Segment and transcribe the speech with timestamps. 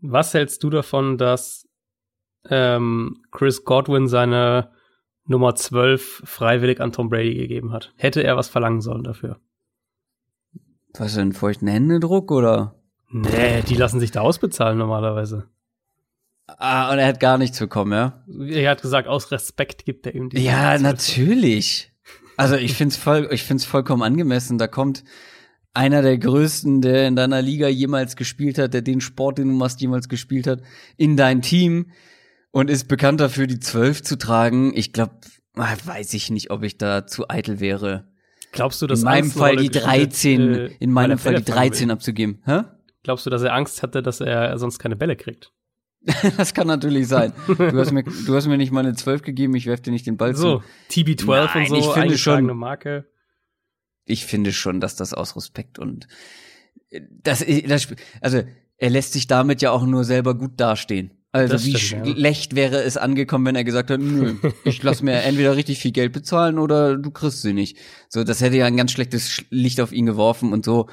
[0.00, 1.68] Was hältst du davon, dass
[2.48, 4.70] ähm, Chris Godwin seine
[5.24, 7.92] Nummer 12 freiwillig an Tom Brady gegeben hat?
[7.96, 9.40] Hätte er was verlangen sollen dafür?
[10.96, 12.74] Was denn, feuchten Händedruck oder?
[13.10, 15.48] Nee, die lassen sich da ausbezahlen normalerweise.
[16.46, 18.24] Ah, und er hat gar nichts bekommen, ja?
[18.48, 20.42] Er hat gesagt, aus Respekt gibt er ihm die.
[20.42, 21.92] Ja, natürlich.
[22.36, 24.56] Also ich find's voll, ich find's vollkommen angemessen.
[24.58, 25.04] Da kommt
[25.74, 29.54] einer der größten, der in deiner Liga jemals gespielt hat, der den Sport, den du
[29.54, 30.62] machst, jemals gespielt hat,
[30.96, 31.90] in dein Team
[32.50, 34.72] und ist bekannt dafür, die zwölf zu tragen.
[34.74, 35.14] Ich glaube,
[35.54, 38.08] weiß ich nicht, ob ich da zu eitel wäre.
[38.52, 41.42] Glaubst du, dass in meinem Fall die Rolle 13, gespielt, äh, in meinem Fall die
[41.42, 41.92] Bällefrage 13 will?
[41.92, 42.42] abzugeben.
[42.44, 42.62] Hä?
[43.02, 45.52] Glaubst du, dass er Angst hatte, dass er sonst keine Bälle kriegt?
[46.36, 47.32] Das kann natürlich sein.
[47.46, 50.06] Du hast mir, du hast mir nicht mal eine 12 gegeben, ich werf dir nicht
[50.06, 50.64] den Ball So, zu.
[50.90, 53.06] TB12 Nein, und so, ich finde schon- Marke.
[54.08, 56.08] Ich finde schon, dass das aus Respekt und
[56.90, 57.88] äh, das, das
[58.20, 58.42] also
[58.76, 61.12] er lässt sich damit ja auch nur selber gut dastehen.
[61.32, 62.14] Also Das wie stimmt, ja.
[62.14, 65.92] schlecht wäre es angekommen, wenn er gesagt hat, nö, ich lass mir entweder richtig viel
[65.92, 67.76] Geld bezahlen oder du kriegst sie nicht.
[68.08, 70.88] So, das hätte ja ein ganz schlechtes Sch- Licht auf ihn geworfen und so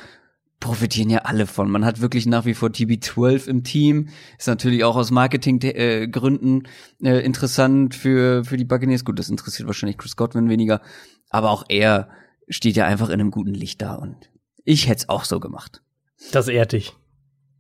[0.60, 1.70] profitieren ja alle von.
[1.70, 4.10] Man hat wirklich nach wie vor TB12 im Team.
[4.38, 6.64] Ist natürlich auch aus Marketinggründen äh, Gründen,
[7.04, 9.06] äh, interessant für, für die Buccaneers.
[9.06, 10.82] Gut, das interessiert wahrscheinlich Chris Godwin weniger.
[11.30, 12.10] Aber auch er
[12.50, 14.32] steht ja einfach in einem guten Licht da und
[14.64, 15.82] ich hätte es auch so gemacht.
[16.32, 16.94] Das ehrt dich.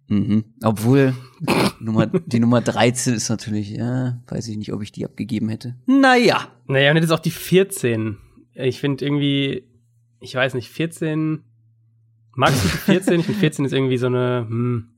[0.08, 0.45] Mhm.
[0.64, 1.16] Obwohl,
[1.80, 5.75] Nummer, die Nummer 13 ist natürlich, ja, weiß ich nicht, ob ich die abgegeben hätte.
[5.86, 6.47] Naja.
[6.67, 8.17] Naja, und jetzt auch die 14.
[8.53, 9.67] Ich finde irgendwie,
[10.19, 11.44] ich weiß nicht, 14.
[12.36, 13.19] Magst du die 14?
[13.19, 14.94] ich finde 14 ist irgendwie so eine, hm,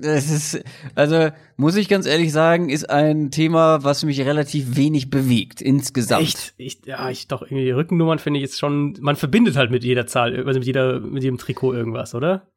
[0.00, 0.62] Das ist,
[0.94, 6.22] also muss ich ganz ehrlich sagen, ist ein Thema, was mich relativ wenig bewegt insgesamt.
[6.22, 9.84] echt, ich, ja, ich doch irgendwie Rückennummern finde ich jetzt schon, man verbindet halt mit
[9.84, 12.48] jeder Zahl, also mit jeder, mit jedem Trikot irgendwas, oder?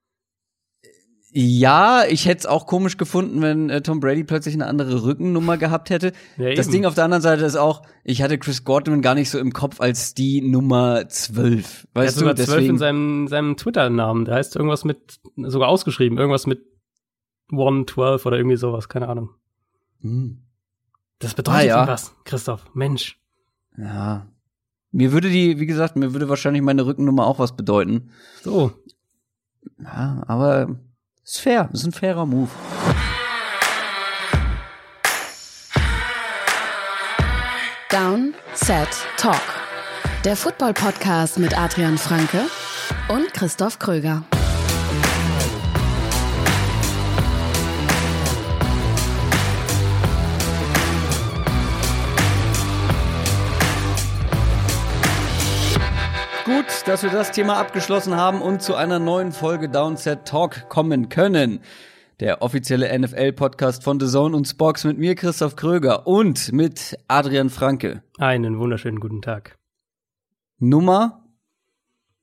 [1.34, 5.58] Ja, ich hätte es auch komisch gefunden, wenn äh, Tom Brady plötzlich eine andere Rückennummer
[5.58, 6.14] gehabt hätte.
[6.38, 6.70] Ja, das.
[6.70, 9.52] Ding auf der anderen Seite ist auch, ich hatte Chris Godwin gar nicht so im
[9.52, 11.88] Kopf als die Nummer 12.
[11.94, 14.26] Er hat Weißt du, sogar 12 in seinem, seinem Twitter-Namen.
[14.26, 16.77] Da heißt irgendwas mit, sogar ausgeschrieben, irgendwas mit
[17.52, 19.30] 112 oder irgendwie sowas, keine Ahnung.
[20.02, 20.42] Hm.
[21.20, 21.76] Das bedeutet Ah, ja.
[21.76, 22.66] irgendwas, Christoph.
[22.74, 23.20] Mensch.
[23.78, 24.28] Ja.
[24.92, 28.12] Mir würde die, wie gesagt, mir würde wahrscheinlich meine Rückennummer auch was bedeuten.
[28.44, 28.72] So.
[29.80, 30.76] Ja, aber
[31.24, 32.50] ist fair, ist ein fairer Move.
[37.90, 38.88] Down, Set,
[39.18, 39.42] Talk.
[40.26, 42.42] Der Football-Podcast mit Adrian Franke
[43.10, 44.24] und Christoph Kröger.
[56.48, 61.10] Gut, dass wir das Thema abgeschlossen haben und zu einer neuen Folge Downset Talk kommen
[61.10, 61.60] können.
[62.22, 67.50] Der offizielle NFL-Podcast von The Zone und Spox mit mir, Christoph Kröger und mit Adrian
[67.50, 68.02] Franke.
[68.18, 69.58] Einen wunderschönen guten Tag.
[70.58, 71.26] Nummer?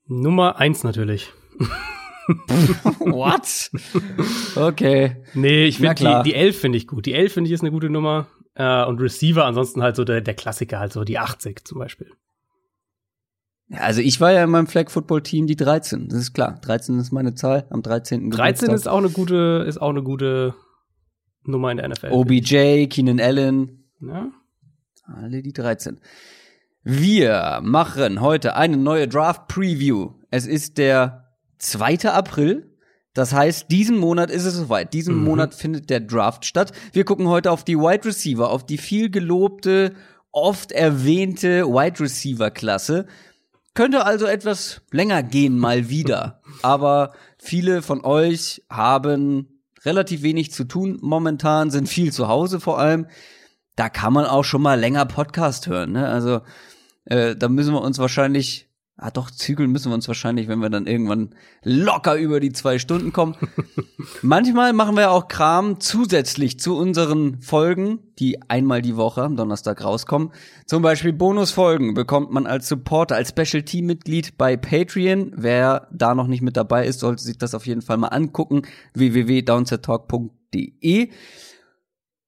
[0.07, 1.31] Nummer eins natürlich.
[2.97, 3.69] What?
[4.55, 5.17] Okay.
[5.35, 7.05] Nee, ich finde die, die 11 finde ich gut.
[7.05, 8.25] Die 11 finde ich ist eine gute Nummer.
[8.55, 12.09] Äh, und Receiver ansonsten halt so der, der Klassiker, halt so die 80 zum Beispiel.
[13.71, 16.59] Also ich war ja in meinem Flag Football Team die 13, das ist klar.
[16.61, 18.29] 13 ist meine Zahl am 13.
[18.29, 18.93] 13 ist Geburtstag.
[18.93, 20.53] auch eine gute, ist auch eine gute
[21.43, 22.11] Nummer in der NFL.
[22.11, 24.29] OBJ, Keenan Allen, Ja?
[25.07, 25.99] alle die 13.
[26.83, 30.11] Wir machen heute eine neue Draft Preview.
[30.29, 31.25] Es ist der
[31.57, 32.11] 2.
[32.11, 32.71] April.
[33.15, 34.93] Das heißt, diesen Monat ist es soweit.
[34.93, 35.23] Diesen Mhm.
[35.23, 36.73] Monat findet der Draft statt.
[36.91, 39.93] Wir gucken heute auf die Wide Receiver, auf die viel gelobte,
[40.31, 43.07] oft erwähnte Wide Receiver Klasse.
[43.75, 46.41] Könnte also etwas länger gehen, mal wieder.
[46.63, 52.79] Aber viele von euch haben relativ wenig zu tun momentan, sind viel zu Hause vor
[52.79, 53.07] allem.
[53.75, 55.91] Da kann man auch schon mal länger Podcast hören.
[55.91, 56.07] Ne?
[56.07, 56.41] Also
[57.03, 60.69] äh, da müssen wir uns wahrscheinlich, ah doch, zügeln müssen wir uns wahrscheinlich, wenn wir
[60.69, 63.35] dann irgendwann locker über die zwei Stunden kommen.
[64.21, 69.83] Manchmal machen wir auch Kram zusätzlich zu unseren Folgen, die einmal die Woche am Donnerstag
[69.83, 70.31] rauskommen.
[70.65, 75.33] Zum Beispiel Bonusfolgen bekommt man als Supporter, als Special Team Mitglied bei Patreon.
[75.35, 78.61] Wer da noch nicht mit dabei ist, sollte sich das auf jeden Fall mal angucken.
[78.93, 81.09] www.downsettalk.de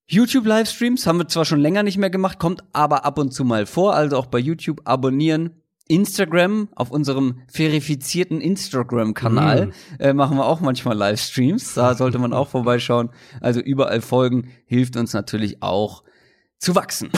[0.09, 3.65] YouTube-Livestreams haben wir zwar schon länger nicht mehr gemacht, kommt aber ab und zu mal
[3.65, 5.61] vor, also auch bei YouTube abonnieren.
[5.87, 11.73] Instagram, auf unserem verifizierten Instagram-Kanal, äh, machen wir auch manchmal Livestreams.
[11.73, 13.09] Da sollte man auch vorbeischauen.
[13.41, 16.03] Also überall folgen, hilft uns natürlich auch
[16.59, 17.09] zu wachsen.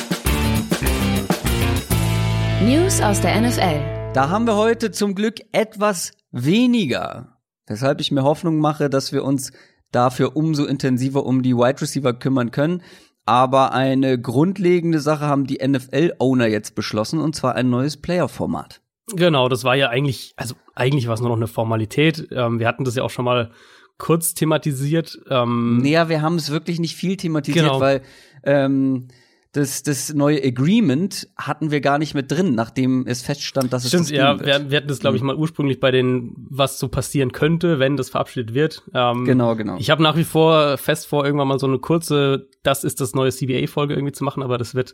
[2.63, 4.13] News aus der NFL.
[4.13, 7.38] Da haben wir heute zum Glück etwas weniger.
[7.68, 9.51] Weshalb ich mir Hoffnung mache, dass wir uns
[9.92, 12.81] dafür umso intensiver um die Wide Receiver kümmern können.
[13.30, 18.81] Aber eine grundlegende Sache haben die NFL-Owner jetzt beschlossen, und zwar ein neues Player-Format.
[19.14, 22.28] Genau, das war ja eigentlich, also eigentlich war es nur noch eine Formalität.
[22.31, 23.52] Ähm, wir hatten das ja auch schon mal
[24.00, 25.20] kurz thematisiert.
[25.30, 27.80] Ähm, naja, wir haben es wirklich nicht viel thematisiert, genau.
[27.80, 28.02] weil
[28.42, 29.10] ähm,
[29.51, 34.04] das, das neue Agreement hatten wir gar nicht mit drin, nachdem es feststand, dass Stimmt,
[34.04, 35.28] es das ja, wir, wir, hatten das, glaube ich, mhm.
[35.28, 38.84] mal ursprünglich bei den, was so passieren könnte, wenn das verabschiedet wird.
[38.94, 39.78] Ähm, genau, genau.
[39.80, 43.16] Ich habe nach wie vor fest vor, irgendwann mal so eine kurze, das ist das
[43.16, 44.94] neue CBA-Folge irgendwie zu machen, aber das wird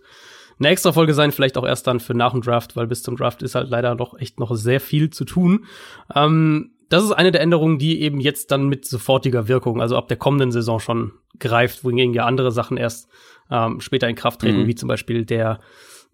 [0.58, 3.18] eine extra Folge sein, vielleicht auch erst dann für nach dem Draft, weil bis zum
[3.18, 5.66] Draft ist halt leider noch echt noch sehr viel zu tun.
[6.14, 10.08] Ähm, das ist eine der Änderungen, die eben jetzt dann mit sofortiger Wirkung, also ab
[10.08, 13.10] der kommenden Saison schon greift, wohingegen ja andere Sachen erst
[13.50, 14.68] ähm, später in Kraft treten, mhm.
[14.68, 15.60] wie zum Beispiel der,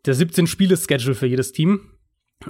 [0.06, 1.92] der 17-Spiele-Schedule für jedes Team.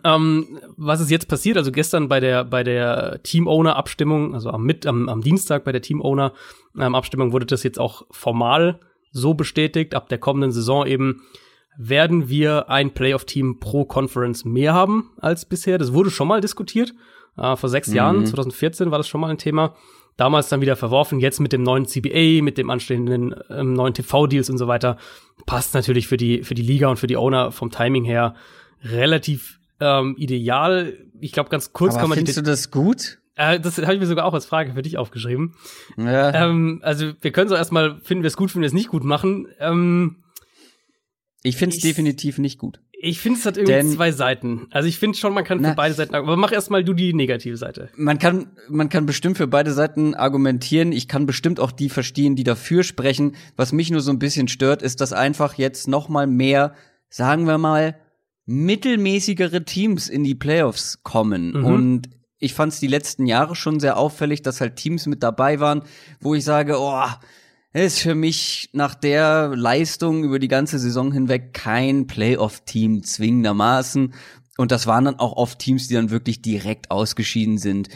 [0.03, 1.57] Ähm, was ist jetzt passiert?
[1.57, 5.81] Also gestern bei der bei der Team-Owner-Abstimmung, also am, mit, am, am Dienstag bei der
[5.81, 8.79] Team-Owner-Abstimmung ähm, wurde das jetzt auch formal
[9.11, 9.93] so bestätigt.
[9.93, 11.23] Ab der kommenden Saison eben
[11.77, 15.77] werden wir ein Playoff-Team pro Conference mehr haben als bisher.
[15.77, 16.93] Das wurde schon mal diskutiert.
[17.37, 17.95] Äh, vor sechs mhm.
[17.95, 19.75] Jahren, 2014 war das schon mal ein Thema
[20.17, 21.19] damals dann wieder verworfen.
[21.19, 24.97] Jetzt mit dem neuen CBA, mit dem anstehenden ähm, neuen TV-Deals und so weiter,
[25.45, 28.35] passt natürlich für die, für die Liga und für die Owner vom Timing her
[28.83, 30.93] relativ ähm, ideal.
[31.19, 32.17] Ich glaube, ganz kurz Aber kann man.
[32.17, 33.19] Findest du das gut?
[33.35, 35.55] Äh, das habe ich mir sogar auch als Frage für dich aufgeschrieben.
[35.97, 36.45] Ja.
[36.45, 39.03] Ähm, also wir können so erstmal, finden wir es gut, finden wir es nicht gut
[39.03, 39.47] machen.
[39.59, 40.17] Ähm,
[41.43, 42.79] ich finde es definitiv nicht gut.
[43.03, 44.67] Ich finde, es hat irgendwie Denn, zwei Seiten.
[44.69, 47.13] Also ich finde schon, man kann für na, beide Seiten, aber mach erstmal du die
[47.13, 47.89] negative Seite.
[47.95, 50.91] Man kann, man kann bestimmt für beide Seiten argumentieren.
[50.91, 53.35] Ich kann bestimmt auch die verstehen, die dafür sprechen.
[53.55, 56.75] Was mich nur so ein bisschen stört, ist, dass einfach jetzt noch mal mehr,
[57.09, 57.95] sagen wir mal,
[58.45, 61.53] mittelmäßigere Teams in die Playoffs kommen.
[61.53, 61.65] Mhm.
[61.65, 65.59] Und ich fand es die letzten Jahre schon sehr auffällig, dass halt Teams mit dabei
[65.59, 65.81] waren,
[66.19, 67.03] wo ich sage, oh,
[67.73, 74.13] ist für mich nach der Leistung über die ganze Saison hinweg kein Playoff-Team zwingendermaßen.
[74.57, 77.87] Und das waren dann auch oft Teams, die dann wirklich direkt ausgeschieden sind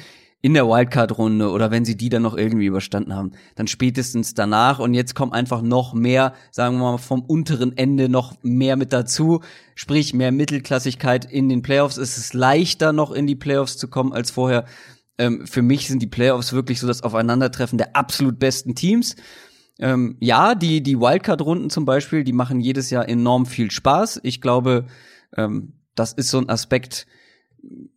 [0.46, 4.78] in der Wildcard-Runde oder wenn sie die dann noch irgendwie überstanden haben, dann spätestens danach
[4.78, 8.94] und jetzt kommt einfach noch mehr, sagen wir mal, vom unteren Ende noch mehr mit
[8.94, 9.42] dazu,
[9.74, 11.98] sprich mehr Mittelklassigkeit in den Playoffs.
[11.98, 14.66] Es ist leichter noch in die Playoffs zu kommen als vorher.
[15.18, 19.16] Ähm, für mich sind die Playoffs wirklich so das Aufeinandertreffen der absolut besten Teams.
[19.80, 24.22] Ähm, ja, die, die Wildcard-Runden zum Beispiel, die machen jedes Jahr enorm viel Spaß.
[24.24, 24.86] Ich glaube,
[25.36, 27.08] ähm, das ist so ein Aspekt,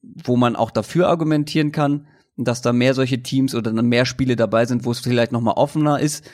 [0.02, 4.36] wo man auch dafür argumentieren kann, dass da mehr solche Teams oder dann mehr Spiele
[4.36, 6.28] dabei sind, wo es vielleicht noch mal offener ist.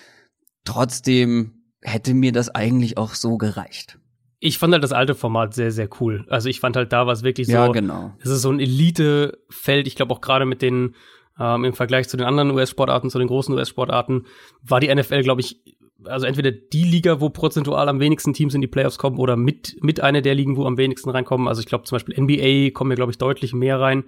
[0.64, 3.98] Trotzdem hätte mir das eigentlich auch so gereicht.
[4.40, 6.26] Ich fand halt das alte Format sehr, sehr cool.
[6.28, 7.54] Also ich fand halt da was wirklich so.
[7.54, 8.14] Ja, genau.
[8.20, 9.86] Es ist so ein Elite-Feld.
[9.86, 10.94] Ich glaube auch gerade mit den
[11.38, 14.26] ähm, Im Vergleich zu den anderen US-Sportarten, zu den großen US-Sportarten,
[14.62, 15.60] war die NFL, glaube ich,
[16.04, 19.76] also entweder die Liga, wo prozentual am wenigsten Teams in die Playoffs kommen oder mit,
[19.82, 21.48] mit einer der Ligen, wo am wenigsten reinkommen.
[21.48, 24.04] Also ich glaube zum Beispiel NBA kommen ja, glaube ich, deutlich mehr rein.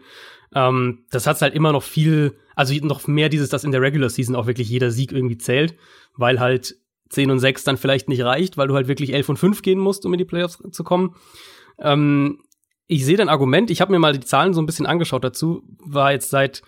[0.54, 4.10] Ähm, das hat halt immer noch viel, also noch mehr dieses, dass in der Regular
[4.10, 5.74] Season auch wirklich jeder Sieg irgendwie zählt,
[6.16, 6.76] weil halt
[7.08, 9.78] 10 und 6 dann vielleicht nicht reicht, weil du halt wirklich 11 und 5 gehen
[9.78, 11.14] musst, um in die Playoffs zu kommen.
[11.78, 12.40] Ähm,
[12.88, 15.64] ich sehe dein Argument, ich habe mir mal die Zahlen so ein bisschen angeschaut dazu,
[15.78, 16.62] war jetzt seit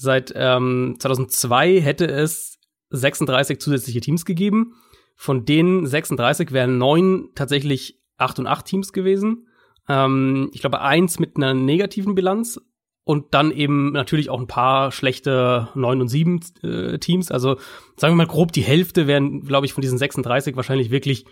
[0.00, 2.58] Seit ähm, 2002 hätte es
[2.88, 4.72] 36 zusätzliche Teams gegeben.
[5.14, 9.46] Von denen 36 wären neun tatsächlich 8 und 8 Teams gewesen.
[9.90, 12.58] Ähm, ich glaube, eins mit einer negativen Bilanz
[13.04, 17.30] und dann eben natürlich auch ein paar schlechte 9 und 7 äh, Teams.
[17.30, 17.58] Also
[17.96, 21.26] sagen wir mal grob die Hälfte wären, glaube ich, von diesen 36 wahrscheinlich wirklich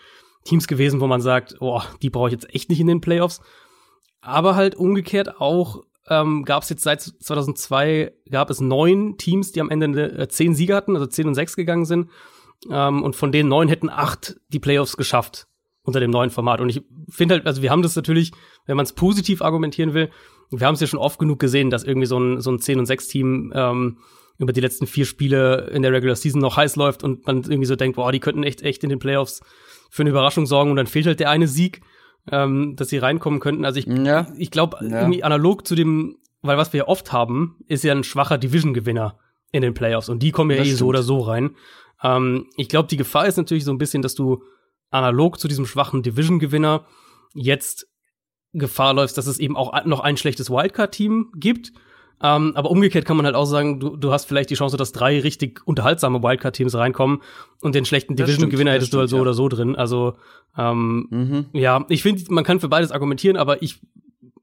[0.44, 3.40] Teams gewesen, wo man sagt, oh, die brauche ich jetzt echt nicht in den Playoffs.
[4.20, 9.60] Aber halt umgekehrt auch ähm, gab es jetzt seit 2002 gab es neun Teams, die
[9.60, 12.10] am Ende äh, zehn Sieger hatten, also zehn und sechs gegangen sind.
[12.70, 15.46] Ähm, und von den neun hätten acht die Playoffs geschafft
[15.82, 16.60] unter dem neuen Format.
[16.60, 18.32] Und ich finde halt, also wir haben das natürlich,
[18.66, 20.10] wenn man es positiv argumentieren will,
[20.50, 22.78] wir haben es ja schon oft genug gesehen, dass irgendwie so ein, so ein 10
[22.78, 23.98] und 6 Team ähm,
[24.38, 27.66] über die letzten vier Spiele in der Regular Season noch heiß läuft und man irgendwie
[27.66, 29.40] so denkt, boah, die könnten echt, echt in den Playoffs
[29.90, 31.80] für eine Überraschung sorgen und dann fehlt halt der eine Sieg
[32.32, 33.64] ähm, dass sie reinkommen könnten.
[33.64, 34.26] Also ich, ja.
[34.36, 35.00] ich glaube, ja.
[35.00, 39.18] irgendwie analog zu dem, weil was wir ja oft haben, ist ja ein schwacher Division-Gewinner
[39.52, 40.78] in den Playoffs und die kommen ja das eh stimmt.
[40.78, 41.56] so oder so rein.
[42.02, 44.42] Ähm, ich glaube, die Gefahr ist natürlich so ein bisschen, dass du
[44.90, 46.86] analog zu diesem schwachen Division-Gewinner
[47.34, 47.88] jetzt
[48.54, 51.72] Gefahr läufst, dass es eben auch noch ein schlechtes Wildcard-Team gibt
[52.22, 54.92] ähm, aber umgekehrt kann man halt auch sagen, du, du hast vielleicht die Chance, dass
[54.92, 57.22] drei richtig unterhaltsame Wildcard-Teams reinkommen
[57.60, 59.22] und den schlechten Division-Gewinner hättest du halt so ja.
[59.22, 59.76] oder so drin.
[59.76, 60.16] Also
[60.56, 61.46] ähm, mhm.
[61.52, 63.80] ja, ich finde, man kann für beides argumentieren, aber ich,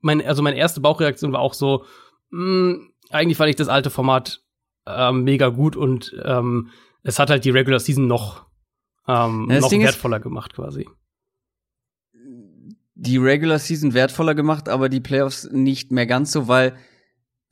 [0.01, 1.83] mein, also meine erste Bauchreaktion war auch so,
[2.29, 4.41] mh, hm, eigentlich fand ich das alte Format
[4.87, 6.69] ähm, mega gut und ähm,
[7.03, 8.45] es hat halt die Regular Season noch,
[9.07, 10.87] ähm, Ja, noch Ding wertvoller gemacht quasi.
[12.97, 16.75] Die Regular Season wertvoller gemacht, aber die Playoffs nicht mehr ganz so, weil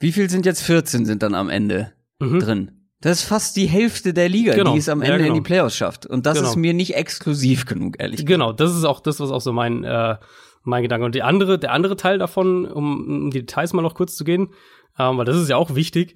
[0.03, 2.39] wie viel sind jetzt 14 sind dann am Ende Mhm.
[2.39, 2.71] drin?
[3.01, 4.73] Das ist fast die Hälfte der Liga, Genau.
[4.73, 5.35] die es am Ja, Ende in genau.
[5.35, 6.05] die Playoffs schafft.
[6.05, 6.49] Und das Genau.
[6.49, 8.27] ist mir nicht exklusiv genug, ehrlich gesagt.
[8.29, 10.15] Genau, das ist auch das, was auch so mein, äh,
[10.63, 11.05] mein Gedanke.
[11.05, 14.23] Und die andere, der andere Teil davon, um, um die Details mal noch kurz zu
[14.23, 14.49] gehen,
[14.97, 16.15] ähm, weil das ist ja auch wichtig,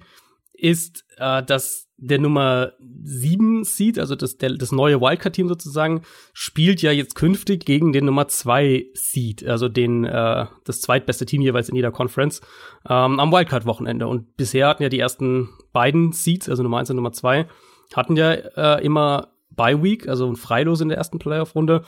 [0.54, 6.02] ist, äh, dass der Nummer 7 Seed, also das, der, das neue Wildcard-Team sozusagen,
[6.32, 11.42] spielt ja jetzt künftig gegen den Nummer 2 Seed, also den, äh, das zweitbeste Team
[11.42, 12.40] jeweils in jeder Conference,
[12.88, 14.06] ähm, am Wildcard-Wochenende.
[14.06, 17.48] Und bisher hatten ja die ersten beiden Seeds, also Nummer 1 und Nummer 2,
[17.94, 21.84] hatten ja äh, immer Bye Week, also ein Freilos in der ersten Playoff-Runde.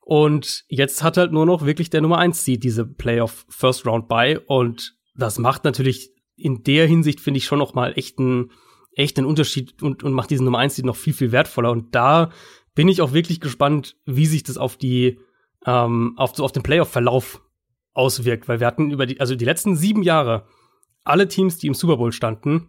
[0.00, 4.08] Und jetzt hat halt nur noch wirklich der Nummer 1 Seed diese Playoff First Round
[4.08, 8.50] bei und das macht natürlich in der Hinsicht finde ich schon noch mal echt einen
[8.94, 11.94] echt einen Unterschied und und macht diesen Nummer 1 Seed noch viel viel wertvoller und
[11.94, 12.30] da
[12.74, 15.18] bin ich auch wirklich gespannt, wie sich das auf die
[15.66, 17.42] ähm, auf so auf den Playoff Verlauf
[17.94, 20.46] auswirkt, weil wir hatten über die also die letzten sieben Jahre
[21.04, 22.68] alle Teams, die im Super Bowl standen,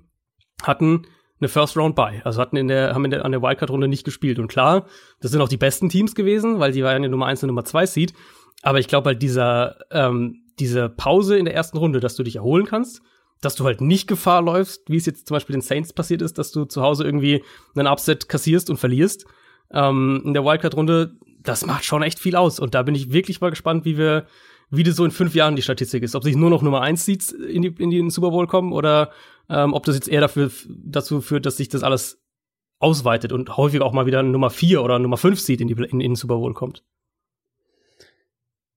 [0.62, 1.06] hatten
[1.40, 2.22] eine First Round Bye.
[2.24, 4.40] Also hatten in der, haben in der, an der Wildcard-Runde nicht gespielt.
[4.40, 4.88] Und klar,
[5.20, 7.66] das sind auch die besten Teams gewesen, weil die waren ja Nummer 1 und Nummer
[7.66, 8.14] 2 Seed.
[8.62, 12.38] Aber ich glaube halt dieser, ähm, diese Pause in der ersten Runde, dass du dich
[12.38, 13.02] erholen kannst,
[13.46, 16.38] dass du halt nicht Gefahr läufst, wie es jetzt zum Beispiel den Saints passiert ist,
[16.38, 17.44] dass du zu Hause irgendwie
[17.76, 19.26] einen Upset kassierst und verlierst.
[19.72, 22.60] Ähm, in der Wildcard-Runde, das macht schon echt viel aus.
[22.60, 24.28] Und da bin ich wirklich mal gespannt, wie wir,
[24.70, 26.16] wie das so in fünf Jahren die Statistik ist.
[26.16, 29.12] Ob sich nur noch Nummer 1 Seeds in die, in die Super Bowl kommen oder
[29.50, 32.22] ähm, ob das jetzt eher dafür, dazu führt, dass sich das alles
[32.80, 35.84] ausweitet und häufig auch mal wieder Nummer 4 oder Nummer 5 Seed in, die, in,
[35.84, 36.84] in den Super Bowl kommt.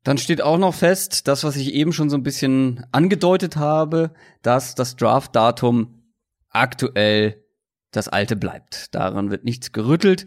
[0.07, 4.13] Dann steht auch noch fest, das, was ich eben schon so ein bisschen angedeutet habe,
[4.41, 6.05] dass das Draft-Datum
[6.51, 7.43] aktuell
[7.91, 8.95] das alte bleibt.
[8.95, 10.27] Daran wird nichts gerüttelt.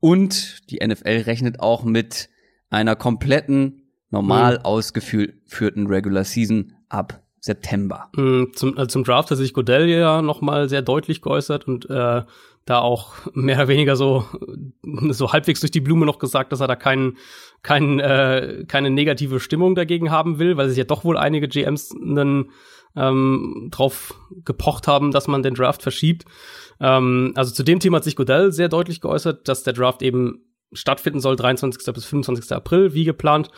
[0.00, 2.30] Und die NFL rechnet auch mit
[2.68, 4.64] einer kompletten, normal Mhm.
[4.64, 8.10] ausgeführten Regular Season ab September.
[8.16, 11.88] Mm, Zum, also zum Draft hat sich Godell ja noch mal sehr deutlich geäußert und
[11.88, 12.22] äh,
[12.64, 14.24] da auch mehr oder weniger so
[15.10, 17.18] so halbwegs durch die Blume noch gesagt, dass er da keinen
[17.62, 21.92] kein, äh, keine negative Stimmung dagegen haben will, weil sich ja doch wohl einige GMs
[21.92, 22.50] einen,
[22.96, 24.14] ähm, drauf
[24.44, 26.24] gepocht haben, dass man den Draft verschiebt.
[26.80, 30.44] Ähm, also zu dem Thema hat sich Godell sehr deutlich geäußert, dass der Draft eben
[30.72, 31.92] stattfinden soll, 23.
[31.94, 32.52] bis 25.
[32.52, 33.50] April, wie geplant.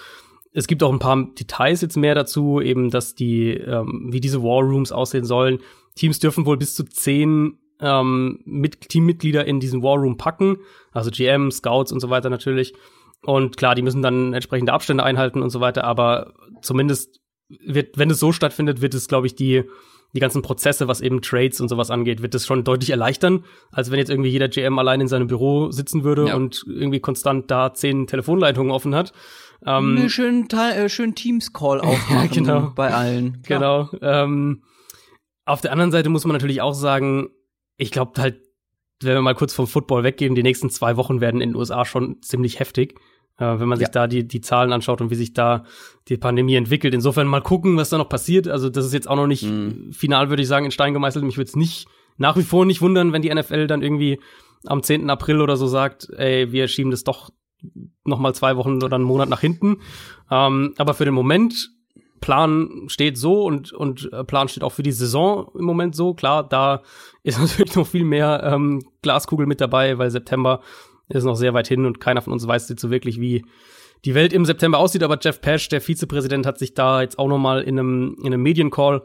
[0.52, 4.42] Es gibt auch ein paar Details jetzt mehr dazu, eben, dass die, ähm, wie diese
[4.42, 5.58] War Rooms aussehen sollen.
[5.96, 10.59] Teams dürfen wohl bis zu zehn ähm, mit Teammitglieder in diesen War Room packen,
[10.93, 12.75] also GM, Scouts und so weiter natürlich.
[13.23, 18.11] Und klar, die müssen dann entsprechende Abstände einhalten und so weiter, aber zumindest wird, wenn
[18.11, 19.64] es so stattfindet, wird es, glaube ich, die,
[20.14, 23.90] die ganzen Prozesse, was eben Trades und sowas angeht, wird es schon deutlich erleichtern, als
[23.90, 26.37] wenn jetzt irgendwie jeder GM allein in seinem Büro sitzen würde Ja.
[26.37, 29.12] und irgendwie konstant da zehn Telefonleitungen offen hat.
[29.66, 32.73] Ähm, Einen schönen, äh, schönen Teams-Call aufmachen genau.
[32.75, 33.43] bei allen.
[33.43, 33.88] Klar.
[33.90, 34.02] Genau.
[34.02, 34.62] Ähm,
[35.47, 37.28] auf der anderen Seite muss man natürlich auch sagen,
[37.76, 38.40] ich glaube halt,
[39.02, 41.85] wenn wir mal kurz vom Football weggehen, die nächsten zwei Wochen werden in den USA
[41.85, 42.95] schon ziemlich heftig.
[43.37, 43.93] Äh, wenn man sich Ja.
[43.93, 45.64] da die, die Zahlen anschaut und wie sich da
[46.09, 46.95] die Pandemie entwickelt.
[46.95, 48.47] Insofern mal gucken, was da noch passiert.
[48.47, 49.93] Also das ist jetzt auch noch nicht Mhm.
[49.93, 51.25] final, würde ich sagen, in Stein gemeißelt.
[51.25, 54.21] Mich würde es nicht nach wie vor nicht wundern, wenn die NFL dann irgendwie
[54.66, 55.11] am 10.
[55.11, 57.31] April oder so sagt, ey, wir schieben das doch
[58.04, 59.78] noch mal zwei Wochen oder einen Monat nach hinten.
[60.31, 61.71] Ähm, aber für den Moment
[62.25, 66.14] Plan steht so und, und äh, Plan steht auch für die Saison im Moment so.
[66.14, 66.81] Klar, da
[67.23, 70.61] ist natürlich noch viel mehr ähm, Glaskugel mit dabei, weil September
[71.11, 73.45] ist noch sehr weit hin und keiner von uns weiß jetzt so wirklich, wie
[74.07, 75.02] die Welt im September aussieht.
[75.02, 78.33] Aber Jeff Pash, der Vizepräsident, hat sich da jetzt auch noch mal in einem, in
[78.33, 79.02] einem Mediencall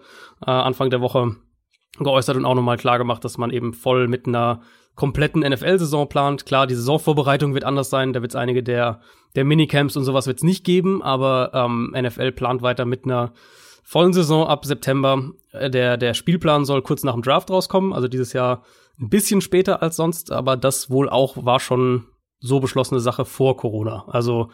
[0.47, 1.35] äh, Anfang der Woche
[1.97, 4.61] geäußert und auch noch mal klar gemacht, dass man eben voll mit einer
[4.99, 6.45] kompletten NFL-Saison plant.
[6.45, 8.11] Klar, die Saisonvorbereitung wird anders sein.
[8.11, 8.99] Da wird es einige der,
[9.33, 13.31] der Minicamps und sowas wird es nicht geben, aber ähm, NFL plant weiter mit einer
[13.81, 15.31] vollen Saison ab September.
[15.53, 18.63] Äh, Der, der Spielplan soll kurz nach dem Draft rauskommen, also dieses Jahr
[18.99, 22.05] ein bisschen später als sonst, aber das wohl auch war schon
[22.39, 24.03] so beschlossene Sache vor Corona.
[24.09, 24.51] Also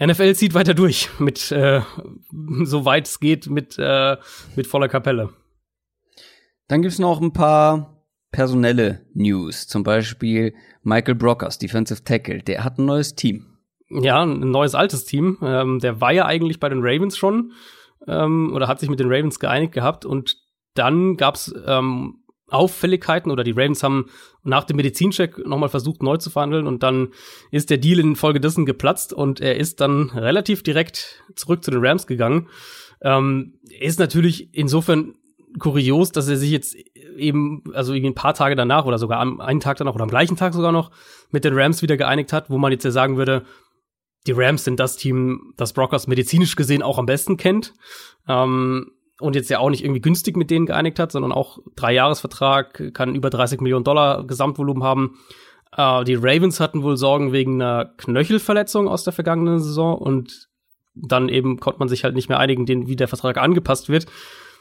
[0.00, 1.80] NFL zieht weiter durch mit, äh,
[2.62, 4.18] soweit es geht, mit, äh,
[4.54, 5.30] mit voller Kapelle.
[6.68, 7.97] Dann gibt's noch ein paar
[8.30, 9.66] personelle News.
[9.66, 12.42] Zum Beispiel Michael Brockers, Defensive Tackle.
[12.42, 13.46] Der hat ein neues Team.
[13.90, 15.38] Ja, ein neues altes Team.
[15.42, 17.52] Ähm, der war ja eigentlich bei den Ravens schon
[18.06, 20.36] ähm, oder hat sich mit den Ravens geeinigt gehabt und
[20.74, 24.06] dann gab's ähm, Auffälligkeiten oder die Ravens haben
[24.42, 27.08] nach dem Medizincheck nochmal versucht neu zu verhandeln und dann
[27.50, 32.06] ist der Deal infolgedessen geplatzt und er ist dann relativ direkt zurück zu den Rams
[32.06, 32.48] gegangen.
[33.02, 35.14] Ähm, ist natürlich insofern
[35.58, 36.74] kurios, dass er sich jetzt
[37.16, 40.10] eben, also irgendwie ein paar Tage danach oder sogar am einen Tag danach oder am
[40.10, 40.90] gleichen Tag sogar noch
[41.30, 43.44] mit den Rams wieder geeinigt hat, wo man jetzt ja sagen würde,
[44.26, 47.72] die Rams sind das Team, das Brockers medizinisch gesehen auch am besten kennt.
[48.28, 51.92] Ähm, und jetzt ja auch nicht irgendwie günstig mit denen geeinigt hat, sondern auch drei
[51.92, 55.18] Jahresvertrag, kann über 30 Millionen Dollar Gesamtvolumen haben.
[55.76, 60.48] Äh, die Ravens hatten wohl Sorgen wegen einer Knöchelverletzung aus der vergangenen Saison und
[60.94, 64.06] dann eben konnte man sich halt nicht mehr einigen, den, wie der Vertrag angepasst wird.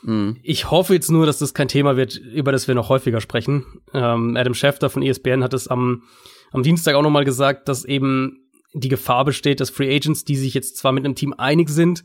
[0.03, 0.37] Mhm.
[0.43, 3.65] Ich hoffe jetzt nur, dass das kein Thema wird, über das wir noch häufiger sprechen.
[3.93, 6.03] Ähm, Adam Schefter von ESPN hat es am,
[6.51, 10.53] am Dienstag auch nochmal gesagt, dass eben die Gefahr besteht, dass Free Agents, die sich
[10.53, 12.03] jetzt zwar mit einem Team einig sind,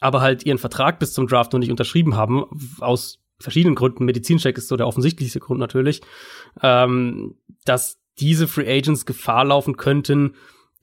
[0.00, 2.44] aber halt ihren Vertrag bis zum Draft noch nicht unterschrieben haben,
[2.80, 6.02] aus verschiedenen Gründen, Medizincheck ist so der offensichtlichste Grund natürlich,
[6.62, 10.34] ähm, dass diese Free Agents Gefahr laufen könnten,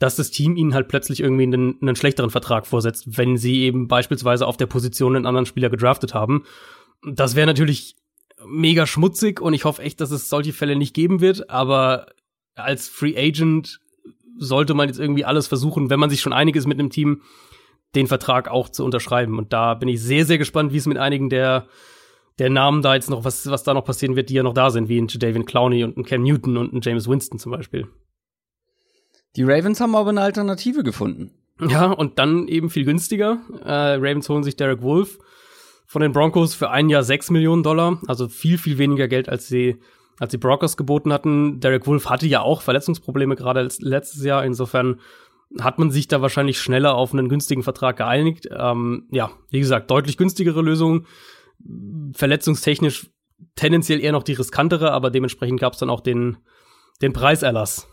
[0.02, 3.88] dass das Team ihnen halt plötzlich irgendwie einen, einen schlechteren Vertrag vorsetzt, wenn sie eben
[3.88, 6.44] beispielsweise auf der Position einen anderen Spieler gedraftet haben.
[7.08, 7.96] Das wäre natürlich
[8.44, 12.08] mega schmutzig und ich hoffe echt, dass es solche Fälle nicht geben wird, aber
[12.56, 13.80] als Free Agent
[14.40, 17.22] sollte man jetzt irgendwie alles versuchen, wenn man sich schon einig ist mit einem Team,
[17.94, 19.38] den Vertrag auch zu unterschreiben.
[19.38, 21.68] Und da bin ich sehr, sehr gespannt, wie es mit einigen der,
[22.40, 24.72] der Namen da jetzt noch, was, was da noch passieren wird, die ja noch da
[24.72, 27.88] sind, wie ein David Clowney und ein Cam Newton und ein James Winston zum Beispiel.
[29.36, 31.32] Die Ravens haben aber eine Alternative gefunden.
[31.60, 33.40] Ja, und dann eben viel günstiger.
[33.64, 35.20] Äh, Ravens holen sich Derek Wolf
[35.86, 39.48] von den Broncos für ein Jahr sechs Millionen Dollar, also viel, viel weniger Geld, als
[39.48, 39.78] sie,
[40.20, 41.60] als die Broncos geboten hatten.
[41.60, 44.44] Derek Wolf hatte ja auch Verletzungsprobleme gerade letztes Jahr.
[44.46, 45.00] Insofern
[45.60, 48.48] hat man sich da wahrscheinlich schneller auf einen günstigen Vertrag geeinigt.
[48.52, 51.06] Ähm, ja, wie gesagt, deutlich günstigere Lösung.
[52.14, 53.12] Verletzungstechnisch
[53.56, 56.38] tendenziell eher noch die riskantere, aber dementsprechend gab es dann auch den,
[57.02, 57.88] den Preiserlass.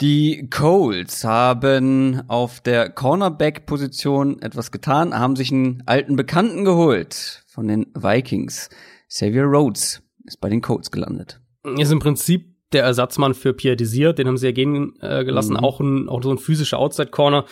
[0.00, 7.66] Die Colts haben auf der Cornerback-Position etwas getan, haben sich einen alten Bekannten geholt von
[7.66, 8.70] den Vikings.
[9.08, 11.40] Xavier Rhodes ist bei den Colts gelandet.
[11.78, 15.54] Ist im Prinzip der Ersatzmann für Pierre Desir, den haben sie ja gehen äh, gelassen,
[15.54, 15.64] mhm.
[15.64, 17.44] auch, ein, auch so ein physischer Outside-Corner.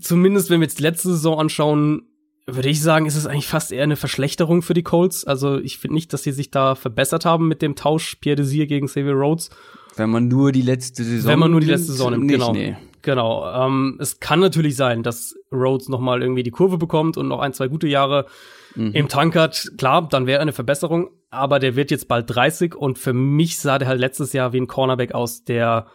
[0.00, 2.08] Zumindest, wenn wir jetzt die letzte Saison anschauen,
[2.46, 5.24] würde ich sagen, ist es eigentlich fast eher eine Verschlechterung für die Colts.
[5.24, 8.66] Also ich finde nicht, dass sie sich da verbessert haben mit dem Tausch Pierre Desir
[8.66, 9.50] gegen Xavier Rhodes.
[9.96, 12.52] Wenn man nur die letzte Saison Wenn man nur die letzte Saison nimmt, nicht, genau.
[12.52, 12.76] Nee.
[13.02, 13.66] Genau.
[13.66, 17.40] Ähm, es kann natürlich sein, dass Rhodes noch mal irgendwie die Kurve bekommt und noch
[17.40, 18.26] ein, zwei gute Jahre
[18.74, 18.92] mhm.
[18.92, 19.70] im Tank hat.
[19.76, 23.78] Klar, dann wäre eine Verbesserung, aber der wird jetzt bald 30 und für mich sah
[23.78, 25.86] der halt letztes Jahr wie ein Cornerback aus, der,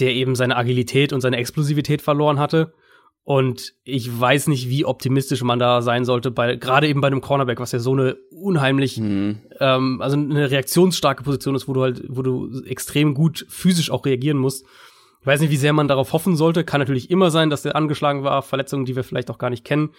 [0.00, 2.72] der eben seine Agilität und seine Explosivität verloren hatte.
[3.28, 7.20] Und ich weiß nicht, wie optimistisch man da sein sollte, bei, gerade eben bei einem
[7.20, 9.42] Cornerback, was ja so eine unheimlich, mhm.
[9.60, 14.06] ähm, also eine reaktionsstarke Position ist, wo du halt, wo du extrem gut physisch auch
[14.06, 14.64] reagieren musst.
[15.20, 16.64] Ich weiß nicht, wie sehr man darauf hoffen sollte.
[16.64, 19.62] Kann natürlich immer sein, dass der angeschlagen war, Verletzungen, die wir vielleicht auch gar nicht
[19.66, 19.90] kennen.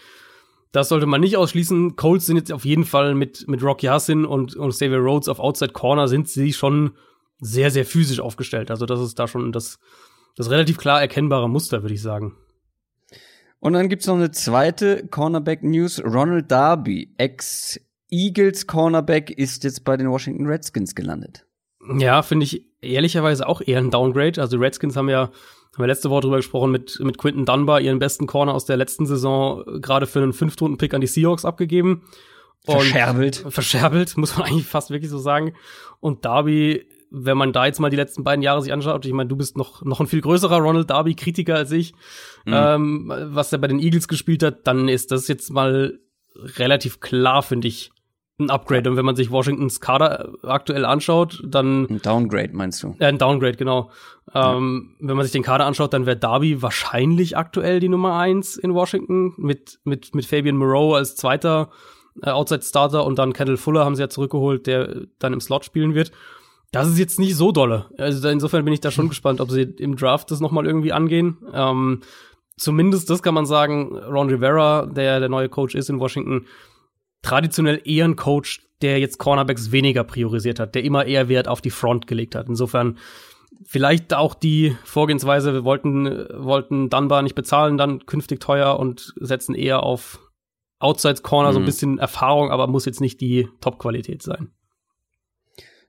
[0.72, 1.96] Das sollte man nicht ausschließen.
[1.98, 5.39] Colts sind jetzt auf jeden Fall mit, mit Rocky Hassin und, und Xavier Rhodes auf
[5.39, 6.94] Outside Corner sind sie schon
[7.39, 8.72] sehr, sehr physisch aufgestellt.
[8.72, 9.78] Also das ist da schon das,
[10.36, 12.36] das relativ klar erkennbare Muster, würde ich sagen.
[13.60, 16.04] Und dann gibt's noch eine zweite Cornerback-News.
[16.04, 21.45] Ronald Darby, Ex-Eagles Cornerback, ist jetzt bei den Washington Redskins gelandet.
[21.98, 24.41] Ja, finde ich ehrlicherweise auch eher ein Downgrade.
[24.41, 25.32] Also die Redskins haben ja, haben
[25.78, 29.06] wir letzte Woche drüber gesprochen, mit, mit Quinton Dunbar, ihren besten Corner aus der letzten
[29.06, 32.04] Saison, gerade für einen Fünftrunden-Pick an die Seahawks abgegeben.
[32.65, 33.45] Und verscherbelt.
[33.50, 35.54] Verscherbelt, muss man eigentlich fast wirklich so sagen.
[36.00, 39.30] Und Darby wenn man da jetzt mal die letzten beiden Jahre sich anschaut, ich meine,
[39.30, 41.93] du bist noch, noch ein viel größerer Ronald Darby-Kritiker als ich,
[42.45, 42.54] mhm.
[42.54, 46.00] ähm, was er bei den Eagles gespielt hat, dann ist das jetzt mal
[46.36, 47.91] relativ klar, finde ich,
[48.39, 48.89] ein Upgrade.
[48.89, 51.88] Und wenn man sich Washingtons Kader aktuell anschaut, dann.
[51.89, 52.95] Ein Downgrade meinst du?
[53.00, 53.91] Äh, ein Downgrade, genau.
[54.34, 54.56] Ja.
[54.56, 58.58] Ähm, wenn man sich den Kader anschaut, dann wäre Darby wahrscheinlich aktuell die Nummer eins
[58.58, 61.69] in Washington mit, mit, mit Fabian Moreau als zweiter
[62.24, 65.65] äh, Outside Starter und dann Kendall Fuller haben sie ja zurückgeholt, der dann im Slot
[65.65, 66.12] spielen wird.
[66.72, 67.90] Das ist jetzt nicht so dolle.
[67.98, 69.10] Also insofern bin ich da schon hm.
[69.10, 71.38] gespannt, ob sie im Draft das nochmal irgendwie angehen.
[71.54, 72.02] Ähm,
[72.58, 76.46] zumindest das kann man sagen, Ron Rivera, der der neue Coach ist in Washington,
[77.22, 81.62] traditionell eher ein Coach, der jetzt Cornerbacks weniger priorisiert hat, der immer eher Wert auf
[81.62, 82.48] die Front gelegt hat.
[82.48, 82.98] Insofern
[83.66, 89.56] vielleicht auch die Vorgehensweise, wir wollten, wollten Dunbar nicht bezahlen, dann künftig teuer und setzen
[89.56, 90.20] eher auf
[90.80, 91.54] Outside Corner, mhm.
[91.54, 91.66] so ein hm.
[91.66, 94.52] bisschen Erfahrung, aber muss jetzt nicht die Top-Qualität sein.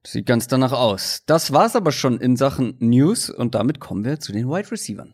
[0.06, 1.24] Sieht ganz danach aus.
[1.26, 5.08] Das war's aber schon in Sachen News und damit kommen wir zu den Wide Receivers.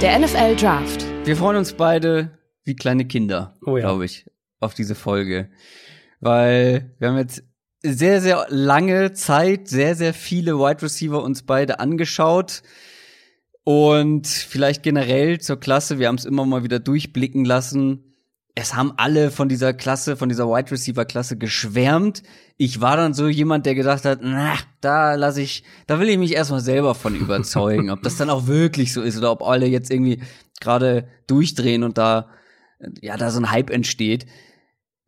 [0.00, 1.04] Der NFL Draft.
[1.24, 3.82] Wir freuen uns beide wie kleine Kinder, oh ja.
[3.82, 4.26] glaube ich,
[4.60, 5.50] auf diese Folge.
[6.20, 7.42] Weil wir haben jetzt
[7.82, 12.62] sehr, sehr lange Zeit, sehr, sehr viele Wide Receiver uns beide angeschaut.
[13.64, 18.09] Und vielleicht generell zur Klasse, wir haben es immer mal wieder durchblicken lassen
[18.54, 22.22] es haben alle von dieser Klasse, von dieser Wide Receiver Klasse geschwärmt.
[22.56, 26.18] Ich war dann so jemand, der gedacht hat, na, da lasse ich, da will ich
[26.18, 29.66] mich erstmal selber von überzeugen, ob das dann auch wirklich so ist oder ob alle
[29.66, 30.22] jetzt irgendwie
[30.60, 32.28] gerade durchdrehen und da
[33.00, 34.26] ja, da so ein Hype entsteht.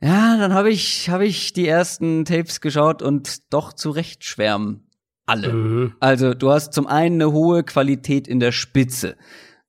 [0.01, 4.89] Ja, dann habe ich habe ich die ersten Tapes geschaut und doch zu Recht schwärmen
[5.27, 5.53] alle.
[5.53, 5.93] Mhm.
[6.01, 9.17] Also, du hast zum einen eine hohe Qualität in der Spitze.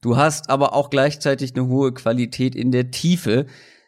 [0.03, 3.45] Du hast aber auch gleichzeitig eine hohe Qualität in der Tiefe.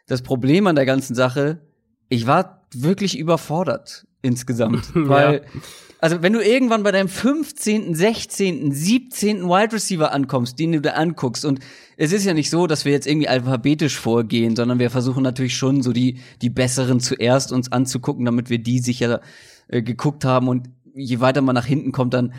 [0.07, 1.59] Das Problem an der ganzen Sache,
[2.07, 5.61] ich war wirklich überfordert insgesamt, weil ja.
[5.99, 9.43] also wenn du irgendwann bei deinem 15., 16., 17.
[9.43, 11.59] Wide Receiver ankommst, den du da anguckst und
[11.97, 15.57] es ist ja nicht so, dass wir jetzt irgendwie alphabetisch vorgehen, sondern wir versuchen natürlich
[15.57, 19.19] schon so die die besseren zuerst uns anzugucken, damit wir die sicher
[19.67, 22.33] äh, geguckt haben und je weiter man nach hinten kommt, dann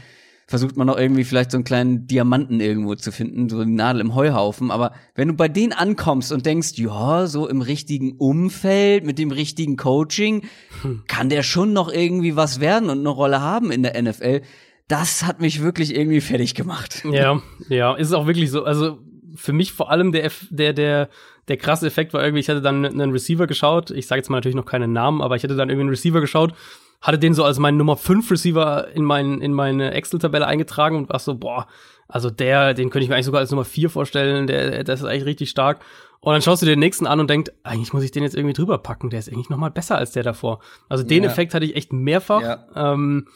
[0.48, 4.00] versucht man noch irgendwie vielleicht so einen kleinen Diamanten irgendwo zu finden, so eine Nadel
[4.00, 4.70] im Heuhaufen.
[4.70, 9.32] Aber wenn du bei denen ankommst und denkst, ja, so im richtigen Umfeld, mit dem
[9.32, 10.46] richtigen Coaching,
[10.82, 11.02] hm.
[11.08, 14.42] kann der schon noch irgendwie was werden und eine Rolle haben in der NFL.
[14.86, 17.04] Das hat mich wirklich irgendwie fertig gemacht.
[17.10, 18.62] Ja, ja, ist auch wirklich so.
[18.62, 18.98] Also
[19.34, 21.08] für mich vor allem der, der, der,
[21.48, 23.90] der krasse Effekt war irgendwie, ich hatte dann einen Receiver geschaut.
[23.90, 26.20] Ich sage jetzt mal natürlich noch keinen Namen, aber ich hatte dann irgendwie einen Receiver
[26.20, 26.54] geschaut
[27.00, 31.08] hatte den so als meinen Nummer 5 Receiver in, mein, in meine Excel-Tabelle eingetragen und
[31.08, 31.66] war so, boah,
[32.08, 35.04] also der, den könnte ich mir eigentlich sogar als Nummer 4 vorstellen, der, der ist
[35.04, 35.80] eigentlich richtig stark.
[36.20, 38.34] Und dann schaust du dir den nächsten an und denkst, eigentlich muss ich den jetzt
[38.34, 40.60] irgendwie drüber packen, der ist eigentlich noch mal besser als der davor.
[40.88, 41.30] Also den ja.
[41.30, 42.42] Effekt hatte ich echt mehrfach.
[42.42, 42.66] Ja.
[42.74, 43.28] Ähm,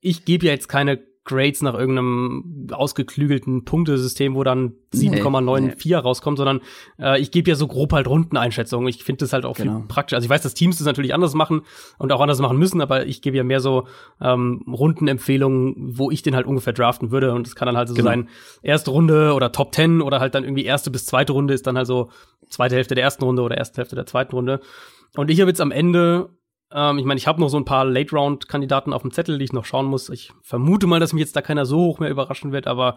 [0.00, 6.36] ich gebe ja jetzt keine Grades nach irgendeinem ausgeklügelten Punktesystem, wo dann 7,94 nee, rauskommt,
[6.36, 6.60] sondern
[6.98, 8.88] äh, ich gebe ja so grob halt Rundeneinschätzungen.
[8.88, 9.78] Ich finde das halt auch genau.
[9.78, 10.16] viel praktisch.
[10.16, 11.62] Also ich weiß, dass Teams das natürlich anders machen
[11.98, 13.86] und auch anders machen müssen, aber ich gebe ja mehr so
[14.20, 17.32] ähm, Rundenempfehlungen, wo ich den halt ungefähr draften würde.
[17.32, 18.10] Und es kann dann halt so genau.
[18.10, 18.28] sein,
[18.62, 21.76] erste Runde oder Top 10 oder halt dann irgendwie erste bis zweite Runde ist dann
[21.76, 22.10] halt so
[22.50, 24.60] zweite Hälfte der ersten Runde oder erste Hälfte der zweiten Runde.
[25.16, 26.30] Und ich habe jetzt am Ende
[26.74, 29.52] ähm, ich meine, ich habe noch so ein paar Late-Round-Kandidaten auf dem Zettel, die ich
[29.52, 30.08] noch schauen muss.
[30.08, 32.96] Ich vermute mal, dass mich jetzt da keiner so hoch mehr überraschen wird, aber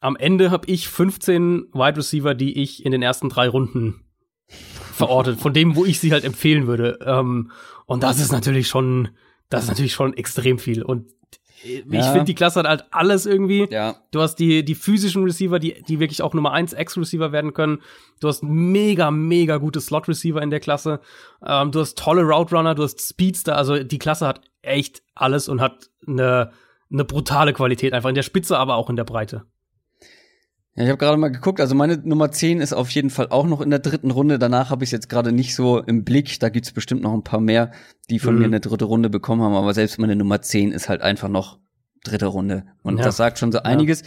[0.00, 4.04] am Ende habe ich 15 Wide Receiver, die ich in den ersten drei Runden
[4.46, 6.98] verortet, von dem, wo ich sie halt empfehlen würde.
[7.04, 7.50] Ähm,
[7.86, 9.08] und das ist natürlich schon,
[9.48, 10.82] das ist natürlich schon extrem viel.
[10.82, 11.10] Und
[11.66, 12.12] ich ja.
[12.12, 13.66] finde, die Klasse hat halt alles irgendwie.
[13.70, 13.96] Ja.
[14.10, 17.82] Du hast die, die physischen Receiver, die, die wirklich auch Nummer 1 X-Receiver werden können.
[18.20, 21.00] Du hast mega, mega gute Slot-Receiver in der Klasse.
[21.44, 23.56] Ähm, du hast tolle Route Runner, du hast Speedster.
[23.56, 26.52] Also die Klasse hat echt alles und hat eine,
[26.90, 29.44] eine brutale Qualität einfach in der Spitze, aber auch in der Breite.
[30.76, 33.46] Ja, ich habe gerade mal geguckt, also meine Nummer 10 ist auf jeden Fall auch
[33.46, 34.38] noch in der dritten Runde.
[34.38, 36.38] Danach habe ich es jetzt gerade nicht so im Blick.
[36.38, 37.72] Da gibt's bestimmt noch ein paar mehr,
[38.10, 38.40] die von mhm.
[38.40, 39.54] mir eine dritte Runde bekommen haben.
[39.54, 41.58] Aber selbst meine Nummer 10 ist halt einfach noch
[42.04, 42.66] dritte Runde.
[42.82, 43.04] Und ja.
[43.04, 44.02] das sagt schon so einiges.
[44.02, 44.06] Ja.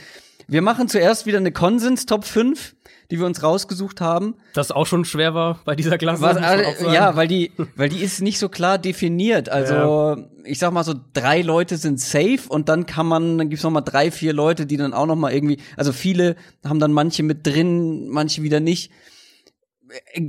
[0.49, 2.75] Wir machen zuerst wieder eine Konsens Top 5
[3.11, 4.35] die wir uns rausgesucht haben.
[4.53, 6.21] Das auch schon schwer war bei dieser Klasse.
[6.21, 9.49] Was, äh, ja, weil die, weil die ist nicht so klar definiert.
[9.49, 10.17] Also ja.
[10.43, 13.71] ich sag mal so, drei Leute sind safe und dann kann man, dann gibt's noch
[13.71, 17.23] mal drei, vier Leute, die dann auch noch mal irgendwie, also viele haben dann manche
[17.23, 18.91] mit drin, manche wieder nicht.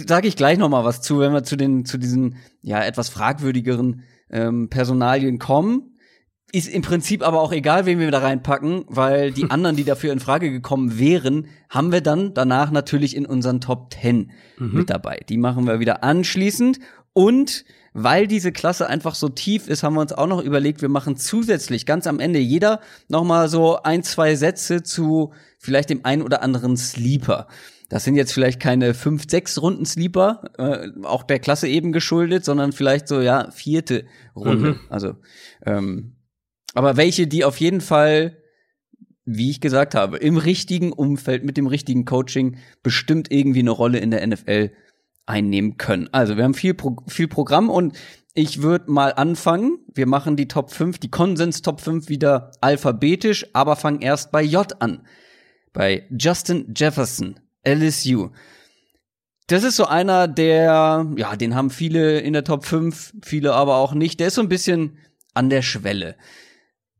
[0.06, 3.10] Sage ich gleich noch mal was zu, wenn wir zu den, zu diesen ja etwas
[3.10, 5.89] fragwürdigeren ähm, Personalien kommen.
[6.52, 10.12] Ist im Prinzip aber auch egal, wen wir da reinpacken, weil die anderen, die dafür
[10.12, 14.70] in Frage gekommen wären, haben wir dann danach natürlich in unseren Top 10 mhm.
[14.72, 15.20] mit dabei.
[15.28, 16.80] Die machen wir wieder anschließend.
[17.12, 20.88] Und weil diese Klasse einfach so tief ist, haben wir uns auch noch überlegt, wir
[20.88, 26.04] machen zusätzlich ganz am Ende jeder noch mal so ein, zwei Sätze zu vielleicht dem
[26.04, 27.48] einen oder anderen Sleeper.
[27.88, 32.44] Das sind jetzt vielleicht keine fünf, sechs Runden Sleeper, äh, auch der Klasse eben geschuldet,
[32.44, 34.70] sondern vielleicht so ja vierte Runde.
[34.70, 34.80] Mhm.
[34.88, 35.16] Also
[35.66, 36.12] ähm,
[36.74, 38.38] aber welche, die auf jeden Fall,
[39.24, 43.98] wie ich gesagt habe, im richtigen Umfeld, mit dem richtigen Coaching bestimmt irgendwie eine Rolle
[43.98, 44.70] in der NFL
[45.26, 46.08] einnehmen können.
[46.12, 47.96] Also wir haben viel, Pro viel Programm und
[48.34, 49.78] ich würde mal anfangen.
[49.94, 54.42] Wir machen die Top 5, die Konsens Top 5 wieder alphabetisch, aber fangen erst bei
[54.42, 55.06] J an.
[55.72, 58.30] Bei Justin Jefferson, LSU.
[59.46, 63.76] Das ist so einer, der, ja, den haben viele in der Top 5, viele aber
[63.76, 64.20] auch nicht.
[64.20, 64.98] Der ist so ein bisschen
[65.34, 66.16] an der Schwelle.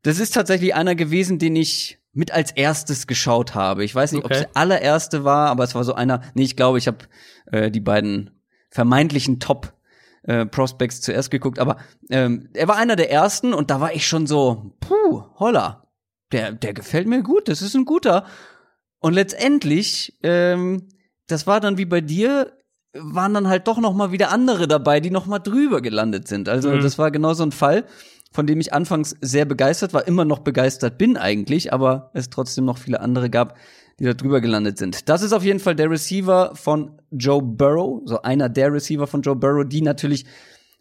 [0.02, 3.84] Das ist tatsächlich einer gewesen, den ich mit als erstes geschaut habe.
[3.84, 4.34] Ich weiß nicht, okay.
[4.34, 6.22] ob es der allererste war, aber es war so einer.
[6.34, 6.98] Nee, ich glaube, ich habe
[7.52, 8.30] äh, die beiden
[8.70, 9.74] vermeintlichen Top
[10.22, 11.76] äh, Prospects zuerst geguckt, aber
[12.08, 15.88] ähm, er war einer der ersten und da war ich schon so, puh, holla,
[16.32, 18.26] der, der gefällt mir gut, das ist ein guter.
[18.98, 20.88] Und letztendlich, ähm,
[21.26, 22.52] das war dann wie bei dir,
[22.92, 26.48] waren dann halt doch noch mal wieder andere dabei, die noch mal drüber gelandet sind.
[26.48, 26.80] Also mhm.
[26.80, 27.84] das war genau so ein Fall
[28.32, 32.64] von dem ich anfangs sehr begeistert war, immer noch begeistert bin eigentlich, aber es trotzdem
[32.64, 33.56] noch viele andere gab,
[33.98, 35.08] die da drüber gelandet sind.
[35.08, 39.22] Das ist auf jeden Fall der Receiver von Joe Burrow, so einer der Receiver von
[39.22, 40.26] Joe Burrow, die natürlich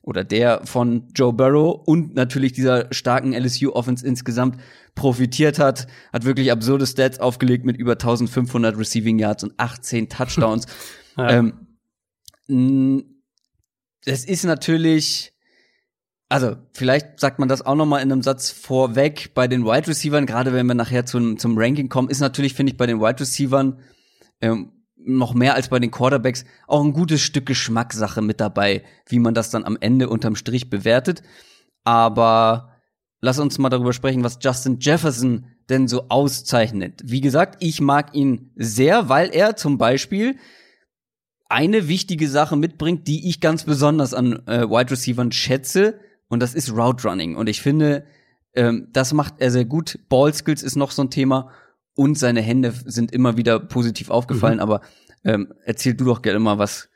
[0.01, 4.59] oder der von Joe Burrow und natürlich dieser starken LSU Offense insgesamt
[4.95, 10.65] profitiert hat, hat wirklich absurde Stats aufgelegt mit über 1500 Receiving Yards und 18 Touchdowns.
[11.17, 11.51] ja.
[12.47, 13.21] ähm,
[14.05, 15.33] das ist natürlich
[16.31, 19.87] also, vielleicht sagt man das auch noch mal in einem Satz vorweg bei den Wide
[19.87, 23.01] Receivern, gerade wenn wir nachher zum, zum Ranking kommen, ist natürlich, finde ich, bei den
[23.01, 23.79] Wide Receivern
[24.39, 29.17] ähm, noch mehr als bei den Quarterbacks auch ein gutes Stück Geschmackssache mit dabei, wie
[29.17, 31.23] man das dann am Ende unterm Strich bewertet.
[31.83, 32.73] Aber
[33.21, 37.01] lass uns mal darüber sprechen, was Justin Jefferson denn so auszeichnet.
[37.05, 40.35] Wie gesagt, ich mag ihn sehr, weil er zum Beispiel
[41.47, 46.53] eine wichtige Sache mitbringt, die ich ganz besonders an äh, Wide Receivern schätze, und das
[46.53, 47.35] ist Route Running.
[47.35, 48.05] Und ich finde,
[48.53, 49.99] ähm, das macht er sehr gut.
[50.09, 51.51] Ball Skills ist noch so ein Thema
[51.95, 54.55] und seine Hände sind immer wieder positiv aufgefallen.
[54.55, 54.61] Mhm.
[54.61, 54.81] Aber
[55.25, 56.89] ähm, erzähl du doch gerne mal, was,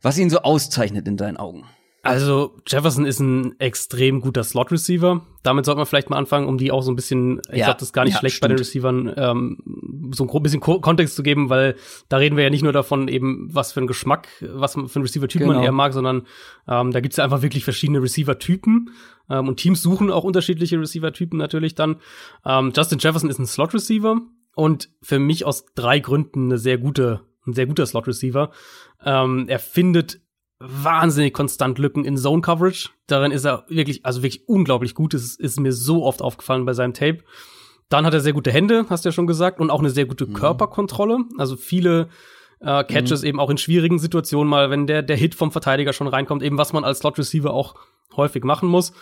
[0.00, 1.64] was ihn so auszeichnet in deinen Augen.
[2.04, 5.22] Also Jefferson ist ein extrem guter Slot-Receiver.
[5.42, 7.80] Damit sollte man vielleicht mal anfangen, um die auch so ein bisschen, ich ja, glaube,
[7.80, 8.42] das ist gar nicht ja, schlecht stimmt.
[8.42, 11.76] bei den Receivern, ähm, so ein bisschen Ko Kontext zu geben, weil
[12.10, 15.02] da reden wir ja nicht nur davon, eben was für ein Geschmack, was für ein
[15.02, 15.54] Receiver-Typ genau.
[15.54, 16.26] man eher mag, sondern
[16.68, 18.90] ähm, da gibt's ja einfach wirklich verschiedene Receiver-Typen.
[19.30, 21.96] Ähm, und Teams suchen auch unterschiedliche Receiver-Typen natürlich dann.
[22.44, 24.20] Ähm, Justin Jefferson ist ein Slot-Receiver
[24.54, 28.50] und für mich aus drei Gründen eine sehr gute, ein sehr guter Slot-Receiver.
[29.04, 30.20] Ähm, er findet
[30.66, 32.90] wahnsinnig konstant Lücken in Zone Coverage.
[33.06, 35.14] Darin ist er wirklich, also wirklich unglaublich gut.
[35.14, 37.18] Das ist, ist mir so oft aufgefallen bei seinem Tape.
[37.88, 40.06] Dann hat er sehr gute Hände, hast du ja schon gesagt, und auch eine sehr
[40.06, 40.32] gute mhm.
[40.32, 41.18] Körperkontrolle.
[41.38, 42.08] Also viele
[42.60, 43.28] äh, Catches mhm.
[43.28, 46.58] eben auch in schwierigen Situationen mal, wenn der, der Hit vom Verteidiger schon reinkommt, eben
[46.58, 47.74] was man als Slot Receiver auch
[48.16, 48.92] häufig machen muss.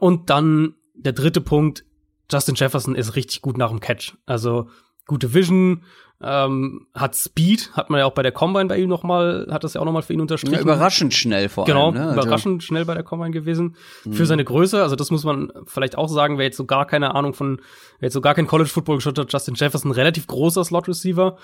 [0.00, 1.84] Und dann der dritte Punkt,
[2.30, 4.14] Justin Jefferson ist richtig gut nach dem Catch.
[4.26, 4.68] Also
[5.06, 5.84] gute Vision,
[6.22, 9.64] ähm, hat Speed, hat man ja auch bei der Combine bei ihm noch mal, hat
[9.64, 10.54] das ja auch noch mal für ihn unterstrichen.
[10.54, 11.94] Ja, überraschend schnell vor genau, allem.
[11.94, 12.10] Genau, ne?
[12.12, 13.76] Also überraschend schnell bei der Combine gewesen.
[14.04, 14.12] Mhm.
[14.12, 17.14] Für seine Größe, also das muss man vielleicht auch sagen, wer jetzt so gar keine
[17.14, 17.60] Ahnung von,
[17.98, 21.36] wer jetzt so gar kein College Football geschaut hat, Justin Jefferson, relativ großer Slot Receiver,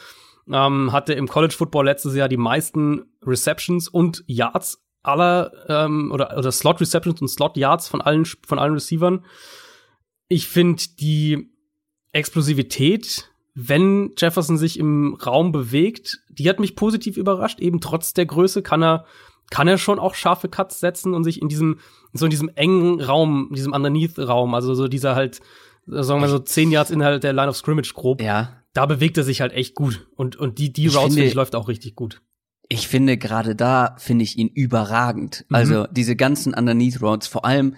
[0.51, 6.37] ähm, hatte im College Football letztes Jahr die meisten Receptions und Yards aller ähm, oder
[6.37, 9.25] oder Slot Receptions und Slot Yards von allen von allen Receivern.
[10.29, 11.51] Ich finde die
[12.12, 17.59] Explosivität wenn Jefferson sich im Raum bewegt, die hat mich positiv überrascht.
[17.59, 19.05] Eben trotz der Größe kann er,
[19.51, 21.81] kann er schon auch scharfe Cuts setzen und sich in diesem,
[22.12, 25.40] so in diesem engen Raum, diesem Underneath-Raum, also so dieser halt,
[25.87, 28.23] sagen wir so zehn Yards innerhalb der Line of Scrimmage grob.
[28.23, 28.62] Ja.
[28.75, 30.07] Da bewegt er sich halt echt gut.
[30.14, 32.23] Und, und die, die ich Routes, finde, ich, läuft auch richtig gut.
[32.68, 35.47] Ich finde gerade da finde ich ihn überragend.
[35.49, 35.57] Mhm.
[35.57, 37.75] Also diese ganzen Underneath Routes, vor allem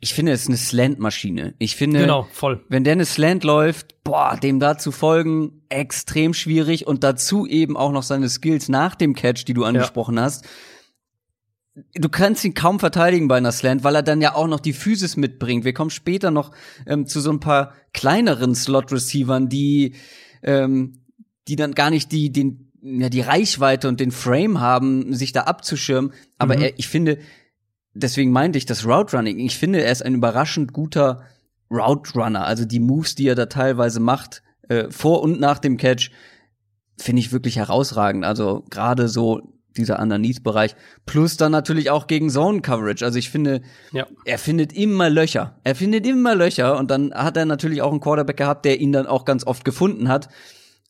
[0.00, 1.54] ich finde, es ist eine Slant-Maschine.
[1.58, 2.64] Ich finde, genau, voll.
[2.68, 7.76] wenn der eine Slant läuft, boah, dem da zu folgen, extrem schwierig und dazu eben
[7.76, 10.22] auch noch seine Skills nach dem Catch, die du angesprochen ja.
[10.22, 10.46] hast.
[11.94, 14.72] Du kannst ihn kaum verteidigen bei einer Slant, weil er dann ja auch noch die
[14.72, 15.64] Physis mitbringt.
[15.64, 16.52] Wir kommen später noch
[16.86, 19.94] ähm, zu so ein paar kleineren Slot-Receivern, die,
[20.42, 21.02] ähm,
[21.46, 25.42] die dann gar nicht die, den, ja, die Reichweite und den Frame haben, sich da
[25.42, 26.12] abzuschirmen.
[26.38, 26.62] Aber mhm.
[26.62, 27.18] er, ich finde,
[27.94, 29.38] deswegen meinte ich das Route Running.
[29.38, 31.22] Ich finde, er ist ein überraschend guter
[31.70, 32.44] Route Runner.
[32.44, 36.10] Also die Moves, die er da teilweise macht, äh, vor und nach dem Catch,
[36.98, 38.24] finde ich wirklich herausragend.
[38.24, 40.76] Also gerade so dieser Underneath-Bereich.
[41.06, 43.04] Plus dann natürlich auch gegen Zone-Coverage.
[43.04, 44.06] Also ich finde, ja.
[44.24, 45.58] er findet immer Löcher.
[45.64, 48.92] Er findet immer Löcher und dann hat er natürlich auch einen Quarterback gehabt, der ihn
[48.92, 50.28] dann auch ganz oft gefunden hat.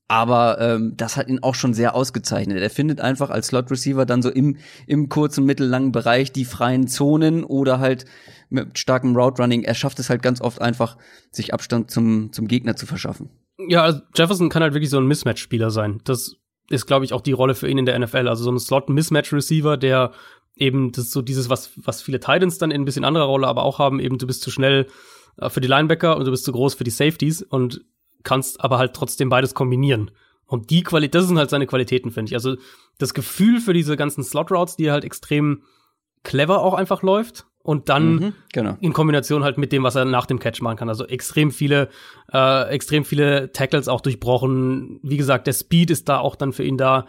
[0.06, 2.58] Aber ähm, das hat ihn auch schon sehr ausgezeichnet.
[2.58, 6.86] Er findet einfach als Slot Receiver dann so im, im kurzen, mittellangen Bereich die freien
[6.88, 8.04] Zonen oder halt
[8.50, 9.62] mit starkem Route Running.
[9.62, 10.98] Er schafft es halt ganz oft einfach,
[11.30, 13.30] sich Abstand zum, zum Gegner zu verschaffen.
[13.68, 16.00] Ja, also Jefferson kann halt wirklich so ein Mismatch-Spieler sein.
[16.04, 16.36] Das
[16.68, 18.28] ist, glaube ich, auch die Rolle für ihn in der NFL.
[18.28, 20.12] Also so ein Slot-Mismatch-Receiver, der
[20.56, 23.62] eben das so dieses, was, was viele Titans dann in ein bisschen anderer Rolle aber
[23.62, 24.86] auch haben, eben du bist zu schnell
[25.38, 27.84] äh, für die Linebacker und du bist zu groß für die Safeties und
[28.24, 30.10] kannst aber halt trotzdem beides kombinieren.
[30.46, 32.34] Und die Qualität, das sind halt seine Qualitäten, finde ich.
[32.34, 32.56] Also
[32.98, 35.62] das Gefühl für diese ganzen Slot-Routes, die halt extrem
[36.22, 38.76] clever auch einfach läuft und dann mhm, genau.
[38.80, 40.90] in Kombination halt mit dem, was er nach dem Catch machen kann.
[40.90, 41.88] Also extrem viele,
[42.32, 45.00] äh, extrem viele Tackles auch durchbrochen.
[45.02, 47.06] Wie gesagt, der Speed ist da auch dann für ihn da.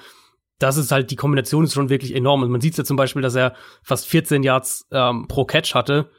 [0.57, 2.41] Das ist halt, die Kombination ist schon wirklich enorm.
[2.41, 6.09] Und man sieht ja zum Beispiel, dass er fast 14 Yards ähm, pro Catch hatte.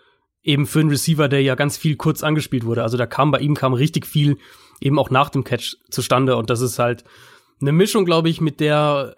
[0.42, 2.82] Eben für einen Receiver, der ja ganz viel kurz angespielt wurde.
[2.82, 4.36] Also da kam bei ihm kam richtig viel
[4.80, 6.36] eben auch nach dem Catch zustande.
[6.36, 7.04] Und das ist halt
[7.60, 9.16] eine Mischung, glaube ich, mit der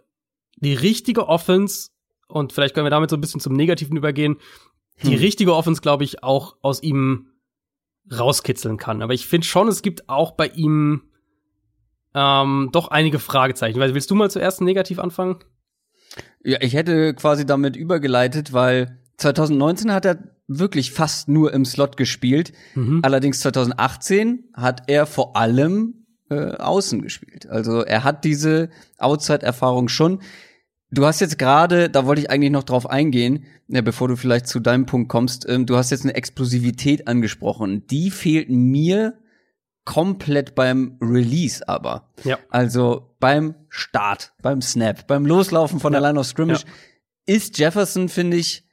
[0.57, 1.91] die richtige Offense,
[2.27, 4.37] und vielleicht können wir damit so ein bisschen zum Negativen übergehen,
[5.03, 5.19] die hm.
[5.19, 7.29] richtige Offense, glaube ich, auch aus ihm
[8.11, 9.03] rauskitzeln kann.
[9.03, 11.03] Aber ich finde schon, es gibt auch bei ihm
[12.15, 13.79] ähm, doch einige Fragezeichen.
[13.79, 15.39] Willst du mal zuerst negativ anfangen?
[16.43, 21.97] Ja, ich hätte quasi damit übergeleitet, weil 2019 hat er wirklich fast nur im Slot
[21.97, 22.53] gespielt.
[22.75, 23.01] Mhm.
[23.03, 27.49] Allerdings 2018 hat er vor allem äh, außen gespielt.
[27.49, 30.21] Also er hat diese Outside-Erfahrung schon.
[30.91, 34.47] Du hast jetzt gerade, da wollte ich eigentlich noch drauf eingehen, ja, bevor du vielleicht
[34.47, 37.87] zu deinem Punkt kommst, ähm, du hast jetzt eine Explosivität angesprochen.
[37.87, 39.19] Die fehlt mir
[39.85, 42.11] komplett beim Release aber.
[42.25, 42.39] Ja.
[42.51, 46.01] Also beim Start, beim Snap, beim Loslaufen von ja.
[46.01, 47.35] der Line of Scrimmage ja.
[47.35, 48.68] ist Jefferson, finde ich,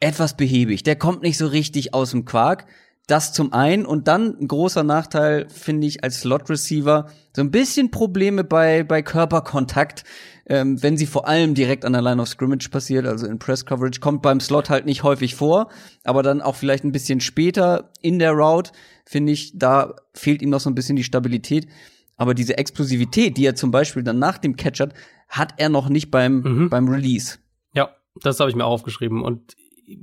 [0.00, 0.82] etwas behäbig.
[0.82, 2.66] Der kommt nicht so richtig aus dem Quark.
[3.06, 7.52] Das zum einen und dann ein großer Nachteil finde ich als Slot Receiver so ein
[7.52, 10.02] bisschen Probleme bei bei Körperkontakt,
[10.46, 13.64] ähm, wenn sie vor allem direkt an der Line of Scrimmage passiert, also in Press
[13.64, 15.68] Coverage kommt beim Slot halt nicht häufig vor,
[16.02, 18.72] aber dann auch vielleicht ein bisschen später in der Route
[19.04, 21.68] finde ich, da fehlt ihm noch so ein bisschen die Stabilität.
[22.16, 24.94] Aber diese Explosivität, die er zum Beispiel dann nach dem Catch hat,
[25.28, 26.70] hat er noch nicht beim mhm.
[26.70, 27.38] beim Release.
[27.72, 27.90] Ja,
[28.22, 29.54] das habe ich mir auch aufgeschrieben und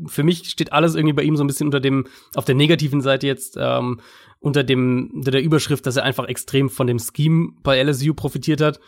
[0.08, 3.02] für mich steht alles irgendwie bei ihm so ein bisschen unter dem, auf der negativen
[3.02, 4.00] Seite jetzt, ähm,
[4.40, 8.62] unter dem, unter der Überschrift, dass er einfach extrem von dem Scheme bei LSU profitiert
[8.62, 8.80] hat,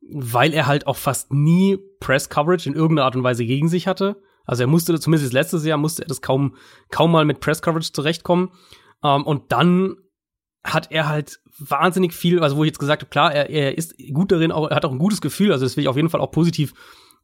[0.00, 3.86] weil er halt auch fast nie Press Coverage in irgendeiner Art und Weise gegen sich
[3.86, 4.22] hatte.
[4.44, 6.56] Also er musste, zumindest letztes Jahr musste er das kaum,
[6.90, 8.50] kaum mal mit Press Coverage zurechtkommen.
[9.02, 9.96] Ähm, und dann
[10.62, 13.94] hat er halt wahnsinnig viel, also wo ich jetzt gesagt habe, klar, er, er ist
[14.12, 16.10] gut darin, auch, er hat auch ein gutes Gefühl, also das will ich auf jeden
[16.10, 16.74] Fall auch positiv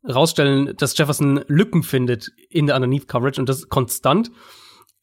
[0.09, 4.31] rausstellen, dass Jefferson Lücken findet in der Underneath Coverage und das ist konstant.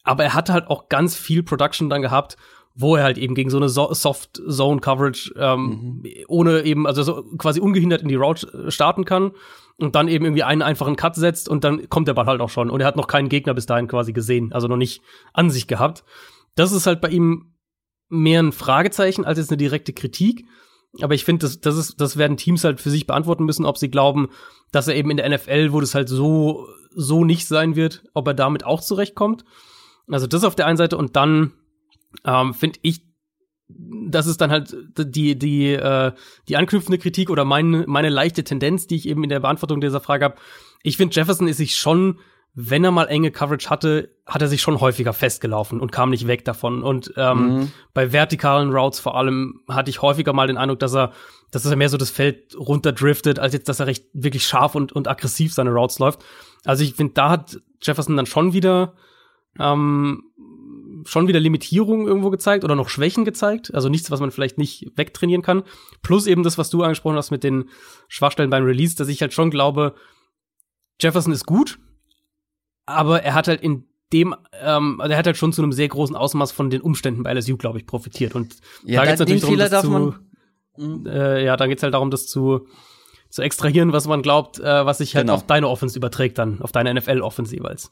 [0.03, 2.37] Aber er hatte halt auch ganz viel Production dann gehabt,
[2.75, 6.03] wo er halt eben gegen so eine so Soft Zone Coverage ähm, mhm.
[6.27, 9.31] ohne eben, also so quasi ungehindert in die Route starten kann
[9.77, 12.49] und dann eben irgendwie einen einfachen Cut setzt und dann kommt der Ball halt auch
[12.49, 12.69] schon.
[12.69, 15.01] Und er hat noch keinen Gegner bis dahin quasi gesehen, also noch nicht
[15.33, 16.03] an sich gehabt.
[16.55, 17.53] Das ist halt bei ihm
[18.09, 20.45] mehr ein Fragezeichen als jetzt eine direkte Kritik.
[21.01, 23.77] Aber ich finde, das, das, ist, das werden Teams halt für sich beantworten müssen, ob
[23.77, 24.29] sie glauben,
[24.71, 28.27] dass er eben in der NFL, wo das halt so, so nicht sein wird, ob
[28.27, 29.43] er damit auch zurechtkommt.
[30.07, 31.53] Also das auf der einen Seite und dann
[32.25, 33.07] ähm, finde ich,
[33.69, 36.11] das ist dann halt die, die, äh,
[36.47, 40.01] die anknüpfende Kritik oder meine, meine leichte Tendenz, die ich eben in der Beantwortung dieser
[40.01, 40.35] Frage habe.
[40.83, 42.19] Ich finde, Jefferson ist sich schon
[42.55, 46.27] wenn er mal enge Coverage hatte, hat er sich schon häufiger festgelaufen und kam nicht
[46.27, 46.83] weg davon.
[46.83, 47.71] Und ähm, mhm.
[47.93, 51.13] bei vertikalen Routes vor allem hatte ich häufiger mal den Eindruck, dass er,
[51.49, 54.91] dass er mehr so das Feld runterdriftet, als jetzt, dass er recht wirklich scharf und,
[54.91, 56.23] und aggressiv seine Routes läuft.
[56.63, 58.93] Also ich finde, da hat Jefferson dann schon wieder
[59.59, 60.23] ähm,
[61.05, 63.73] schon wieder Limitierungen irgendwo gezeigt oder noch Schwächen gezeigt.
[63.73, 65.63] Also nichts, was man vielleicht nicht wegtrainieren kann.
[66.01, 67.69] Plus eben das, was du angesprochen hast mit den
[68.07, 69.95] Schwachstellen beim Release, dass ich halt schon glaube,
[71.01, 71.79] Jefferson ist gut,
[72.85, 75.87] aber er hat halt in dem, ähm, also er hat halt schon zu einem sehr
[75.87, 78.35] großen Ausmaß von den Umständen bei LSU, glaube ich, profitiert.
[78.35, 80.15] Und ja, da geht's natürlich darum, das zu,
[80.77, 81.05] mhm.
[81.07, 82.67] äh, ja, da geht's halt darum, das zu,
[83.29, 85.35] zu extrahieren, was man glaubt, äh, was sich halt genau.
[85.35, 87.91] auf deine Offense überträgt dann, auf deine NFL-Offense jeweils.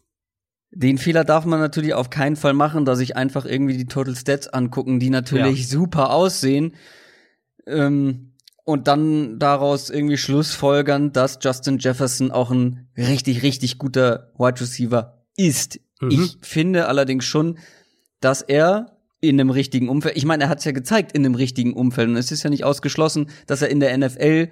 [0.74, 4.16] Den Fehler darf man natürlich auf keinen Fall machen, dass sich einfach irgendwie die Total
[4.16, 5.66] Stats angucken, die natürlich ja.
[5.66, 6.76] super aussehen.
[7.68, 8.31] Ähm,
[8.64, 15.24] und dann daraus irgendwie schlussfolgern, dass Justin Jefferson auch ein richtig, richtig guter Wide Receiver
[15.36, 15.80] ist.
[16.00, 16.12] Mhm.
[16.12, 17.58] Ich finde allerdings schon,
[18.20, 21.36] dass er in einem richtigen Umfeld, ich meine, er hat es ja gezeigt in einem
[21.36, 24.50] richtigen Umfeld und es ist ja nicht ausgeschlossen, dass er in der NFL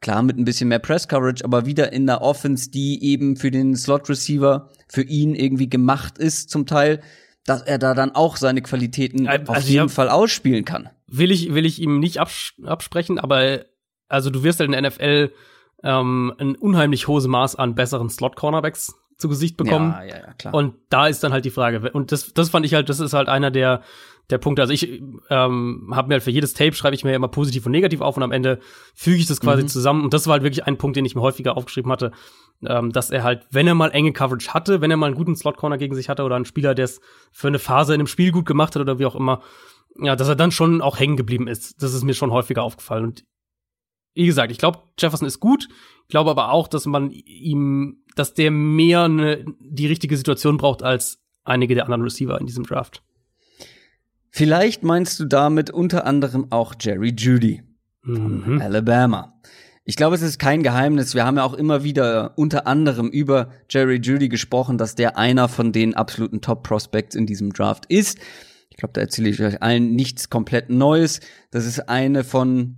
[0.00, 3.50] klar mit ein bisschen mehr Press Coverage, aber wieder in der Offense, die eben für
[3.50, 7.00] den Slot Receiver für ihn irgendwie gemacht ist zum Teil,
[7.46, 10.90] dass er da dann auch seine Qualitäten also auf jeden Fall ausspielen kann.
[11.06, 13.64] Will ich, will ich ihm nicht abs absprechen, aber
[14.08, 15.32] also du wirst halt in der NFL
[15.82, 19.92] ähm, ein unheimlich hohes Maß an besseren Slot-Cornerbacks zu Gesicht bekommen.
[19.92, 20.54] Ja, ja, ja, klar.
[20.54, 21.90] Und da ist dann halt die Frage.
[21.90, 23.82] Und das, das fand ich halt, das ist halt einer der,
[24.30, 24.62] der Punkte.
[24.62, 27.72] Also ich ähm, habe mir halt für jedes Tape schreibe ich mir immer positiv und
[27.72, 28.58] negativ auf und am Ende
[28.94, 29.68] füge ich das quasi mhm.
[29.68, 30.04] zusammen.
[30.04, 32.12] Und das war halt wirklich ein Punkt, den ich mir häufiger aufgeschrieben hatte,
[32.66, 35.36] ähm, dass er halt, wenn er mal enge Coverage hatte, wenn er mal einen guten
[35.36, 37.00] Slot-Corner gegen sich hatte oder einen Spieler, der es
[37.32, 39.42] für eine Phase in einem Spiel gut gemacht hat oder wie auch immer,
[39.98, 41.82] ja, dass er dann schon auch hängen geblieben ist.
[41.82, 43.04] Das ist mir schon häufiger aufgefallen.
[43.04, 43.24] Und
[44.16, 45.68] wie gesagt, ich glaube, Jefferson ist gut.
[46.02, 50.82] Ich glaube aber auch, dass man ihm, dass der mehr ne, die richtige Situation braucht
[50.82, 53.02] als einige der anderen Receiver in diesem Draft.
[54.30, 57.62] Vielleicht meinst du damit unter anderem auch Jerry Judy
[58.02, 58.60] von mhm.
[58.60, 59.34] Alabama.
[59.84, 61.14] Ich glaube, es ist kein Geheimnis.
[61.14, 65.48] Wir haben ja auch immer wieder unter anderem über Jerry Judy gesprochen, dass der einer
[65.48, 68.18] von den absoluten Top Prospects in diesem Draft ist.
[68.70, 71.20] Ich glaube, da erzähle ich euch allen nichts komplett Neues.
[71.50, 72.76] Das ist eine von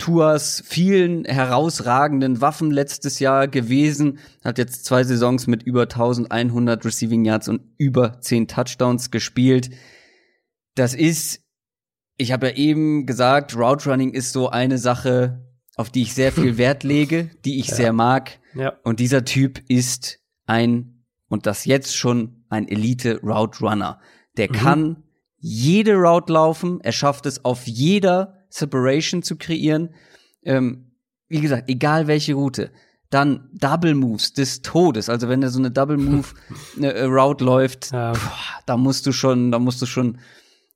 [0.00, 4.18] Tuas vielen herausragenden Waffen letztes Jahr gewesen.
[4.42, 9.70] Hat jetzt zwei Saisons mit über 1100 Receiving Yards und über 10 Touchdowns gespielt.
[10.74, 11.40] Das ist
[12.20, 15.42] ich habe ja eben gesagt, Route Running ist so eine Sache,
[15.74, 17.76] auf die ich sehr viel Wert lege, die ich ja.
[17.76, 18.38] sehr mag.
[18.54, 18.74] Ja.
[18.84, 24.00] Und dieser Typ ist ein, und das jetzt schon ein Elite Route Runner.
[24.36, 24.52] Der mhm.
[24.52, 25.02] kann
[25.38, 26.80] jede Route laufen.
[26.82, 29.90] Er schafft es auf jeder Separation zu kreieren.
[30.42, 30.92] Ähm,
[31.28, 32.70] wie gesagt, egal welche Route.
[33.08, 35.08] Dann Double Moves des Todes.
[35.08, 36.28] Also wenn er so eine Double Move
[36.80, 38.12] äh, Route läuft, ja.
[38.12, 40.18] boah, da musst du schon, da musst du schon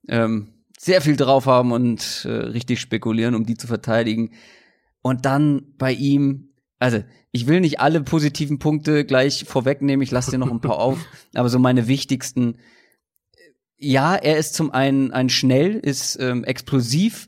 [0.07, 4.31] ähm, sehr viel drauf haben und äh, richtig spekulieren, um die zu verteidigen.
[5.01, 6.49] Und dann bei ihm,
[6.79, 10.79] also ich will nicht alle positiven Punkte gleich vorwegnehmen, ich lasse dir noch ein paar
[10.79, 10.99] auf,
[11.33, 12.57] aber so meine wichtigsten.
[13.77, 17.27] Ja, er ist zum einen ein schnell, ist ähm, explosiv,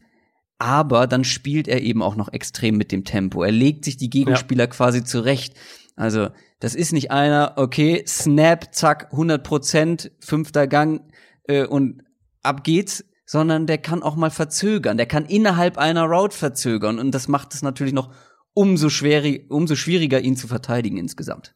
[0.59, 3.43] aber dann spielt er eben auch noch extrem mit dem Tempo.
[3.43, 4.69] Er legt sich die Gegenspieler ja.
[4.69, 5.55] quasi zurecht.
[5.95, 6.29] Also,
[6.59, 11.01] das ist nicht einer, okay, Snap, zack, 100 Prozent, fünfter Gang
[11.43, 12.03] äh, und
[12.41, 14.97] ab geht's, sondern der kann auch mal verzögern.
[14.97, 18.11] Der kann innerhalb einer Route verzögern und das macht es natürlich noch
[18.53, 21.53] umso, schwierig, umso schwieriger, ihn zu verteidigen insgesamt.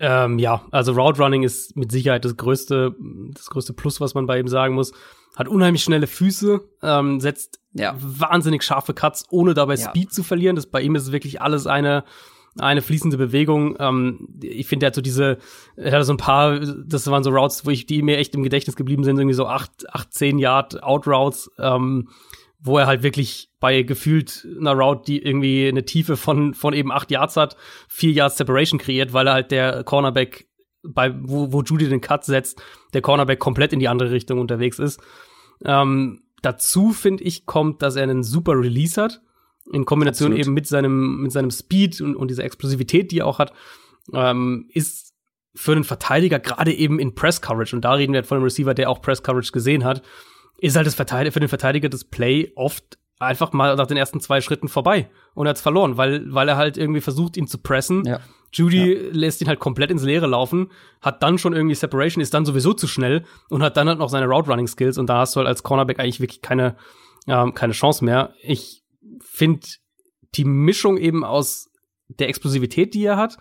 [0.00, 2.94] Ähm, ja, also Route Running ist mit Sicherheit das größte,
[3.34, 4.92] das größte Plus, was man bei ihm sagen muss.
[5.36, 7.94] Hat unheimlich schnelle Füße, ähm, setzt ja.
[7.98, 9.88] wahnsinnig scharfe Cuts, ohne dabei ja.
[9.88, 10.56] Speed zu verlieren.
[10.56, 12.04] Das bei ihm ist wirklich alles eine
[12.58, 13.76] eine fließende Bewegung.
[13.78, 15.38] Ähm, ich finde, er hat so diese,
[15.76, 18.42] er hatte so ein paar, das waren so Routes, wo ich, die mir echt im
[18.42, 22.08] Gedächtnis geblieben sind, irgendwie so acht, acht, zehn Yard Out Routes, ähm,
[22.60, 26.90] wo er halt wirklich bei gefühlt einer Route, die irgendwie eine Tiefe von, von eben
[26.90, 27.56] acht Yards hat,
[27.88, 30.48] vier Yards Separation kreiert, weil er halt der Cornerback
[30.82, 32.60] bei, wo, wo Judy den Cut setzt,
[32.94, 35.00] der Cornerback komplett in die andere Richtung unterwegs ist.
[35.64, 39.22] Ähm, dazu finde ich kommt, dass er einen super Release hat
[39.72, 40.46] in Kombination Absolut.
[40.46, 43.52] eben mit seinem, mit seinem Speed und, und dieser Explosivität, die er auch hat,
[44.12, 45.14] ähm, ist
[45.54, 48.44] für einen Verteidiger gerade eben in Press Coverage, und da reden wir halt von einem
[48.44, 50.02] Receiver, der auch Press Coverage gesehen hat,
[50.58, 54.20] ist halt das Verteidiger, für den Verteidiger das Play oft einfach mal nach den ersten
[54.20, 57.58] zwei Schritten vorbei und er hat's verloren, weil, weil er halt irgendwie versucht, ihn zu
[57.58, 58.04] pressen.
[58.04, 58.20] Ja.
[58.52, 59.10] Judy ja.
[59.12, 62.72] lässt ihn halt komplett ins Leere laufen, hat dann schon irgendwie Separation, ist dann sowieso
[62.72, 65.38] zu schnell und hat dann halt noch seine Route Running Skills und da hast du
[65.38, 66.76] halt als Cornerback eigentlich wirklich keine,
[67.26, 68.32] ähm, keine Chance mehr.
[68.42, 68.82] Ich
[69.20, 69.66] finde
[70.34, 71.70] die Mischung eben aus
[72.08, 73.36] der Explosivität, die er hat,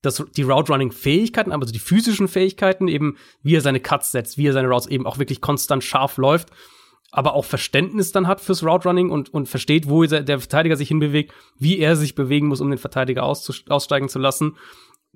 [0.00, 4.46] das, die Route-Running-Fähigkeiten, aber so die physischen Fähigkeiten, eben wie er seine Cuts setzt, wie
[4.46, 6.50] er seine Routes eben auch wirklich konstant scharf läuft,
[7.10, 11.32] aber auch Verständnis dann hat fürs Route-Running und, und versteht, wo der Verteidiger sich hinbewegt,
[11.58, 14.56] wie er sich bewegen muss, um den Verteidiger aussteigen zu lassen,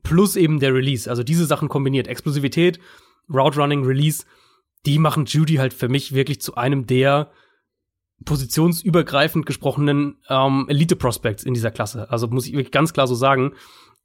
[0.02, 1.08] plus eben der Release.
[1.08, 2.08] Also diese Sachen kombiniert.
[2.08, 2.80] Explosivität,
[3.32, 4.24] Route-Running, Release,
[4.86, 7.30] die machen Judy halt für mich wirklich zu einem der
[8.24, 12.10] positionsübergreifend gesprochenen ähm, Elite-Prospects in dieser Klasse.
[12.10, 13.54] Also muss ich wirklich ganz klar so sagen.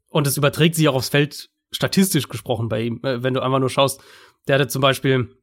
[0.10, 3.00] Und es überträgt sich auch aufs Feld statistisch gesprochen bei ihm.
[3.04, 4.02] Äh, wenn du einfach nur schaust,
[4.48, 5.37] der hatte zum Beispiel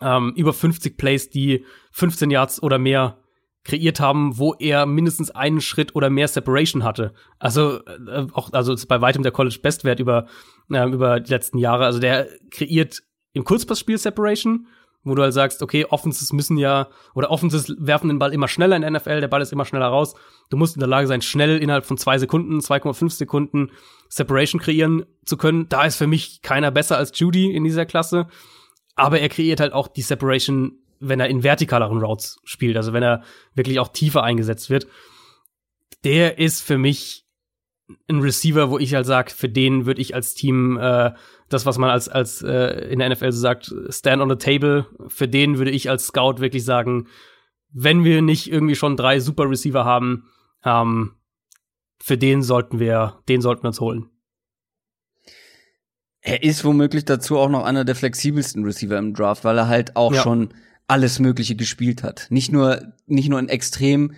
[0.00, 3.18] ähm, über 50 Plays, die 15 Yards oder mehr
[3.64, 7.12] kreiert haben, wo er mindestens einen Schritt oder mehr Separation hatte.
[7.38, 10.26] Also äh, auch also ist bei weitem der College Bestwert über
[10.70, 11.84] äh, über die letzten Jahre.
[11.84, 14.66] Also der kreiert im Kurzpassspiel Separation
[15.02, 18.76] wo du halt sagst, okay, Offenses müssen ja, oder Offenses werfen den Ball immer schneller
[18.76, 20.14] in der NFL, der Ball ist immer schneller raus.
[20.50, 23.70] Du musst in der Lage sein, schnell innerhalb von zwei Sekunden, 2,5 Sekunden
[24.08, 25.68] Separation kreieren zu können.
[25.68, 28.26] Da ist für mich keiner besser als Judy in dieser Klasse.
[29.00, 33.02] Aber er kreiert halt auch die Separation, wenn er in vertikaleren Routes spielt, also wenn
[33.02, 33.22] er
[33.54, 34.86] wirklich auch tiefer eingesetzt wird.
[36.04, 37.26] Der ist für mich
[38.08, 41.12] ein Receiver, wo ich halt sag, für den würde ich als Team äh,
[41.48, 44.86] das, was man als, als äh, in der NFL so sagt, stand on the table,
[45.08, 47.08] für den würde ich als Scout wirklich sagen,
[47.72, 50.28] wenn wir nicht irgendwie schon drei Super Receiver haben,
[50.64, 51.14] ähm,
[51.98, 54.10] für den sollten wir, den sollten wir uns holen.
[56.22, 59.96] Er ist womöglich dazu auch noch einer der flexibelsten Receiver im Draft, weil er halt
[59.96, 60.22] auch ja.
[60.22, 60.52] schon
[60.86, 62.26] alles Mögliche gespielt hat.
[62.30, 64.12] Nicht nur, nicht nur einen extrem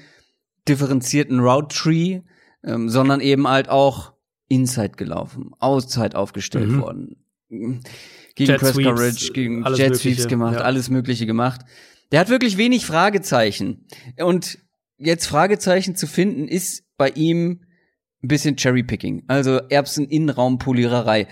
[0.68, 2.20] differenzierten Route Tree,
[2.64, 4.12] ähm, sondern eben halt auch
[4.48, 6.80] Inside gelaufen, Auszeit aufgestellt mhm.
[6.80, 7.16] worden,
[7.48, 7.82] gegen
[8.36, 10.60] Jet Press Sweeps, Coverage, gegen Jet Mögliche, Sweeps gemacht, ja.
[10.62, 11.62] alles Mögliche gemacht.
[12.10, 13.86] Der hat wirklich wenig Fragezeichen.
[14.18, 14.58] Und
[14.98, 17.64] jetzt Fragezeichen zu finden, ist bei ihm
[18.22, 19.24] ein bisschen Cherrypicking.
[19.26, 21.26] Also Erbsen-Innenraumpoliererei.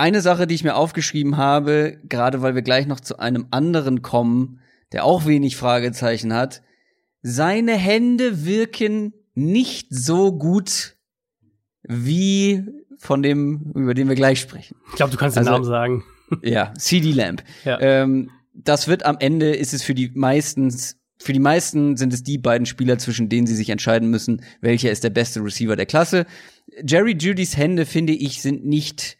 [0.00, 4.00] Eine Sache, die ich mir aufgeschrieben habe, gerade weil wir gleich noch zu einem anderen
[4.00, 4.60] kommen,
[4.92, 6.62] der auch wenig Fragezeichen hat.
[7.20, 10.96] Seine Hände wirken nicht so gut
[11.82, 12.64] wie
[12.96, 14.74] von dem, über den wir gleich sprechen.
[14.88, 16.04] Ich glaube, du kannst den also, Namen sagen.
[16.42, 17.42] Ja, CD Lamp.
[17.66, 17.78] Ja.
[17.80, 22.22] Ähm, das wird am Ende ist es für die meistens für die meisten sind es
[22.22, 25.84] die beiden Spieler, zwischen denen sie sich entscheiden müssen, welcher ist der beste Receiver der
[25.84, 26.24] Klasse.
[26.82, 29.18] Jerry Judys Hände, finde ich, sind nicht,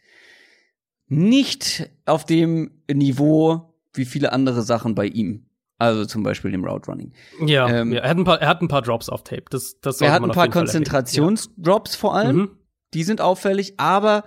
[1.11, 5.45] nicht auf dem Niveau wie viele andere Sachen bei ihm.
[5.77, 7.11] Also zum Beispiel dem Route Running.
[7.45, 9.45] Ja, Ähm, ja er, hat ein paar, er hat ein paar Drops auf Tape.
[9.49, 10.47] Das, das Er hat man ein paar.
[10.47, 12.35] Konzentrationsdrops vor allem.
[12.37, 12.49] Mhm.
[12.93, 14.23] Die sind auffällig, aber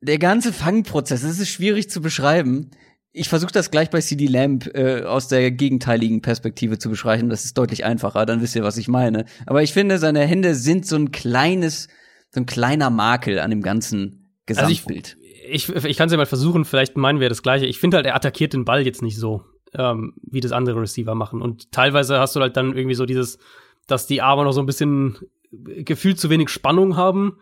[0.00, 2.70] der ganze Fangprozess, das ist schwierig zu beschreiben.
[3.12, 7.28] Ich versuche das gleich bei CD Lamp äh, aus der gegenteiligen Perspektive zu beschreiben.
[7.28, 9.24] Das ist deutlich einfacher, dann wisst ihr, was ich meine.
[9.46, 11.88] Aber ich finde, seine Hände sind so ein kleines,
[12.30, 15.16] so ein kleiner Makel an dem ganzen Also ich, Gesamtbild.
[15.48, 17.66] Ich, ich kann es ja mal versuchen, vielleicht meinen wir das Gleiche.
[17.66, 19.42] Ich finde halt, er attackiert den Ball jetzt nicht so,
[19.74, 21.42] ähm, wie das andere Receiver machen.
[21.42, 23.38] Und teilweise hast du halt dann irgendwie so dieses,
[23.86, 25.18] dass die Arme noch so ein bisschen
[25.52, 27.38] gefühlt zu wenig Spannung haben.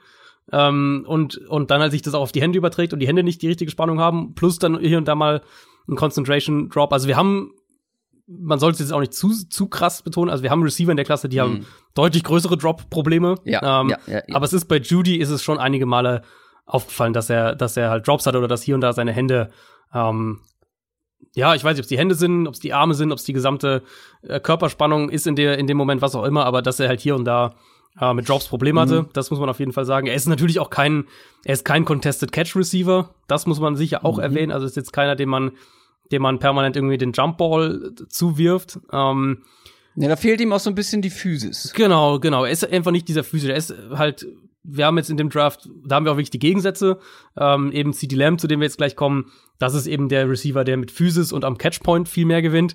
[0.53, 3.23] Ähm, und, und dann halt sich das auch auf die Hände überträgt und die Hände
[3.23, 5.41] nicht die richtige Spannung haben, plus dann hier und da mal
[5.89, 6.93] ein Concentration Drop.
[6.93, 7.53] Also wir haben,
[8.27, 10.99] man sollte es jetzt auch nicht zu, zu krass betonen, also wir haben Receiver in
[10.99, 11.67] der Klasse, die haben Mhm.
[11.95, 13.37] deutlich größere Drop-Probleme.
[13.45, 14.35] Ja, ähm, ja, ja, ja.
[14.35, 16.21] Aber es ist bei Judy ist es schon einige Male
[16.67, 19.51] aufgefallen, dass er, dass er halt Drops hat oder dass hier und da seine Hände,
[19.93, 20.41] ähm,
[21.35, 23.19] ja, ich weiß nicht, ob es die Hände sind, ob es die Arme sind, ob
[23.19, 23.83] es die gesamte
[24.23, 27.01] äh, Körperspannung ist in der, in dem Moment, was auch immer, aber dass er halt
[27.01, 27.55] hier und da
[28.01, 29.09] äh, mit Drops Probleme hatte, Mhm.
[29.13, 30.07] das muss man auf jeden Fall sagen.
[30.07, 31.05] Er ist natürlich auch kein,
[31.45, 34.23] er ist kein Contested Catch Receiver, das muss man sicher auch Mhm.
[34.23, 34.53] erwähnen.
[34.53, 35.53] Also ist jetzt keiner, dem man,
[36.13, 38.79] dem man permanent irgendwie den Jumpball zuwirft.
[38.93, 39.43] Ähm,
[39.97, 41.73] Ja, da fehlt ihm auch so ein bisschen die Physis.
[41.75, 42.45] Genau, genau.
[42.45, 43.53] Er ist einfach nicht dieser Physische.
[43.53, 44.27] Er ist halt,
[44.65, 46.99] wir haben jetzt in dem Draft, da haben wir auch wirklich die Gegensätze.
[47.39, 49.31] Ähm, eben CD Lamb, zu dem wir jetzt gleich kommen.
[49.59, 52.75] Das ist eben der Receiver, der mit Physis und am Catchpoint viel mehr gewinnt.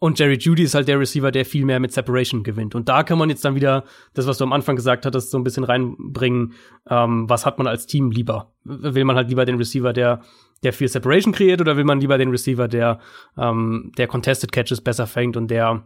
[0.00, 2.74] Und Jerry Judy ist halt der Receiver, der viel mehr mit Separation gewinnt.
[2.74, 5.38] Und da kann man jetzt dann wieder das, was du am Anfang gesagt hattest, so
[5.38, 6.54] ein bisschen reinbringen.
[6.88, 8.52] Ähm, was hat man als Team lieber?
[8.64, 10.22] Will man halt lieber den Receiver, der,
[10.62, 13.00] der viel Separation kreiert, oder will man lieber den Receiver, der,
[13.36, 15.84] ähm, der Contested Catches besser fängt und der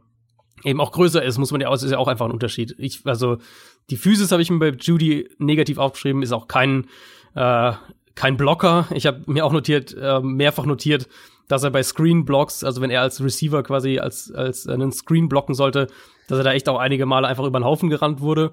[0.64, 2.74] eben auch größer ist, muss man ja auch, ist ja auch einfach ein Unterschied.
[2.78, 3.38] Ich, also,
[3.90, 6.86] die Physis habe ich mir bei Judy negativ aufgeschrieben, ist auch kein,
[7.34, 7.72] äh,
[8.14, 8.86] kein Blocker.
[8.94, 11.08] Ich habe mir auch notiert, äh, mehrfach notiert,
[11.48, 15.28] dass er bei Screen Blocks, also wenn er als Receiver quasi als, als einen Screen
[15.28, 15.88] blocken sollte,
[16.28, 18.52] dass er da echt auch einige Male einfach über den Haufen gerannt wurde.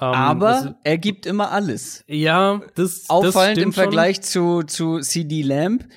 [0.00, 2.04] Ähm, Aber das, er gibt immer alles.
[2.06, 3.82] ja, das das Auffallend im stimmt schon.
[3.84, 5.88] Vergleich zu, zu CD Lamp.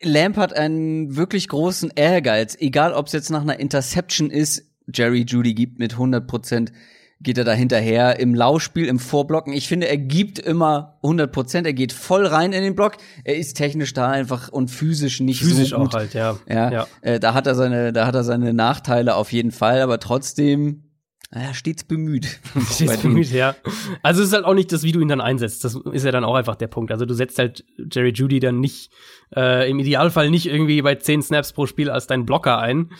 [0.00, 4.67] Lamp hat einen wirklich großen Ehrgeiz, egal ob es jetzt nach einer Interception ist.
[4.92, 6.72] Jerry Judy gibt mit 100 Prozent,
[7.20, 9.52] geht er da hinterher im Laufspiel, im Vorblocken.
[9.52, 12.96] Ich finde, er gibt immer 100 Prozent, er geht voll rein in den Block.
[13.24, 15.88] Er ist technisch da einfach und physisch nicht Physisch so gut.
[15.88, 16.38] auch halt, ja.
[16.48, 16.86] Ja, ja.
[17.00, 20.84] Äh, da hat er seine, da hat er seine Nachteile auf jeden Fall, aber trotzdem,
[21.30, 22.40] naja, stets bemüht.
[22.70, 23.54] Stets bemüht, ja.
[24.02, 25.64] Also es ist halt auch nicht das, wie du ihn dann einsetzt.
[25.64, 26.90] Das ist ja dann auch einfach der Punkt.
[26.90, 28.92] Also du setzt halt Jerry Judy dann nicht,
[29.36, 32.90] äh, im Idealfall nicht irgendwie bei 10 Snaps pro Spiel als deinen Blocker ein.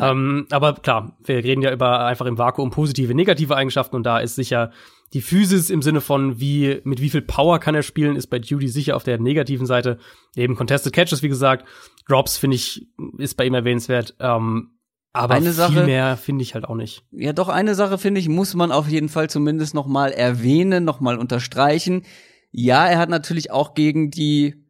[0.00, 4.18] Ähm, aber klar, wir reden ja über einfach im Vakuum positive, negative Eigenschaften und da
[4.18, 4.70] ist sicher
[5.14, 8.36] die Physis im Sinne von wie, mit wie viel Power kann er spielen, ist bei
[8.36, 9.98] Judy sicher auf der negativen Seite.
[10.36, 11.66] Eben Contested Catches, wie gesagt.
[12.06, 12.86] Drops finde ich,
[13.16, 14.14] ist bei ihm erwähnenswert.
[14.20, 14.72] Ähm,
[15.14, 17.04] aber Eine viel Sache- mehr finde ich halt auch nicht.
[17.10, 20.84] Ja, doch eine Sache finde ich, muss man auf jeden Fall zumindest noch mal erwähnen,
[20.84, 22.02] noch mal unterstreichen.
[22.50, 24.67] Ja, er hat natürlich auch gegen die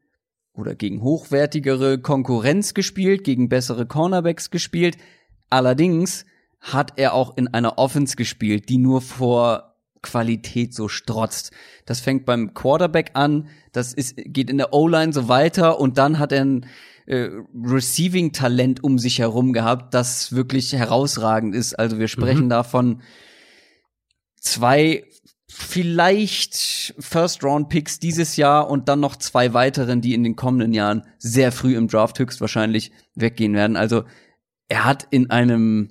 [0.58, 4.96] oder gegen hochwertigere Konkurrenz gespielt, gegen bessere Cornerbacks gespielt.
[5.50, 6.26] Allerdings
[6.60, 11.52] hat er auch in einer Offense gespielt, die nur vor Qualität so strotzt.
[11.86, 16.18] Das fängt beim Quarterback an, das ist, geht in der O-Line so weiter und dann
[16.18, 16.66] hat er ein
[17.06, 21.78] äh, Receiving-Talent um sich herum gehabt, das wirklich herausragend ist.
[21.78, 23.02] Also wir sprechen da von
[24.40, 25.04] zwei
[25.58, 31.50] vielleicht First-Round-Picks dieses Jahr und dann noch zwei weiteren, die in den kommenden Jahren sehr
[31.50, 33.76] früh im Draft höchstwahrscheinlich weggehen werden.
[33.76, 34.04] Also
[34.68, 35.90] er hat in einem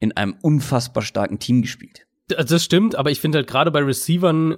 [0.00, 2.06] in einem unfassbar starken Team gespielt.
[2.26, 4.56] Das stimmt, aber ich finde halt gerade bei Receivern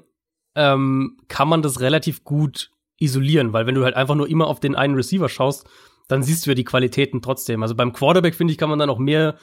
[0.54, 4.58] ähm, kann man das relativ gut isolieren, weil wenn du halt einfach nur immer auf
[4.58, 5.68] den einen Receiver schaust,
[6.08, 7.62] dann siehst du ja die Qualitäten trotzdem.
[7.62, 9.36] Also beim Quarterback finde ich, kann man dann auch mehr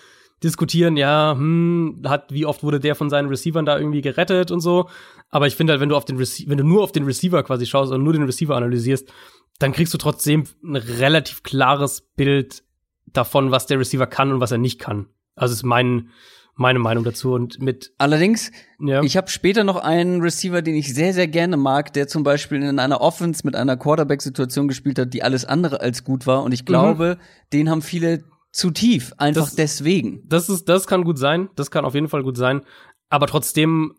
[0.44, 4.60] diskutieren, ja, hm, hat, wie oft wurde der von seinen Receivern da irgendwie gerettet und
[4.60, 4.89] so.
[5.30, 7.41] Aber ich finde halt, wenn du auf den Rece wenn du nur auf den Receiver
[7.44, 9.12] quasi schaust und nur den Receiver analysierst,
[9.60, 12.64] dann kriegst du trotzdem ein relativ klares Bild
[13.08, 15.08] davon, was der Receiver kann und was er nicht kann.
[15.36, 16.10] Also ist mein,
[16.56, 17.34] meine Meinung dazu.
[17.34, 19.02] Und mit, Allerdings, ja.
[19.02, 22.62] ich habe später noch einen Receiver, den ich sehr, sehr gerne mag, der zum Beispiel
[22.62, 26.44] in einer Offense mit einer Quarterback-Situation gespielt hat, die alles andere als gut war.
[26.44, 27.18] Und ich glaube,
[27.54, 28.24] den haben viele
[28.54, 30.22] zu tief, einfach Das- deswegen.
[30.30, 31.49] Das ist, das kann gut sein.
[31.56, 32.62] Das kann auf jeden Fall gut sein.
[33.10, 33.95] Aber trotzdem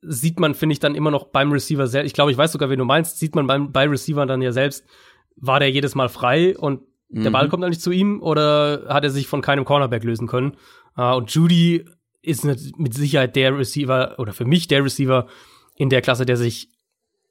[0.00, 2.06] sieht man, finde ich, dann immer noch beim Receiver selbst.
[2.06, 4.52] Ich glaube, ich weiß sogar, wen du meinst, sieht man beim, bei Receivern dann ja
[4.52, 4.84] selbst,
[5.36, 6.80] war der jedes Mal frei und
[7.10, 7.32] der Mhm.
[7.32, 10.56] Ball kommt dann nicht zu ihm oder hat er sich von keinem Cornerback lösen können?
[10.96, 11.84] Äh, und Judy
[12.22, 15.26] ist mit Sicherheit der Receiver oder für mich der Receiver
[15.74, 16.68] in der Klasse, der sich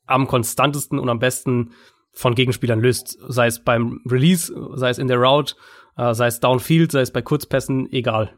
[0.06, 1.72] am konstantesten und am besten
[2.12, 5.56] von Gegenspielern löst, sei es beim Release, sei es in der Route.
[5.98, 8.34] Äh, sei es Downfield, sei es bei Kurzpässen, egal.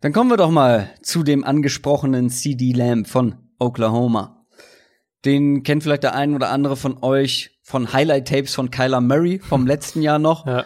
[0.00, 4.46] Dann kommen wir doch mal zu dem angesprochenen CD Lamb von Oklahoma.
[5.24, 9.66] Den kennt vielleicht der ein oder andere von euch von Highlight-Tapes von Kyler Murray vom
[9.66, 10.46] letzten Jahr noch.
[10.46, 10.64] Ja.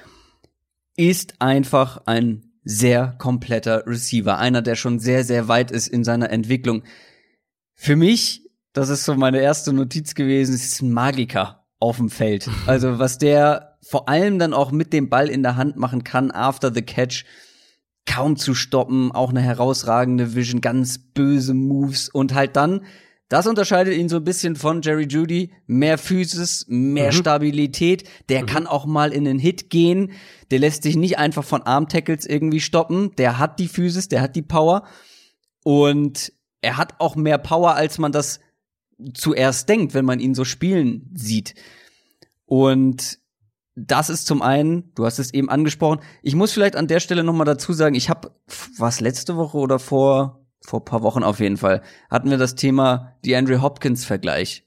[0.96, 4.38] Ist einfach ein sehr kompletter Receiver.
[4.38, 6.82] Einer, der schon sehr, sehr weit ist in seiner Entwicklung.
[7.74, 12.50] Für mich, das ist so meine erste Notiz gewesen, ist ein Magiker auf dem Feld.
[12.66, 16.30] Also was der vor allem dann auch mit dem Ball in der Hand machen kann,
[16.30, 17.24] after the catch,
[18.06, 22.82] kaum zu stoppen, auch eine herausragende Vision, ganz böse Moves und halt dann
[23.30, 25.52] das unterscheidet ihn so ein bisschen von Jerry Judy.
[25.68, 27.16] Mehr Physis, mehr mhm.
[27.16, 28.02] Stabilität.
[28.28, 28.46] Der mhm.
[28.46, 30.10] kann auch mal in den Hit gehen.
[30.50, 33.14] Der lässt sich nicht einfach von Arm-Tackles irgendwie stoppen.
[33.18, 34.84] Der hat die Physis, der hat die Power.
[35.62, 38.40] Und er hat auch mehr Power, als man das
[39.14, 41.54] zuerst denkt, wenn man ihn so spielen sieht.
[42.46, 43.19] Und
[43.86, 46.00] das ist zum einen, du hast es eben angesprochen.
[46.22, 48.30] Ich muss vielleicht an der Stelle noch mal dazu sagen, ich habe
[48.78, 53.14] was letzte Woche oder vor vor paar Wochen auf jeden Fall, hatten wir das Thema
[53.24, 54.64] die Andrew Hopkins-Vergleich.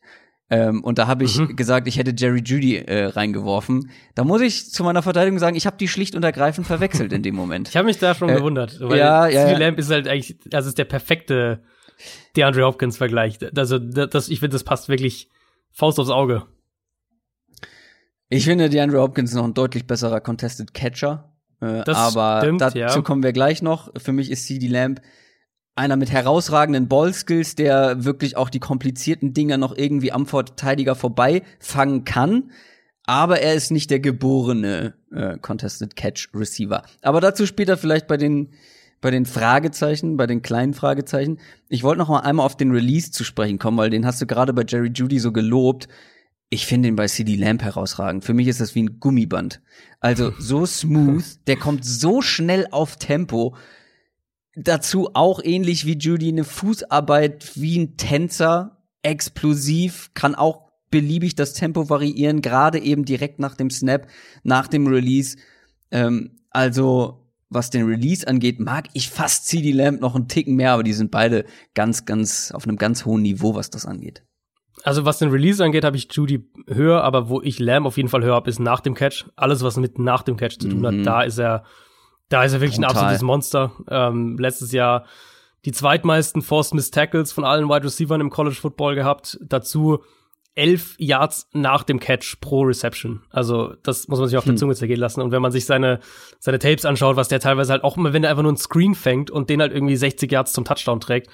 [0.49, 1.55] Ähm, und da habe ich mhm.
[1.55, 3.89] gesagt, ich hätte Jerry Judy äh, reingeworfen.
[4.14, 7.24] Da muss ich zu meiner Verteidigung sagen, ich habe die schlicht und ergreifend verwechselt in
[7.24, 7.70] dem Moment.
[7.74, 9.57] Ich habe mich da schon äh, gewundert, weil ja, ja, ja.
[9.57, 11.64] Lamp ist halt eigentlich, das ist der perfekte
[12.36, 13.39] DeAndre Hopkins-Vergleich.
[13.55, 15.30] Also das, ich finde, das passt wirklich
[15.72, 16.43] Faust aufs Auge.
[18.34, 21.32] Ich finde DeAndre Hopkins noch ein deutlich besserer Contested Catcher.
[21.62, 23.02] Äh, aber stimmt, dazu ja.
[23.02, 23.92] kommen wir gleich noch.
[23.96, 25.02] Für mich ist CD Lamp
[25.76, 31.44] einer mit herausragenden Ballskills, der wirklich auch die komplizierten Dinger noch irgendwie am Verteidiger vorbei
[31.60, 32.50] fangen kann.
[33.06, 36.82] Aber er ist nicht der geborene äh, Contested Catch Receiver.
[37.04, 38.50] Aber dazu später vielleicht bei den
[39.00, 41.38] bei den Fragezeichen, bei den kleinen Fragezeichen.
[41.68, 44.26] Ich wollte noch mal einmal auf den Release zu sprechen kommen, weil den hast du
[44.26, 45.88] gerade bei Jerry Judy so gelobt.
[46.54, 48.24] Ich finde ihn bei CD Lamp herausragend.
[48.24, 49.60] Für mich ist das wie ein Gummiband.
[49.99, 53.56] Also so smooth, der kommt so schnell auf Tempo
[54.56, 61.56] dazu auch ähnlich wie Judy eine Fußarbeit wie ein Tänzer, explosiv, kann auch beliebig das
[61.56, 64.06] Tempo variieren, gerade eben direkt nach dem Snap,
[64.43, 65.38] nach dem Release.
[65.89, 70.74] Ähm, also, was den Release angeht, mag ich fast CD Lamp noch einen Ticken mehr,
[70.74, 74.24] aber die sind beide ganz, ganz auf einem ganz hohen Niveau, was das angeht.
[74.84, 78.10] Also was den Release angeht, habe ich Judy höher, aber wo ich Lamb auf jeden
[78.10, 79.26] Fall höher habe, ist nach dem Catch.
[79.36, 81.04] Alles, was mit nach dem Catch zu tun hat, mhm.
[81.04, 81.64] da ist er
[82.30, 82.92] da ist er wirklich Brutal.
[82.92, 83.72] ein absolutes Monster.
[83.90, 85.06] Ähm, letztes Jahr
[85.66, 89.40] die zweitmeisten Forced Miss Tackles von allen Wide Receivers im College Football gehabt.
[89.42, 90.04] Dazu
[90.56, 93.22] elf Yards nach dem Catch pro Reception.
[93.30, 94.58] Also das muss man sich auf der hm.
[94.58, 95.22] Zunge zergehen lassen.
[95.22, 96.00] Und wenn man sich seine,
[96.40, 98.94] seine Tapes anschaut, was der teilweise halt auch immer, wenn er einfach nur einen Screen
[98.96, 101.30] fängt und den halt irgendwie 60 Yards zum Touchdown trägt,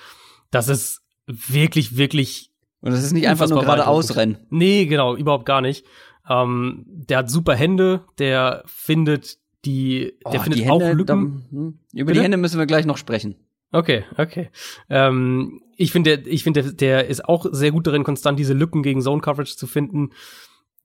[0.51, 2.48] das ist wirklich, wirklich.
[2.81, 4.37] Und das ist nicht einfach nur gerade ausrennen.
[4.49, 5.85] Nee, genau, überhaupt gar nicht.
[6.29, 11.05] Ähm, der hat super Hände, der findet die, oh, der findet Hände, auch Lücken.
[11.51, 12.13] Da, hm, über Bitte?
[12.13, 13.35] die Hände müssen wir gleich noch sprechen.
[13.71, 14.49] Okay, okay.
[14.89, 18.83] Ähm, ich finde, ich finde, der, der ist auch sehr gut darin, konstant diese Lücken
[18.83, 20.11] gegen Zone Coverage zu finden.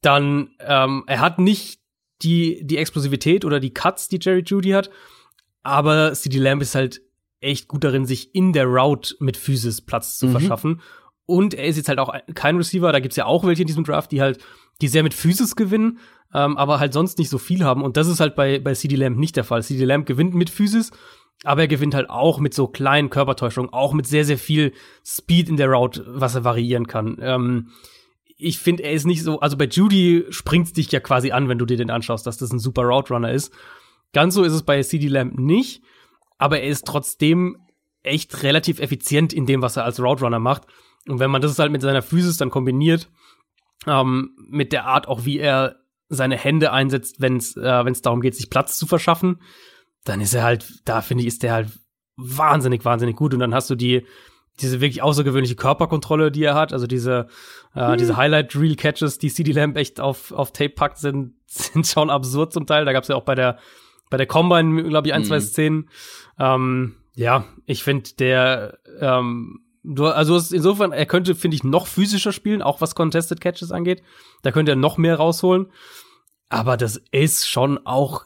[0.02, 1.80] Dann, ähm, er hat nicht
[2.22, 4.90] die, die Explosivität oder die Cuts, die Jerry Judy hat,
[5.62, 7.00] aber CD Lamb ist halt
[7.40, 10.32] echt gut darin, sich in der Route mit Physis Platz zu mhm.
[10.32, 10.80] verschaffen.
[11.26, 13.84] Und er ist jetzt halt auch kein Receiver, da gibt's ja auch welche in diesem
[13.84, 14.38] Draft, die halt,
[14.80, 15.98] die sehr mit Physis gewinnen,
[16.34, 17.82] ähm, aber halt sonst nicht so viel haben.
[17.82, 19.62] Und das ist halt bei, bei CD Lamb nicht der Fall.
[19.62, 20.90] CD Lamb gewinnt mit Physis,
[21.42, 24.72] aber er gewinnt halt auch mit so kleinen Körpertäuschungen, auch mit sehr, sehr viel
[25.04, 27.16] Speed in der Route, was er variieren kann.
[27.20, 27.70] Ähm,
[28.36, 31.58] ich finde, er ist nicht so, also bei Judy springt's dich ja quasi an, wenn
[31.58, 33.52] du dir den anschaust, dass das ein super Route Runner ist.
[34.12, 35.82] Ganz so ist es bei CD Lamb nicht,
[36.36, 37.56] aber er ist trotzdem
[38.02, 40.64] echt relativ effizient in dem, was er als Route Runner macht.
[41.08, 43.08] Und wenn man das halt mit seiner Physis dann kombiniert,
[43.86, 45.76] ähm, mit der Art auch, wie er
[46.08, 49.40] seine Hände einsetzt, wenn es äh, wenn's darum geht, sich Platz zu verschaffen,
[50.04, 51.68] dann ist er halt, da finde ich, ist der halt
[52.16, 53.34] wahnsinnig, wahnsinnig gut.
[53.34, 54.06] Und dann hast du die,
[54.60, 57.26] diese wirklich außergewöhnliche Körperkontrolle, die er hat, also diese,
[57.74, 57.96] äh, hm.
[57.98, 62.66] diese Highlight-Reel-Catches, die CD Lamp echt auf, auf Tape packt, sind, sind schon absurd zum
[62.66, 62.84] Teil.
[62.84, 63.58] Da gab es ja auch bei der,
[64.10, 65.28] bei der Combine, glaube ich, ein, hm.
[65.28, 65.90] zwei Szenen.
[66.38, 72.32] Ähm, ja, ich finde, der, ähm, du, also insofern, er könnte, finde ich, noch physischer
[72.32, 74.02] spielen, auch was Contested Catches angeht.
[74.42, 75.66] Da könnte er noch mehr rausholen.
[76.48, 78.24] Aber das ist schon auch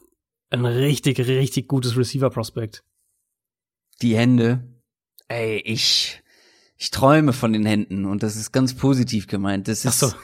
[0.50, 2.84] ein richtig, richtig gutes Receiver-Prospekt.
[4.00, 4.64] Die Hände.
[5.28, 6.22] Ey, ich,
[6.76, 9.68] ich träume von den Händen und das ist ganz positiv gemeint.
[9.68, 10.04] Das ist.
[10.04, 10.16] Ach so.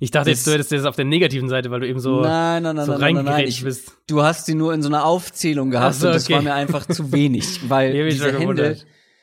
[0.00, 2.62] Ich dachte jetzt, du hättest das auf der negativen Seite, weil du eben so, nein,
[2.62, 3.92] nein, nein, so nein, nein, nein, ich, bist.
[4.06, 6.34] Du hast sie nur in so einer Aufzählung gehabt so, und das okay.
[6.34, 8.78] war mir einfach zu wenig, weil diese Hände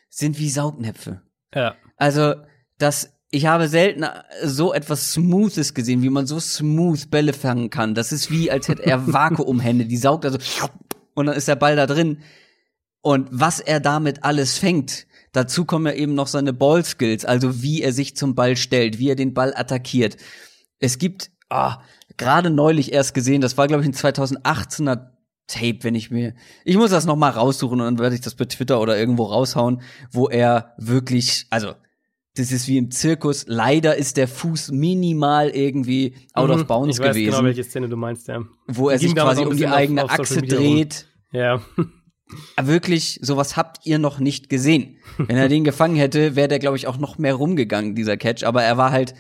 [0.10, 1.22] sind wie Saugnäpfe.
[1.54, 1.76] Ja.
[1.98, 2.36] Also,
[2.78, 4.06] das ich habe selten
[4.44, 7.94] so etwas Smoothes gesehen, wie man so smooth Bälle fangen kann.
[7.94, 10.40] Das ist wie, als hätte er Vakuumhände, die saugt also
[11.14, 12.20] und dann ist der Ball da drin.
[13.02, 17.82] Und was er damit alles fängt, dazu kommen ja eben noch seine Ballskills, also wie
[17.82, 20.18] er sich zum Ball stellt, wie er den Ball attackiert.
[20.80, 21.82] Es gibt, ah,
[22.18, 25.12] gerade neulich erst gesehen, das war glaube ich ein 2018er
[25.50, 26.34] Tape, wenn ich mir,
[26.64, 29.24] ich muss das noch mal raussuchen und dann werde ich das bei Twitter oder irgendwo
[29.26, 29.82] raushauen,
[30.12, 31.74] wo er wirklich, also
[32.36, 33.46] das ist wie im Zirkus.
[33.48, 37.32] Leider ist der Fuß minimal irgendwie out mhm, of bounds ich weiß gewesen.
[37.32, 38.44] Genau, welche Szene du meinst, ja.
[38.68, 41.08] Wo er sich quasi um die eigene auf, auf Achse dreht.
[41.32, 41.62] Ja.
[42.62, 44.98] Wirklich, sowas habt ihr noch nicht gesehen.
[45.18, 48.44] Wenn er den gefangen hätte, wäre der, glaube ich, auch noch mehr rumgegangen, dieser Catch.
[48.44, 49.16] Aber er war halt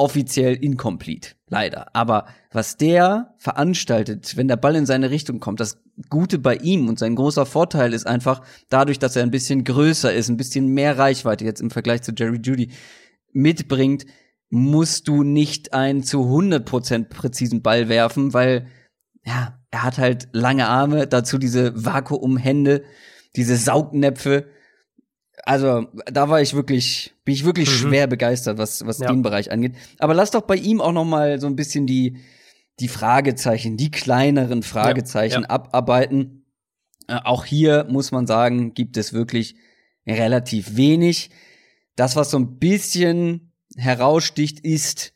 [0.00, 1.94] offiziell incomplete, leider.
[1.94, 6.88] Aber was der veranstaltet, wenn der Ball in seine Richtung kommt, das Gute bei ihm
[6.88, 10.68] und sein großer Vorteil ist einfach dadurch, dass er ein bisschen größer ist, ein bisschen
[10.68, 12.70] mehr Reichweite jetzt im Vergleich zu Jerry Judy
[13.32, 14.06] mitbringt,
[14.48, 18.66] musst du nicht einen zu 100% präzisen Ball werfen, weil
[19.24, 22.82] ja, er hat halt lange Arme, dazu diese Vakuumhände,
[23.36, 24.46] diese Saugnäpfe
[25.44, 27.74] also da war ich wirklich, bin ich wirklich mhm.
[27.74, 29.08] schwer begeistert, was, was ja.
[29.08, 29.74] den Bereich angeht.
[29.98, 32.18] Aber lass doch bei ihm auch noch mal so ein bisschen die,
[32.80, 35.50] die Fragezeichen, die kleineren Fragezeichen ja, ja.
[35.50, 36.46] abarbeiten.
[37.08, 39.56] Äh, auch hier muss man sagen, gibt es wirklich
[40.06, 41.30] relativ wenig.
[41.96, 45.12] Das, was so ein bisschen heraussticht, ist,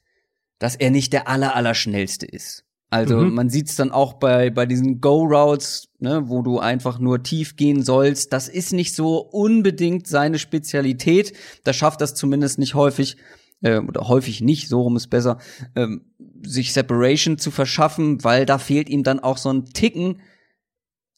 [0.59, 2.65] dass er nicht der aller, aller schnellste ist.
[2.95, 3.35] Also mhm.
[3.35, 7.57] man sieht es dann auch bei, bei diesen Go-Routes, ne, wo du einfach nur tief
[7.57, 8.33] gehen sollst.
[8.33, 11.33] Das ist nicht so unbedingt seine Spezialität.
[11.65, 13.17] Da schafft das zumindest nicht häufig,
[13.63, 15.39] äh, oder häufig nicht, so rum ist besser,
[15.75, 16.03] ähm,
[16.45, 20.21] sich Separation zu verschaffen, weil da fehlt ihm dann auch so ein Ticken.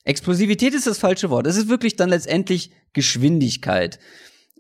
[0.05, 1.47] Explosivität ist das falsche Wort.
[1.47, 3.99] Es ist wirklich dann letztendlich Geschwindigkeit.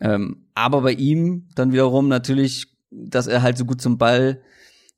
[0.02, 4.42] Ähm, aber bei ihm dann wiederum natürlich, dass er halt so gut zum Ball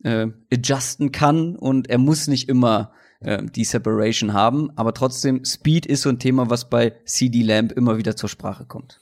[0.03, 5.87] äh, adjusten kann und er muss nicht immer äh, die Separation haben, aber trotzdem Speed
[5.87, 9.01] ist so ein Thema, was bei CD Lamp immer wieder zur Sprache kommt.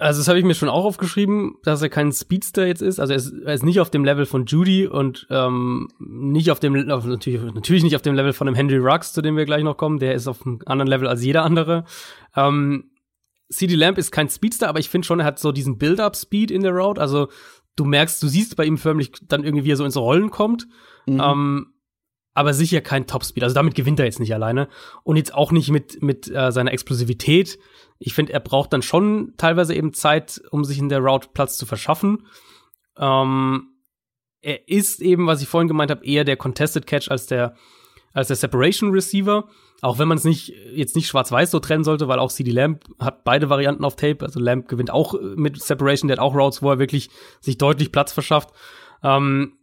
[0.00, 2.98] Also das habe ich mir schon auch aufgeschrieben, dass er kein Speedster jetzt ist.
[2.98, 6.58] Also er ist, er ist nicht auf dem Level von Judy und ähm, nicht auf
[6.58, 9.44] dem auf, natürlich, natürlich nicht auf dem Level von dem Henry Ruggs, zu dem wir
[9.44, 9.98] gleich noch kommen.
[9.98, 11.84] Der ist auf einem anderen Level als jeder andere.
[12.34, 12.92] Ähm,
[13.50, 16.62] CD Lamp ist kein Speedster, aber ich finde schon, er hat so diesen Build-up-Speed in
[16.62, 16.98] der Road.
[16.98, 17.28] Also
[17.76, 20.66] du merkst, du siehst bei ihm förmlich dann irgendwie, wie er so ins Rollen kommt.
[21.06, 21.20] Mhm.
[21.20, 21.66] Ähm,
[22.32, 23.42] aber sicher kein Topspeed.
[23.42, 24.68] Also damit gewinnt er jetzt nicht alleine.
[25.02, 27.58] Und jetzt auch nicht mit, mit äh, seiner Explosivität.
[27.98, 31.58] Ich finde, er braucht dann schon teilweise eben Zeit, um sich in der Route Platz
[31.58, 32.26] zu verschaffen.
[32.96, 33.68] Ähm,
[34.42, 37.56] er ist eben, was ich vorhin gemeint habe, eher der Contested Catch als der,
[38.12, 39.48] als der Separation Receiver.
[39.82, 42.84] Auch wenn man es nicht jetzt nicht schwarz-weiß so trennen sollte, weil auch CD Lamb
[42.98, 44.24] hat beide Varianten auf Tape.
[44.24, 47.10] Also Lamb gewinnt auch äh, mit Separation, der hat auch Routes, wo er wirklich
[47.40, 48.50] sich deutlich Platz verschafft.
[49.02, 49.54] Ähm,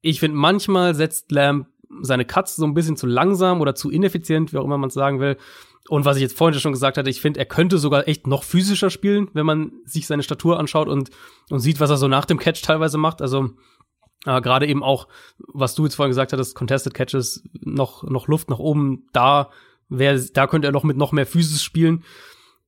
[0.00, 1.68] ich finde, manchmal setzt Lamb
[2.00, 4.94] seine Cuts so ein bisschen zu langsam oder zu ineffizient, wie auch immer man es
[4.94, 5.36] sagen will.
[5.88, 8.42] Und was ich jetzt vorhin schon gesagt hatte, ich finde, er könnte sogar echt noch
[8.42, 11.10] physischer spielen, wenn man sich seine Statur anschaut und,
[11.50, 13.20] und sieht, was er so nach dem Catch teilweise macht.
[13.20, 13.50] Also
[14.24, 15.08] äh, Gerade eben auch,
[15.38, 19.50] was du jetzt vorhin gesagt hattest, Contested Catches, noch, noch Luft nach oben, da
[19.88, 22.04] wäre, da könnte er noch mit noch mehr Physis spielen.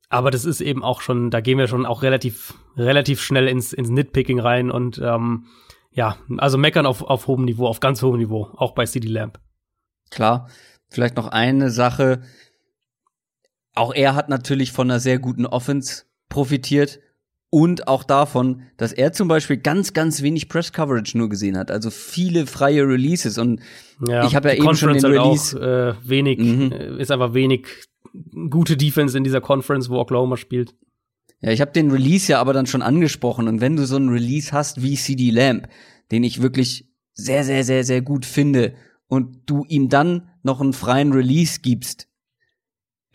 [0.08, 3.72] Aber das ist eben auch schon, da gehen wir schon auch relativ, relativ schnell ins,
[3.72, 5.46] ins Nitpicking rein und ähm,
[5.90, 9.40] ja, also meckern auf, auf hohem Niveau, auf ganz hohem Niveau, auch bei CD Lamp.
[10.10, 10.48] Klar,
[10.88, 12.22] vielleicht noch eine Sache.
[13.74, 17.00] Auch er hat natürlich von einer sehr guten Offense profitiert
[17.50, 21.70] und auch davon, dass er zum Beispiel ganz, ganz wenig Press Coverage nur gesehen hat.
[21.70, 23.38] Also viele freie Releases.
[23.38, 23.60] Und
[24.06, 25.56] ja, ich habe ja eben Conference schon den Release.
[25.56, 26.72] Auch, äh, wenig, mhm.
[26.72, 27.66] Äh, ist einfach wenig
[28.50, 30.74] gute Defense in dieser Conference, wo Oklahoma spielt.
[31.40, 33.46] Ja, ich habe den Release ja aber dann schon angesprochen.
[33.46, 35.68] Und wenn du so einen Release hast wie CD Lamp,
[36.10, 38.74] den ich wirklich sehr, sehr, sehr, sehr gut finde,
[39.08, 42.05] und du ihm dann noch einen freien Release gibst,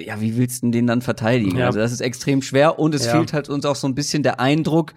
[0.06, 1.58] ja, wie willst du den dann verteidigen?
[1.58, 1.68] Ja.
[1.68, 3.12] Also das ist extrem schwer und es ja.
[3.12, 4.94] fehlt halt uns auch so ein bisschen der Eindruck,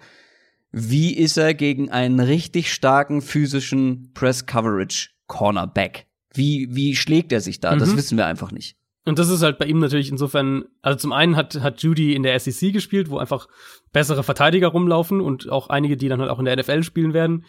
[0.71, 6.05] wie ist er gegen einen richtig starken physischen Press Coverage Cornerback?
[6.33, 7.73] Wie, wie schlägt er sich da?
[7.73, 7.79] Mhm.
[7.79, 8.75] Das wissen wir einfach nicht.
[9.05, 12.23] Und das ist halt bei ihm natürlich insofern, also zum einen hat, hat Judy in
[12.23, 13.47] der SEC gespielt, wo einfach
[13.93, 17.45] bessere Verteidiger rumlaufen und auch einige, die dann halt auch in der NFL spielen werden.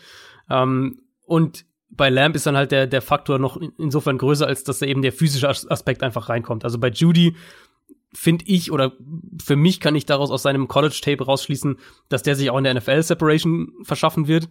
[0.51, 4.81] Ähm, und bei Lamb ist dann halt der, der Faktor noch insofern größer, als dass
[4.81, 6.65] da eben der physische Aspekt einfach reinkommt.
[6.65, 7.37] Also bei Judy
[8.13, 8.93] finde ich, oder
[9.43, 11.79] für mich kann ich daraus aus seinem College-Tape rausschließen,
[12.09, 14.49] dass der sich auch in der NFL Separation verschaffen wird.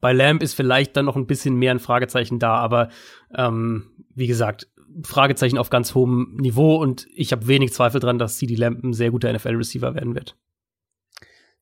[0.00, 2.88] Bei Lamb ist vielleicht dann noch ein bisschen mehr ein Fragezeichen da, aber
[3.34, 4.68] ähm, wie gesagt,
[5.02, 8.92] Fragezeichen auf ganz hohem Niveau und ich habe wenig Zweifel dran, dass CD Lamb ein
[8.92, 10.36] sehr guter NFL-Receiver werden wird.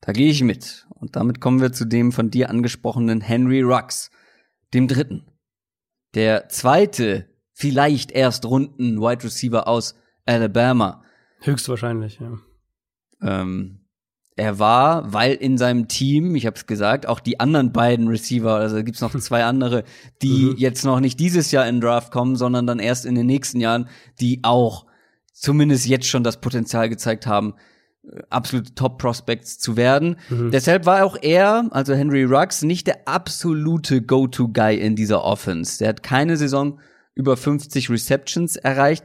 [0.00, 0.86] Da gehe ich mit.
[0.90, 4.10] Und damit kommen wir zu dem von dir angesprochenen Henry Rux,
[4.74, 5.26] dem dritten.
[6.14, 9.94] Der zweite, vielleicht erst runden Wide Receiver aus
[10.26, 11.02] Alabama.
[11.40, 12.38] Höchstwahrscheinlich, ja.
[13.22, 13.82] Ähm,
[14.36, 18.54] er war, weil in seinem Team, ich habe es gesagt, auch die anderen beiden Receiver,
[18.54, 19.84] also gibt's noch zwei andere,
[20.22, 20.56] die mhm.
[20.56, 23.88] jetzt noch nicht dieses Jahr in Draft kommen, sondern dann erst in den nächsten Jahren,
[24.20, 24.86] die auch
[25.32, 27.54] zumindest jetzt schon das Potenzial gezeigt haben,
[28.30, 30.16] absolute Top-Prospects zu werden.
[30.28, 30.50] Mhm.
[30.50, 35.78] Deshalb war auch er, also Henry Ruggs, nicht der absolute Go-To-Guy in dieser Offense.
[35.78, 36.80] Der hat keine Saison
[37.14, 39.04] über 50 Receptions erreicht,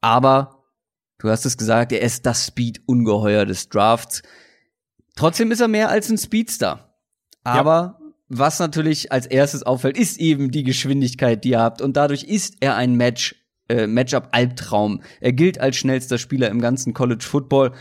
[0.00, 0.64] aber
[1.18, 4.22] du hast es gesagt, er ist das Speed-Ungeheuer des Drafts.
[5.16, 6.94] Trotzdem ist er mehr als ein Speedster.
[7.44, 8.12] Aber ja.
[8.28, 11.80] was natürlich als erstes auffällt, ist eben die Geschwindigkeit, die er habt.
[11.80, 13.36] Und dadurch ist er ein Match,
[13.68, 15.02] äh, Matchup-Albtraum.
[15.20, 17.72] Er gilt als schnellster Spieler im ganzen College Football.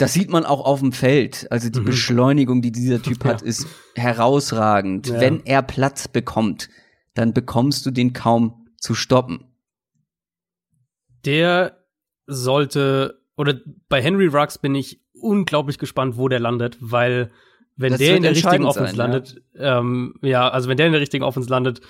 [0.00, 1.46] Das sieht man auch auf dem Feld.
[1.50, 1.84] Also die mhm.
[1.84, 3.30] Beschleunigung, die dieser Typ ja.
[3.30, 5.08] hat, ist herausragend.
[5.08, 5.20] Ja.
[5.20, 6.70] Wenn er Platz bekommt,
[7.14, 9.44] dann bekommst du den kaum zu stoppen.
[11.26, 11.76] Der
[12.26, 17.30] sollte, oder bei Henry Ruggs bin ich unglaublich gespannt, wo der landet, weil
[17.76, 19.80] wenn das der in der richtigen Offense sein, landet, ja.
[19.80, 21.82] Ähm, ja, also wenn der in der richtigen Offense landet,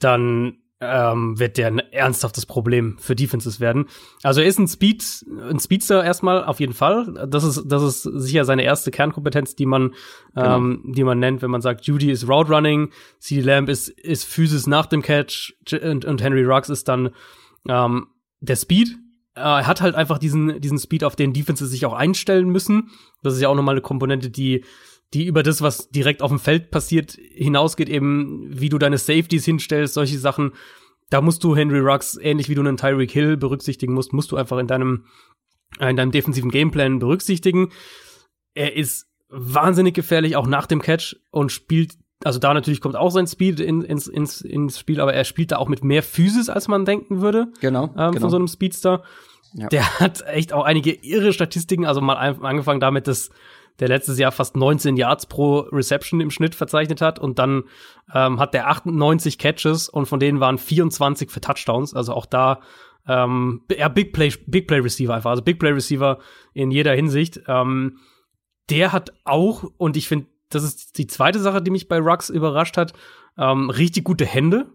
[0.00, 3.86] dann ähm, wird der ein ernsthaftes Problem für Defenses werden.
[4.22, 7.26] Also er ist ein Speed, ein Speedster erstmal auf jeden Fall.
[7.28, 9.94] Das ist, das ist sicher seine erste Kernkompetenz, die man,
[10.34, 10.56] genau.
[10.56, 14.24] ähm, die man nennt, wenn man sagt, Judy ist Route Running, CD Lamb ist, ist
[14.24, 17.10] Physis nach dem Catch und, und Henry Ruggs ist dann
[17.68, 18.08] ähm,
[18.40, 18.96] der Speed,
[19.36, 22.90] äh, er hat halt einfach diesen, diesen Speed, auf den Defenses sich auch einstellen müssen.
[23.22, 24.64] Das ist ja auch nochmal eine Komponente, die,
[25.14, 29.44] die über das, was direkt auf dem Feld passiert, hinausgeht, eben wie du deine Safeties
[29.44, 30.52] hinstellst, solche Sachen.
[31.10, 34.36] Da musst du Henry Ruggs, ähnlich wie du einen Tyreek Hill berücksichtigen musst, musst du
[34.36, 35.04] einfach in deinem,
[35.78, 37.70] in deinem defensiven Gameplan berücksichtigen.
[38.54, 41.92] Er ist wahnsinnig gefährlich, auch nach dem Catch und spielt
[42.22, 45.52] also da natürlich kommt auch sein Speed in, ins, ins, ins Spiel, aber er spielt
[45.52, 47.48] da auch mit mehr Physis, als man denken würde.
[47.60, 47.84] Genau.
[47.84, 48.20] Ähm, genau.
[48.20, 49.02] Von so einem Speedster.
[49.52, 49.68] Ja.
[49.68, 53.30] Der hat echt auch einige irre Statistiken, also mal angefangen damit, dass
[53.80, 57.64] der letztes Jahr fast 19 Yards pro Reception im Schnitt verzeichnet hat und dann
[58.14, 62.60] ähm, hat der 98 Catches und von denen waren 24 für Touchdowns, also auch da
[63.06, 66.18] ähm, ja, Big Play, Big Play Receiver einfach, also Big Play Receiver
[66.54, 67.40] in jeder Hinsicht.
[67.48, 67.98] Ähm,
[68.70, 72.30] der hat auch, und ich finde, das ist die zweite Sache, die mich bei Rux
[72.30, 72.92] überrascht hat.
[73.36, 74.66] Ähm, richtig gute Hände.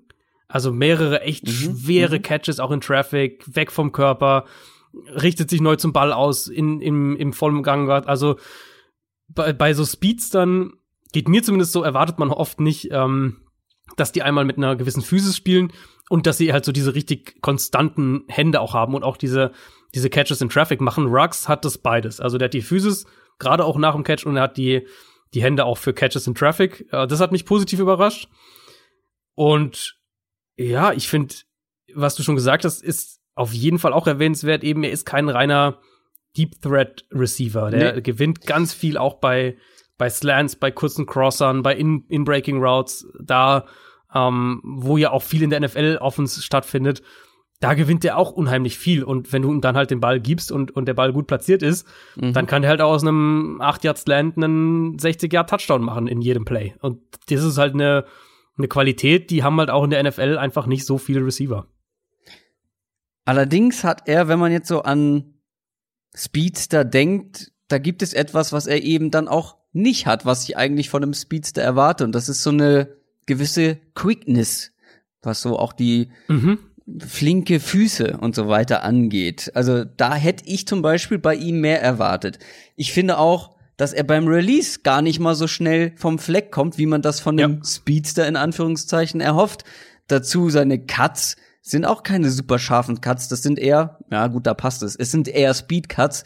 [0.48, 1.52] Also mehrere echt mhm.
[1.52, 2.22] schwere mhm.
[2.22, 4.46] Catches auch in Traffic, weg vom Körper,
[4.94, 7.90] richtet sich neu zum Ball aus, in, im, im vollen Gang.
[7.90, 8.38] Also
[9.30, 10.74] bei, bei so Speedstern
[11.12, 13.42] geht mir zumindest so, erwartet man oft nicht, ähm,
[13.96, 15.72] dass die einmal mit einer gewissen Physis spielen
[16.10, 19.52] und dass sie halt so diese richtig konstanten Hände auch haben und auch diese,
[19.94, 21.08] diese Catches in Traffic machen.
[21.08, 22.20] Rux hat das beides.
[22.20, 23.06] Also der hat die Physis,
[23.40, 24.88] gerade auch nach dem Catch, und er hat die,
[25.34, 26.88] die Hände auch für Catches in Traffic.
[26.92, 28.28] Äh, das hat mich positiv überrascht.
[29.36, 29.98] Und
[30.58, 31.36] ja, ich finde,
[31.94, 34.64] was du schon gesagt hast, ist auf jeden Fall auch erwähnenswert.
[34.64, 35.80] Eben, er ist kein reiner
[36.38, 37.72] Deep Threat Receiver.
[37.72, 38.02] Der nee.
[38.02, 39.58] gewinnt ganz viel auch bei,
[39.98, 43.66] bei Slants, bei kurzen Crossern, bei In-Breaking In Routes, da,
[44.14, 47.02] ähm, wo ja auch viel in der NFL offens stattfindet
[47.60, 49.04] da gewinnt er auch unheimlich viel.
[49.04, 51.62] Und wenn du ihm dann halt den Ball gibst und, und der Ball gut platziert
[51.62, 52.34] ist, mhm.
[52.34, 56.08] dann kann er halt auch aus einem 8 Yard Slant einen 60 Yard Touchdown machen
[56.08, 56.76] in jedem Play.
[56.80, 58.06] Und das ist halt eine,
[58.58, 61.68] eine Qualität, die haben halt auch in der NFL einfach nicht so viele Receiver.
[63.26, 65.34] Allerdings hat er, wenn man jetzt so an
[66.16, 70.58] Speedster denkt, da gibt es etwas, was er eben dann auch nicht hat, was ich
[70.58, 72.04] eigentlich von einem Speedster erwarte.
[72.04, 72.96] Und das ist so eine
[73.26, 74.72] gewisse Quickness,
[75.22, 76.60] was so auch die mhm
[77.00, 79.52] flinke Füße und so weiter angeht.
[79.54, 82.40] Also da hätte ich zum Beispiel bei ihm mehr erwartet.
[82.76, 86.78] Ich finde auch, dass er beim Release gar nicht mal so schnell vom Fleck kommt,
[86.78, 87.48] wie man das von ja.
[87.48, 89.64] dem Speedster in Anführungszeichen erhofft.
[90.08, 94.54] Dazu seine Cuts sind auch keine super scharfen Cuts, das sind eher, ja gut, da
[94.54, 94.96] passt es.
[94.96, 96.24] Es sind eher Speed Cuts.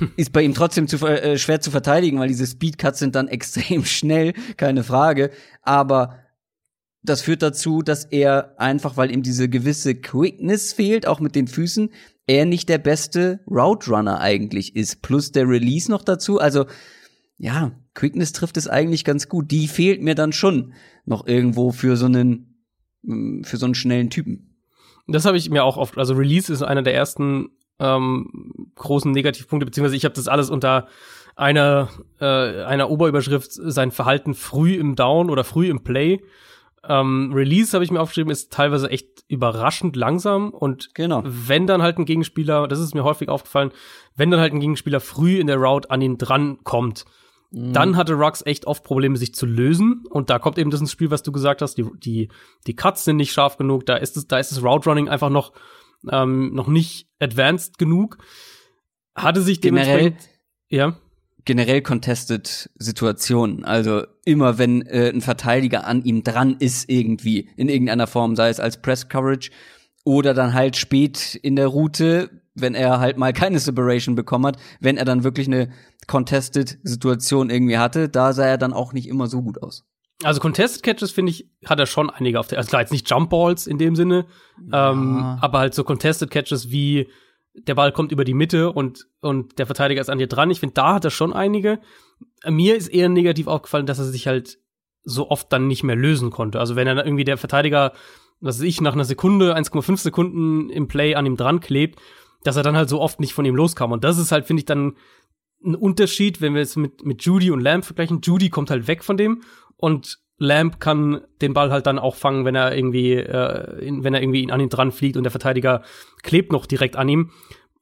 [0.16, 3.28] Ist bei ihm trotzdem zu, äh, schwer zu verteidigen, weil diese Speed Cuts sind dann
[3.28, 5.30] extrem schnell, keine Frage.
[5.62, 6.18] Aber
[7.02, 11.48] das führt dazu, dass er einfach, weil ihm diese gewisse Quickness fehlt, auch mit den
[11.48, 11.90] Füßen,
[12.26, 15.00] er nicht der beste Route Runner eigentlich ist.
[15.00, 16.38] Plus der Release noch dazu.
[16.38, 16.66] Also,
[17.38, 19.50] ja, Quickness trifft es eigentlich ganz gut.
[19.50, 20.74] Die fehlt mir dann schon
[21.06, 22.64] noch irgendwo für so einen,
[23.02, 24.47] mm, für so einen schnellen Typen.
[25.08, 29.66] Das habe ich mir auch oft, also Release ist einer der ersten ähm, großen Negativpunkte,
[29.66, 30.86] beziehungsweise ich habe das alles unter
[31.34, 31.88] einer,
[32.20, 36.20] äh, einer Oberüberschrift, sein Verhalten früh im Down oder früh im Play
[36.86, 41.22] ähm, Release habe ich mir aufgeschrieben, ist teilweise echt überraschend langsam und genau.
[41.24, 43.72] wenn dann halt ein Gegenspieler, das ist mir häufig aufgefallen,
[44.16, 47.04] wenn dann halt ein Gegenspieler früh in der Route an ihn dran kommt,
[47.50, 47.72] Mhm.
[47.72, 50.04] Dann hatte Rux echt oft Probleme, sich zu lösen.
[50.10, 51.76] Und da kommt eben das ins Spiel, was du gesagt hast.
[51.78, 52.28] Die, die,
[52.66, 53.86] die Cuts sind nicht scharf genug.
[53.86, 55.52] Da ist es, da ist das Route Running einfach noch,
[56.10, 58.18] ähm, noch nicht advanced genug.
[59.14, 60.16] Hatte sich generell,
[60.68, 60.96] ja.
[61.44, 63.64] Generell contested Situationen.
[63.64, 68.50] Also immer wenn äh, ein Verteidiger an ihm dran ist irgendwie in irgendeiner Form, sei
[68.50, 69.50] es als Press Coverage
[70.04, 74.56] oder dann halt spät in der Route, wenn er halt mal keine Separation bekommen hat,
[74.80, 75.70] wenn er dann wirklich eine
[76.06, 79.84] contested Situation irgendwie hatte, da sah er dann auch nicht immer so gut aus.
[80.24, 83.08] Also Contested Catches finde ich hat er schon einige auf der also klar jetzt nicht
[83.08, 84.26] Jump Balls in dem Sinne,
[84.70, 84.90] ja.
[84.90, 87.08] ähm, aber halt so Contested Catches wie
[87.54, 90.50] der Ball kommt über die Mitte und und der Verteidiger ist an dir dran.
[90.50, 91.78] Ich finde da hat er schon einige.
[92.46, 94.58] Mir ist eher negativ aufgefallen, dass er sich halt
[95.04, 96.58] so oft dann nicht mehr lösen konnte.
[96.58, 97.92] Also wenn er irgendwie der Verteidiger,
[98.40, 102.00] was weiß ich, nach einer Sekunde, 1,5 Sekunden im Play an ihm dran klebt,
[102.44, 103.92] dass er dann halt so oft nicht von ihm loskam.
[103.92, 104.96] Und das ist halt, finde ich, dann
[105.64, 108.20] ein Unterschied, wenn wir es mit, mit Judy und Lamb vergleichen.
[108.22, 109.42] Judy kommt halt weg von dem
[109.76, 114.14] und Lamb kann den Ball halt dann auch fangen, wenn er irgendwie, äh, in, wenn
[114.14, 115.82] er irgendwie an ihn dran fliegt und der Verteidiger
[116.22, 117.30] klebt noch direkt an ihm.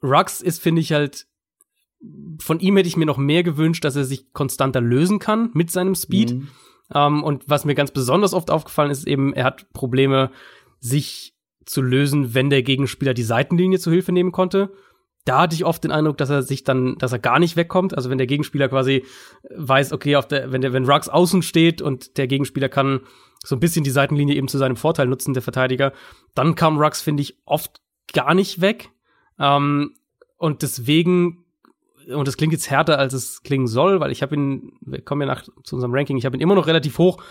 [0.03, 1.27] Rux ist, finde ich, halt,
[2.41, 5.71] von ihm hätte ich mir noch mehr gewünscht, dass er sich konstanter lösen kann mit
[5.71, 6.35] seinem Speed.
[6.35, 6.49] Mhm.
[6.89, 10.31] Um, ähm, und was mir ganz besonders oft aufgefallen ist, eben, er hat Probleme,
[10.79, 11.36] sich
[11.67, 14.73] zu lösen, wenn der Gegenspieler die Seitenlinie zu Hilfe nehmen konnte.
[15.25, 17.97] Da hatte ich oft den Eindruck, dass er sich dann, dass er gar nicht wegkommt.
[17.97, 19.05] Also wenn der Gegenspieler quasi
[19.55, 23.01] weiß, okay, auf der, wenn der, wenn Rux außen steht und der Gegenspieler kann
[23.45, 25.93] so ein bisschen die Seitenlinie eben zu seinem Vorteil nutzen, der Verteidiger,
[26.35, 27.81] dann kam Rux, finde ich, oft
[28.13, 28.91] gar nicht weg.
[29.39, 29.95] Ähm,
[30.39, 31.45] und deswegen
[32.15, 35.23] und das klingt jetzt härter, als es klingen soll, weil ich habe ihn, wir kommen
[35.23, 37.23] ja nach zu unserem Ranking, ich habe ihn immer noch relativ hoch.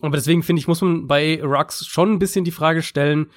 [0.00, 3.30] Aber deswegen finde ich, muss man bei Rux schon ein bisschen die Frage stellen,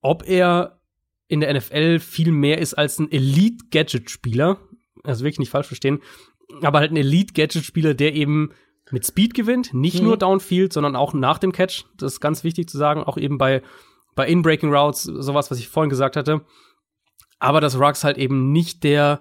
[0.00, 0.80] ob er
[1.28, 4.58] in der NFL viel mehr ist als ein Elite-Gadget-Spieler.
[5.02, 6.00] Also wirklich nicht falsch verstehen.
[6.62, 8.52] Aber halt ein Elite-Gadget-Spieler, der eben
[8.92, 10.06] mit Speed gewinnt, nicht mhm.
[10.06, 11.84] nur Downfield, sondern auch nach dem Catch.
[11.96, 13.62] Das ist ganz wichtig zu sagen, auch eben bei,
[14.14, 16.42] bei In-Breaking Routes, sowas, was ich vorhin gesagt hatte.
[17.38, 19.20] Aber dass Rux halt eben nicht der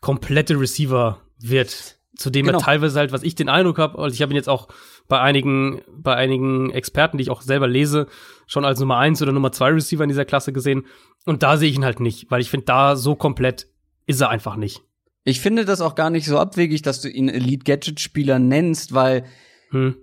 [0.00, 2.58] komplette Receiver wird, zu dem genau.
[2.58, 4.68] er teilweise halt, was ich den Eindruck habe, also ich habe ihn jetzt auch
[5.08, 8.06] bei einigen, bei einigen Experten, die ich auch selber lese,
[8.46, 10.86] schon als Nummer eins oder Nummer zwei Receiver in dieser Klasse gesehen.
[11.24, 13.68] Und da sehe ich ihn halt nicht, weil ich finde, da so komplett
[14.06, 14.82] ist er einfach nicht.
[15.24, 18.94] Ich finde das auch gar nicht so abwegig, dass du ihn Elite Gadget Spieler nennst,
[18.94, 19.24] weil
[19.70, 19.96] hm.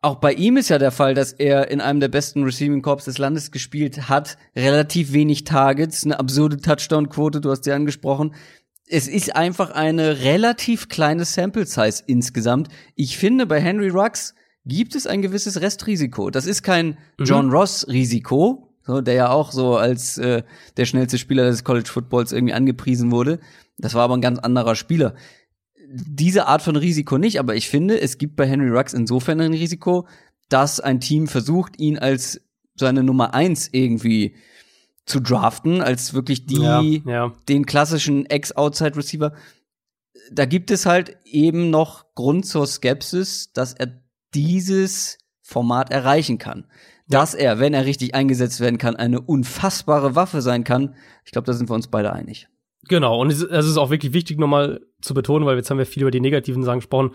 [0.00, 3.04] auch bei ihm ist ja der Fall, dass er in einem der besten Receiving Corps
[3.04, 8.34] des Landes gespielt hat, relativ wenig Targets, eine absurde Touchdown Quote, du hast sie angesprochen
[8.90, 12.68] es ist einfach eine relativ kleine Sample Size insgesamt.
[12.96, 14.34] Ich finde, bei Henry Rux
[14.64, 16.30] gibt es ein gewisses Restrisiko.
[16.30, 17.24] Das ist kein mhm.
[17.24, 20.42] John Ross Risiko, so, der ja auch so als äh,
[20.76, 23.38] der schnellste Spieler des College Footballs irgendwie angepriesen wurde.
[23.78, 25.14] Das war aber ein ganz anderer Spieler.
[25.92, 29.54] Diese Art von Risiko nicht, aber ich finde, es gibt bei Henry Rux insofern ein
[29.54, 30.06] Risiko,
[30.48, 32.40] dass ein Team versucht, ihn als
[32.74, 34.34] seine Nummer eins irgendwie
[35.10, 37.32] zu draften, als wirklich die, ja, ja.
[37.48, 39.32] den klassischen Ex-Outside-Receiver.
[40.32, 44.00] Da gibt es halt eben noch Grund zur Skepsis, dass er
[44.34, 46.66] dieses Format erreichen kann.
[47.08, 50.94] Dass er, wenn er richtig eingesetzt werden kann, eine unfassbare Waffe sein kann.
[51.24, 52.46] Ich glaube, da sind wir uns beide einig.
[52.88, 56.02] Genau, und es ist auch wirklich wichtig, nochmal zu betonen, weil jetzt haben wir viel
[56.02, 57.10] über die negativen Sachen gesprochen.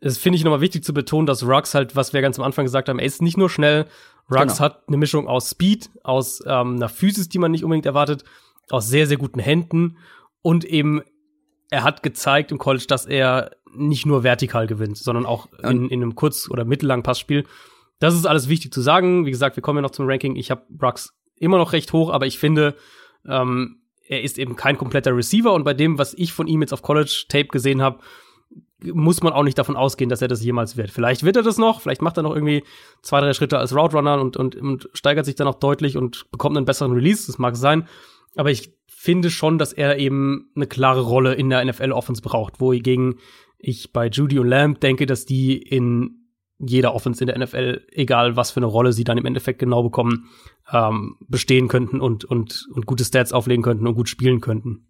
[0.00, 2.66] Es finde ich nochmal wichtig zu betonen, dass Rux halt, was wir ganz am Anfang
[2.66, 3.86] gesagt haben, er ist nicht nur schnell,
[4.30, 4.58] Rux genau.
[4.58, 8.24] hat eine Mischung aus Speed, aus ähm, einer Physis, die man nicht unbedingt erwartet,
[8.70, 9.96] aus sehr, sehr guten Händen
[10.42, 11.02] und eben
[11.70, 16.02] er hat gezeigt im College, dass er nicht nur vertikal gewinnt, sondern auch in, in
[16.02, 17.44] einem kurz- oder mittellangen Passspiel.
[17.98, 19.26] Das ist alles wichtig zu sagen.
[19.26, 20.36] Wie gesagt, wir kommen ja noch zum Ranking.
[20.36, 22.74] Ich habe Rux immer noch recht hoch, aber ich finde,
[23.26, 26.72] ähm, er ist eben kein kompletter Receiver und bei dem, was ich von ihm jetzt
[26.72, 27.98] auf College Tape gesehen habe,
[28.84, 30.90] muss man auch nicht davon ausgehen, dass er das jemals wird.
[30.90, 32.62] Vielleicht wird er das noch, vielleicht macht er noch irgendwie
[33.02, 36.30] zwei, drei Schritte als Route Runner und, und, und steigert sich dann auch deutlich und
[36.30, 37.88] bekommt einen besseren Release, das mag sein.
[38.36, 43.18] Aber ich finde schon, dass er eben eine klare Rolle in der NFL-Offense braucht, wohingegen
[43.58, 46.18] ich bei Judy und Lamb denke, dass die in
[46.58, 49.82] jeder Offense in der NFL, egal was für eine Rolle sie dann im Endeffekt genau
[49.82, 50.28] bekommen,
[50.72, 54.88] ähm, bestehen könnten und, und, und gute Stats auflegen könnten und gut spielen könnten.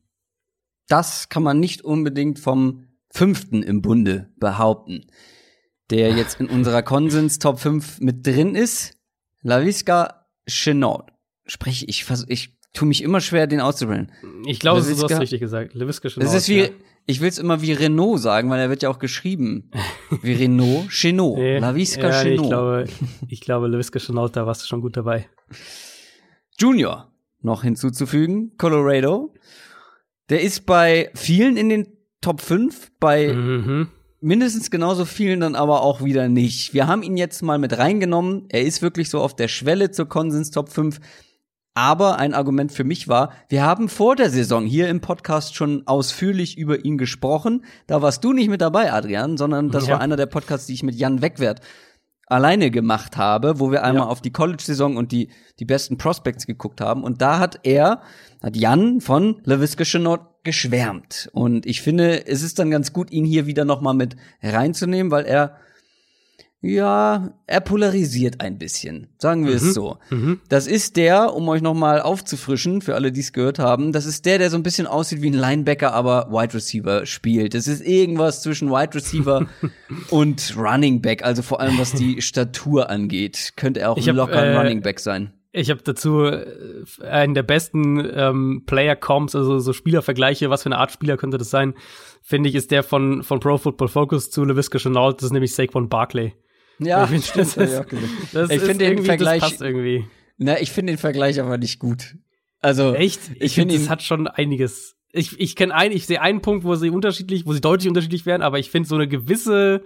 [0.88, 5.06] Das kann man nicht unbedingt vom fünften im Bunde behaupten,
[5.90, 8.96] der jetzt in unserer Konsens Top 5 mit drin ist.
[9.42, 11.04] Laviska Chenault.
[11.46, 14.12] Sprich, ich, ich tu mich immer schwer, den auszubrennen.
[14.46, 15.74] Ich glaube, du hast richtig gesagt.
[15.74, 16.26] Laviska Chenault.
[16.26, 16.68] Das ist wie, ja.
[17.06, 19.70] ich will es immer wie Renault sagen, weil er wird ja auch geschrieben.
[20.22, 21.38] Wie Renault, Chenault.
[21.38, 22.42] Nee, Laviska ja, Chenault.
[22.42, 22.84] Ich glaube,
[23.28, 25.28] ich glaube, Laviska Chenault, da warst du schon gut dabei.
[26.58, 29.32] Junior noch hinzuzufügen, Colorado.
[30.28, 33.88] Der ist bei vielen in den Top 5 bei mhm.
[34.20, 36.74] mindestens genauso vielen dann aber auch wieder nicht.
[36.74, 38.46] Wir haben ihn jetzt mal mit reingenommen.
[38.48, 41.00] Er ist wirklich so auf der Schwelle zur Konsens Top 5.
[41.74, 45.86] Aber ein Argument für mich war, wir haben vor der Saison hier im Podcast schon
[45.86, 47.64] ausführlich über ihn gesprochen.
[47.86, 49.92] Da warst du nicht mit dabei, Adrian, sondern das Ja.
[49.92, 51.60] war einer der Podcasts, die ich mit Jan Wegwert
[52.28, 54.10] alleine gemacht habe, wo wir einmal Ja.
[54.10, 57.02] auf die College-Saison und die, die besten Prospects geguckt haben.
[57.04, 58.02] Und da hat er,
[58.42, 61.28] hat Jan von LaVisca Chenault geschwärmt.
[61.32, 65.10] Und ich finde, es ist dann ganz gut, ihn hier wieder noch mal mit reinzunehmen,
[65.10, 65.56] weil er,
[66.60, 69.06] ja, er polarisiert ein bisschen.
[69.18, 69.98] Sagen wir es so.
[70.10, 70.40] Mhm.
[70.48, 74.06] Das ist der, um euch noch mal aufzufrischen, für alle, die es gehört haben, das
[74.06, 77.54] ist der, der so ein bisschen aussieht wie ein Linebacker, aber Wide Receiver spielt.
[77.54, 79.46] Das ist irgendwas zwischen Wide Receiver
[80.10, 83.52] und Running Back, also vor allem was die Statur angeht.
[83.54, 85.32] Könnte er auch Ich hab, locker ein äh, Running Back sein.
[85.52, 86.44] Ich habe dazu äh,
[87.08, 91.50] einen der besten ähm, Player-Comps, also so Spielervergleiche, was für eine Art Spieler könnte das
[91.50, 91.74] sein,
[92.20, 95.54] finde ich, ist der von, von Pro Football Focus zu LaVisca Chenault, das ist nämlich
[95.54, 96.34] Saquon Barkley.
[96.78, 97.82] Ja, stimmt, das ist-.
[98.32, 100.04] Das Ich ist find den irgendwie, Vergleich- das passt irgendwie.
[100.36, 102.16] Na, ich finde den Vergleich aber nicht gut.
[102.60, 103.20] Also Echt?
[103.34, 104.96] Ich, Ich, finde finde, das hat schon einiges.
[105.12, 108.26] Ich, ich kenne ein, ich sehe einen Punkt, wo sie unterschiedlich, wo sie deutlich unterschiedlich
[108.26, 109.82] wären, aber ich finde so eine gewisse,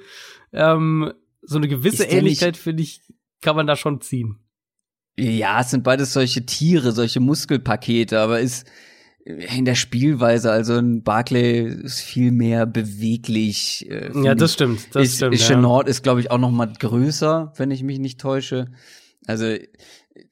[0.53, 1.13] ähm,
[1.43, 3.01] so eine gewisse Ähnlichkeit, finde ich,
[3.41, 4.39] kann man da schon ziehen.
[5.19, 8.67] Ja, es sind beides solche Tiere, solche Muskelpakete, aber ist
[9.25, 13.89] in der Spielweise, also ein Barclay ist viel mehr beweglich.
[13.89, 14.55] Äh, Ja, das ich.
[14.55, 14.81] stimmt.
[14.95, 15.35] Das ist, stimmt.
[15.35, 15.81] ist ja.
[15.83, 18.67] Ist, glaube ich, auch noch mal größer, wenn ich mich nicht täusche.
[19.27, 19.47] Also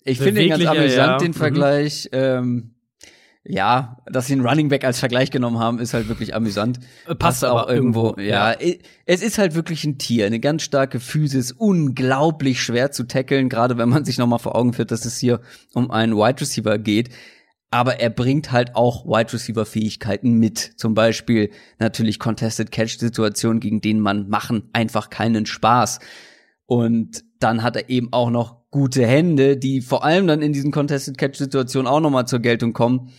[0.05, 1.19] ich finde den ganz amüsant, ja.
[1.19, 1.35] den Mhm.
[1.35, 2.09] Vergleich.
[2.13, 2.75] Ähm,
[3.43, 6.79] ja, dass sie einen Running Back als Vergleich genommen haben, ist halt wirklich amüsant.
[7.09, 8.09] Äh, Passt auch aber irgendwo.
[8.09, 8.75] irgendwo, Ja, ja.
[9.07, 13.79] es ist halt wirklich ein Tier, eine ganz starke Physis, unglaublich schwer zu tackeln, gerade
[13.79, 15.41] wenn man sich noch mal vor Augen führt, dass es hier
[15.73, 17.09] um einen Wide Receiver geht.
[17.71, 20.59] Aber er bringt halt auch Wide Receiver Fähigkeiten mit.
[20.59, 26.01] Zum Beispiel natürlich Contested Catch Situationen, gegen denen man machen einfach keinen Spaß.
[26.67, 30.73] Und dann hat er eben auch noch gute Hände, die vor allem dann in diesen
[30.73, 33.13] Contested Catch Situationen auch noch mal zur Geltung kommen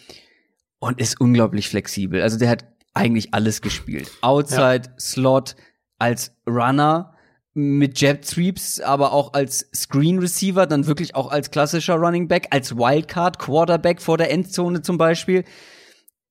[0.79, 2.21] und ist unglaublich flexibel.
[2.21, 4.11] Also der hat eigentlich alles gespielt.
[4.21, 5.55] Outside, Slot,
[5.97, 7.13] als Runner
[7.53, 12.47] mit Jet Sweeps, aber auch als Screen Receiver, dann wirklich auch als klassischer Running Back,
[12.51, 15.43] als Wildcard Quarterback vor der Endzone zum Beispiel.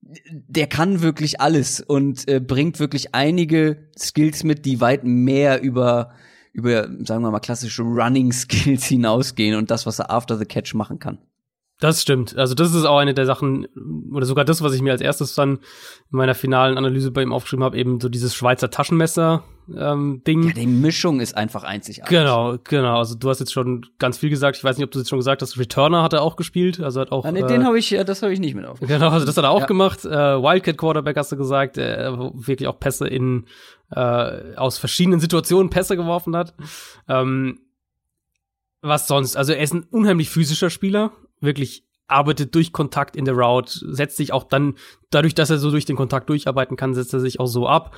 [0.01, 6.11] Der kann wirklich alles und äh, bringt wirklich einige Skills mit, die weit mehr über
[6.53, 10.75] über sagen wir mal klassische Running Skills hinausgehen und das, was er after the catch
[10.75, 11.19] machen kann.
[11.81, 12.37] Das stimmt.
[12.37, 13.67] Also das ist auch eine der Sachen,
[14.13, 17.33] oder sogar das, was ich mir als erstes dann in meiner finalen Analyse bei ihm
[17.33, 19.45] aufgeschrieben habe, eben so dieses Schweizer Taschenmesser
[19.77, 20.43] ähm, Ding.
[20.45, 22.11] Ja, die Mischung ist einfach einzigartig.
[22.11, 22.99] Genau, genau.
[22.99, 24.57] Also du hast jetzt schon ganz viel gesagt.
[24.57, 25.59] Ich weiß nicht, ob du jetzt schon gesagt hast.
[25.59, 26.81] Returner hat er auch gespielt.
[26.81, 27.25] Also hat auch.
[27.25, 28.81] Ah, nee, äh, den habe ich, ja, das habe ich nicht mit auf.
[28.81, 29.67] Genau, also das hat er auch Ja.
[29.67, 30.05] gemacht.
[30.05, 33.47] Äh, Wildcat Quarterback hast du gesagt, äh, wo wirklich auch Pässe in
[33.91, 36.55] äh, aus verschiedenen Situationen Pässe geworfen hat.
[37.09, 37.61] Ähm,
[38.83, 39.37] was sonst?
[39.37, 44.17] Also er ist ein unheimlich physischer Spieler, wirklich arbeitet durch Kontakt in der Route, setzt
[44.17, 44.75] sich auch dann,
[45.11, 47.97] dadurch, dass er so durch den Kontakt durcharbeiten kann, setzt er sich auch so ab.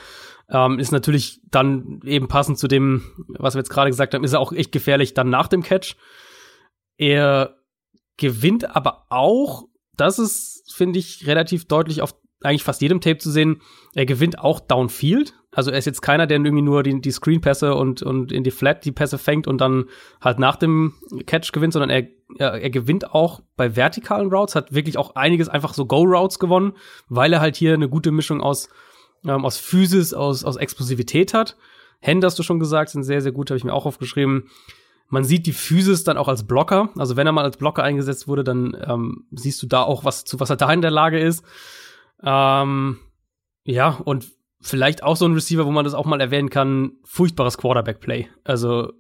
[0.48, 4.32] Ähm, ist natürlich dann eben passend zu dem, was wir jetzt gerade gesagt haben, ist
[4.32, 5.96] er auch echt gefährlich dann nach dem Catch.
[6.96, 7.56] Er
[8.16, 9.64] gewinnt aber auch,
[9.96, 12.14] das ist, finde ich, relativ deutlich auf
[12.45, 13.61] eigentlich fast jedem Tape zu sehen,
[13.95, 15.34] er gewinnt auch Downfield.
[15.55, 18.51] Also er ist jetzt keiner, der irgendwie nur die, die Screen-Pässe und, und in die
[18.51, 19.84] Flat die Pässe fängt und dann
[20.20, 20.95] halt nach dem
[21.26, 22.07] Catch gewinnt, sondern er,
[22.38, 26.72] er, er gewinnt auch bei vertikalen Routes, hat wirklich auch einiges einfach so Go-Routes gewonnen,
[27.09, 28.70] weil er halt hier eine gute Mischung aus,
[29.26, 31.57] ähm, aus Physis, aus, aus Explosivität hat.
[32.00, 34.49] Hände hast du schon gesagt, sind sehr, sehr gut, habe ich mir auch aufgeschrieben.
[35.12, 36.88] Man sieht die Physis dann auch als Blocker.
[36.96, 40.25] Also wenn er mal als Blocker eingesetzt wurde, dann ähm, siehst du da auch, was,
[40.25, 41.45] zu was er da in der Lage ist.
[42.24, 42.99] Ähm,
[43.64, 44.30] ja, und
[44.61, 48.28] vielleicht auch so ein Receiver, wo man das auch mal erwähnen kann, furchtbares Quarterback-Play.
[48.44, 48.92] Also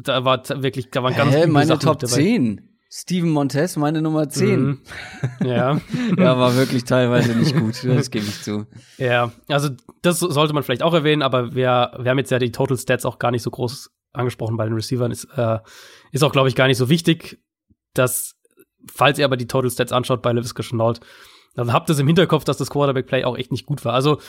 [0.00, 2.14] da war wirklich, da waren ganz Hä, meine Sachen Top dabei.
[2.14, 2.64] 10.
[2.90, 4.60] Steven Montez, meine Nummer 10.
[4.60, 4.78] Mhm.
[5.44, 5.80] Ja.
[6.16, 8.66] Ja, war wirklich teilweise nicht gut, das gebe ich zu.
[8.96, 9.68] Ja, also
[10.02, 13.04] das sollte man vielleicht auch erwähnen, aber wir, wir haben jetzt ja die Total Stats
[13.04, 15.10] auch gar nicht so groß angesprochen bei den Receivern.
[15.10, 15.58] Ist, äh,
[16.12, 17.38] ist auch, glaube ich, gar nicht so wichtig,
[17.92, 18.36] dass,
[18.90, 21.00] falls ihr aber die Total Stats anschaut bei LaVisca Chenault,
[21.58, 23.92] dann habt ihr im Hinterkopf, dass das Quarterback-Play auch echt nicht gut war.
[23.92, 24.20] Also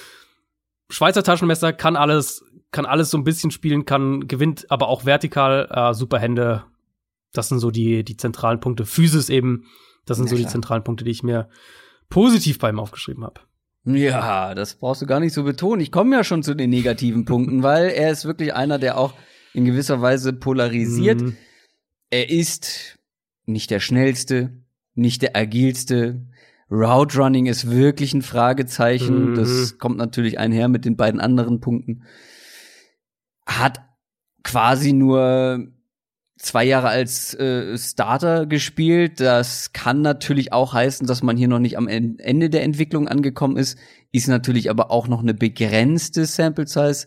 [0.90, 5.68] Schweizer Taschenmesser kann alles, kann alles so ein bisschen spielen, kann, gewinnt aber auch vertikal,
[5.72, 6.64] äh, super Hände.
[7.32, 8.88] Das sind so die, die zentralen Punkte.
[8.88, 9.66] Physis eben,
[10.06, 10.52] das sind Ja, so die klar.
[10.54, 11.50] zentralen Punkte, die ich mir
[12.10, 13.42] positiv bei ihm aufgeschrieben habe.
[13.86, 15.82] Ja, das brauchst du gar nicht so betonen.
[15.82, 19.14] Ich komme ja schon zu den negativen Punkten, weil er ist wirklich einer, der auch
[19.54, 21.22] in gewisser Weise polarisiert.
[21.22, 21.38] Mhm.
[22.10, 22.98] Er ist
[23.46, 24.64] nicht der schnellste,
[24.96, 26.26] nicht der agilste.
[26.72, 29.32] Route Running ist wirklich ein Fragezeichen.
[29.32, 29.36] Mhm.
[29.36, 32.04] Das kommt natürlich einher mit den beiden anderen Punkten.
[33.46, 33.80] hat
[34.44, 35.68] quasi nur
[36.38, 39.20] zwei Jahre als äh, Starter gespielt.
[39.20, 43.58] Das kann natürlich auch heißen, dass man hier noch nicht am Ende der Entwicklung angekommen
[43.58, 43.78] ist.
[44.12, 47.06] Ist natürlich aber auch noch eine begrenzte Sample Size.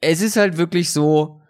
[0.00, 1.40] Es ist halt wirklich so,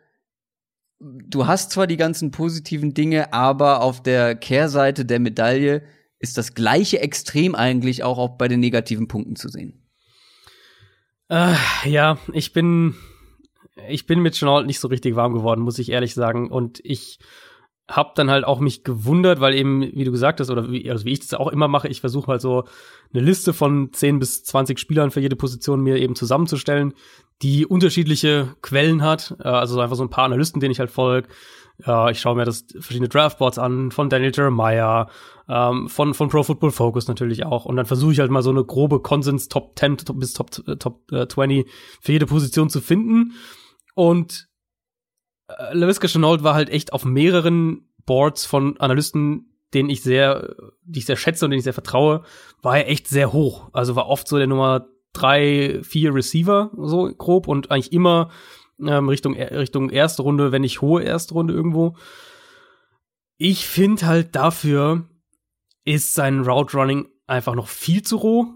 [1.00, 5.82] du hast zwar die ganzen positiven Dinge, aber auf der Kehrseite der Medaille
[6.22, 9.82] ist das gleiche Extrem eigentlich auch, auch bei den negativen Punkten zu sehen.
[11.28, 11.54] Äh,
[11.84, 12.94] ja, ich bin
[13.88, 16.50] ich bin mit Chenault nicht so richtig warm geworden, muss ich ehrlich sagen.
[16.50, 17.18] Und ich
[17.88, 21.04] habe dann halt auch mich gewundert, weil eben, wie du gesagt hast, oder wie, also
[21.04, 22.64] wie ich das auch immer mache, ich versuche halt so
[23.12, 26.94] eine Liste von 10 bis 20 Spielern für jede Position mir eben zusammenzustellen,
[27.42, 29.36] die unterschiedliche Quellen hat.
[29.40, 31.28] Äh, also einfach so ein paar Analysten, denen ich halt folge.
[31.78, 35.08] Ich schaue mir das verschiedene Draftboards an, von Daniel Jeremiah,
[35.48, 37.64] ähm, von, von Pro Football Focus natürlich auch.
[37.64, 41.02] Und dann versuche ich halt mal so eine grobe Konsens Top 10 bis Top, Top
[41.10, 41.66] 20
[42.00, 43.32] für jede Position zu finden.
[43.94, 44.48] Und
[45.48, 51.00] äh, LaVisca Chenault war halt echt auf mehreren Boards von Analysten, denen ich sehr, die
[51.00, 52.22] ich sehr schätze und denen ich sehr vertraue,
[52.60, 53.70] war er echt sehr hoch.
[53.72, 58.30] Also war oft so der Nummer drei, vier Receiver, so grob und eigentlich immer
[58.86, 61.96] ähm, Richtung, Richtung erste Runde, wenn nicht hohe erste Runde irgendwo.
[63.36, 65.04] Ich finde halt dafür
[65.84, 68.46] ist sein Route Running einfach noch viel zu roh.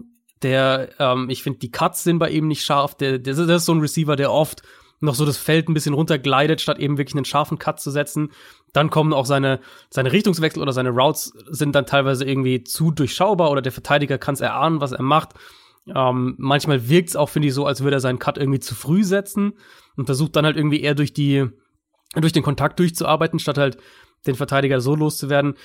[0.41, 2.95] Der, ähm, ich finde, die Cuts sind bei ihm nicht scharf.
[2.95, 4.61] Der, der, der ist so ein Receiver, der oft
[4.99, 8.31] noch so das Feld ein bisschen runtergleitet, statt eben wirklich einen scharfen Cut zu setzen.
[8.73, 9.59] Dann kommen auch seine,
[9.89, 14.33] seine Richtungswechsel oder seine Routes sind dann teilweise irgendwie zu durchschaubar oder der Verteidiger kann
[14.33, 15.29] es erahnen, was er macht.
[15.93, 18.75] Ähm, manchmal wirkt es auch, finde ich, so, als würde er seinen Cut irgendwie zu
[18.75, 19.53] früh setzen
[19.97, 21.45] und versucht dann halt irgendwie eher durch die,
[22.15, 23.77] durch den Kontakt durchzuarbeiten, statt halt
[24.25, 25.55] den Verteidiger so loszuwerden.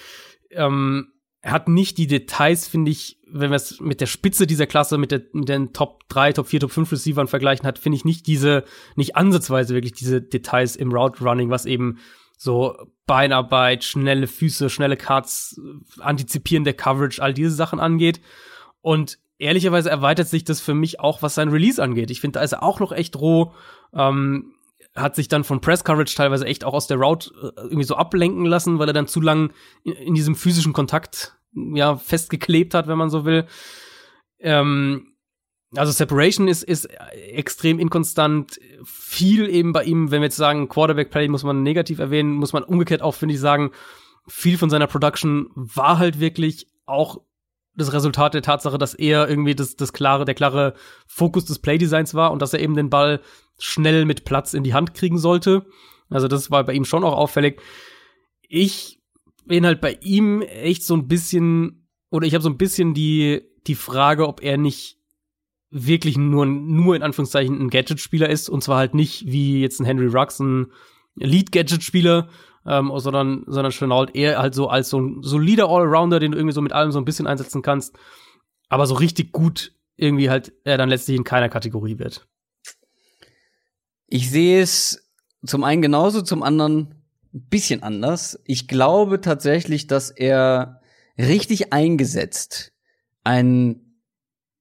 [0.50, 4.66] Ähm, er hat nicht die Details, finde ich, wenn wir es mit der Spitze dieser
[4.66, 7.96] Klasse, mit, der, mit den Top 3, Top 4, Top 5 Receivern vergleichen hat, finde
[7.96, 8.64] ich nicht diese,
[8.94, 11.98] nicht ansatzweise wirklich diese Details im Route Running, was eben
[12.36, 12.76] so
[13.06, 15.60] Beinarbeit, schnelle Füße, schnelle Cuts,
[15.98, 18.20] Antizipieren der Coverage, all diese Sachen angeht.
[18.80, 22.10] Und ehrlicherweise erweitert sich das für mich auch, was sein Release angeht.
[22.10, 23.52] Ich finde, da ist er auch noch echt roh.
[23.94, 24.55] Ähm,
[24.94, 27.97] hat sich dann von Press Coverage teilweise echt auch aus der Route äh, irgendwie so
[27.97, 29.52] ablenken lassen, weil er dann zu lang
[29.85, 33.47] in, in diesem physischen Kontakt ja festgeklebt hat, wenn man so will.
[34.40, 35.14] Ähm,
[35.74, 36.85] also Separation ist, ist
[37.31, 38.60] extrem inkonstant.
[38.85, 42.52] Viel eben bei ihm, wenn wir jetzt sagen, Quarterback Play muss man negativ erwähnen, muss
[42.52, 43.70] man umgekehrt auch, finde ich, sagen,
[44.28, 47.23] viel von seiner Production war halt wirklich auch
[47.74, 50.74] das Resultat der Tatsache, dass er irgendwie das, das klare, der klare
[51.07, 53.20] Fokus des Playdesigns war und dass er eben den Ball
[53.59, 55.65] schnell mit Platz in die Hand kriegen sollte.
[56.11, 57.61] Also das war bei ihm schon auch auffällig.
[58.49, 59.01] Ich
[59.47, 63.43] bin halt bei ihm echt so ein bisschen, oder ich habe so ein bisschen die,
[63.66, 64.99] die Frage, ob er nicht
[65.70, 69.86] wirklich nur, nur in Anführungszeichen ein Gadget-Spieler ist und zwar halt nicht wie jetzt ein
[69.86, 70.66] Henry Rux, ein
[71.16, 72.28] Lead-Gadget-Spieler,
[72.66, 76.39] ähm, sondern, sondern schon halt eher halt so als so ein solider Allrounder, den du
[76.39, 77.94] irgendwie so mit allem so ein bisschen einsetzen kannst,
[78.68, 82.26] aber so richtig gut irgendwie halt er dann letztlich in keiner Kategorie wird.
[84.06, 85.10] Ich sehe es
[85.44, 86.94] zum einen genauso, zum anderen
[87.34, 88.40] ein bisschen anders.
[88.44, 90.80] Ich glaube tatsächlich, dass er
[91.18, 92.72] richtig eingesetzt
[93.24, 93.91] ein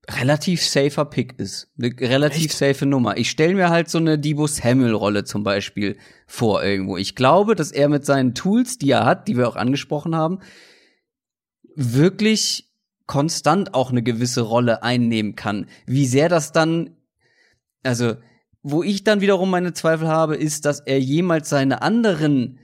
[0.09, 1.69] relativ safer Pick ist.
[1.77, 2.57] Eine relativ Echt?
[2.57, 3.17] safe Nummer.
[3.17, 6.97] Ich stelle mir halt so eine Debo Samuel-Rolle zum Beispiel vor irgendwo.
[6.97, 10.39] Ich glaube, dass er mit seinen Tools, die er hat, die wir auch angesprochen haben,
[11.75, 12.71] wirklich
[13.05, 15.67] konstant auch eine gewisse Rolle einnehmen kann.
[15.85, 16.97] Wie sehr das dann,
[17.83, 18.15] also
[18.63, 22.59] wo ich dann wiederum meine Zweifel habe, ist, dass er jemals seine anderen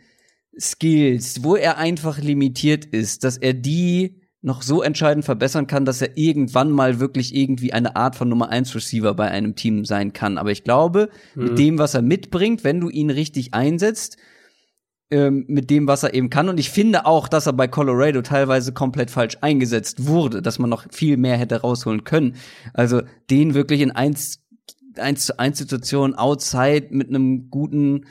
[0.60, 6.02] Skills, wo er einfach limitiert ist, dass er die noch so entscheidend verbessern kann, dass
[6.02, 10.14] er irgendwann mal wirklich irgendwie eine Art von Nummer 1 Receiver bei einem Team sein
[10.14, 10.38] kann.
[10.38, 11.44] Aber ich glaube, mhm.
[11.44, 14.18] mit dem, was er mitbringt, wenn du ihn richtig einsetzt,
[15.10, 16.50] ähm, mit dem, was er eben kann.
[16.50, 20.70] Und ich finde auch, dass er bei Colorado teilweise komplett falsch eingesetzt wurde, dass man
[20.70, 22.36] noch viel mehr hätte rausholen können.
[22.74, 24.44] Also den wirklich in eins
[24.96, 28.06] 1 zu 1 Situation outside mit einem guten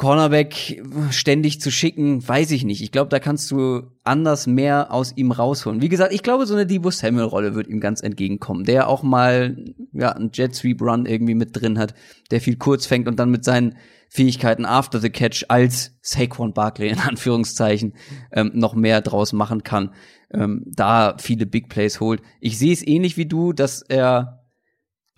[0.00, 2.80] Cornerback ständig zu schicken, weiß ich nicht.
[2.80, 5.82] Ich glaube, da kannst du anders mehr aus ihm rausholen.
[5.82, 9.02] Wie gesagt, ich glaube, so eine Debo Samuel Rolle wird ihm ganz entgegenkommen, der auch
[9.02, 9.62] mal
[9.92, 11.92] ja einen Jet Sweep Run irgendwie mit drin hat,
[12.30, 13.76] der viel kurz fängt und dann mit seinen
[14.08, 17.92] Fähigkeiten after the catch als Saquon Barkley in Anführungszeichen
[18.32, 19.92] ähm, noch mehr draus machen kann,
[20.32, 22.22] ähm, da viele Big Plays holt.
[22.40, 24.39] Ich sehe es ähnlich wie du, dass er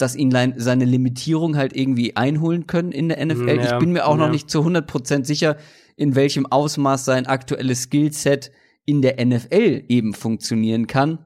[0.03, 3.57] dass ihn seine Limitierung halt irgendwie einholen können in der NFL.
[3.57, 4.27] Ja, ich bin mir auch ja.
[4.27, 5.57] noch nicht zu 100% sicher,
[5.95, 8.51] in welchem Ausmaß sein aktuelles Skillset
[8.85, 11.25] in der NFL eben funktionieren kann.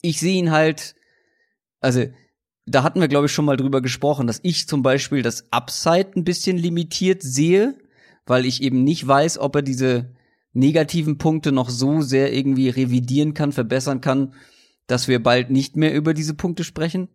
[0.00, 0.94] Ich sehe ihn halt,
[1.80, 2.06] also
[2.64, 6.12] da hatten wir, glaube ich, schon mal drüber gesprochen, dass ich zum Beispiel das Upside
[6.16, 7.76] ein bisschen limitiert sehe,
[8.24, 10.14] weil ich eben nicht weiß, ob er diese
[10.54, 14.32] negativen Punkte noch so sehr irgendwie revidieren kann, verbessern kann,
[14.86, 17.08] dass wir bald nicht mehr über diese Punkte sprechen.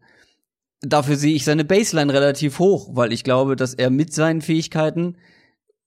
[0.81, 5.17] Dafür sehe ich seine Baseline relativ hoch, weil ich glaube, dass er mit seinen Fähigkeiten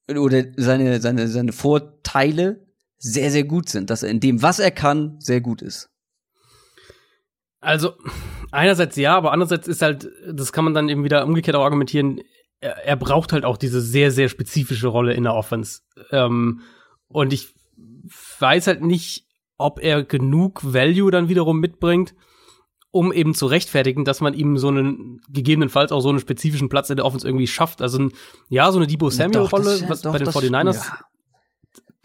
[0.09, 2.65] oder seine, seine, seine Vorteile
[2.97, 5.89] sehr, sehr gut sind, dass er in dem, was er kann, sehr gut ist.
[7.59, 7.93] Also,
[8.51, 12.21] einerseits ja, aber andererseits ist halt, das kann man dann eben wieder umgekehrt auch argumentieren,
[12.61, 15.81] er, er braucht halt auch diese sehr, sehr spezifische Rolle in der Offense.
[16.11, 16.61] Ähm,
[17.07, 17.53] und ich
[18.39, 19.25] weiß halt nicht,
[19.57, 22.13] ob er genug Value dann wiederum mitbringt,
[22.95, 26.89] um eben zu rechtfertigen, dass man ihm so einen, gegebenenfalls auch so einen spezifischen Platz
[26.89, 27.81] in der Offense irgendwie schafft.
[27.81, 28.13] Also, ein,
[28.47, 30.91] ja, so eine Debo Samuel-Rolle, bei den 49ers.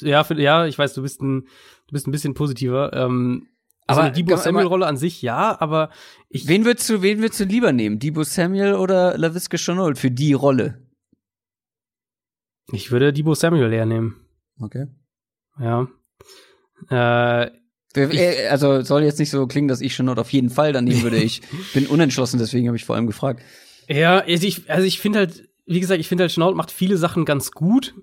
[0.01, 0.09] Ja.
[0.09, 2.93] ja, für, ja, ich weiß, du bist ein, du bist ein bisschen positiver.
[2.93, 3.47] Ähm,
[3.87, 5.91] also aber eine Debo Samuel-Rolle an sich, ja, aber
[6.29, 6.49] ich.
[6.49, 8.01] Wen würdest du, wen würdest du lieber nehmen?
[8.01, 10.83] Debo Samuel oder LaVisca Chenault für die Rolle?
[12.73, 14.17] Ich würde Debo Samuel eher nehmen.
[14.59, 14.89] Okay.
[15.61, 15.87] Ja.
[16.89, 17.60] Äh,
[17.95, 21.03] ich, also soll jetzt nicht so klingen, dass ich Chenault auf jeden Fall dann nehmen
[21.03, 21.17] würde.
[21.17, 21.43] Ich
[21.75, 23.43] bin unentschlossen, deswegen habe ich vor allem gefragt.
[23.89, 26.97] Ja, also ich, also ich finde halt, wie gesagt, ich finde halt Chenault macht viele
[26.97, 27.95] Sachen ganz gut.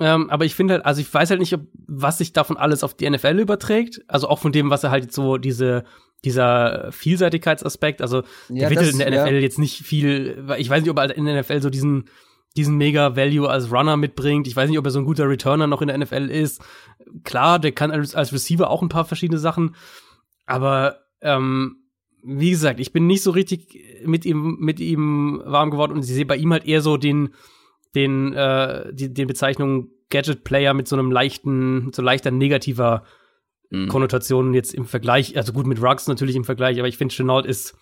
[0.00, 2.82] Ähm, aber ich finde halt, also ich weiß halt nicht, ob, was sich davon alles
[2.82, 4.02] auf die NFL überträgt.
[4.08, 5.84] Also auch von dem, was er halt so diese,
[6.24, 9.40] dieser Vielseitigkeitsaspekt, also ja, der wird in der NFL ja.
[9.40, 12.08] jetzt nicht viel, ich weiß nicht, ob er in der NFL so diesen,
[12.56, 14.46] diesen mega Value als Runner mitbringt.
[14.46, 16.62] Ich weiß nicht, ob er so ein guter Returner noch in der NFL ist.
[17.24, 19.74] Klar, der kann als, als Receiver auch ein paar verschiedene Sachen.
[20.46, 21.76] Aber ähm,
[22.22, 26.10] wie gesagt, ich bin nicht so richtig mit ihm mit ihm warm geworden und ich
[26.10, 27.30] sehe bei ihm halt eher so den
[27.94, 33.04] den, äh, die, den Bezeichnungen Gadget Player mit so einem leichten, so leichter negativer
[33.70, 33.88] mhm.
[33.88, 37.46] Konnotation jetzt im Vergleich, also gut mit Ruggs natürlich im Vergleich, aber ich finde Chenault
[37.46, 37.76] ist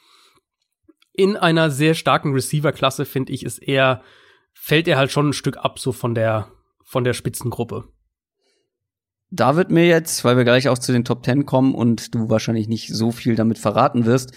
[1.14, 4.02] in einer sehr starken Receiver-Klasse, finde ich, ist er,
[4.54, 6.50] fällt er halt schon ein Stück ab, so von der,
[6.84, 7.88] von der Spitzengruppe.
[9.30, 12.28] Da wird mir jetzt, weil wir gleich auch zu den Top Ten kommen und du
[12.28, 14.32] wahrscheinlich nicht so viel damit verraten wirst,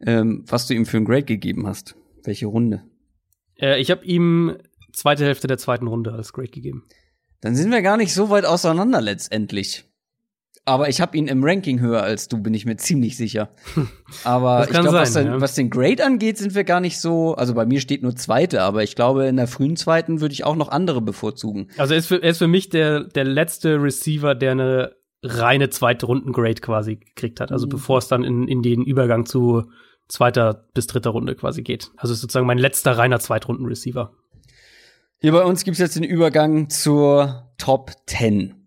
[0.00, 1.96] ähm, was du ihm für ein Grade gegeben hast.
[2.24, 2.82] Welche Runde?
[3.58, 4.58] Äh, ich habe ihm
[4.92, 6.86] zweite Hälfte der zweiten Runde als Grade gegeben.
[7.40, 9.84] Dann sind wir gar nicht so weit auseinander letztendlich.
[10.66, 13.50] Aber ich habe ihn im Ranking höher als du, bin ich mir ziemlich sicher.
[14.24, 15.40] Aber ich glaube, was, ja.
[15.40, 17.34] was, den Grade angeht, sind wir gar nicht so.
[17.34, 20.44] Also bei mir steht nur zweite, aber ich glaube, in der frühen zweiten würde ich
[20.44, 21.68] auch noch andere bevorzugen.
[21.76, 24.92] Also er ist für, er ist für mich der, der letzte Receiver, der eine
[25.22, 27.52] reine zweite Runden-Grade quasi gekriegt hat.
[27.52, 27.70] Also mhm.
[27.70, 29.64] bevor es dann in, in den Übergang zu
[30.08, 31.90] zweiter bis dritter Runde quasi geht.
[31.96, 34.12] Also sozusagen mein letzter reiner Zweitrunden-Receiver.
[35.20, 38.63] Hier bei uns gibt's jetzt den Übergang zur Top 10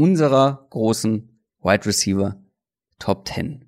[0.00, 1.28] unserer großen
[1.62, 2.42] Wide Receiver
[2.98, 3.66] Top 10.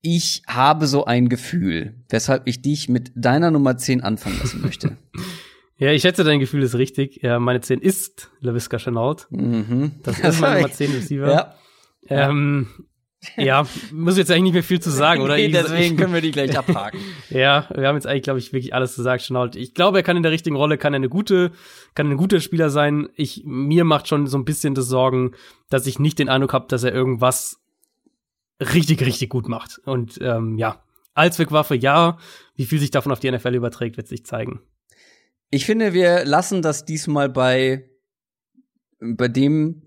[0.00, 4.96] Ich habe so ein Gefühl, weshalb ich dich mit deiner Nummer 10 anfangen lassen möchte.
[5.78, 7.20] Ja, ich schätze, dein Gefühl ist richtig.
[7.22, 9.26] Ja, meine 10 ist LaVisca Chenault.
[9.28, 9.92] Mhm.
[10.04, 11.30] Das ist meine Nummer 10 Receiver.
[11.30, 11.54] Ja.
[12.08, 12.68] Ähm,
[13.36, 15.36] ja, muss jetzt eigentlich nicht mehr viel zu sagen, oder?
[15.36, 17.00] Nee, deswegen können wir die gleich abhaken.
[17.30, 19.22] ja, wir haben jetzt eigentlich, glaube ich, wirklich alles gesagt.
[19.22, 21.52] Schon ich glaube, er kann in der richtigen Rolle, kann er eine gute,
[21.94, 23.08] kann ein guter Spieler sein.
[23.16, 25.32] Ich, mir macht schon so ein bisschen das Sorgen,
[25.70, 27.60] dass ich nicht den Eindruck habe, dass er irgendwas
[28.60, 29.80] richtig, richtig gut macht.
[29.84, 30.82] Und ähm, ja,
[31.14, 32.18] Allzweckwaffe, ja.
[32.54, 34.60] Wie viel sich davon auf die NFL überträgt, wird sich zeigen.
[35.50, 37.88] Ich finde, wir lassen das diesmal bei,
[39.00, 39.82] bei dem,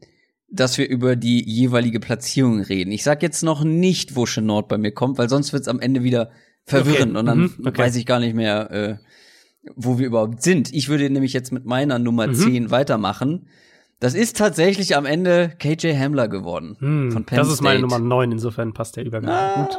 [0.51, 2.91] dass wir über die jeweilige Platzierung reden.
[2.91, 6.03] Ich sag jetzt noch nicht, wo Chenord bei mir kommt, weil sonst wird's am Ende
[6.03, 6.31] wieder
[6.65, 7.19] verwirrend okay.
[7.19, 7.55] und dann mhm.
[7.65, 7.77] okay.
[7.77, 8.97] weiß ich gar nicht mehr, äh,
[9.76, 10.73] wo wir überhaupt sind.
[10.73, 12.34] Ich würde nämlich jetzt mit meiner Nummer mhm.
[12.35, 13.47] 10 weitermachen.
[13.99, 16.77] Das ist tatsächlich am Ende KJ Hamler geworden.
[16.80, 17.11] Mhm.
[17.11, 19.77] Von Penn das ist meine Nummer 9, insofern passt der Übergang ah, gut.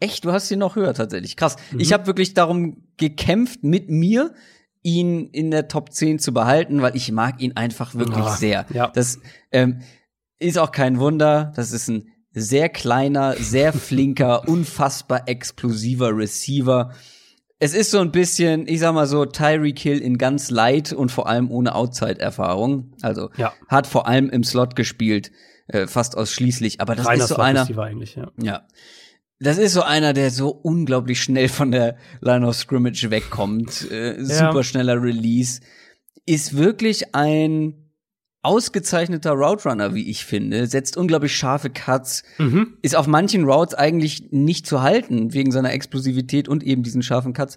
[0.00, 1.36] Echt, du hast sie noch höher tatsächlich.
[1.36, 1.56] Krass.
[1.70, 1.80] Mhm.
[1.80, 4.34] Ich habe wirklich darum gekämpft mit mir,
[4.82, 8.66] ihn in der Top 10 zu behalten, weil ich mag ihn einfach wirklich oh, sehr.
[8.72, 8.88] Ja.
[8.88, 9.20] Das
[9.52, 9.80] ähm,
[10.42, 11.52] ist auch kein Wunder.
[11.56, 16.92] Das ist ein sehr kleiner, sehr flinker, unfassbar explosiver Receiver.
[17.58, 21.12] Es ist so ein bisschen, ich sag mal so, Tyreek Hill in ganz light und
[21.12, 22.92] vor allem ohne Outside-Erfahrung.
[23.02, 23.52] Also ja.
[23.68, 25.30] hat vor allem im Slot gespielt,
[25.68, 26.80] äh, fast ausschließlich.
[26.80, 27.78] Aber das Reiner ist so einer.
[27.78, 28.32] Eigentlich, ja.
[28.42, 28.66] ja.
[29.38, 33.90] Das ist so einer, der so unglaublich schnell von der Line of Scrimmage wegkommt.
[33.90, 34.24] Äh, ja.
[34.24, 35.60] Super schneller Release.
[36.26, 37.81] Ist wirklich ein
[38.42, 42.76] ausgezeichneter Route Runner, wie ich finde, setzt unglaublich scharfe Cuts, mhm.
[42.82, 47.32] ist auf manchen Routes eigentlich nicht zu halten wegen seiner Explosivität und eben diesen scharfen
[47.32, 47.56] Cuts,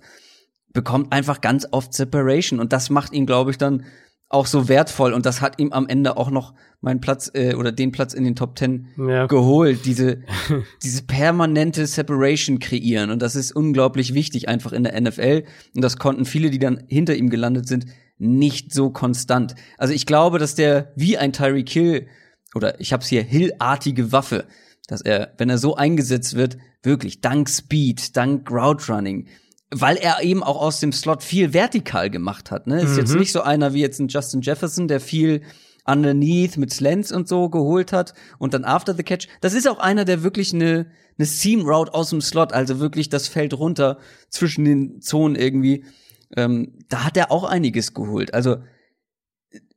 [0.74, 3.84] bekommt einfach ganz oft Separation und das macht ihn, glaube ich, dann
[4.30, 7.72] auch so wertvoll und das hat ihm am Ende auch noch meinen Platz äh, oder
[7.72, 9.28] den Platz in den Top Ten Ja.
[9.28, 9.86] geholt.
[9.86, 10.24] Diese,
[10.84, 15.44] diese permanente Separation kreieren und das ist unglaublich wichtig einfach in der NFL
[15.76, 17.86] und das konnten viele, die dann hinter ihm gelandet sind,
[18.18, 19.56] nicht so konstant.
[19.78, 22.08] Also ich glaube, dass der wie ein Tyreek Hill
[22.54, 24.46] oder ich habe es hier Hill-artige Waffe,
[24.88, 29.28] dass er, wenn er so eingesetzt wird, wirklich dank Speed, dank Route Running,
[29.72, 32.68] weil er eben auch aus dem Slot viel vertikal gemacht hat.
[32.68, 32.82] Ne?
[32.82, 35.42] Ist jetzt nicht so einer wie jetzt ein Justin Jefferson, der viel
[35.86, 39.28] underneath mit Slants und so geholt hat und dann after the catch.
[39.42, 40.88] Das ist auch einer, der wirklich eine
[41.18, 45.86] eine Seam Route aus dem Slot, also wirklich das Feld runter zwischen den Zonen irgendwie.
[46.36, 48.34] Ähm, da hat er auch einiges geholt.
[48.34, 48.58] Also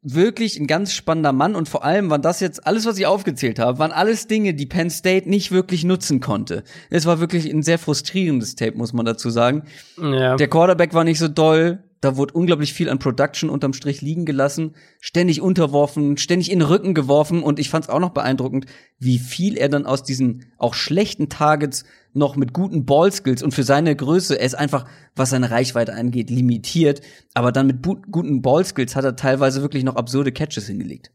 [0.02, 3.58] wirklich ein ganz spannender Mann und vor allem waren das jetzt alles, was ich aufgezählt
[3.58, 6.62] habe, waren alles Dinge, die Penn State nicht wirklich nutzen konnte.
[6.90, 9.64] Es war wirklich ein sehr frustrierendes Tape, muss man dazu sagen.
[10.00, 10.36] Ja.
[10.36, 11.82] Der Quarterback war nicht so doll.
[12.00, 16.68] Da wurde unglaublich viel an Production unterm Strich liegen gelassen, ständig unterworfen, ständig in den
[16.68, 18.66] Rücken geworfen und ich fand es auch noch beeindruckend,
[19.00, 21.84] wie viel er dann aus diesen auch schlechten Targets
[22.14, 26.30] noch mit guten Ballskills und für seine Größe, er ist einfach, was seine Reichweite angeht,
[26.30, 27.00] limitiert,
[27.34, 31.10] aber dann mit guten Ballskills hat er teilweise wirklich noch absurde Catches hingelegt.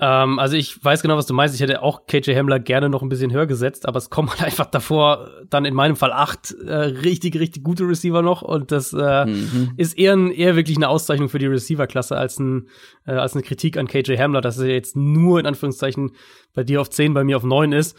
[0.00, 1.56] Ähm, also ich weiß genau, was du meinst.
[1.56, 4.44] Ich hätte auch KJ Hamler gerne noch ein bisschen höher gesetzt, aber es kommen halt
[4.44, 8.92] einfach davor dann in meinem Fall acht äh, richtig, richtig gute Receiver noch und das
[8.92, 9.72] äh, Mhm.
[9.76, 12.68] ist eher, ein, eher wirklich eine Auszeichnung für die Receiver-Klasse als, ein,
[13.06, 16.12] äh, als eine Kritik an KJ Hamler, dass er jetzt nur in Anführungszeichen
[16.54, 17.96] bei dir auf 10, bei mir auf 9 ist.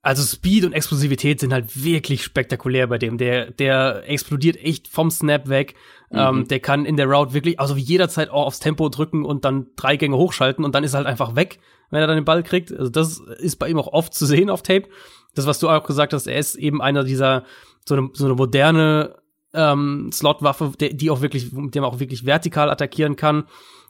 [0.00, 3.18] Also Speed und Explosivität sind halt wirklich spektakulär bei dem.
[3.18, 5.74] Der, der explodiert echt vom Snap weg.
[6.10, 9.44] Ähm, der kann in der Route wirklich, also wie jederzeit auch aufs Tempo drücken und
[9.44, 11.58] dann drei Gänge hochschalten und dann ist er halt einfach weg,
[11.90, 12.72] wenn er dann den Ball kriegt.
[12.72, 14.88] Also das ist bei ihm auch oft zu sehen auf Tape.
[15.34, 17.44] Das, was du auch gesagt hast, er ist eben einer dieser,
[17.86, 19.16] so eine, so eine moderne
[19.52, 23.44] ähm, Slot-Waffe, die auch wirklich, mit dem man auch wirklich vertikal attackieren kann.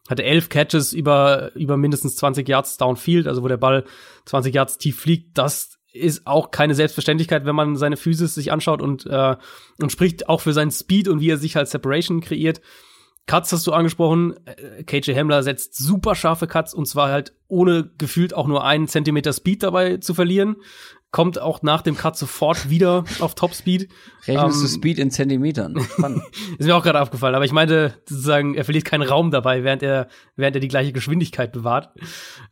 [0.09, 3.85] Hatte elf Catches über, über mindestens 20 Yards downfield, also wo der Ball
[4.25, 5.37] 20 Yards tief fliegt.
[5.37, 9.37] Das ist auch keine Selbstverständlichkeit, wenn man seine Physis sich anschaut und, äh,
[9.81, 12.61] und spricht auch für seinen Speed und wie er sich halt Separation kreiert.
[13.29, 14.35] Cuts hast du angesprochen.
[14.47, 18.89] Äh, KJ Hamler setzt super scharfe Cuts und zwar halt ohne gefühlt auch nur einen
[18.89, 20.57] Zentimeter Speed dabei zu verlieren.
[21.11, 23.89] Kommt auch nach dem Cut sofort wieder auf Top Speed.
[24.27, 25.77] Rechnest du Ähm, Speed in Zentimetern?
[26.59, 29.83] Ist mir auch gerade aufgefallen, aber ich meinte sozusagen, er verliert keinen Raum dabei, während
[29.83, 31.95] er, während er die gleiche Geschwindigkeit bewahrt.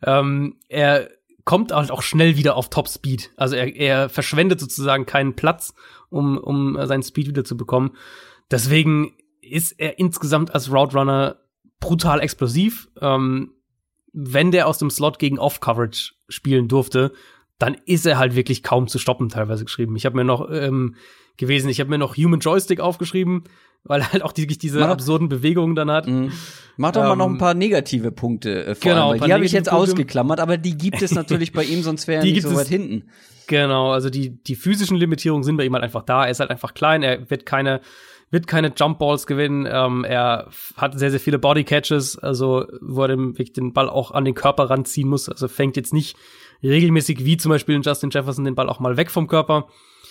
[0.03, 1.09] Ähm, er
[1.47, 3.31] kommt halt auch schnell wieder auf Top Speed.
[3.37, 5.73] Also er, er verschwendet sozusagen keinen Platz,
[6.11, 7.93] um, um seinen Speed wieder zu bekommen.
[8.51, 11.37] Deswegen ist er insgesamt als Route Runner
[11.81, 12.89] brutal explosiv.
[13.01, 13.53] Ähm,
[14.13, 17.13] wenn der aus dem Slot gegen Off-Coverage spielen durfte,
[17.59, 19.95] dann ist er halt wirklich kaum zu stoppen, teilweise geschrieben.
[19.95, 20.97] Ich habe mir noch ähm,
[21.37, 23.45] gewesen, ich habe mir noch Human Joystick aufgeschrieben,
[23.85, 26.07] weil er halt auch die, diese Mach- absurden Bewegungen dann hat.
[26.07, 26.33] Mhm.
[26.77, 29.45] Mach doch mal Ähm, noch ein paar negative Punkte äh, vor genau, allem, die habe
[29.45, 29.91] ich jetzt Punkte.
[29.93, 32.59] ausgeklammert, aber die gibt es natürlich bei ihm, sonst wäre er Die nicht gibt so
[32.59, 33.05] es- weit hinten.
[33.49, 36.25] Genau, also die, die physischen Limitierungen sind bei ihm halt einfach da.
[36.25, 37.81] Er ist halt einfach klein, er wird keine,
[38.33, 39.69] wird keine Jump Balls gewinnen.
[39.71, 43.89] Ähm, er hat sehr, sehr viele Body Catches, also wo er den, wirklich den Ball
[43.89, 45.29] auch an den Körper ranziehen muss.
[45.29, 46.17] Also fängt jetzt nicht
[46.65, 49.69] regelmäßig wie zum Beispiel in Justin Jefferson den Ball auch mal weg vom Körper.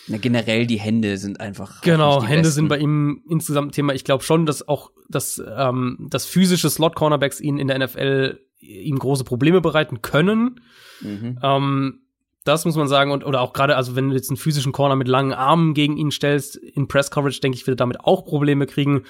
[0.08, 1.82] Na, generell die Hände sind einfach.
[1.82, 2.54] Genau, Hände besten.
[2.54, 3.94] sind bei ihm insgesamt ein Thema.
[3.94, 9.00] Ich glaube schon, dass auch das, ähm, das physische Slot-Cornerbacks ihn in der NFL ihm
[9.00, 10.62] große Probleme bereiten können.
[11.02, 11.40] Mhm.
[11.42, 12.00] Ähm,
[12.44, 13.12] das muss man sagen.
[13.12, 15.98] Und, oder auch gerade, also wenn du jetzt einen physischen Corner mit langen Armen gegen
[15.98, 19.04] ihn stellst, in Press Coverage, denke ich, wird er damit auch Probleme kriegen.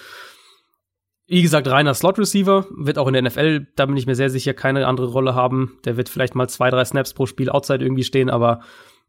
[1.27, 4.53] Wie gesagt, reiner Slot-Receiver, wird auch in der NFL, da bin ich mir sehr sicher,
[4.53, 5.79] keine andere Rolle haben.
[5.83, 8.61] Der wird vielleicht mal zwei, drei Snaps pro Spiel outside irgendwie stehen, aber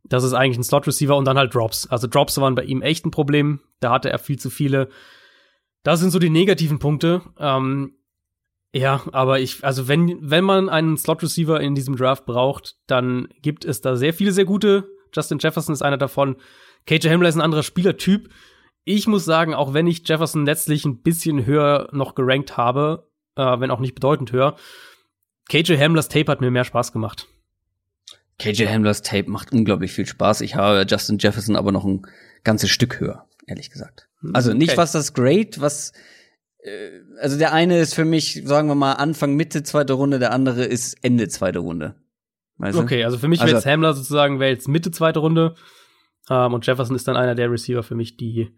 [0.09, 1.87] das ist eigentlich ein Slot-Receiver und dann halt Drops.
[1.87, 3.61] Also Drops waren bei ihm echt ein Problem.
[3.81, 4.89] Da hatte er viel zu viele.
[5.83, 7.23] Das sind so die negativen Punkte.
[7.39, 7.95] Ähm,
[8.73, 13.65] ja, aber ich, also wenn, wenn man einen Slot-Receiver in diesem Draft braucht, dann gibt
[13.65, 14.89] es da sehr viele sehr gute.
[15.15, 16.37] Justin Jefferson ist einer davon.
[16.87, 18.29] KJ Hamler ist ein anderer Spielertyp.
[18.85, 23.59] Ich muss sagen, auch wenn ich Jefferson letztlich ein bisschen höher noch gerankt habe, äh,
[23.61, 24.57] wenn auch nicht bedeutend höher,
[25.49, 27.29] KJ Hamlers Tape hat mir mehr Spaß gemacht.
[28.39, 30.41] KJ Hamlers Tape macht unglaublich viel Spaß.
[30.43, 32.07] Ich habe Justin Jefferson aber noch ein
[32.45, 34.09] ganzes Stück höher, ehrlich gesagt.
[34.33, 34.79] Also nicht Okay.
[34.79, 35.93] was das Great, was
[36.63, 40.33] äh, also der eine ist für mich, sagen wir mal, Anfang, Mitte zweite Runde, der
[40.33, 41.95] andere ist Ende zweite Runde.
[42.59, 42.77] Weißt?
[42.79, 45.55] Okay, also für mich Also- wäre jetzt Hamler sozusagen, wäre jetzt Mitte zweite Runde.
[46.29, 48.49] Ähm, und Jefferson ist dann einer der Receiver für mich, die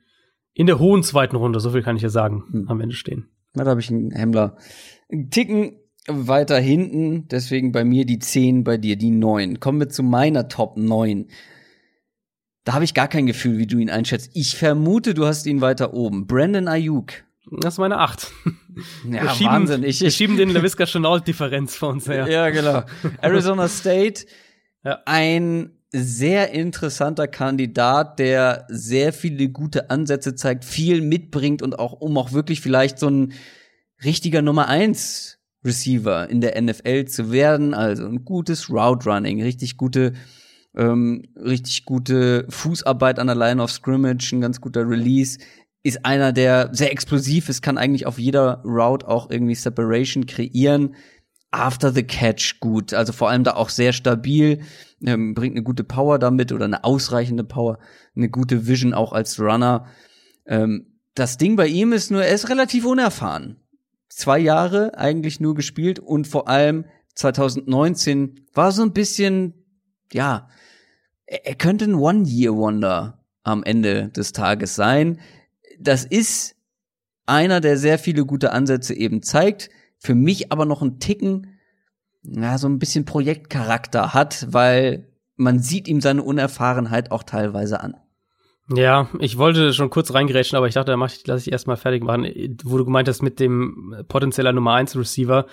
[0.55, 2.69] in der hohen zweiten Runde, so viel kann ich ja sagen, Hm.
[2.69, 3.29] am Ende stehen.
[3.55, 4.57] Na, da habe ich einen Hamler
[5.31, 5.79] Ticken
[6.09, 9.61] weiter hinten, deswegen bei mir die 10, bei dir die 9.
[9.61, 11.29] Kommen wir zu meiner Top 9.
[12.65, 14.31] Da habe ich gar kein Gefühl, wie du ihn einschätzt.
[14.35, 16.27] Ich vermute, du hast ihn weiter oben.
[16.27, 17.13] Brandon Ayuk,
[17.51, 18.31] Das ist meine 8.
[19.11, 19.83] Ja, wir schieben, Wahnsinn.
[19.83, 22.29] Ich, wir schieben den LaVisca Chenault-Differenz vor uns her.
[22.31, 22.85] Ja, genau.
[23.21, 24.27] Arizona State,
[24.85, 25.01] Ja.
[25.05, 32.17] ein sehr interessanter Kandidat, der sehr viele gute Ansätze zeigt, viel mitbringt und auch, um
[32.19, 33.33] auch wirklich vielleicht so ein
[34.05, 37.75] richtiger Nummer eins Receiver in der NFL zu werden.
[37.75, 40.13] Also ein gutes Route Running, richtig gute,
[40.77, 45.39] ähm, richtig gute Fußarbeit an der Line of Scrimmage, ein ganz guter Release.
[45.83, 50.95] Ist einer, der sehr explosiv ist, kann eigentlich auf jeder Route auch irgendwie Separation kreieren.
[51.51, 54.61] After the Catch gut, also vor allem da auch sehr stabil,
[55.03, 57.79] ähm, bringt eine gute Power damit oder eine ausreichende Power,
[58.15, 59.87] eine gute Vision auch als Runner.
[60.47, 63.57] Ähm, das Ding bei ihm ist nur, er ist relativ unerfahren.
[64.09, 69.55] Zwei Jahre eigentlich nur gespielt und vor allem 2019 war so ein bisschen,
[70.13, 70.49] ja,
[71.27, 75.21] er, könnte ein One-Year-Wonder am Ende des Tages sein.
[75.79, 76.57] Das ist
[77.27, 79.69] einer, der sehr viele gute Ansätze eben zeigt,
[79.99, 81.59] für mich aber noch ein Ticken,
[82.23, 87.97] ja, so ein bisschen Projektcharakter hat, weil man sieht ihm seine Unerfahrenheit auch teilweise an.
[88.71, 91.77] Ja, ich wollte schon kurz reingerätschen, aber ich dachte, da mach ich, lass ich erstmal
[91.79, 95.47] fertig machen, wo du gemeint hast mit dem potenzieller Nummer 1 Receiver.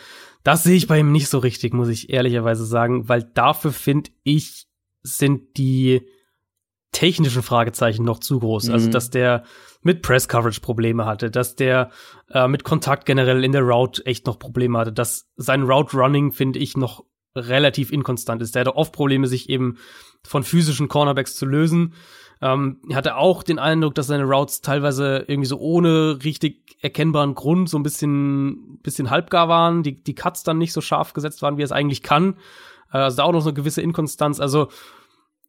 [0.43, 4.11] Das sehe ich bei ihm nicht so richtig, muss ich ehrlicherweise sagen, weil dafür finde
[4.23, 4.67] ich,
[5.01, 6.01] sind die
[6.91, 8.69] technischen Fragezeichen noch zu groß.
[8.69, 8.91] Also, Mhm.
[8.91, 9.43] dass der
[9.81, 11.91] mit Press Coverage Probleme hatte, dass der
[12.31, 16.31] äh, mit Kontakt generell in der Route echt noch Probleme hatte, dass sein Route Running,
[16.31, 17.03] finde ich, noch
[17.35, 18.55] relativ inkonstant ist.
[18.55, 19.77] Der hatte oft Probleme, sich eben
[20.25, 21.93] von physischen Cornerbacks zu lösen.
[22.41, 27.34] Ähm, er hatte auch den Eindruck, dass seine Routes teilweise irgendwie so ohne richtig erkennbaren
[27.36, 31.41] Grund so ein bisschen, bisschen halbgar waren, die, die Cuts dann nicht so scharf gesetzt
[31.41, 32.36] waren, wie er es eigentlich kann.
[32.91, 34.40] Äh, also da auch noch so eine gewisse Inkonstanz.
[34.40, 34.68] Also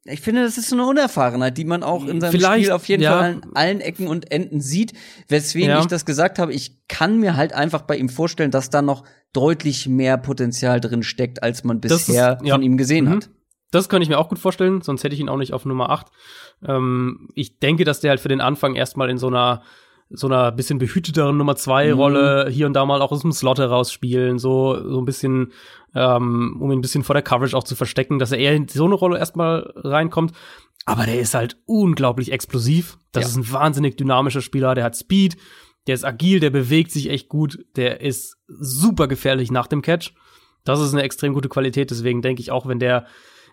[0.04, 3.02] Ich finde, das ist so eine Unerfahrenheit, die man auch in seinem Spiel auf jeden
[3.02, 3.10] ja.
[3.18, 4.92] Fall an allen Ecken und Enden sieht.
[5.28, 5.80] Weswegen Ja.
[5.80, 9.02] ich das gesagt habe, ich kann mir halt einfach bei ihm vorstellen, dass da noch
[9.32, 12.54] deutlich mehr Potenzial drin steckt, als man Das ist- bisher ja.
[12.54, 13.10] von ihm gesehen Mhm.
[13.10, 13.30] hat.
[13.70, 15.90] Das könnte ich mir auch gut vorstellen, sonst hätte ich ihn auch nicht auf Nummer
[15.90, 16.06] 8.
[16.66, 19.62] Ähm, ich denke, dass der halt für den Anfang erstmal in so einer
[20.08, 21.98] so einer bisschen behüteteren Nummer 2 Mhm.
[21.98, 25.52] Rolle hier und da mal auch aus dem Slot herausspielen, so so ein bisschen
[25.96, 28.68] ähm, um ihn ein bisschen vor der Coverage auch zu verstecken, dass er eher in
[28.68, 30.32] so eine Rolle erstmal reinkommt.
[30.84, 32.98] Aber der ist halt unglaublich explosiv.
[33.10, 33.28] Das Ja.
[33.30, 35.36] ist ein wahnsinnig dynamischer Spieler, der hat Speed,
[35.88, 40.12] der ist agil, der bewegt sich echt gut, der ist super gefährlich nach dem Catch.
[40.62, 43.06] Das ist eine extrem gute Qualität, deswegen denke ich auch, wenn der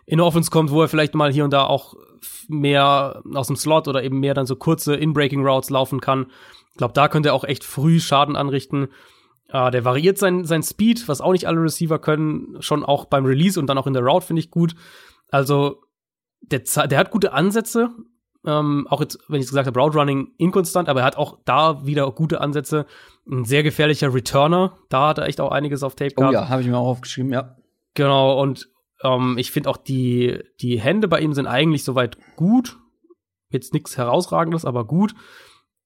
[0.05, 1.95] in Offense kommt, wo er vielleicht mal hier und da auch
[2.47, 6.27] mehr aus dem Slot oder eben mehr dann so kurze In-Breaking Routes laufen kann.
[6.71, 8.87] Ich glaube, da könnte er auch echt früh Schaden anrichten.
[9.49, 13.25] Äh, der variiert sein, sein Speed, was auch nicht alle Receiver können, schon auch beim
[13.25, 14.75] Release und dann auch in der Route finde ich gut.
[15.29, 15.81] Also,
[16.41, 17.89] der, der hat gute Ansätze.
[18.45, 21.85] Ähm, auch jetzt, wenn ich gesagt habe, Route Running inkonstant, aber er hat auch da
[21.85, 22.85] wieder gute Ansätze.
[23.29, 24.77] Ein sehr gefährlicher Returner.
[24.89, 26.33] Da hat er echt auch einiges auf Tape Oh gehabt.
[26.33, 27.55] ja, habe ich mir auch aufgeschrieben, ja.
[27.93, 28.67] Genau, und
[29.03, 32.77] ähm, ich finde auch die, die Hände bei ihm sind eigentlich soweit gut.
[33.49, 35.13] Jetzt nichts Herausragendes, aber gut.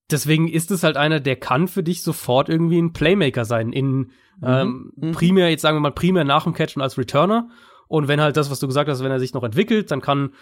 [0.10, 3.74] Deswegen ist es halt einer, der kann für dich sofort irgendwie ein Playmaker sein.
[3.74, 4.12] In
[4.42, 5.12] ähm, mhm.
[5.12, 7.50] primär, jetzt sagen wir mal, primär nach dem Catch und als Returner.
[7.88, 10.34] Und wenn halt das, was du gesagt hast, wenn er sich noch entwickelt, dann kann,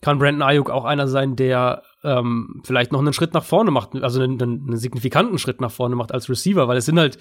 [0.00, 3.94] kann Brandon Ayuk auch einer sein, der ähm, vielleicht noch einen Schritt nach vorne macht,
[4.02, 7.18] also einen, einen, einen signifikanten Schritt nach vorne macht als Receiver, weil es sind halt,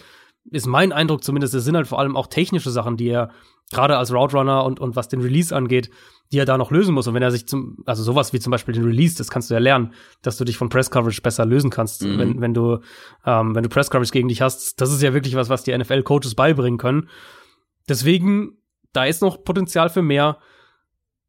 [0.49, 3.29] ist mein Eindruck zumindest, es sind halt vor allem auch technische Sachen, die er
[3.71, 5.89] gerade als Route Runner und, und was den Release angeht,
[6.31, 7.07] die er da noch lösen muss.
[7.07, 9.53] Und wenn er sich zum, also sowas wie zum Beispiel den Release, das kannst du
[9.53, 12.17] ja lernen, dass du dich von Press Coverage besser lösen kannst, Mhm.
[12.17, 12.79] wenn, wenn du,
[13.25, 14.81] ähm, wenn du Press Coverage gegen dich hast.
[14.81, 17.07] Das ist ja wirklich was, was die NFL-Coaches beibringen können.
[17.87, 18.57] Deswegen,
[18.93, 20.37] da ist noch Potenzial für mehr.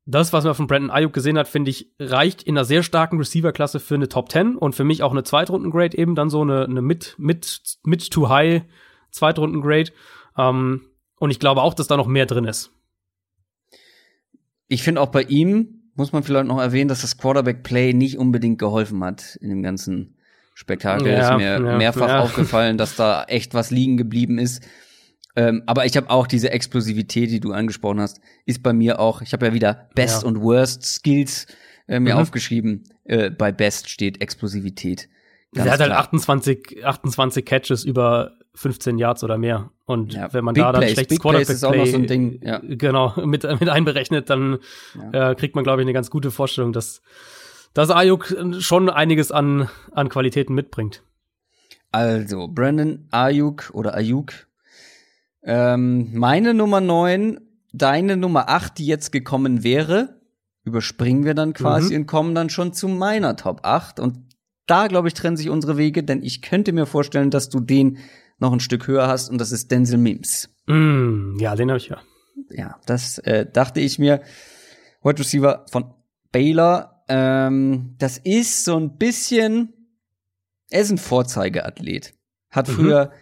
[0.05, 3.19] Das, was man von Brandon Ayuk gesehen hat, finde ich, reicht in einer sehr starken
[3.19, 6.65] Receiver-Klasse für eine Top 10 und für mich auch eine Zweitrunden-Grade eben, dann so eine,
[6.65, 8.63] eine mid, mid, mid to high
[9.13, 9.93] Zweitrunden-Grade.
[10.37, 10.83] Ähm,
[11.19, 12.73] und ich glaube auch, dass da noch mehr drin ist.
[14.69, 18.59] Ich finde auch bei ihm muss man vielleicht noch erwähnen, dass das Quarterback-Play nicht unbedingt
[18.59, 20.17] geholfen hat in dem ganzen
[20.55, 21.09] Spektakel.
[21.13, 22.21] Ja, ist mir ja, mehrfach ja.
[22.21, 24.63] aufgefallen, dass da echt was liegen geblieben ist.
[25.35, 29.23] Ähm, aber ich habe auch diese Explosivität, die du angesprochen hast, ist bei mir auch.
[29.23, 31.47] Ich habe ja wieder Best und Worst Skills
[31.89, 32.21] äh, mir Mhm.
[32.21, 32.85] aufgeschrieben.
[33.05, 35.09] Äh, bei Best steht Explosivität.
[35.55, 36.01] Ganz er hat halt klar.
[36.01, 39.71] 28, 28 Catches über 15 Yards oder mehr.
[39.87, 41.97] Und Ja, wenn man Big da dann Plays, schlechtes Big Plays ist auch noch so
[41.97, 42.61] ein Ding, ja.
[42.63, 44.59] genau mit, mit einberechnet, dann
[45.13, 47.01] äh, kriegt man, glaube ich, eine ganz gute Vorstellung, dass,
[47.75, 51.03] dass Ayuk schon einiges an, an Qualitäten mitbringt.
[51.91, 54.33] Also, Brandon Ayuk oder Ayuk.
[55.43, 57.41] Ähm, meine Nummer 9,
[57.73, 60.21] deine Nummer 8, die jetzt gekommen wäre,
[60.65, 62.03] überspringen wir dann quasi Mhm.
[62.03, 63.99] und kommen dann schon zu meiner Top 8.
[63.99, 64.19] Und
[64.67, 67.99] da, glaube ich, trennen sich unsere Wege, denn ich könnte mir vorstellen, dass du den
[68.43, 70.51] noch ein Stück höher hast und das ist Denzel Mims.
[70.67, 71.99] Mm, ja, den habe ich ja.
[72.51, 74.21] Ja, das äh, dachte ich mir.
[75.03, 75.95] Wide Receiver von
[76.33, 77.03] Baylor.
[77.09, 79.73] Ähm, das ist so ein bisschen,
[80.71, 82.13] er ist ein Vorzeigeathlet.
[82.51, 82.73] Hat Mhm.
[82.73, 83.13] früher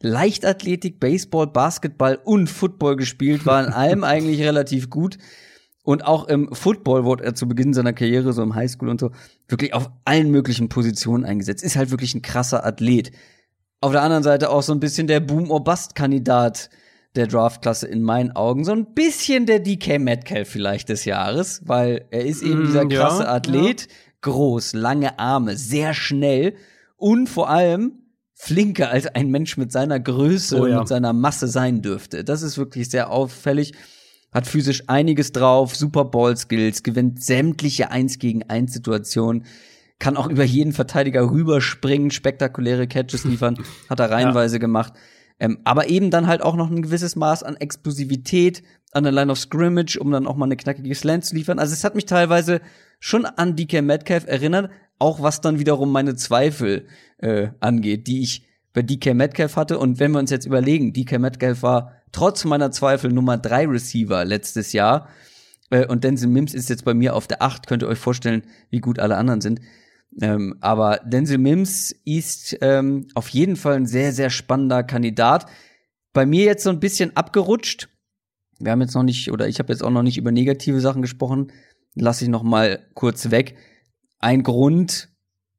[0.00, 5.18] Leichtathletik, Baseball, Basketball und Football gespielt, war in allem eigentlich relativ gut.
[5.82, 9.10] Und auch im Football wurde er zu Beginn seiner Karriere, so im Highschool und so,
[9.48, 11.62] wirklich auf allen möglichen Positionen eingesetzt.
[11.62, 13.12] Ist halt wirklich ein krasser Athlet.
[13.84, 16.70] Auf der anderen Seite auch so ein bisschen der Boom-or-Bust-Kandidat
[17.16, 18.64] der Draftklasse in meinen Augen.
[18.64, 22.90] So ein bisschen der DK Metcalf vielleicht des Jahres, weil er ist eben Mm, dieser
[22.90, 23.88] ja, krasse Athlet.
[24.22, 26.54] Groß, lange Arme, sehr schnell
[26.96, 27.92] und vor allem
[28.32, 30.76] flinker als ein Mensch mit seiner Größe Oh ja.
[30.76, 32.24] und mit seiner Masse sein dürfte.
[32.24, 33.74] Das ist wirklich sehr auffällig.
[34.32, 39.44] Hat physisch einiges drauf, Super Ball Skills, gewinnt sämtliche 1 gegen 1 Situationen,
[39.98, 43.58] kann auch über jeden Verteidiger rüberspringen, spektakuläre Catches liefern,
[43.88, 44.92] hat er reihenweise gemacht.
[45.40, 48.62] Ähm, aber eben dann halt auch noch ein gewisses Maß an Explosivität
[48.92, 51.58] an der Line of Scrimmage, um dann auch mal eine knackige Slant zu liefern.
[51.58, 52.60] Also es hat mich teilweise
[53.00, 56.86] schon an DK Metcalf erinnert, auch was dann wiederum meine Zweifel
[57.18, 59.78] äh, angeht, die ich bei DK Metcalf hatte.
[59.78, 64.24] Und wenn wir uns jetzt überlegen, DK Metcalf war trotz meiner Zweifel Nummer drei Receiver
[64.24, 65.08] letztes Jahr.
[65.70, 67.66] Äh, und Denzel Mims ist jetzt bei mir auf der acht.
[67.66, 69.60] Könnt ihr euch vorstellen, wie gut alle anderen sind.
[70.20, 75.46] Ähm, aber Denzel Mims ist ähm, auf jeden Fall ein sehr, sehr spannender Kandidat.
[76.12, 77.88] Bei mir jetzt so ein bisschen abgerutscht.
[78.60, 81.02] Wir haben jetzt noch nicht, oder ich habe jetzt auch noch nicht über negative Sachen
[81.02, 81.52] gesprochen.
[81.94, 83.56] Lasse ich noch mal kurz weg.
[84.20, 85.08] Ein Grund,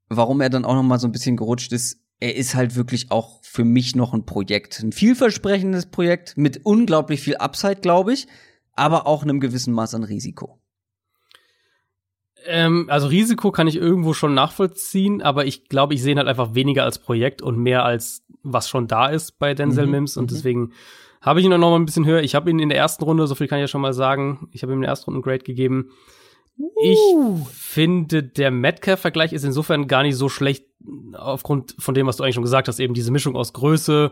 [0.10, 3.12] warum er dann auch noch mal so ein bisschen gerutscht ist, er ist halt wirklich
[3.12, 4.80] auch für mich noch ein Projekt.
[4.82, 8.28] Ein vielversprechendes Projekt mit unglaublich viel Upside, glaube ich,
[8.74, 10.60] aber auch einem gewissen Maß an Risiko.
[12.48, 16.28] Ähm, also Risiko kann ich irgendwo schon nachvollziehen, aber ich glaube, ich sehe ihn halt
[16.28, 20.18] einfach weniger als Projekt und mehr als was schon da ist bei Denzel Mhm, Mims
[20.18, 20.36] und mhm.
[20.36, 20.72] deswegen
[21.22, 22.22] habe ich ihn noch mal ein bisschen höher.
[22.22, 24.48] Ich habe ihn in der ersten Runde, so viel kann ich ja schon mal sagen,
[24.52, 25.90] ich habe ihm in der ersten Runde Grade gegeben.
[26.82, 27.00] Ich
[27.52, 30.66] finde, der Metcalf-Vergleich ist insofern gar nicht so schlecht
[31.14, 34.12] aufgrund von dem, was du eigentlich schon gesagt hast, eben diese Mischung aus Größe,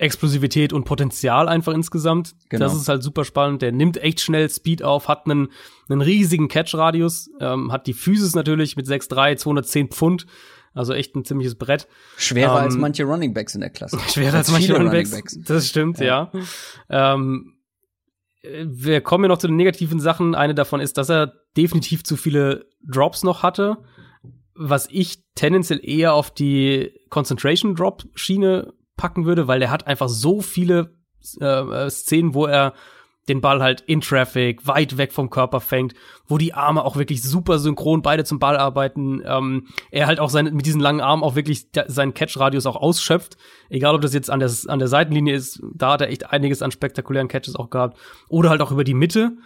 [0.00, 2.34] Explosivität und Potenzial einfach insgesamt.
[2.48, 2.64] Genau.
[2.64, 3.60] Das ist halt super spannend.
[3.60, 5.48] Der nimmt echt schnell Speed auf, hat einen,
[5.88, 10.26] einen riesigen Catch-Radius, ähm, hat die Physis natürlich mit 6'3, 210 Pfund.
[10.72, 11.86] Also echt ein ziemliches Brett.
[12.16, 13.98] Schwerer Ähm, als manche Running Backs in der Klasse.
[14.08, 15.44] Schwerer als manche viele Running.
[15.44, 16.30] Das stimmt, ja.
[16.88, 17.56] Ähm,
[18.42, 20.34] äh, wir kommen ja noch zu den negativen Sachen.
[20.34, 23.78] Eine davon ist, dass er definitiv zu viele Drops noch hatte,
[24.54, 30.10] was ich tendenziell eher auf die Concentration Drop Schiene packen würde, weil der hat einfach
[30.10, 30.94] so viele
[31.40, 32.74] äh, äh, Szenen, wo er
[33.30, 35.94] den Ball halt in Traffic, weit weg vom Körper fängt,
[36.26, 39.22] wo die Arme auch wirklich super synchron beide zum Ball arbeiten.
[39.24, 43.38] Ähm, er halt auch seine, mit diesen langen Armen auch wirklich seinen Catch-Radius auch ausschöpft.
[43.70, 46.60] Egal, ob das jetzt an der, an der Seitenlinie ist, da hat er echt einiges
[46.60, 47.98] an spektakulären Catches auch gehabt.
[48.28, 49.36] Oder halt auch über die Mitte.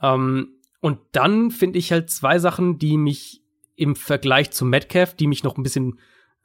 [0.00, 0.48] Ähm,
[0.80, 3.42] und dann finde ich halt zwei Sachen, die mich
[3.76, 5.98] im Vergleich zu Metcalf, die mich noch ein bisschen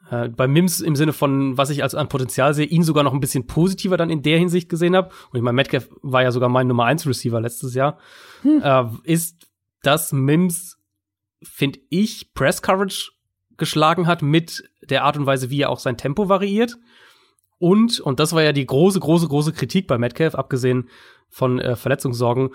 [0.09, 3.13] äh, bei Mims im Sinne von, was ich als an Potenzial sehe, ihn sogar noch
[3.13, 5.09] ein bisschen positiver dann in der Hinsicht gesehen habe.
[5.31, 7.97] Und ich meine, Metcalf war ja sogar mein Nummer 1 Receiver letztes Jahr.
[8.43, 9.47] Äh, ist,
[9.83, 10.77] dass Mims,
[11.43, 13.11] finde ich, Press Coverage
[13.57, 16.77] geschlagen hat mit der Art und Weise, wie er auch sein Tempo variiert.
[17.59, 20.89] Und, und das war ja die große, große, große Kritik bei Metcalf, abgesehen
[21.29, 22.49] von äh, Verletzungssorgen,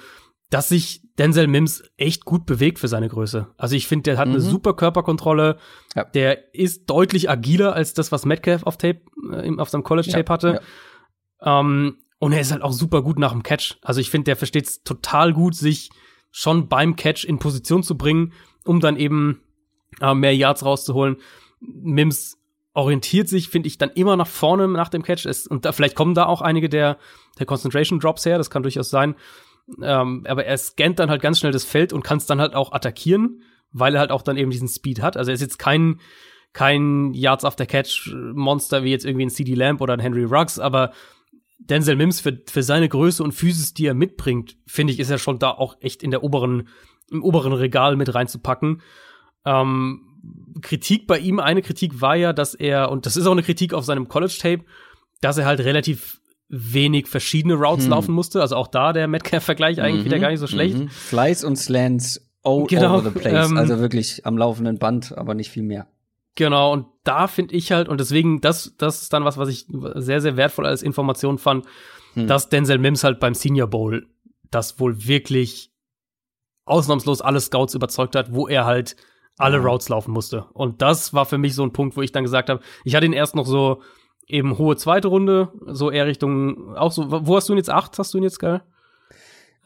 [0.51, 3.47] dass sich Denzel Mims echt gut bewegt für seine Größe.
[3.57, 4.43] Also ich finde, der hat eine Mhm.
[4.43, 5.59] super Körperkontrolle.
[5.95, 6.05] Ja.
[6.05, 9.01] Der ist deutlich agiler als das, was Metcalf auf Tape,
[9.33, 10.61] äh, auf seinem College-Tape Ja, hatte.
[11.43, 13.77] Ähm, und er ist halt auch super gut nach dem Catch.
[13.83, 15.91] Also ich finde, der versteht es total gut, sich
[16.31, 18.33] schon beim Catch in Position zu bringen,
[18.65, 19.41] um dann eben
[20.01, 21.17] äh, mehr Yards rauszuholen.
[21.61, 22.39] Mims
[22.73, 25.27] orientiert sich, finde ich, dann immer nach vorne nach dem Catch.
[25.27, 26.99] Es, und da, vielleicht kommen da auch einige der,
[27.39, 29.15] der Concentration Drops her, das kann durchaus sein.
[29.83, 32.55] Ähm, aber er scannt dann halt ganz schnell das Feld und kann es dann halt
[32.55, 33.43] auch attackieren,
[33.73, 35.17] weil er halt auch dann eben diesen Speed hat.
[35.17, 36.01] Also er ist jetzt kein,
[36.53, 40.59] kein Yards after Catch Monster wie jetzt irgendwie ein CD Lamb oder ein Henry Ruggs,
[40.59, 40.93] aber
[41.59, 45.19] Denzel Mims für, für seine Größe und Physis, die er mitbringt, finde ich, ist er
[45.19, 46.69] schon da auch echt in der oberen,
[47.11, 48.83] im oberen Regal mit reinzupacken.
[49.47, 50.03] Ähm,
[50.61, 53.73] Kritik bei ihm, eine Kritik war ja, dass er, und das ist auch eine Kritik
[53.73, 54.65] auf seinem College-Tape,
[55.21, 57.91] dass er halt relativ wenig verschiedene Routes Hm.
[57.91, 58.41] laufen musste.
[58.41, 60.77] Also auch da der Metcalf-Vergleich eigentlich wieder gar nicht so schlecht.
[60.77, 60.89] Mhm.
[60.89, 63.51] Flies und Slants all Genau, over the place.
[63.51, 65.87] ähm, also wirklich am laufenden Band, aber nicht viel mehr.
[66.37, 69.67] Genau, und da finde ich halt, und deswegen, das, das ist dann was, was ich
[69.95, 71.65] sehr, sehr wertvoll als Information fand,
[72.15, 72.27] Hm.
[72.27, 74.07] dass Denzel Mims halt beim Senior Bowl
[74.51, 75.73] das wohl wirklich
[76.65, 78.97] ausnahmslos alle Scouts überzeugt hat, wo er halt
[79.37, 80.45] alle Routes laufen musste.
[80.53, 83.07] Und das war für mich so ein Punkt, wo ich dann gesagt habe, ich hatte
[83.07, 83.83] ihn erst noch so
[84.27, 87.71] eben hohe zweite Runde, so eher Richtung, auch so, wo hast du ihn jetzt?
[87.71, 88.63] Acht hast du ihn jetzt, geil?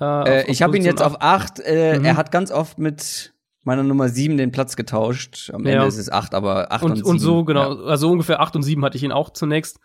[0.01, 1.61] Äh, äh, ich habe ihn jetzt auf acht.
[1.61, 2.05] Äh, mhm.
[2.05, 3.33] Er hat ganz oft mit
[3.65, 5.51] meiner Nummer sieben den Platz getauscht.
[5.53, 7.09] Am Ende ist es acht, aber acht und, und sieben.
[7.11, 7.75] Und so, genau.
[7.75, 7.85] Ja.
[7.85, 9.81] Also ungefähr acht und sieben hatte ich ihn auch zunächst.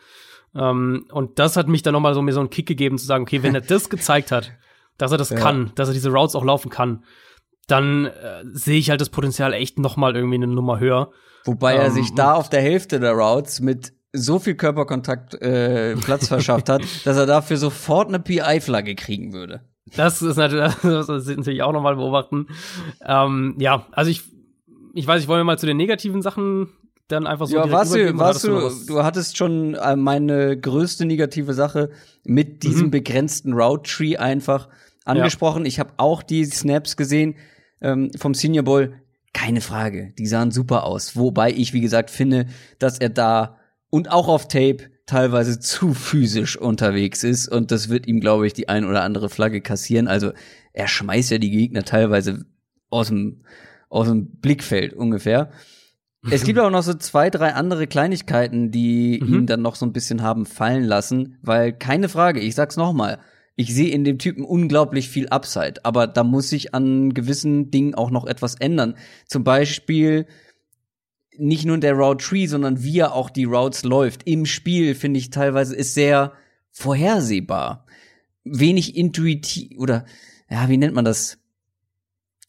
[0.55, 3.23] Ähm, und das hat mich dann nochmal so mir so einen Kick gegeben, zu sagen,
[3.23, 4.51] okay, wenn er das gezeigt hat,
[4.97, 5.37] dass er das ja.
[5.37, 7.03] kann, dass er diese Routes auch laufen kann,
[7.67, 11.11] dann äh, sehe ich halt das Potenzial echt nochmal irgendwie eine Nummer höher.
[11.45, 15.95] Wobei ähm, er sich da auf der Hälfte der Routes mit so viel Körperkontakt äh,
[15.95, 19.61] Platz verschafft hat, dass er dafür sofort eine PI-Flagge kriegen würde.
[19.95, 22.47] Das ist natürlich, das ist natürlich auch nochmal beobachten.
[23.03, 24.23] Ähm, ja, also ich,
[24.93, 26.69] ich weiß, ich wollte mal zu den negativen Sachen
[27.07, 31.53] dann einfach so ja, warst du, warst du, du hattest schon äh, meine größte negative
[31.53, 31.89] Sache
[32.23, 32.91] mit diesem mhm.
[32.91, 34.69] begrenzten Route Tree einfach
[35.03, 35.63] angesprochen.
[35.63, 35.67] Ja.
[35.67, 37.35] Ich habe auch die Snaps gesehen
[37.81, 38.93] ähm, vom Senior Bowl.
[39.33, 41.15] Keine Frage, die sahen super aus.
[41.15, 42.45] Wobei ich, wie gesagt, finde,
[42.79, 43.57] dass er da
[43.93, 48.53] und auch auf Tape teilweise zu physisch unterwegs ist und das wird ihm, glaube ich,
[48.53, 50.07] die ein oder andere Flagge kassieren.
[50.07, 50.31] Also
[50.73, 52.43] er schmeißt ja die Gegner teilweise
[52.89, 53.43] aus dem,
[53.89, 55.51] aus dem Blickfeld ungefähr.
[56.31, 59.33] Es gibt auch noch so zwei, drei andere Kleinigkeiten, die mhm.
[59.33, 63.19] ihn dann noch so ein bisschen haben fallen lassen, weil keine Frage, ich sag's nochmal,
[63.55, 67.93] ich sehe in dem Typen unglaublich viel Upside, aber da muss sich an gewissen Dingen
[67.93, 68.95] auch noch etwas ändern.
[69.27, 70.25] Zum Beispiel
[71.37, 74.27] nicht nur der Route Tree, sondern wie er auch die Routes läuft.
[74.27, 76.33] Im Spiel finde ich teilweise ist sehr
[76.71, 77.85] vorhersehbar.
[78.43, 80.05] Wenig intuitiv oder
[80.49, 81.37] ja, wie nennt man das?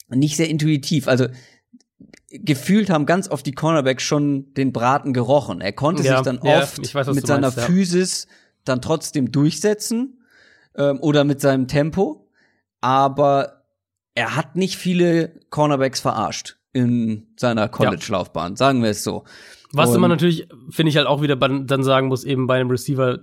[0.09, 1.09] Nicht sehr intuitiv.
[1.09, 1.29] Also
[2.31, 5.61] gefühlt haben ganz oft die Cornerbacks schon den Braten gerochen.
[5.61, 8.27] Er konnte ja, sich dann ja, oft weiß, mit seiner meinst, Physis
[8.65, 10.25] dann trotzdem durchsetzen
[10.77, 12.29] ähm, oder mit seinem Tempo,
[12.81, 13.65] aber
[14.15, 19.25] er hat nicht viele Cornerbacks verarscht in seiner College-Laufbahn, sagen wir es so.
[19.73, 22.71] Was Und man natürlich, finde ich halt auch wieder dann sagen muss, eben bei einem
[22.71, 23.21] Receiver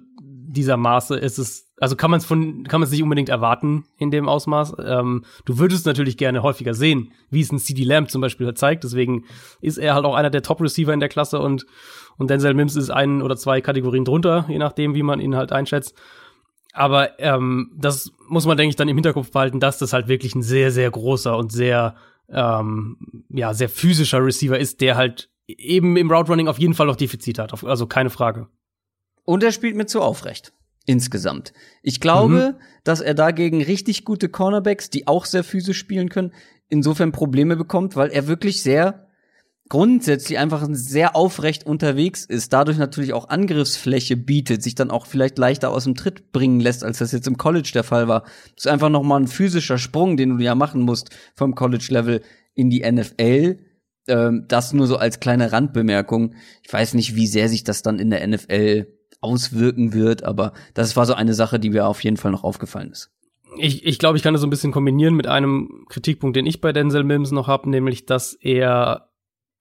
[0.52, 3.86] dieser Maße ist es, also kann man es von, kann man es nicht unbedingt erwarten
[3.98, 4.76] in dem Ausmaß.
[4.84, 8.57] Ähm, du würdest natürlich gerne häufiger sehen, wie es ein CD Lamb zum Beispiel halt
[8.57, 8.84] zeigt.
[8.84, 9.26] Deswegen
[9.61, 11.65] ist er halt auch einer der Top-Receiver in der Klasse und,
[12.18, 15.53] und Denzel Mims ist ein oder zwei Kategorien drunter, je nachdem, wie man ihn halt
[15.53, 15.95] einschätzt.
[16.73, 20.36] Aber ähm, das muss man, denke ich, dann im Hinterkopf behalten, dass das halt wirklich
[20.36, 21.95] ein sehr, sehr großer und sehr
[22.32, 26.88] ähm, ja, sehr physischer Receiver ist, der halt eben im Route Running auf jeden Fall
[26.88, 28.48] noch Defizit hat, also keine Frage.
[29.24, 30.53] Und er spielt mir zu aufrecht.
[30.86, 31.53] Insgesamt.
[31.84, 32.64] Ich glaube, mhm.
[32.84, 36.34] dass er dagegen richtig gute Cornerbacks, die auch sehr physisch spielen können,
[36.70, 39.08] insofern Probleme bekommt, weil er wirklich sehr
[39.72, 45.38] grundsätzlich einfach sehr aufrecht unterwegs ist, dadurch natürlich auch Angriffsfläche bietet, sich dann auch vielleicht
[45.38, 48.23] leichter aus dem Tritt bringen lässt, als das jetzt im College der Fall war.
[48.56, 52.22] Das ist einfach noch mal ein physischer Sprung, den du ja machen musst vom College-Level
[52.53, 53.60] in die NFL.
[54.10, 56.35] Ähm, das nur so als kleine Randbemerkung.
[56.64, 58.88] Ich weiß nicht, wie sehr sich das dann in der NFL
[59.22, 62.91] auswirken wird, aber das war so eine Sache, die mir auf jeden Fall noch aufgefallen
[62.91, 63.10] ist.
[63.57, 66.60] Ich, ich glaube, ich kann das so ein bisschen kombinieren mit einem Kritikpunkt, den ich
[66.60, 69.10] bei Denzel Mims noch habe, nämlich, dass er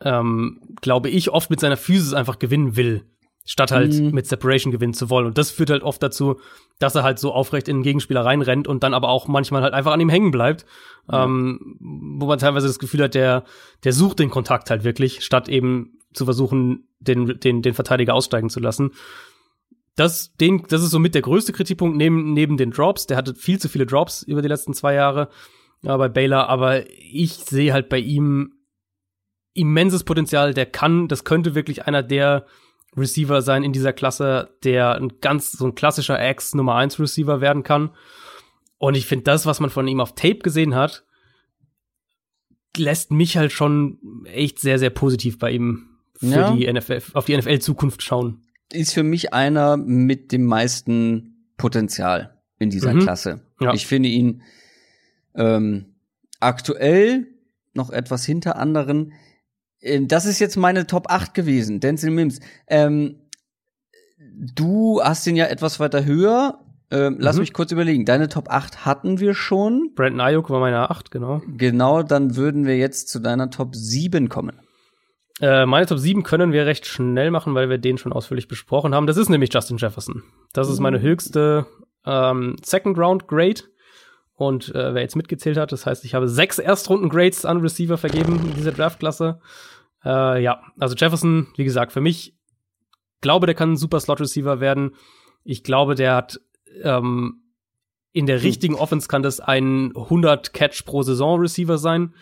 [0.03, 3.05] ähm, glaube ich, oft mit seiner Physis einfach gewinnen will,
[3.45, 4.11] statt halt mhm.
[4.13, 5.27] mit Separation gewinnen zu wollen.
[5.27, 6.41] Und das führt halt oft dazu,
[6.79, 9.75] dass er halt so aufrecht in den Gegenspieler reinrennt und dann aber auch manchmal halt
[9.75, 10.65] einfach an ihm hängen bleibt.
[11.11, 11.25] Ja.
[11.25, 13.45] Ähm, wo man teilweise das Gefühl hat, der,
[13.85, 18.51] der sucht den Kontakt halt wirklich, statt eben zu versuchen, den, den, den Verteidiger aussteigen
[18.51, 18.93] zu lassen.
[19.97, 23.07] Das, den, das ist somit der größte Kritikpunkt neben, neben den Drops.
[23.07, 25.29] Der hatte viel zu viele Drops über die letzten zwei Jahre
[25.83, 28.53] ja, bei Baylor, aber ich sehe halt bei ihm
[29.55, 32.47] immenses Potenzial, der kann, das könnte wirklich einer der
[32.97, 37.41] Receiver sein in dieser Klasse, der ein ganz, so ein klassischer Ex Nummer 1 Receiver
[37.41, 37.91] werden kann.
[38.79, 41.05] Und ich finde das, was man von ihm auf Tape gesehen hat,
[42.77, 46.55] lässt mich halt schon echt sehr, sehr positiv bei ihm für ja.
[46.55, 48.43] die NFL, auf die NFL-Zukunft schauen.
[48.73, 53.01] Ist für mich einer mit dem meisten Potenzial in dieser mhm.
[53.01, 53.41] Klasse.
[53.61, 53.75] Ja.
[53.75, 54.43] Ich finde ihn
[55.35, 55.97] ähm,
[56.39, 57.27] aktuell
[57.75, 59.13] noch etwas hinter anderen.
[59.81, 62.41] Ähm, das ist jetzt meine Top 8 gewesen, Denzel Mims.
[62.67, 63.17] Ähm,
[64.55, 66.59] du hast ihn ja etwas weiter höher.
[66.93, 67.43] Ähm, lass mhm.
[67.43, 68.05] mich kurz überlegen.
[68.05, 69.93] Deine Top 8 hatten wir schon.
[69.95, 71.41] Brandon Ayuk war meine 8, genau.
[71.47, 74.61] Genau, dann würden wir jetzt zu deiner Top 7 kommen.
[75.41, 78.95] Äh, meine Top 7 können wir recht schnell machen, weil wir den schon ausführlich besprochen
[78.95, 79.07] haben.
[79.07, 80.25] Das ist nämlich Justin Jefferson.
[80.53, 81.03] Das ist meine mhm.
[81.03, 81.67] höchste
[82.05, 83.63] ähm, Second Round Grade.
[84.35, 88.41] Und äh, wer jetzt mitgezählt hat, das heißt, ich habe sechs Erstrunden-Grades an Receiver vergeben
[88.43, 89.39] in dieser Draftklasse.
[90.05, 92.35] Äh, ja, also Jefferson, wie gesagt, für mich
[93.21, 94.95] glaube, der kann ein super Slot-Receiver werden.
[95.45, 96.41] Ich glaube, der hat
[96.83, 97.43] ähm,
[98.13, 102.15] in der richtigen Offense kann das ein 100 Catch pro Saison Receiver sein.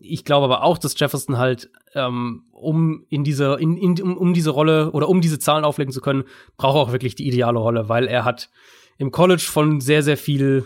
[0.00, 4.34] Ich glaube aber auch, dass Jefferson halt, ähm, um in diese, in, in, um, um
[4.34, 6.24] diese Rolle oder um diese Zahlen auflegen zu können,
[6.56, 8.50] braucht er auch wirklich die ideale Rolle, weil er hat
[8.98, 10.64] im College von sehr, sehr viel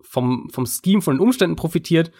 [0.00, 2.10] vom, vom Scheme, von den Umständen profitiert.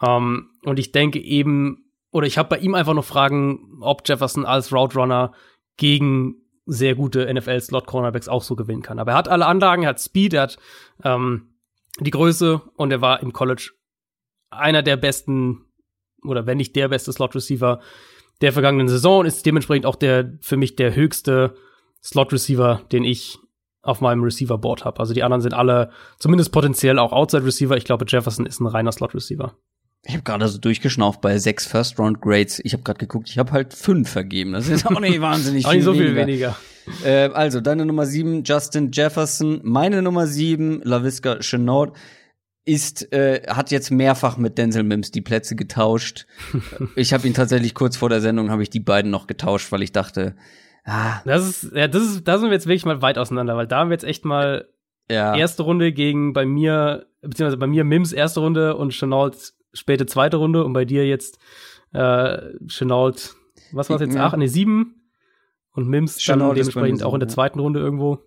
[0.00, 4.44] Ähm, und ich denke eben, oder ich habe bei ihm einfach noch Fragen, ob Jefferson
[4.44, 5.32] als Route Runner
[5.76, 6.36] gegen
[6.66, 8.98] sehr gute NFL-Slot-Cornerbacks auch so gewinnen kann.
[8.98, 10.58] Aber er hat alle Anlagen, er hat Speed, er hat
[11.02, 11.54] ähm,
[12.00, 13.72] die Größe und er war im College
[14.50, 15.64] einer der besten
[16.24, 17.80] oder wenn nicht der beste Slot-Receiver
[18.40, 21.54] der vergangenen Saison ist dementsprechend auch der für mich der höchste
[22.04, 23.38] Slot-Receiver, den ich
[23.82, 25.00] auf meinem Receiver-Board habe.
[25.00, 27.76] Also die anderen sind alle zumindest potenziell auch Outside-Receiver.
[27.76, 29.56] Ich glaube, Jefferson ist ein reiner Slot-Receiver.
[30.04, 32.60] Ich habe gerade so durchgeschnauft bei sechs First-Round-Grades.
[32.64, 34.52] Ich habe gerade geguckt, ich habe halt fünf vergeben.
[34.52, 36.08] Das ist auch nicht wahnsinnig auch viel nicht so weniger.
[36.08, 36.56] viel weniger.
[37.04, 39.60] Äh, also, deine Nummer sieben, Justin Jefferson.
[39.64, 41.92] Meine Nummer sieben, LaVisca Chenault,
[42.64, 46.26] ist, äh, hat jetzt mehrfach mit Denzel Mims die Plätze getauscht.
[46.96, 49.82] ich habe ihn tatsächlich kurz vor der Sendung, habe ich die beiden noch getauscht, weil
[49.82, 50.36] ich dachte,
[50.84, 53.66] ah, Das ist, ja, das ist, da sind wir jetzt wirklich mal weit auseinander, weil
[53.66, 54.68] da haben wir jetzt echt mal
[55.10, 55.34] ja.
[55.34, 60.36] erste Runde gegen bei mir, beziehungsweise bei mir Mims erste Runde und Chenault späte zweite
[60.36, 61.38] Runde und bei dir jetzt
[61.92, 63.34] äh, Chenault,
[63.72, 64.14] was war jetzt?
[64.14, 64.26] Ja.
[64.26, 65.10] Acht, nee, sieben
[65.72, 68.18] und Mims Chenault dann dementsprechend auch in der zweiten Runde irgendwo.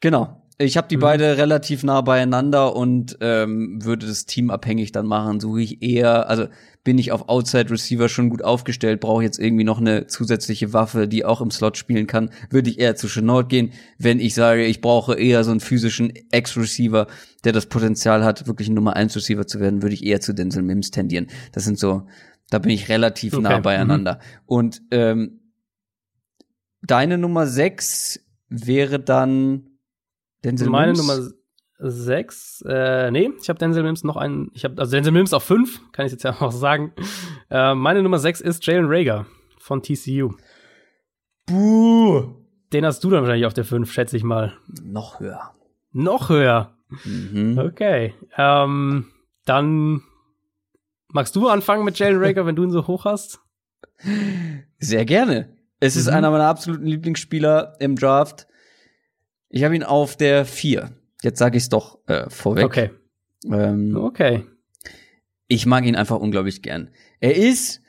[0.00, 0.41] Genau.
[0.62, 1.00] Ich habe die Mhm.
[1.00, 5.40] beide relativ nah beieinander und ähm, würde das Team abhängig dann machen.
[5.40, 6.46] Suche ich eher, also
[6.84, 11.06] bin ich auf Outside Receiver schon gut aufgestellt, brauche jetzt irgendwie noch eine zusätzliche Waffe,
[11.06, 13.72] die auch im Slot spielen kann, würde ich eher zu Chenault gehen.
[13.98, 17.06] Wenn ich sage, ich brauche eher so einen physischen Ex-Receiver,
[17.44, 20.32] der das Potenzial hat, wirklich ein Nummer 1 Receiver zu werden, würde ich eher zu
[20.32, 21.28] Denzel Mims tendieren.
[21.52, 22.06] Das sind so,
[22.50, 23.62] da bin ich relativ nah Okay, mhm.
[23.62, 24.18] beieinander.
[24.46, 25.40] Und ähm,
[26.82, 29.68] deine Nummer 6 wäre dann
[30.44, 30.98] Denzel Meine Mims?
[31.06, 31.28] Nummer
[31.84, 35.42] sechs, äh, nee, ich habe Denzel Mims noch einen, ich habe, also Denzel Mims auf
[35.42, 36.92] fünf, kann ich jetzt ja auch sagen.
[37.50, 39.26] Äh, meine Nummer sechs ist Jalen Rager
[39.58, 40.32] von TCU.
[41.46, 42.34] Buh.
[42.72, 44.54] Den hast du dann wahrscheinlich auf der fünf, schätze ich mal.
[44.82, 45.54] Noch höher.
[45.92, 46.74] Noch höher.
[47.04, 47.58] Mhm.
[47.58, 48.14] Okay.
[48.36, 49.06] Ähm,
[49.44, 50.02] dann
[51.08, 53.40] magst du anfangen mit Jalen Rager, wenn du ihn so hoch hast?
[54.78, 55.56] Sehr gerne.
[55.80, 56.14] Es ist Mhm.
[56.14, 58.46] einer meiner absoluten Lieblingsspieler im Draft.
[59.52, 60.90] Ich habe ihn auf der 4.
[61.22, 62.64] Jetzt sage ich es doch äh, vorweg.
[62.64, 62.90] Okay.
[63.44, 64.44] Ähm, Okay.
[65.46, 66.90] ich mag ihn einfach unglaublich gern.
[67.20, 67.80] Er ist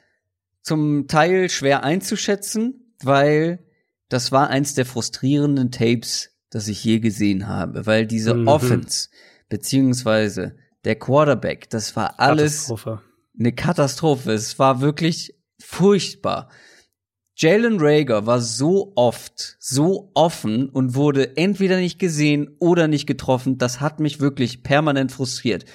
[0.61, 3.65] zum Teil schwer einzuschätzen, weil
[4.09, 8.47] das war eins der frustrierenden Tapes, das ich je gesehen habe, weil diese Mhm.
[8.47, 9.09] Offense
[9.49, 13.01] beziehungsweise der Quarterback, das war alles Katastrophe.
[13.39, 14.31] eine Katastrophe.
[14.33, 16.49] Es war wirklich furchtbar.
[17.35, 23.57] Jalen Rager war so oft so offen und wurde entweder nicht gesehen oder nicht getroffen.
[23.57, 25.65] Das hat mich wirklich permanent frustriert.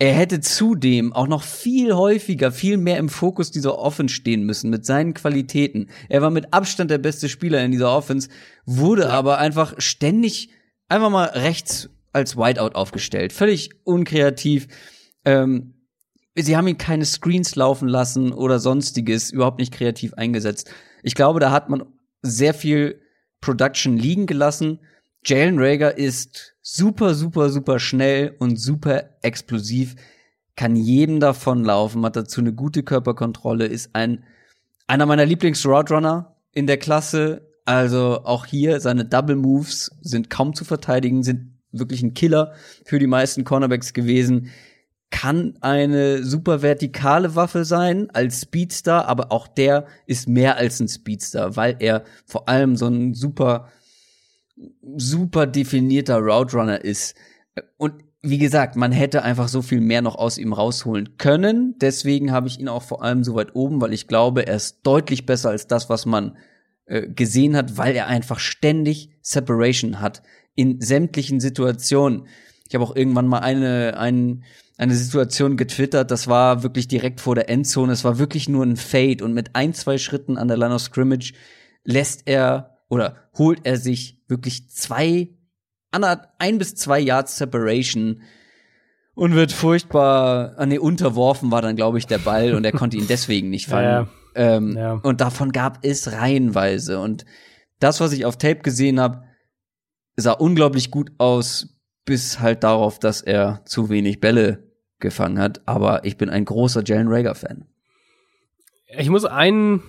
[0.00, 4.68] Er hätte zudem auch noch viel häufiger, viel mehr im Fokus dieser Offense stehen müssen
[4.68, 5.88] mit seinen Qualitäten.
[6.08, 8.28] Er war mit Abstand der beste Spieler in dieser Offense,
[8.66, 10.50] wurde aber einfach ständig
[10.88, 13.32] einfach mal rechts als Whiteout aufgestellt.
[13.32, 14.66] Völlig unkreativ.
[15.24, 15.73] Ähm,
[16.42, 20.70] sie haben ihn keine Screens laufen lassen oder sonstiges, überhaupt nicht kreativ eingesetzt.
[21.02, 21.84] Ich glaube, da hat man
[22.22, 23.00] sehr viel
[23.40, 24.80] Production liegen gelassen.
[25.24, 29.94] Jalen Rager ist super, super, super schnell und super explosiv,
[30.56, 34.24] kann jedem davon laufen, hat dazu eine gute Körperkontrolle, ist ein
[34.86, 37.50] einer meiner Lieblings-Roadrunner in der Klasse.
[37.64, 42.52] Also auch hier seine Double Moves sind kaum zu verteidigen, sind wirklich ein Killer
[42.84, 44.50] für die meisten Cornerbacks gewesen
[45.10, 50.88] kann eine super vertikale Waffe sein als Speedster, aber auch der ist mehr als ein
[50.88, 53.68] Speedster, weil er vor allem so ein super,
[54.96, 57.16] super definierter Route Runner ist.
[57.76, 61.76] Und wie gesagt, man hätte einfach so viel mehr noch aus ihm rausholen können.
[61.78, 64.78] Deswegen habe ich ihn auch vor allem so weit oben, weil ich glaube, er ist
[64.82, 66.36] deutlich besser als das, was man
[66.86, 70.22] äh, gesehen hat, weil er einfach ständig Separation hat
[70.54, 72.26] in sämtlichen Situationen.
[72.66, 74.44] Ich habe auch irgendwann mal eine, ein,
[74.76, 78.76] eine Situation getwittert, das war wirklich direkt vor der Endzone, es war wirklich nur ein
[78.76, 81.32] Fade und mit ein, zwei Schritten an der Line of Scrimmage
[81.84, 85.30] lässt er oder holt er sich wirklich zwei,
[85.90, 88.22] ein bis zwei Yards Separation
[89.14, 92.96] und wird furchtbar, ah nee, unterworfen war dann, glaube ich, der Ball und er konnte
[92.96, 94.08] ihn deswegen nicht fangen.
[94.34, 94.94] Ähm, Ja.
[94.94, 96.98] Und davon gab es reihenweise.
[96.98, 97.24] Und
[97.78, 99.22] das, was ich auf Tape gesehen habe,
[100.16, 101.73] sah unglaublich gut aus,
[102.04, 104.64] bis halt darauf, dass er zu wenig Bälle
[105.00, 105.62] gefangen hat.
[105.66, 107.66] Aber ich bin ein großer Jalen Rager-Fan.
[108.96, 109.82] Ich muss ein,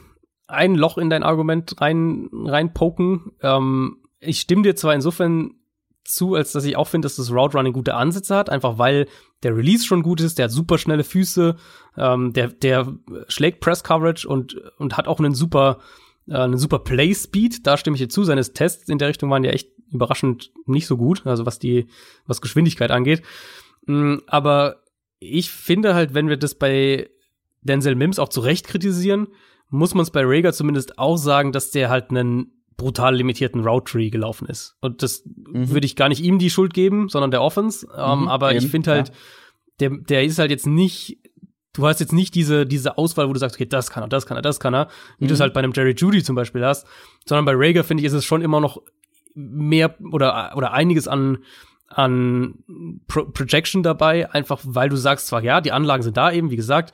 [0.47, 3.31] ein Loch in dein Argument rein, reinpoken.
[3.41, 5.55] Ähm, ich stimme dir zwar insofern
[6.03, 9.07] zu, als dass ich auch finde, dass das Route Running gute Ansätze hat, einfach weil
[9.43, 11.55] der Release schon gut ist, der hat super schnelle Füße,
[11.97, 12.95] ähm, der, der
[13.27, 15.79] schlägt Press Coverage und, und hat auch einen super,
[16.27, 17.65] äh, einen super Play Speed.
[17.65, 18.23] Da stimme ich dir zu.
[18.23, 21.87] Seine Tests in der Richtung waren ja echt überraschend nicht so gut, also was die,
[22.25, 23.21] was Geschwindigkeit angeht.
[23.85, 24.83] Mm, aber
[25.19, 27.09] ich finde halt, wenn wir das bei
[27.61, 29.27] Denzel Mims auch zu Recht kritisieren,
[29.69, 33.91] muss man es bei Rager zumindest auch sagen, dass der halt einen brutal limitierten Route
[33.91, 34.75] Tree gelaufen ist.
[34.81, 35.69] Und das mhm.
[35.69, 37.87] würde ich gar nicht ihm die Schuld geben, sondern der Offense.
[37.95, 39.15] Ähm, mhm, aber eben, ich finde halt, ja.
[39.79, 41.19] der, der ist halt jetzt nicht,
[41.73, 44.25] du hast jetzt nicht diese, diese Auswahl, wo du sagst, okay, das kann er, das
[44.25, 44.89] kann er, das kann er,
[45.19, 45.29] wie mhm.
[45.29, 46.85] du es halt bei einem Jerry Judy zum Beispiel hast,
[47.25, 48.81] sondern bei Rager finde ich, ist es schon immer noch
[49.35, 51.39] mehr oder, oder einiges an,
[51.87, 52.63] an
[53.07, 56.55] Pro Projection dabei, einfach weil du sagst zwar, ja, die Anlagen sind da eben, wie
[56.55, 56.93] gesagt,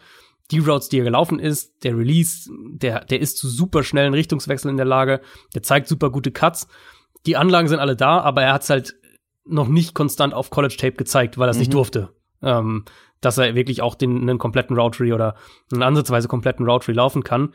[0.52, 4.72] die Routes, die er gelaufen ist, der Release, der, der ist zu super schnellen Richtungswechseln
[4.72, 5.22] in der Lage,
[5.56, 6.68] der zeigt super gute Cuts.
[7.26, 8.96] Die Anlagen sind alle da, aber er hat es halt
[9.46, 11.62] noch nicht konstant auf College Tape gezeigt, weil er es mhm.
[11.62, 12.10] nicht durfte.
[12.42, 12.86] Ähm,
[13.22, 15.36] dass er wirklich auch den einen kompletten Route Tree oder
[15.72, 17.54] einen ansatzweise kompletten Route Tree laufen kann.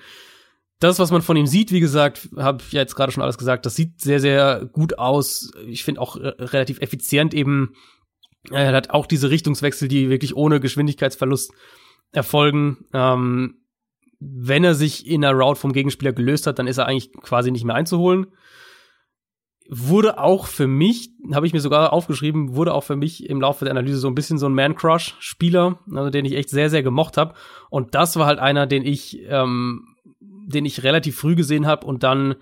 [0.78, 3.38] Das, was man von ihm sieht, wie gesagt, habe ich ja jetzt gerade schon alles
[3.38, 5.50] gesagt, das sieht sehr, sehr gut aus.
[5.66, 7.74] Ich finde auch relativ effizient eben.
[8.50, 11.52] Er hat auch diese Richtungswechsel, die wirklich ohne Geschwindigkeitsverlust
[12.12, 12.84] erfolgen.
[12.92, 13.62] Ähm,
[14.18, 17.50] wenn er sich in einer Route vom Gegenspieler gelöst hat, dann ist er eigentlich quasi
[17.50, 18.26] nicht mehr einzuholen.
[19.68, 23.64] Wurde auch für mich, habe ich mir sogar aufgeschrieben, wurde auch für mich im Laufe
[23.64, 27.16] der Analyse so ein bisschen so ein Man-Crush-Spieler, also den ich echt sehr, sehr gemocht
[27.16, 27.34] habe.
[27.68, 29.95] Und das war halt einer, den ich, ähm,
[30.46, 32.36] den ich relativ früh gesehen habe und dann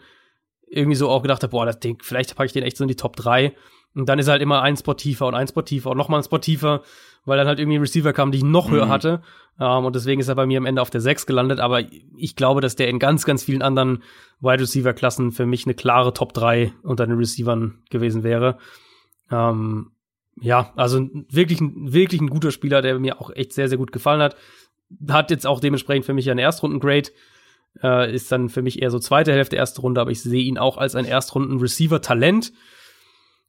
[0.67, 2.89] irgendwie so auch gedacht habe, boah, das Ding, vielleicht packe ich den echt so in
[2.89, 3.55] die Top 3.
[3.95, 6.21] Und dann ist er halt immer ein Spot tiefer und ein Spot tiefer und nochmal
[6.21, 6.83] ein Spot tiefer,
[7.25, 8.91] weil dann halt irgendwie ein Receiver kam, die ich noch höher mhm.
[8.91, 9.23] hatte.
[9.57, 11.61] Um, ähm, und deswegen ist er bei mir am Ende auf der 6 gelandet.
[11.61, 11.83] Aber
[12.17, 14.03] ich glaube, dass der in ganz, ganz vielen anderen
[14.41, 18.59] Wide Receiver-Klassen für mich eine klare Top 3 unter den Receivern gewesen wäre.
[19.31, 19.91] Um, ähm,
[20.41, 24.21] ja, also wirklich, wirklich ein guter Spieler, der mir auch echt sehr, sehr gut gefallen
[24.21, 24.37] hat.
[25.09, 27.11] Hat jetzt auch dementsprechend für mich einen Erstrunden-Grade.
[27.83, 30.59] Uh, ist dann für mich eher so zweite Hälfte, erste Runde, aber ich sehe ihn
[30.59, 32.53] auch als ein Erstrunden-Receiver-Talent.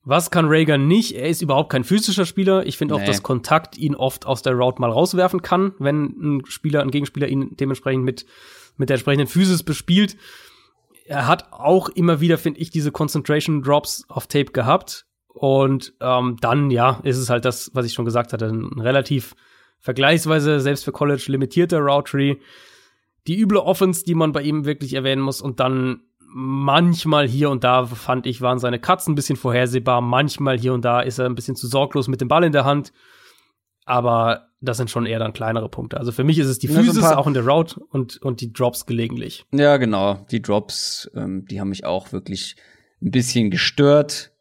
[0.04, 1.16] Was kann Reagan nicht?
[1.16, 2.66] Er ist überhaupt kein physischer Spieler.
[2.66, 3.02] Ich finde nee.
[3.02, 6.92] auch, dass Kontakt ihn oft aus der Route mal rauswerfen kann, wenn ein Spieler, ein
[6.92, 8.26] Gegenspieler ihn dementsprechend mit,
[8.78, 10.16] mit der entsprechenden Physis bespielt.
[11.06, 15.06] Er hat auch immer wieder, finde ich, diese Concentration Drops auf Tape gehabt.
[15.28, 19.36] Und ähm, dann, ja, ist es halt das, was ich schon gesagt hatte, ein relativ
[19.80, 22.36] vergleichsweise, selbst für College, limitierter Route Tree.
[23.28, 25.42] Die üble Offense, die man bei ihm wirklich erwähnen muss.
[25.42, 26.02] Und dann
[26.38, 30.02] manchmal hier und da fand ich, waren seine Cuts ein bisschen vorhersehbar.
[30.02, 32.66] Manchmal hier und da ist er ein bisschen zu sorglos mit dem Ball in der
[32.66, 32.92] Hand.
[33.86, 35.98] Aber das sind schon eher dann kleinere Punkte.
[35.98, 38.42] Also für mich ist es die Physis ja, so auch in der Route und, und
[38.42, 39.46] die Drops gelegentlich.
[39.54, 40.26] Ja, genau.
[40.32, 42.56] Die Drops, ähm, die haben mich auch wirklich
[43.02, 44.32] ein bisschen gestört.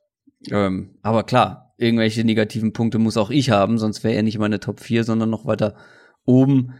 [0.50, 4.60] Ähm, aber klar, irgendwelche negativen Punkte muss auch ich haben, sonst wäre er nicht meine
[4.60, 5.76] Top 4, sondern noch weiter
[6.24, 6.74] oben.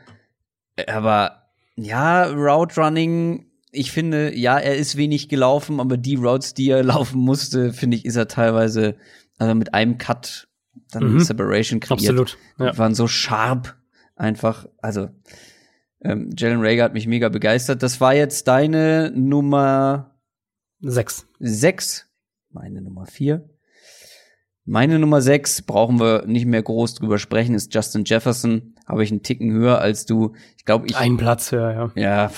[0.87, 1.44] Aber
[1.77, 6.83] ja, Route Running ich finde, ja, er ist wenig gelaufen, aber die Routes, die er
[6.85, 8.97] laufen musste, finde ich, ist er teilweise,
[9.39, 10.49] also mit einem Cut
[10.91, 11.21] dann mhm.
[11.21, 12.01] Separation kreiert.
[12.01, 12.39] Absolut.
[12.59, 12.77] Ja.
[12.79, 13.75] waren so sharp
[14.17, 14.67] einfach.
[14.81, 15.09] Also
[16.03, 17.83] ähm, Jalen Rager hat mich mega begeistert.
[17.83, 20.19] Das war jetzt deine Nummer
[20.81, 21.27] sechs.
[21.41, 22.07] Sechs.
[22.51, 23.49] Meine Nummer vier.
[24.65, 28.74] Meine Nummer sechs brauchen wir nicht mehr groß drüber sprechen, ist Justin Jefferson.
[28.87, 30.35] Habe ich einen Ticken höher als du.
[30.57, 30.97] Ich glaube, ich.
[30.97, 32.03] Einen Platz höher, ja.
[32.03, 32.33] Ja,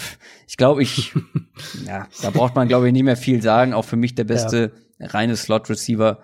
[0.47, 1.13] ich glaube, ich.
[1.87, 3.73] ja, da braucht man, glaube ich, nicht mehr viel sagen.
[3.73, 5.07] Auch für mich der beste ja.
[5.09, 6.21] reine Slot-Receiver.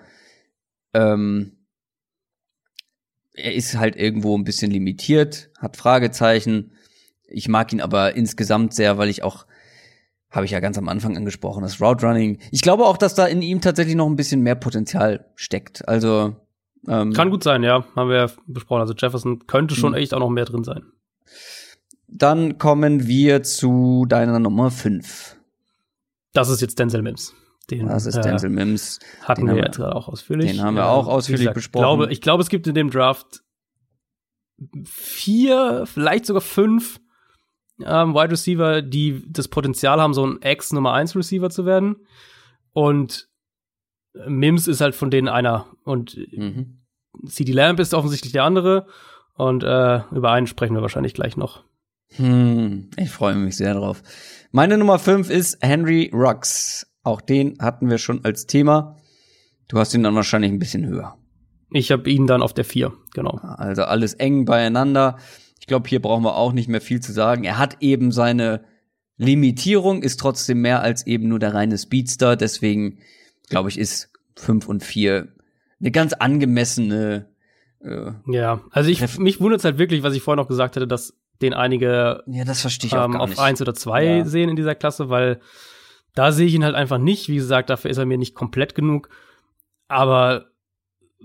[0.95, 1.59] Ähm,
[3.35, 6.73] er ist halt irgendwo ein bisschen limitiert, hat Fragezeichen.
[7.27, 9.47] Ich mag ihn aber insgesamt sehr, weil ich auch
[10.31, 12.39] habe ich ja ganz am Anfang angesprochen, das Route Running.
[12.51, 15.87] Ich glaube auch, dass da in ihm tatsächlich noch ein bisschen mehr Potenzial steckt.
[15.87, 16.37] Also
[16.89, 18.81] ähm, kann gut sein, ja, haben wir ja besprochen.
[18.81, 20.01] Also Jefferson könnte schon hm.
[20.01, 20.85] echt auch noch mehr drin sein.
[22.09, 25.37] Dann kommen wir zu deiner Nummer 5.
[26.33, 27.35] Das ist jetzt Denzel Mims.
[27.71, 28.99] Den, das ist Denzel äh, Mims.
[29.23, 30.51] Hatten wir jetzt gerade auch ausführlich.
[30.51, 31.83] Den haben wir auch ausführlich gesagt, besprochen.
[31.83, 33.43] Glaube, ich glaube, es gibt in dem Draft
[34.85, 37.01] vier, vielleicht sogar fünf
[37.81, 41.97] ähm, Wide Receiver, die das Potenzial haben, so ein Ex Nummer 1 Receiver zu werden.
[42.73, 43.29] Und
[44.27, 45.67] Mims ist halt von denen einer.
[45.85, 46.79] Und mhm.
[47.27, 48.87] CD Lamp ist offensichtlich der andere.
[49.35, 51.65] Und äh, über einen sprechen wir wahrscheinlich gleich noch.
[52.17, 54.03] Hm, ich freue mich sehr drauf.
[54.51, 56.87] Meine Nummer 5 ist Henry Rux.
[57.03, 58.97] Auch den hatten wir schon als Thema.
[59.69, 61.17] Du hast ihn dann wahrscheinlich ein bisschen höher.
[61.71, 63.39] Ich habe ihn dann auf der 4, genau.
[63.43, 65.17] Also alles eng beieinander.
[65.59, 67.45] Ich glaube, hier brauchen wir auch nicht mehr viel zu sagen.
[67.45, 68.65] Er hat eben seine
[69.17, 72.37] Limitierung, ist trotzdem mehr als eben nur der reine Speedster.
[72.37, 72.99] Deswegen,
[73.53, 75.29] glaube ich, ist fünf und vier
[75.81, 77.29] eine ganz angemessene.
[77.81, 80.89] Äh, ja, also ich, mich wundert es halt wirklich, was ich vorher noch gesagt hätte,
[80.89, 83.39] dass den einige ja, das verstehe ich auch ähm, gar nicht.
[83.39, 84.25] auf eins oder zwei ja.
[84.25, 85.41] sehen in dieser Klasse, weil
[86.15, 87.29] da sehe ich ihn halt einfach nicht.
[87.29, 89.09] Wie gesagt, dafür ist er mir nicht komplett genug.
[89.89, 90.47] Aber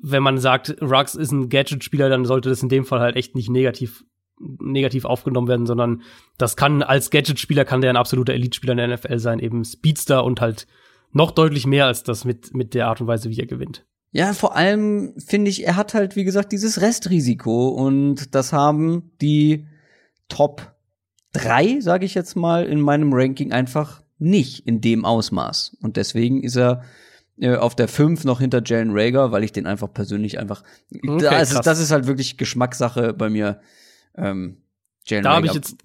[0.01, 3.35] wenn man sagt, Rux ist ein Gadget-Spieler, dann sollte das in dem Fall halt echt
[3.35, 4.03] nicht negativ
[4.39, 6.03] negativ aufgenommen werden, sondern
[6.37, 10.23] das kann als Gadget-Spieler kann der ein absoluter Elite-Spieler in der NFL sein, eben Speedster
[10.23, 10.67] und halt
[11.11, 13.85] noch deutlich mehr als das mit mit der Art und Weise, wie er gewinnt.
[14.11, 19.11] Ja, vor allem finde ich, er hat halt wie gesagt dieses Restrisiko und das haben
[19.21, 19.67] die
[20.29, 20.73] Top
[21.33, 26.41] drei, sage ich jetzt mal, in meinem Ranking einfach nicht in dem Ausmaß und deswegen
[26.41, 26.83] ist er
[27.39, 30.63] äh, auf der 5 noch hinter Jalen Rager, weil ich den einfach persönlich einfach.
[30.91, 33.61] Okay, das, ist, das ist halt wirklich Geschmackssache bei mir.
[34.15, 34.57] Ähm,
[35.05, 35.77] Jalen da habe ich jetzt,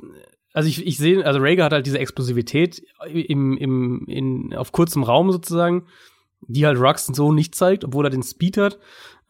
[0.52, 5.02] also ich, ich sehe, also Rager hat halt diese Explosivität im, im, in, auf kurzem
[5.02, 5.86] Raum sozusagen,
[6.42, 8.74] die halt Rux so nicht zeigt, obwohl er den Speed hat.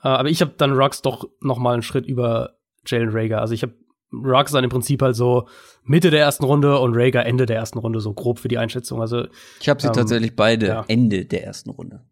[0.02, 3.40] Äh, aber ich habe dann Rux doch noch mal einen Schritt über Jalen Rager.
[3.40, 3.74] Also ich habe
[4.12, 5.48] Rux dann im Prinzip halt so
[5.84, 9.00] Mitte der ersten Runde und Rager Ende der ersten Runde, so grob für die Einschätzung.
[9.00, 9.26] Also
[9.60, 10.84] ich habe sie ähm, tatsächlich beide ja.
[10.88, 12.02] Ende der ersten Runde.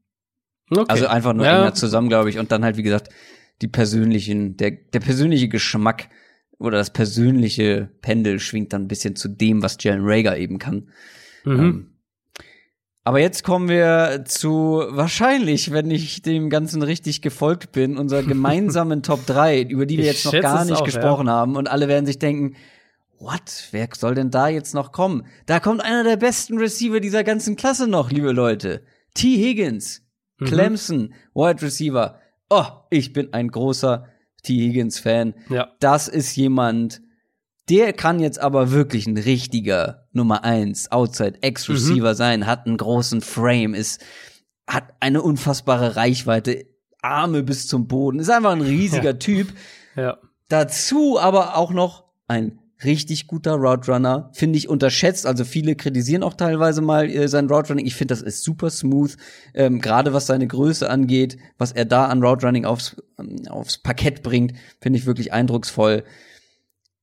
[0.70, 0.85] Okay.
[0.87, 1.59] Also einfach nur ja.
[1.59, 2.39] enger zusammen, glaube ich.
[2.39, 3.09] Und dann halt, wie gesagt,
[3.61, 6.09] die persönlichen, der, der persönliche Geschmack
[6.61, 10.89] oder das persönliche Pendel schwingt dann ein bisschen zu dem, was Jalen Rager eben kann.
[11.45, 11.59] Mhm.
[11.59, 11.87] Ähm,
[13.03, 19.03] aber jetzt kommen wir zu wahrscheinlich, wenn ich dem Ganzen richtig gefolgt bin, unserer gemeinsamen
[19.03, 21.32] Top 3, über die wir jetzt noch gar nicht auch, gesprochen ja.
[21.32, 21.57] haben.
[21.57, 22.57] Und alle werden sich denken,
[23.19, 23.69] what?
[23.70, 25.27] Wer soll denn da jetzt noch kommen?
[25.47, 28.82] Da kommt einer der besten Receiver dieser ganzen Klasse noch, liebe Leute.
[29.15, 29.28] T.
[29.28, 30.03] Higgins.
[30.39, 30.45] Mhm.
[30.45, 32.20] Clemson, Wide Receiver.
[32.51, 34.07] Oh, ich bin ein großer
[34.43, 34.55] T.
[34.55, 35.35] Higgins-Fan.
[35.49, 35.73] Ja.
[35.81, 37.01] Das ist jemand,
[37.69, 42.17] der kann jetzt aber wirklich ein richtiger Nummer eins Outside Ex-Receiver mhm.
[42.17, 44.03] sein, hat einen großen Frame, ist,
[44.67, 46.67] hat eine unfassbare Reichweite,
[47.03, 49.12] Arme bis zum Boden, ist einfach ein riesiger ja.
[49.15, 49.49] Typ.
[49.97, 50.19] Ja.
[50.49, 55.27] Dazu aber auch noch ein richtig guter Route Runner, finde ich unterschätzt.
[55.27, 57.86] Also viele kritisieren auch teilweise mal äh, sein Route Running.
[57.86, 59.16] Ich finde, das ist super smooth,
[59.55, 63.78] ähm, gerade was seine Größe angeht, was er da an Route Running aufs, ähm, aufs
[63.78, 66.05] Parkett bringt, finde ich wirklich eindrucksvoll.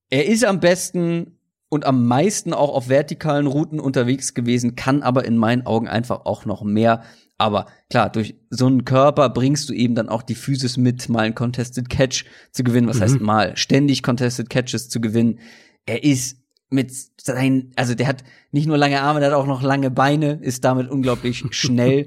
[0.10, 1.38] Er ist am besten
[1.70, 6.26] und am meisten auch auf vertikalen Routen unterwegs gewesen, kann aber in meinen Augen einfach
[6.26, 7.04] auch noch mehr.
[7.38, 11.26] Aber klar, durch so einen Körper bringst du eben dann auch die Physis mit, mal
[11.26, 12.88] ein Contested Catch zu gewinnen.
[12.88, 13.02] Was mhm.
[13.02, 15.40] heißt mal ständig Contested Catches zu gewinnen?
[15.88, 16.38] Er ist
[16.70, 20.40] mit seinen, also der hat nicht nur lange Arme, der hat auch noch lange Beine,
[20.42, 22.06] ist damit unglaublich schnell.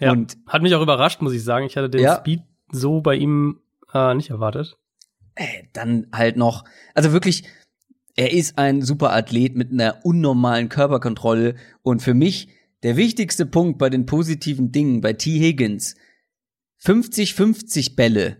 [0.00, 1.66] ja, und hat mich auch überrascht, muss ich sagen.
[1.66, 2.42] Ich hatte den ja, Speed
[2.72, 3.60] so bei ihm
[3.92, 4.76] äh, nicht erwartet.
[5.34, 6.64] Äh, dann halt noch,
[6.94, 7.44] also wirklich,
[8.16, 12.48] er ist ein super Athlet mit einer unnormalen Körperkontrolle und für mich
[12.82, 15.38] der wichtigste Punkt bei den positiven Dingen bei T.
[15.38, 15.94] Higgins
[16.82, 18.38] 50-50 Bälle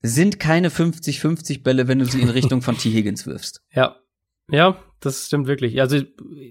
[0.00, 2.90] sind keine 50-50 Bälle, wenn du sie in Richtung von T.
[2.90, 3.62] Higgins wirfst.
[3.70, 4.01] Ja,
[4.50, 5.80] ja, das stimmt wirklich.
[5.80, 6.06] Also ich,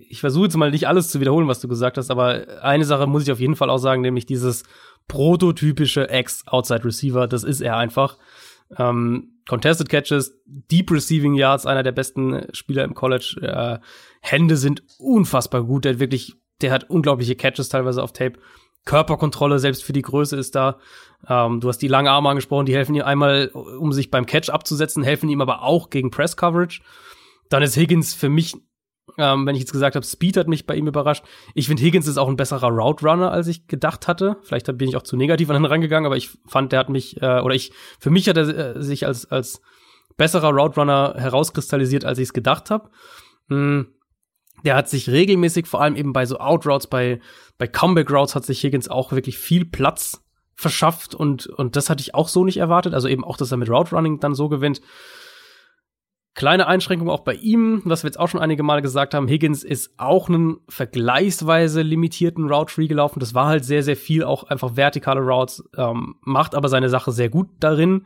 [0.09, 3.07] ich versuche jetzt mal nicht alles zu wiederholen, was du gesagt hast, aber eine Sache
[3.07, 4.63] muss ich auf jeden Fall auch sagen, nämlich dieses
[5.07, 8.17] prototypische Ex-Outside-Receiver, das ist er einfach.
[8.77, 13.37] Ähm, Contested Catches, Deep Receiving Yards, einer der besten Spieler im College.
[13.41, 13.79] Äh,
[14.21, 15.85] Hände sind unfassbar gut.
[15.85, 18.39] Der hat wirklich, der hat unglaubliche Catches teilweise auf Tape.
[18.85, 20.79] Körperkontrolle, selbst für die Größe ist da.
[21.27, 24.49] Ähm, du hast die langen Arme angesprochen, die helfen ihm einmal, um sich beim Catch
[24.49, 26.81] abzusetzen, helfen ihm aber auch gegen Press Coverage.
[27.51, 28.55] Dann ist Higgins für mich,
[29.17, 31.23] ähm, wenn ich jetzt gesagt habe, Speed hat mich bei ihm überrascht.
[31.53, 34.37] Ich finde, Higgins ist auch ein besserer Route Runner, als ich gedacht hatte.
[34.41, 37.21] Vielleicht bin ich auch zu negativ an ihn rangegangen, aber ich fand, der hat mich,
[37.21, 39.61] äh, oder ich, für mich hat er äh, sich als, als
[40.15, 42.89] besserer Route Runner herauskristallisiert, als ich es gedacht habe.
[43.49, 43.87] Mhm.
[44.63, 47.19] Der hat sich regelmäßig, vor allem eben bei so Outroutes, bei,
[47.57, 50.23] bei Comeback Routes hat sich Higgins auch wirklich viel Platz
[50.55, 52.93] verschafft und, und das hatte ich auch so nicht erwartet.
[52.93, 54.79] Also eben auch, dass er mit Route Running dann so gewinnt.
[56.33, 59.27] Kleine Einschränkung auch bei ihm, was wir jetzt auch schon einige Male gesagt haben.
[59.27, 63.19] Higgins ist auch einen vergleichsweise limitierten Route Tree gelaufen.
[63.19, 67.11] Das war halt sehr, sehr viel, auch einfach vertikale Routes, ähm, macht aber seine Sache
[67.11, 68.05] sehr gut darin.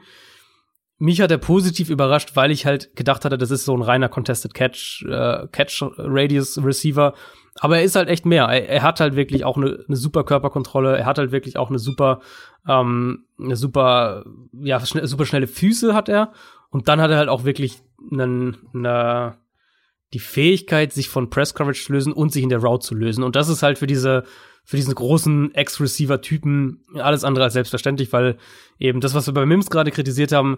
[0.97, 4.09] Mich hat er positiv überrascht, weil ich halt gedacht hatte, das ist so ein reiner
[4.09, 7.13] Contested Catch, äh, Catch Radius Receiver.
[7.59, 8.45] Aber er ist halt echt mehr.
[8.45, 10.97] Er, er hat halt wirklich auch eine, eine super Körperkontrolle.
[10.97, 12.21] Er hat halt wirklich auch eine super,
[12.67, 14.23] ähm, eine super,
[14.53, 16.31] ja, schn super schnelle Füße hat er.
[16.75, 17.81] Und dann hat er halt auch wirklich
[18.11, 19.37] einen, eine,
[20.11, 23.23] die Fähigkeit, sich von Press Coverage zu lösen und sich in der Route zu lösen.
[23.23, 24.25] Und das ist halt für diese,
[24.65, 28.35] für diesen großen Ex-Receiver-Typen alles andere als selbstverständlich, weil
[28.77, 30.57] eben das, was wir bei Mims gerade kritisiert haben,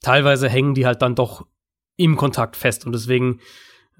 [0.00, 1.46] teilweise hängen die halt dann doch
[1.96, 2.84] im Kontakt fest.
[2.84, 3.38] Und deswegen,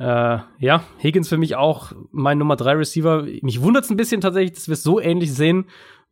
[0.01, 3.23] äh, ja, Higgins für mich auch mein Nummer drei Receiver.
[3.43, 5.67] Mich wundert es ein bisschen tatsächlich, dass wir es so ähnlich sehen.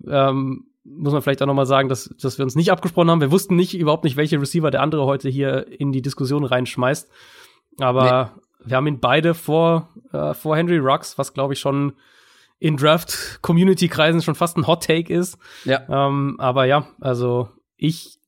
[0.06, 3.20] Ähm, muss man vielleicht auch noch mal sagen, dass, dass wir uns nicht abgesprochen haben.
[3.20, 7.10] Wir wussten nicht überhaupt nicht, welche Receiver der andere heute hier in die Diskussion reinschmeißt.
[7.78, 8.68] Aber nee.
[8.70, 11.94] wir haben ihn beide vor, äh, vor Henry Rux, was glaube ich schon
[12.58, 15.38] in Draft-Community-Kreisen schon fast ein Hot-Take ist.
[15.64, 15.82] Ja.
[15.88, 18.18] Ähm, aber ja, also ich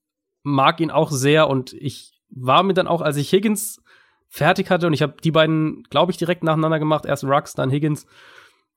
[0.42, 3.82] mag ihn auch sehr und ich war mir dann auch, als ich Higgins
[4.28, 7.70] fertig hatte und ich habe die beiden, glaube ich, direkt nacheinander gemacht, erst Rux, dann
[7.70, 8.06] Higgins.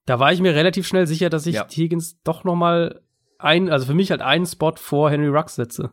[0.04, 1.66] Da war ich mir relativ schnell sicher, dass ich ja.
[1.68, 3.00] Higgins doch noch mal
[3.38, 5.92] ein, also für mich halt einen Spot vor Henry Rux setze.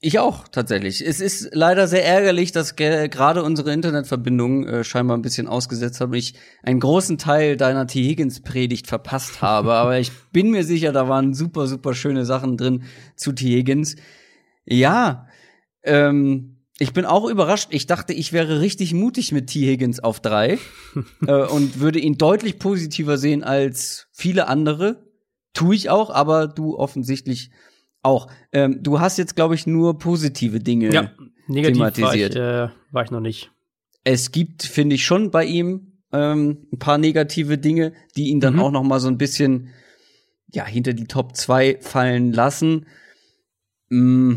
[0.00, 1.04] Ich auch, tatsächlich.
[1.04, 6.08] Es ist leider sehr ärgerlich, dass gerade unsere Internetverbindung äh, scheinbar ein bisschen ausgesetzt hat
[6.08, 8.04] und ich einen großen Teil deiner T.
[8.04, 9.72] Higgins-Predigt verpasst habe.
[9.74, 12.84] Aber ich bin mir sicher, da waren super, super schöne Sachen drin
[13.16, 13.56] zu T.
[13.56, 13.96] Higgins.
[14.64, 15.26] Ja,
[15.82, 17.70] ähm, ich bin auch überrascht.
[17.72, 19.66] Ich dachte, ich wäre richtig mutig mit T.
[19.66, 20.58] Higgins auf drei
[21.26, 25.07] äh, und würde ihn deutlich positiver sehen als viele andere.
[25.58, 27.50] Tue ich auch, aber du offensichtlich
[28.00, 28.30] auch.
[28.52, 31.10] Ähm, du hast jetzt, glaube ich, nur positive Dinge ja,
[31.48, 32.36] negativ thematisiert.
[32.36, 33.50] War ich, äh, war ich noch nicht.
[34.04, 38.54] Es gibt, finde ich, schon bei ihm ähm, ein paar negative Dinge, die ihn dann
[38.54, 38.60] mhm.
[38.60, 39.70] auch noch mal so ein bisschen
[40.46, 42.86] ja hinter die Top 2 fallen lassen.
[43.88, 44.34] Mm,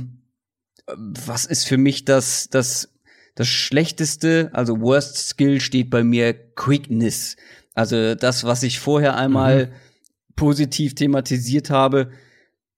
[0.87, 2.89] was ist für mich das, das,
[3.35, 4.49] das Schlechteste?
[4.53, 7.37] Also Worst Skill steht bei mir Quickness.
[7.75, 9.71] Also das, was ich vorher einmal mhm.
[10.35, 12.11] Positiv thematisiert habe,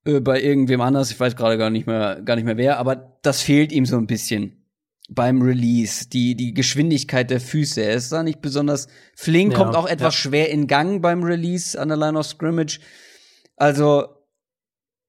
[0.05, 3.17] äh, bei irgendwem anders, ich weiß gerade gar nicht mehr, gar nicht mehr wer, aber
[3.21, 4.63] das fehlt ihm so ein bisschen
[5.09, 7.81] beim Release, die, die Geschwindigkeit der Füße.
[7.81, 10.19] Er ist da nicht besonders flink, ja, kommt auch etwas ja.
[10.29, 12.79] schwer in Gang beim Release an der Line of Scrimmage.
[13.55, 14.07] Also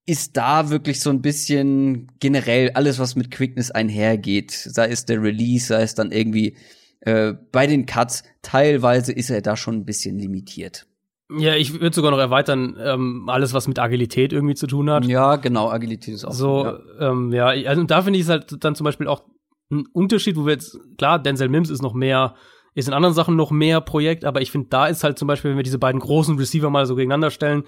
[0.07, 5.23] ist da wirklich so ein bisschen generell alles, was mit Quickness einhergeht, sei es der
[5.23, 6.57] Release, sei es dann irgendwie
[7.01, 10.87] äh, bei den Cuts, teilweise ist er da schon ein bisschen limitiert.
[11.31, 15.07] Ja, ich würde sogar noch erweitern, ähm, alles, was mit Agilität irgendwie zu tun hat.
[15.07, 16.65] Ja, genau, Agilität ist auch so.
[16.65, 16.79] Ja,
[17.11, 19.25] ähm, ja also da finde ich es halt dann zum Beispiel auch
[19.71, 22.35] ein Unterschied, wo wir jetzt, klar, Denzel Mims ist noch mehr,
[22.75, 25.51] ist in anderen Sachen noch mehr Projekt, aber ich finde, da ist halt zum Beispiel,
[25.51, 27.65] wenn wir diese beiden großen Receiver mal so gegeneinander stellen,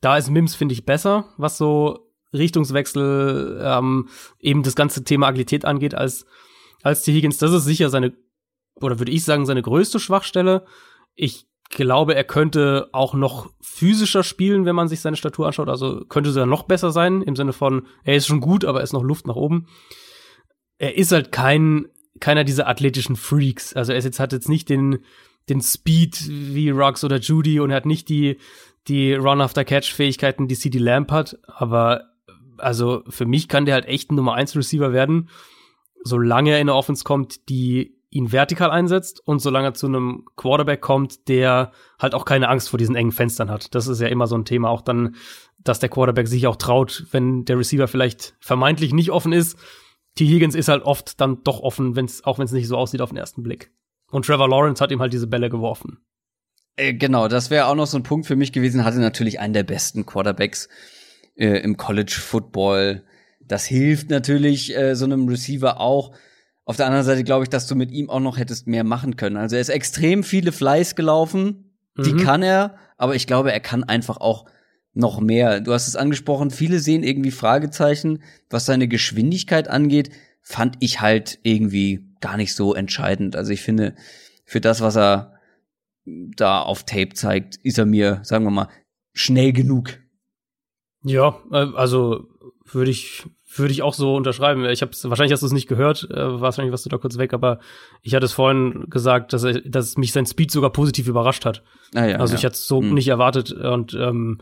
[0.00, 4.08] da ist Mims, finde ich, besser, was so Richtungswechsel, ähm,
[4.40, 6.26] eben das ganze Thema Agilität angeht, als,
[6.82, 7.12] als T.
[7.12, 7.38] Higgins.
[7.38, 8.14] Das ist sicher seine,
[8.74, 10.64] oder würde ich sagen, seine größte Schwachstelle.
[11.14, 15.68] Ich glaube, er könnte auch noch physischer spielen, wenn man sich seine Statur anschaut.
[15.68, 18.84] Also könnte sogar noch besser sein, im Sinne von, er ist schon gut, aber er
[18.84, 19.66] ist noch Luft nach oben.
[20.78, 21.86] Er ist halt kein,
[22.20, 23.74] keiner dieser athletischen Freaks.
[23.74, 24.98] Also er ist jetzt, hat jetzt nicht den,
[25.48, 28.38] den Speed wie Ruggs oder Judy und er hat nicht die,
[28.88, 31.38] die Run-After-Catch-Fähigkeiten, die CD Lamp hat.
[31.46, 32.04] Aber
[32.58, 35.28] also für mich kann der halt echt ein Nummer 1 Receiver werden,
[36.04, 40.24] solange er in eine Offense kommt, die ihn vertikal einsetzt und solange er zu einem
[40.36, 43.74] Quarterback kommt, der halt auch keine Angst vor diesen engen Fenstern hat.
[43.74, 45.16] Das ist ja immer so ein Thema, auch dann,
[45.58, 49.58] dass der Quarterback sich auch traut, wenn der Receiver vielleicht vermeintlich nicht offen ist.
[50.14, 50.26] T.
[50.26, 53.10] Higgins ist halt oft dann doch offen, wenn's, auch wenn es nicht so aussieht auf
[53.10, 53.72] den ersten Blick.
[54.10, 55.98] Und Trevor Lawrence hat ihm halt diese Bälle geworfen.
[56.76, 58.84] Äh, genau, das wäre auch noch so ein Punkt für mich gewesen.
[58.84, 60.68] Hatte natürlich einen der besten Quarterbacks
[61.34, 63.04] äh, im College Football.
[63.40, 66.12] Das hilft natürlich äh, so einem Receiver auch.
[66.66, 69.16] Auf der anderen Seite glaube ich, dass du mit ihm auch noch hättest mehr machen
[69.16, 69.36] können.
[69.36, 72.18] Also er ist extrem viele Fleiß gelaufen, die mhm.
[72.18, 74.46] kann er, aber ich glaube, er kann einfach auch
[74.92, 75.60] noch mehr.
[75.60, 78.20] Du hast es angesprochen, viele sehen irgendwie Fragezeichen,
[78.50, 80.10] was seine Geschwindigkeit angeht,
[80.42, 83.36] fand ich halt irgendwie gar nicht so entscheidend.
[83.36, 83.94] Also ich finde,
[84.44, 85.34] für das, was er
[86.04, 88.68] da auf Tape zeigt, ist er mir, sagen wir mal,
[89.12, 89.98] schnell genug.
[91.04, 92.26] Ja, äh, also
[92.64, 93.24] würde ich
[93.58, 94.64] würde ich auch so unterschreiben.
[94.66, 97.32] Ich habe wahrscheinlich hast du es nicht gehört, äh, wahrscheinlich warst du da kurz weg,
[97.32, 97.58] aber
[98.02, 101.62] ich hatte es vorhin gesagt, dass, er, dass mich sein Speed sogar positiv überrascht hat.
[101.94, 102.38] Ah, ja, also ja.
[102.38, 102.94] ich hatte es so hm.
[102.94, 104.38] nicht erwartet und ähm,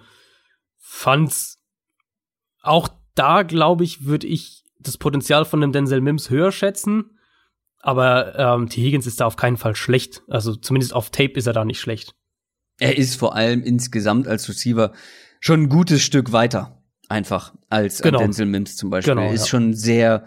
[0.78, 1.58] fand's
[2.62, 7.18] auch da, glaube ich, würde ich das Potenzial von dem Denzel Mims höher schätzen.
[7.80, 8.82] Aber ähm, T.
[8.82, 10.22] Higgins ist da auf keinen Fall schlecht.
[10.28, 12.14] Also zumindest auf Tape ist er da nicht schlecht.
[12.78, 14.92] Er ist vor allem insgesamt als Receiver
[15.40, 16.73] schon ein gutes Stück weiter
[17.08, 18.18] einfach als genau.
[18.18, 19.14] Denzel Mims zum Beispiel.
[19.14, 19.46] Genau, ist ja.
[19.48, 20.24] schon sehr,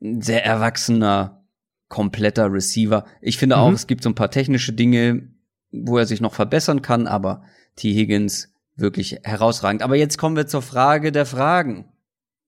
[0.00, 1.44] sehr erwachsener,
[1.88, 3.04] kompletter Receiver.
[3.20, 3.62] Ich finde mhm.
[3.62, 5.28] auch, es gibt so ein paar technische Dinge,
[5.70, 7.42] wo er sich noch verbessern kann, aber
[7.76, 7.92] T.
[7.92, 9.82] Higgins wirklich herausragend.
[9.82, 11.92] Aber jetzt kommen wir zur Frage der Fragen.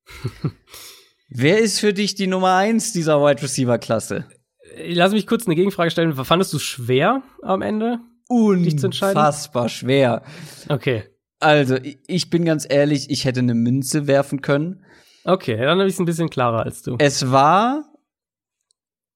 [1.28, 4.26] Wer ist für dich die Nummer eins dieser Wide Receiver Klasse?
[4.86, 6.12] Lass mich kurz eine Gegenfrage stellen.
[6.24, 7.98] Fandest du es schwer am Ende?
[8.28, 10.22] Unfassbar schwer.
[10.68, 11.04] Okay.
[11.38, 11.76] Also,
[12.06, 14.84] ich bin ganz ehrlich, ich hätte eine Münze werfen können.
[15.24, 16.96] Okay, dann habe ich es ein bisschen klarer als du.
[16.98, 17.92] Es war.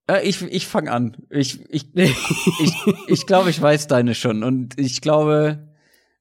[0.09, 1.16] Äh, ich ich fange an.
[1.30, 2.74] Ich, ich, ich,
[3.06, 4.42] ich glaube, ich weiß deine schon.
[4.44, 5.68] Und ich glaube,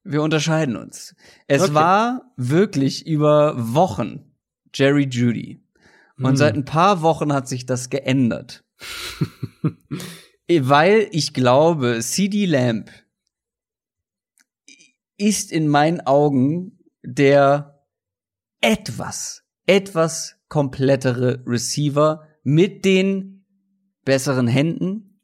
[0.04, 1.16] wir unterscheiden uns.
[1.48, 1.74] Es Okay.
[1.74, 4.32] war wirklich über Wochen
[4.74, 5.62] Jerry Judy.
[6.18, 6.36] Und Hm.
[6.38, 8.64] seit ein paar Wochen hat sich das geändert.
[10.50, 12.90] Weil ich glaube, CD Lamp
[15.20, 17.86] ist in meinen Augen der
[18.62, 23.46] etwas, etwas komplettere Receiver mit den
[24.04, 25.22] besseren Händen.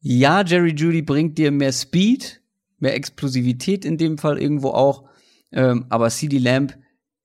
[0.00, 2.42] Ja, Jerry Judy bringt dir mehr Speed,
[2.78, 5.08] mehr Explosivität in dem Fall irgendwo auch.
[5.52, 6.78] Ähm, aber CD Lamp,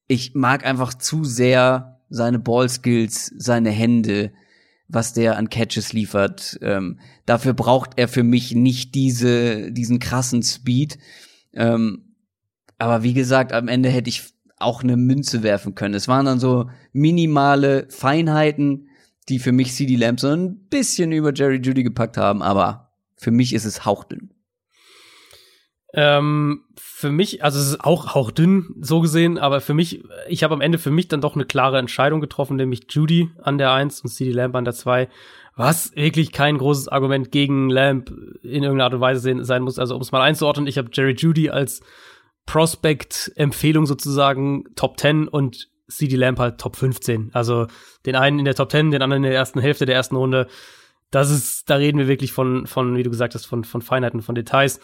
[0.07, 4.31] ich mag einfach zu sehr seine Ballskills, seine Hände,
[4.87, 6.57] was der an Catches liefert.
[6.61, 10.97] Ähm, dafür braucht er für mich nicht diese, diesen krassen Speed.
[11.55, 12.15] Ähm,
[12.77, 14.23] aber wie gesagt, am Ende hätte ich
[14.57, 15.93] auch eine Münze werfen können.
[15.93, 18.89] Es waren dann so minimale Feinheiten,
[19.29, 23.31] die für mich CD Lamp so ein bisschen über Jerry Judy gepackt haben, aber für
[23.31, 24.31] mich ist es hauchdünn.
[25.93, 30.53] Ähm, für mich, also es ist auch hauchdünn so gesehen, aber für mich, ich habe
[30.53, 34.01] am Ende für mich dann doch eine klare Entscheidung getroffen, nämlich Judy an der 1
[34.01, 35.07] und CD Lamp an der 2,
[35.55, 38.09] was wirklich kein großes Argument gegen Lamp
[38.43, 39.79] in irgendeiner Art und Weise sein muss.
[39.79, 41.81] Also um es mal einzuordnen, ich habe Jerry Judy als
[42.45, 47.31] Prospect-Empfehlung sozusagen Top 10 und CD Lamp halt Top 15.
[47.33, 47.67] Also
[48.05, 50.47] den einen in der Top 10, den anderen in der ersten Hälfte der ersten Runde.
[51.09, 54.21] Das ist, da reden wir wirklich von, von, wie du gesagt hast, von, von Feinheiten,
[54.21, 54.79] von Details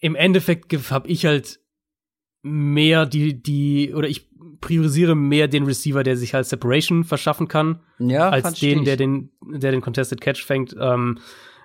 [0.00, 1.60] im Endeffekt habe ich halt
[2.42, 4.28] mehr die, die, oder ich
[4.60, 9.30] priorisiere mehr den Receiver, der sich halt Separation verschaffen kann, Ja, als den, der den,
[9.42, 10.76] der den Contested Catch fängt.
[10.78, 11.18] Ähm,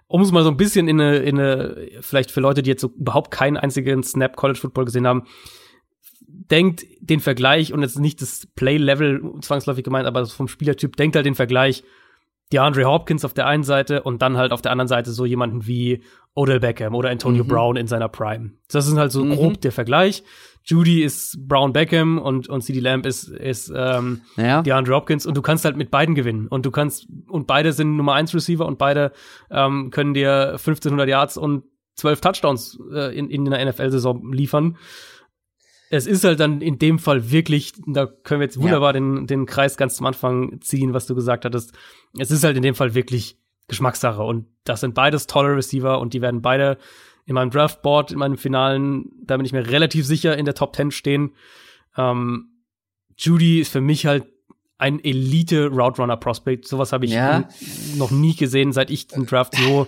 [0.07, 2.81] um es mal so ein bisschen in eine, in eine, vielleicht für Leute, die jetzt
[2.81, 5.23] so überhaupt keinen einzigen Snap College Football gesehen haben,
[6.27, 11.26] denkt den Vergleich und jetzt nicht das Play-Level zwangsläufig gemeint, aber vom Spielertyp, denkt halt
[11.26, 11.84] den Vergleich
[12.53, 15.65] DeAndre Hopkins auf der einen Seite und dann halt auf der anderen Seite so jemanden
[15.67, 16.03] wie
[16.35, 17.47] Odell Beckham oder Antonio Mhm.
[17.47, 18.51] Brown in seiner Prime.
[18.72, 19.31] Das ist halt so Mhm.
[19.35, 20.23] grob der Vergleich.
[20.63, 24.61] Judy ist Brown Beckham und, und CD Lamb ist, ist ähm, Ja.
[24.61, 27.95] DeAndre Hopkins und du kannst halt mit beiden gewinnen und du kannst und beide sind
[27.97, 29.11] Nummer 1 Receiver und beide
[29.51, 31.63] ähm, können dir 1500 Yards und
[31.95, 34.77] 12 Touchdowns äh, in, in einer NFL-Saison liefern.
[35.90, 39.45] Es ist halt dann in dem Fall wirklich, da können wir jetzt wunderbar den, den
[39.45, 41.74] Kreis ganz zum Anfang ziehen, was du gesagt hattest.
[42.18, 43.38] Es ist halt in dem Fall wirklich
[43.68, 46.78] Geschmackssache und das sind beides tolle Receiver und die werden beide
[47.26, 50.76] in meinem Draftboard, in meinem Finalen, da bin ich mir relativ sicher in der Top
[50.76, 51.32] 10 stehen.
[51.98, 52.49] Ähm,
[53.18, 54.26] Judy ist für mich halt
[54.78, 56.68] ein Elite Route Runner Prospect.
[56.68, 57.48] Sowas habe ich Ja.
[57.98, 59.88] noch nie gesehen, seit ich den Draft so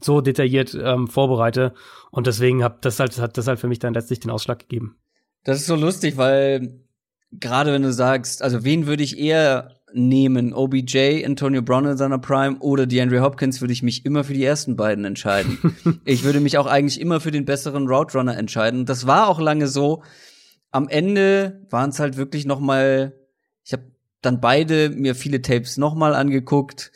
[0.00, 1.74] so detailliert ähm, vorbereite
[2.12, 4.96] und deswegen hat das halt hat das halt für mich dann letztlich den Ausschlag gegeben.
[5.44, 6.80] Das ist so lustig, weil
[7.32, 12.18] gerade wenn du sagst, also wen würde ich eher nehmen, OBJ, Antonio Brown in seiner
[12.18, 15.58] Prime oder DeAndre Hopkins, würde ich mich immer für die ersten beiden entscheiden.
[16.04, 18.84] ich würde mich auch eigentlich immer für den besseren Route Runner entscheiden.
[18.84, 20.02] Das war auch lange so.
[20.70, 23.14] Am Ende waren es halt wirklich noch mal.
[23.64, 23.84] Ich habe
[24.20, 26.92] dann beide mir viele Tapes noch mal angeguckt.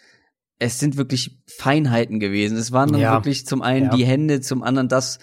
[0.59, 2.59] Es sind wirklich Feinheiten gewesen.
[2.59, 3.15] Es waren dann Ja.
[3.15, 3.97] wirklich zum einen Ja.
[3.97, 5.19] die Hände, zum anderen das,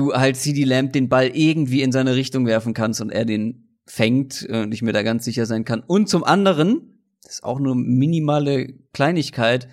[0.00, 3.76] du halt CD Lamb den Ball irgendwie in seine Richtung werfen kannst und er den
[3.86, 5.82] fängt äh, und ich mir da ganz sicher sein kann.
[5.86, 9.68] Und zum anderen, das ist auch nur minimale Kleinigkeit,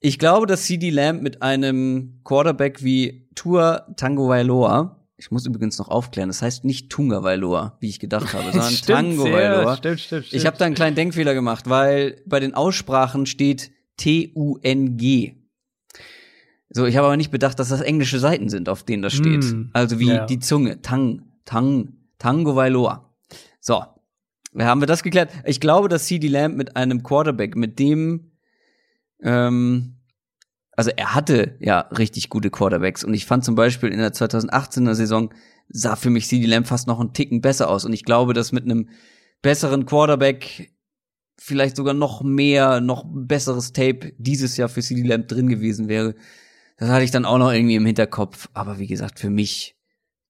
[0.00, 5.78] ich glaube, dass CD Lamb mit einem Quarterback wie Tua Tango Vailoa, ich muss übrigens
[5.78, 9.76] noch aufklären, das heißt nicht Tunga Vailoa, wie ich gedacht habe, sondern Tango Vailoa.
[9.76, 15.43] stimmt, stimmt, Ich habe da einen kleinen Denkfehler gemacht, weil bei den Aussprachen steht T-U-N-G.
[16.74, 19.44] So, ich habe aber nicht bedacht, dass das englische Seiten sind, auf denen das steht.
[19.44, 20.26] Hm, Also wie ja.
[20.26, 20.82] die Zunge.
[20.82, 23.14] Tang, Tang, Tango Vailoa.
[23.60, 23.84] So.
[24.58, 25.30] Haben wir das geklärt?
[25.44, 28.32] Ich glaube, dass CD Lamb mit einem Quarterback, mit dem,
[29.22, 29.96] ähm,
[30.72, 34.94] also er hatte ja richtig gute Quarterbacks und ich fand zum Beispiel in der 2018er
[34.94, 35.32] Saison
[35.68, 38.52] sah für mich CD Lamb fast noch einen Ticken besser aus und ich glaube, dass
[38.52, 38.88] mit einem
[39.42, 40.72] besseren Quarterback
[41.38, 46.14] vielleicht sogar noch mehr, noch besseres Tape dieses Jahr für CD Lamb drin gewesen wäre.
[46.76, 48.48] Das hatte ich dann auch noch irgendwie im Hinterkopf.
[48.52, 49.76] Aber wie gesagt, für mich,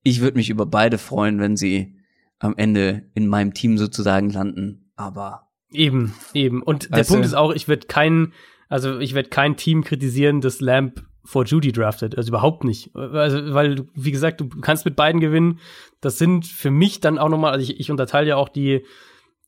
[0.03, 1.97] ich würde mich über beide freuen, wenn sie
[2.39, 4.91] am Ende in meinem Team sozusagen landen.
[4.97, 6.63] Aber Eben, eben.
[6.63, 8.33] Und der Punkt du- ist auch, ich werde kein,
[8.69, 12.17] also ich werde kein Team kritisieren, das Lamp vor Judy draftet.
[12.17, 12.95] Also überhaupt nicht.
[12.95, 15.59] Also, weil, wie gesagt, du kannst mit beiden gewinnen.
[16.01, 18.85] Das sind für mich dann auch nochmal, also ich, ich unterteile ja auch die,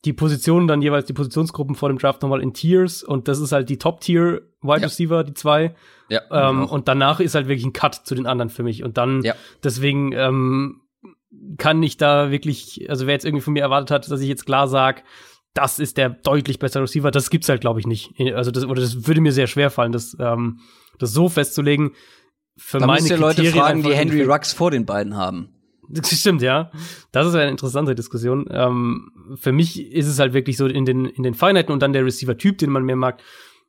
[0.05, 3.51] die Positionen dann jeweils, die Positionsgruppen vor dem Draft nochmal in Tiers und das ist
[3.51, 4.87] halt die Top-Tier Wide Ja.
[4.87, 5.75] Receiver, die zwei.
[6.09, 8.83] ja, Ähm, und danach ist halt wirklich ein Cut zu den anderen für mich.
[8.83, 9.33] Und dann, Ja.
[9.63, 10.81] deswegen ähm,
[11.57, 14.45] kann ich da wirklich, also wer jetzt irgendwie von mir erwartet hat, dass ich jetzt
[14.45, 15.01] klar sage,
[15.53, 18.13] das ist der deutlich bessere Receiver, das gibt's halt, glaube ich, nicht.
[18.35, 20.59] Also das, oder das würde mir sehr schwer fallen, das, ähm,
[20.99, 21.91] das so festzulegen.
[22.57, 25.49] Für da meine müsst ihr Leute fragen, die Henry Rux vor den beiden haben.
[25.89, 26.71] Das stimmt, ja.
[27.11, 28.45] Das ist eine interessante Diskussion.
[28.49, 31.93] Ähm, für mich ist es halt wirklich so in den, in den Feinheiten und dann
[31.93, 33.21] der Receiver-Typ, den man mehr mag.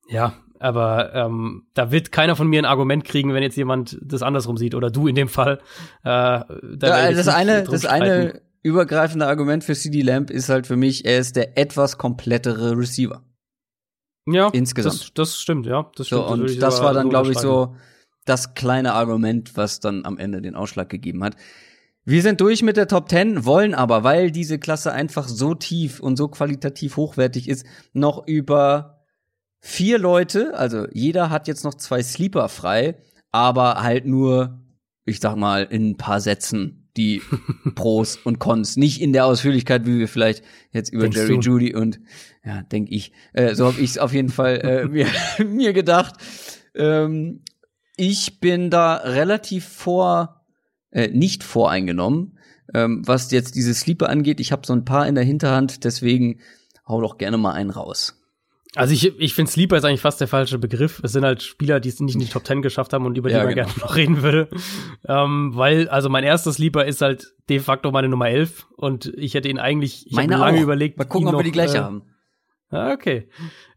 [0.09, 4.23] Ja, aber ähm, da wird keiner von mir ein Argument kriegen, wenn jetzt jemand das
[4.23, 5.59] andersrum sieht oder du in dem Fall.
[6.03, 6.47] Äh, da
[6.81, 11.19] ja, das eine, das eine übergreifende Argument für CD Lamb ist halt für mich, er
[11.19, 13.23] ist der etwas komplettere Receiver.
[14.27, 14.95] Ja, insgesamt.
[14.95, 15.91] Das, das stimmt, ja.
[15.95, 16.23] Das stimmt.
[16.23, 17.77] So, und das, das war dann, glaube ich, so
[18.25, 21.37] das kleine Argument, was dann am Ende den Ausschlag gegeben hat.
[22.09, 26.01] Wir sind durch mit der Top 10, wollen aber, weil diese Klasse einfach so tief
[26.01, 29.05] und so qualitativ hochwertig ist, noch über
[29.61, 32.95] vier Leute, also jeder hat jetzt noch zwei Sleeper frei,
[33.31, 34.59] aber halt nur,
[35.05, 37.21] ich sag mal, in ein paar Sätzen die
[37.75, 38.79] Pros und Cons.
[38.79, 41.41] Nicht in der Ausführlichkeit, wie wir vielleicht jetzt über Denkst Jerry du?
[41.41, 42.01] Judy und
[42.43, 43.13] ja, denk ich.
[43.35, 45.09] Äh, so habe ich es auf jeden Fall äh, mir,
[45.47, 46.15] mir gedacht.
[46.75, 47.43] Ähm,
[47.99, 50.38] ich bin da relativ vor,
[50.91, 52.39] äh, nicht voreingenommen,
[52.75, 54.41] ähm, was jetzt diese Sleeper angeht.
[54.41, 56.41] Ich habe so ein paar in der Hinterhand, deswegen
[56.87, 58.15] hau doch gerne mal einen raus.
[58.75, 61.01] Also ich, ich finde Sleeper ist eigentlich fast der falsche Begriff.
[61.03, 63.29] Es sind halt Spieler, die es nicht in die Top Ten geschafft haben und über
[63.29, 63.67] die ja, man genau.
[63.67, 64.49] gerne noch reden würde.
[65.07, 69.35] Ähm, weil, also mein erster Sleeper ist halt de facto meine Nummer 11 und ich
[69.35, 70.63] hätte ihn eigentlich, ich habe lange auch.
[70.63, 70.99] überlegt.
[70.99, 72.03] Mal gucken, ob noch, wir die gleiche äh, haben.
[72.71, 73.29] Ah, okay.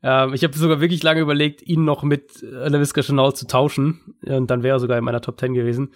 [0.03, 4.15] Ähm, ich habe sogar wirklich lange überlegt, ihn noch mit LaVisca Chanel zu tauschen.
[4.25, 5.93] Und dann wäre er sogar in meiner Top 10 gewesen.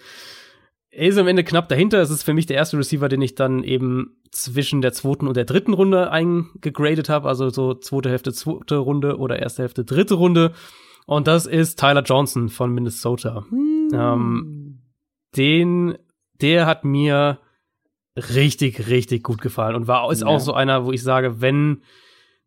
[0.98, 2.00] Er ist am Ende knapp dahinter.
[2.00, 5.36] Es ist für mich der erste Receiver, den ich dann eben zwischen der zweiten und
[5.36, 7.28] der dritten Runde eingegradet habe.
[7.28, 10.52] Also so zweite Hälfte, zweite Runde oder erste Hälfte, dritte Runde.
[11.04, 13.44] Und das ist Tyler Johnson von Minnesota.
[13.50, 13.90] Hm.
[13.92, 14.78] Ähm,
[15.36, 15.98] den,
[16.40, 17.40] der hat mir
[18.16, 20.28] richtig, richtig gut gefallen und war ist ja.
[20.28, 21.82] auch so einer, wo ich sage, wenn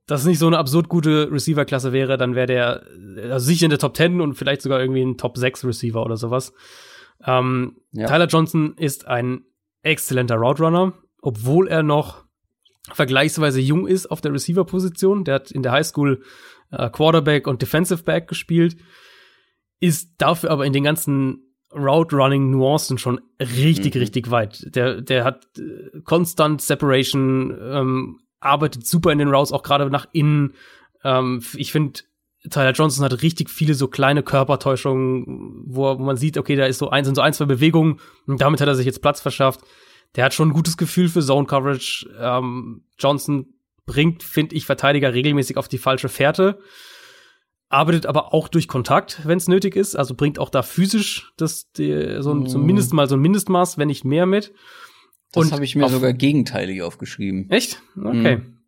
[0.07, 2.83] das nicht so eine absurd gute Receiver-Klasse wäre, dann wäre der
[3.31, 6.17] also sicher in der Top 10 und vielleicht sogar irgendwie ein Top 6 Receiver oder
[6.17, 6.51] sowas.
[7.25, 8.07] Ähm, ja.
[8.07, 9.43] Tyler Johnson ist ein
[9.81, 12.25] exzellenter Route Runner, obwohl er noch
[12.91, 15.23] vergleichsweise jung ist auf der Receiver-Position.
[15.23, 16.23] Der hat in der Highschool
[16.71, 18.77] äh, Quarterback und Defensive Back gespielt,
[19.79, 24.01] ist dafür aber in den ganzen Route Running Nuancen schon richtig, mhm.
[24.01, 24.75] richtig weit.
[24.75, 30.07] Der, der hat äh, konstant Separation, ähm, arbeitet super in den Routes, auch gerade nach
[30.11, 30.53] innen.
[31.03, 32.01] Ähm, ich finde,
[32.49, 36.77] Tyler Johnson hat richtig viele so kleine Körpertäuschungen, wo, wo man sieht, okay, da ist
[36.77, 39.61] so eins, sind so ein, zwei Bewegungen und damit hat er sich jetzt Platz verschafft.
[40.15, 42.09] Der hat schon ein gutes Gefühl für Zone Coverage.
[42.19, 43.53] Ähm, Johnson
[43.85, 46.59] bringt, finde ich, Verteidiger regelmäßig auf die falsche Fährte.
[47.67, 49.95] Arbeitet aber auch durch Kontakt, wenn es nötig ist.
[49.95, 52.47] Also bringt auch da physisch das, die, so ein, mm.
[52.47, 54.53] zumindest mal so ein Mindestmaß, wenn nicht mehr mit.
[55.33, 57.49] Das habe ich mir sogar gegenteilig aufgeschrieben.
[57.51, 57.81] Echt?
[57.95, 58.37] Okay.
[58.37, 58.58] Mhm.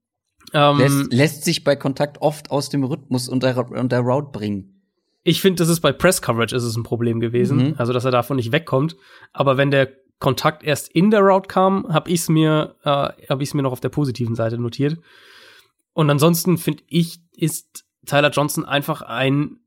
[0.54, 4.32] Ähm, lässt, lässt sich bei Kontakt oft aus dem Rhythmus und der, und der Route
[4.32, 4.82] bringen.
[5.24, 7.76] Ich finde, das ist bei Press Coverage ist es ein Problem gewesen, mhm.
[7.78, 8.96] also dass er davon nicht wegkommt.
[9.34, 13.44] Aber wenn der Kontakt erst in der Route kam, habe ich es mir, äh, habe
[13.44, 14.98] ich mir noch auf der positiven Seite notiert.
[15.94, 19.62] Und ansonsten finde ich, ist Tyler Johnson einfach ein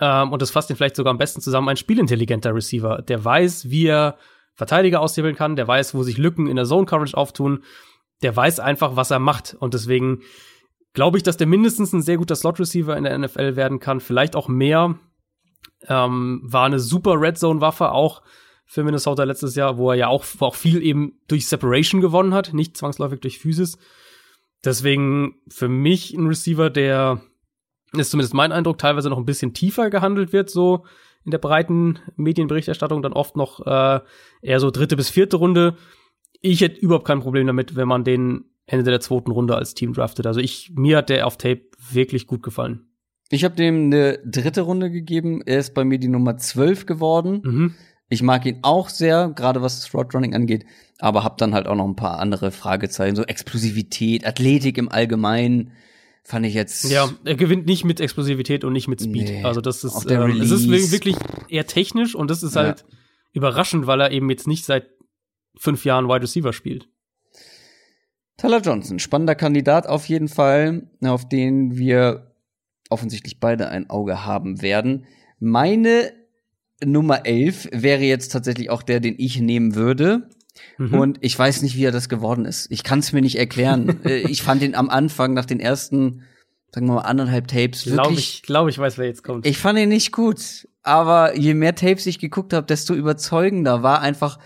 [0.00, 3.70] ähm, und das fasst ihn vielleicht sogar am besten zusammen, ein spielintelligenter Receiver, der weiß,
[3.70, 4.16] wie er
[4.54, 7.64] Verteidiger aushebeln kann, der weiß, wo sich Lücken in der Zone Coverage auftun,
[8.24, 10.22] der weiß einfach, was er macht und deswegen
[10.94, 14.00] glaube ich, dass der mindestens ein sehr guter Slot Receiver in der NFL werden kann,
[14.00, 14.98] vielleicht auch mehr.
[15.86, 18.22] Ähm, war eine super Red Zone Waffe auch
[18.64, 22.54] für Minnesota letztes Jahr, wo er ja auch, auch viel eben durch Separation gewonnen hat,
[22.54, 23.76] nicht zwangsläufig durch Physis.
[24.64, 27.20] Deswegen für mich ein Receiver, der
[27.92, 30.86] ist zumindest mein Eindruck, teilweise noch ein bisschen tiefer gehandelt wird, so
[31.26, 34.00] in der breiten Medienberichterstattung dann oft noch äh,
[34.40, 35.76] eher so dritte bis vierte Runde.
[36.46, 39.94] Ich hätte überhaupt kein Problem damit, wenn man den Ende der zweiten Runde als Team
[39.94, 40.26] draftet.
[40.26, 42.86] Also ich, mir hat der auf Tape wirklich gut gefallen.
[43.30, 45.40] Ich habe dem eine dritte Runde gegeben.
[45.46, 47.40] Er ist bei mir die Nummer 12 geworden.
[47.42, 47.74] Mhm.
[48.10, 50.66] Ich mag ihn auch sehr, gerade was das Roadrunning angeht,
[50.98, 55.72] aber habe dann halt auch noch ein paar andere Fragezeichen, so Explosivität, Athletik im Allgemeinen
[56.22, 56.90] fand ich jetzt.
[56.90, 59.28] Ja, er gewinnt nicht mit Explosivität und nicht mit Speed.
[59.28, 61.16] Nee, also das ist, äh, das ist wirklich
[61.48, 62.96] eher technisch und das ist halt ja.
[63.32, 64.93] überraschend, weil er eben jetzt nicht seit
[65.56, 66.88] fünf Jahren Wide Receiver spielt.
[68.36, 72.34] Tyler Johnson, spannender Kandidat auf jeden Fall, auf den wir
[72.90, 75.06] offensichtlich beide ein Auge haben werden.
[75.38, 76.12] Meine
[76.84, 80.28] Nummer 11 wäre jetzt tatsächlich auch der, den ich nehmen würde.
[80.78, 80.94] Mhm.
[80.94, 82.70] Und ich weiß nicht, wie er das geworden ist.
[82.70, 84.00] Ich kann es mir nicht erklären.
[84.04, 86.22] Äh, ich fand ihn am Anfang nach den ersten,
[86.72, 87.94] sagen wir mal, anderthalb Tapes wirklich.
[87.94, 89.46] Glaube ich, glaube ich weiß, wer jetzt kommt.
[89.46, 90.68] Ich fand ihn nicht gut.
[90.82, 94.38] Aber je mehr Tapes ich geguckt habe, desto überzeugender war einfach,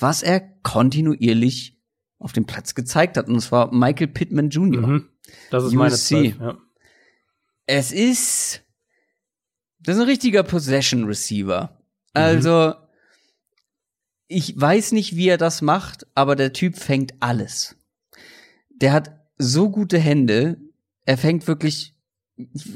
[0.00, 1.78] was er kontinuierlich
[2.18, 3.28] auf dem Platz gezeigt hat.
[3.28, 4.86] Und es war Michael Pittman Jr.
[4.86, 5.08] Mhm.
[5.50, 5.76] Das ist USC.
[5.76, 6.58] meine Zeit, ja.
[7.66, 8.62] Es ist,
[9.78, 11.78] das ist ein richtiger Possession Receiver.
[12.12, 12.74] Also,
[14.26, 17.76] ich weiß nicht, wie er das macht, aber der Typ fängt alles.
[18.70, 20.60] Der hat so gute Hände,
[21.04, 21.94] er fängt wirklich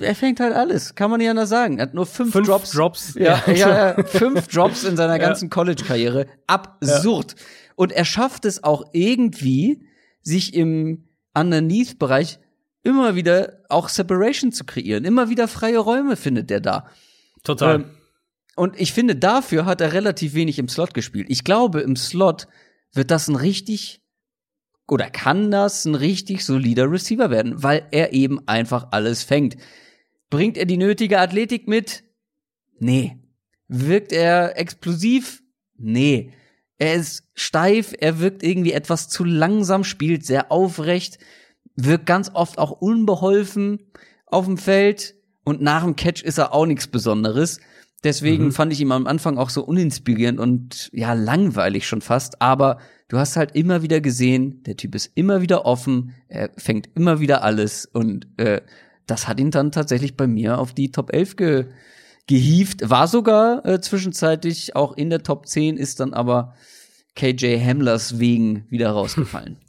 [0.00, 1.78] er fängt halt alles, kann man nicht anders sagen.
[1.78, 2.70] Er hat nur fünf, Fünf Drops.
[2.72, 3.14] Drops.
[3.14, 6.26] Ja, ja, ja, fünf Drops in seiner ganzen College-Karriere.
[6.46, 7.36] Absurd.
[7.76, 9.86] Und er schafft es auch irgendwie,
[10.22, 12.38] sich im Underneath-Bereich
[12.82, 15.04] immer wieder auch Separation zu kreieren.
[15.04, 16.86] Immer wieder freie Räume findet er da.
[17.42, 17.76] Total.
[17.76, 17.84] Ähm,
[18.56, 21.26] und ich finde, dafür hat er relativ wenig im Slot gespielt.
[21.28, 22.46] Ich glaube, im Slot
[22.92, 24.03] wird das ein richtig
[24.88, 29.56] oder kann das ein richtig solider Receiver werden, weil er eben einfach alles fängt.
[30.30, 32.04] Bringt er die nötige Athletik mit?
[32.78, 33.18] Nee.
[33.68, 35.42] Wirkt er explosiv?
[35.76, 36.32] Nee.
[36.76, 41.18] Er ist steif, er wirkt irgendwie etwas zu langsam, spielt sehr aufrecht,
[41.76, 43.92] wirkt ganz oft auch unbeholfen
[44.26, 47.60] auf dem Feld und nach dem Catch ist er auch nichts Besonderes.
[48.04, 48.52] Deswegen Mhm.
[48.52, 52.40] fand ich ihn am Anfang auch so uninspirierend und ja, langweilig schon fast.
[52.42, 52.78] Aber
[53.08, 57.18] du hast halt immer wieder gesehen, der Typ ist immer wieder offen, er fängt immer
[57.20, 58.60] wieder alles und äh,
[59.06, 61.64] das hat ihn dann tatsächlich bei mir auf die Top 11 ge
[62.26, 62.88] gehievt.
[62.88, 66.54] War sogar äh, zwischenzeitlich auch in der Top 10, ist dann aber
[67.16, 69.56] KJ Hamlers wegen wieder rausgefallen.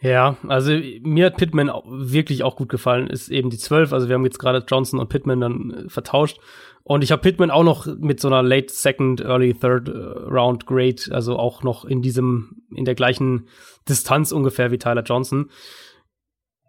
[0.00, 0.70] Ja, also
[1.02, 3.90] mir hat Pittman wirklich auch gut gefallen, ist eben die 12.
[3.94, 6.36] Also wir haben jetzt gerade Johnson und Pittman dann äh, vertauscht.
[6.86, 10.66] Und ich habe Pittman auch noch mit so einer Late Second, Early Third äh, Round
[10.66, 13.48] Grade, also auch noch in diesem, in der gleichen
[13.88, 15.50] Distanz ungefähr wie Tyler Johnson.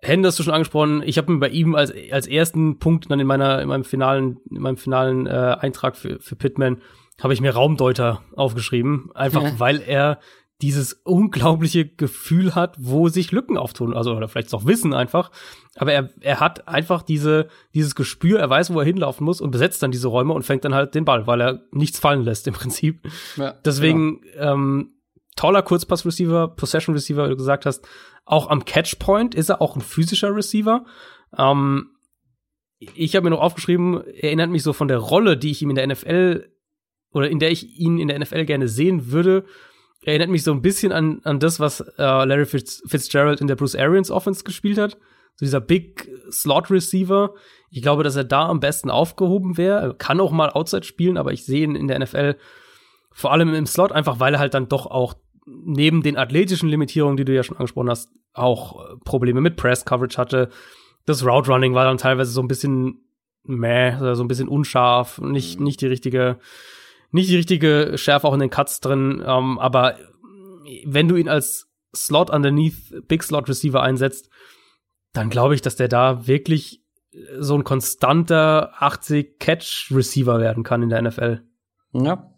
[0.01, 1.03] Hände hast du schon angesprochen.
[1.05, 4.37] Ich habe mir bei ihm als, als ersten Punkt dann in meiner, in meinem finalen,
[4.49, 6.81] in meinem finalen äh, Eintrag für, für Pittman
[7.21, 9.09] habe ich mir Raumdeuter aufgeschrieben.
[9.13, 9.59] Einfach Ja.
[9.59, 10.19] weil er
[10.61, 15.31] dieses unglaubliche Gefühl hat, wo sich Lücken auftun, also oder vielleicht auch Wissen einfach,
[15.75, 19.51] aber er, er hat einfach diese, dieses Gespür, er weiß, wo er hinlaufen muss und
[19.51, 22.47] besetzt dann diese Räume und fängt dann halt den Ball, weil er nichts fallen lässt
[22.47, 23.01] im Prinzip.
[23.35, 24.93] Ja, Deswegen ähm,
[25.35, 27.85] toller Kurzpass-Receiver, Possession-Receiver, wie du gesagt hast.
[28.23, 30.85] Auch am Catchpoint ist er auch ein physischer Receiver.
[31.37, 31.89] Ähm,
[32.79, 35.69] ich habe mir noch aufgeschrieben, er erinnert mich so von der Rolle, die ich ihm
[35.69, 36.49] in der NFL
[37.11, 39.45] oder in der ich ihn in der NFL gerne sehen würde.
[40.05, 43.47] Er erinnert mich so ein bisschen an, an das, was äh, Larry Fitz, Fitzgerald in
[43.47, 44.97] der Bruce Arians Offense gespielt hat.
[45.35, 47.33] So dieser Big Slot Receiver.
[47.71, 49.81] Ich glaube, dass er da am besten aufgehoben wäre.
[49.81, 52.35] Er kann auch mal Outside spielen, aber ich sehe ihn in der NFL
[53.11, 55.15] vor allem im Slot, einfach weil er halt dann doch auch
[55.47, 59.85] neben den athletischen Limitierungen, die du ja schon angesprochen hast, auch äh, Probleme mit Press
[59.85, 60.49] Coverage hatte.
[61.07, 63.01] Das Route Running war dann teilweise so ein bisschen
[63.43, 66.37] meh, so ein bisschen unscharf, nicht, nicht die richtige,
[67.15, 69.23] nicht die richtige Schärfe auch in den Cuts drin.
[69.25, 69.97] Ähm, aber
[70.85, 74.29] wenn du ihn als Slot underneath Big Slot Receiver einsetzt,
[75.13, 76.81] dann glaube ich, dass der da wirklich
[77.39, 81.41] so ein konstanter 80 Catch Receiver werden kann in der NFL.
[81.93, 82.31] Ja.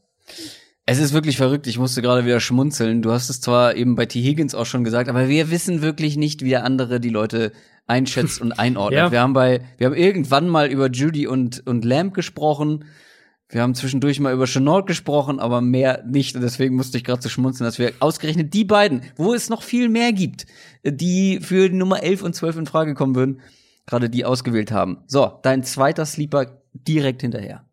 [0.85, 1.65] Es ist wirklich verrückt.
[1.65, 3.01] Ich musste gerade wieder schmunzeln.
[3.01, 4.21] Du hast es zwar eben bei T.
[4.21, 7.51] Higgins auch schon gesagt, aber wir wissen wirklich nicht, wie der andere die Leute
[7.87, 8.99] einschätzt und einordnet.
[8.99, 9.11] Ja.
[9.11, 12.85] Wir haben bei, wir haben irgendwann mal über Judy und, und Lamb gesprochen.
[13.49, 16.35] Wir haben zwischendurch mal über Chenault gesprochen, aber mehr nicht.
[16.35, 19.63] Und deswegen musste ich gerade so schmunzeln, dass wir ausgerechnet die beiden, wo es noch
[19.63, 20.45] viel mehr gibt,
[20.83, 23.39] die für die Nummer 11 und 12 in Frage kommen würden,
[23.85, 24.97] gerade die ausgewählt haben.
[25.07, 27.63] So, dein zweiter Sleeper direkt hinterher.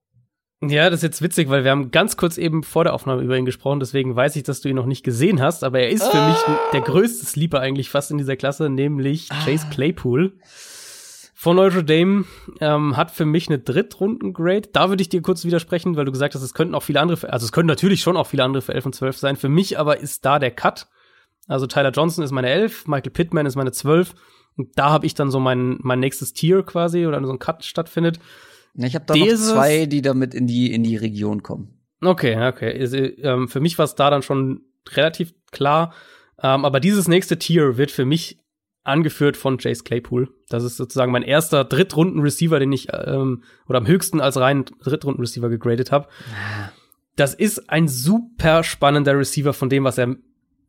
[0.63, 3.37] Ja, das ist jetzt witzig, weil wir haben ganz kurz eben vor der Aufnahme über
[3.37, 6.05] ihn gesprochen, deswegen weiß ich, dass du ihn noch nicht gesehen hast, aber er ist
[6.05, 6.29] für Ah.
[6.29, 6.39] mich
[6.73, 10.39] der größte Sleeper eigentlich fast in dieser Klasse, nämlich Chase Claypool.
[11.45, 12.25] Von Notre Dame
[12.61, 14.71] ähm, hat für mich eine Drittrunden-Grade.
[14.73, 17.19] Da würde ich dir kurz widersprechen, weil du gesagt hast, es könnten auch viele andere,
[17.19, 19.37] für, also es können natürlich schon auch viele andere für 11 und 12 sein.
[19.37, 20.87] Für mich aber ist da der Cut.
[21.47, 24.15] Also Tyler Johnson ist meine 11, Michael Pittman ist meine 12.
[24.57, 27.63] Und da habe ich dann so mein, mein nächstes Tier quasi oder so ein Cut
[27.63, 28.21] stattfindet.
[28.73, 31.79] Ich habe da noch Dieses- zwei, die damit in die, in die Region kommen.
[32.01, 32.75] Okay, okay.
[32.81, 34.63] Also, ähm, für mich war es da dann schon
[34.95, 35.93] relativ klar.
[36.43, 38.39] Ähm, aber dieses nächste Tier wird für mich
[38.85, 40.29] angeführt von Chase Claypool.
[40.49, 45.49] Das ist sozusagen mein erster Drittrunden-Receiver, den ich ähm, oder am höchsten als rein Drittrunden-Receiver
[45.49, 46.09] gegradet habe.
[47.17, 50.17] Das ist ein super spannender Receiver von dem, was er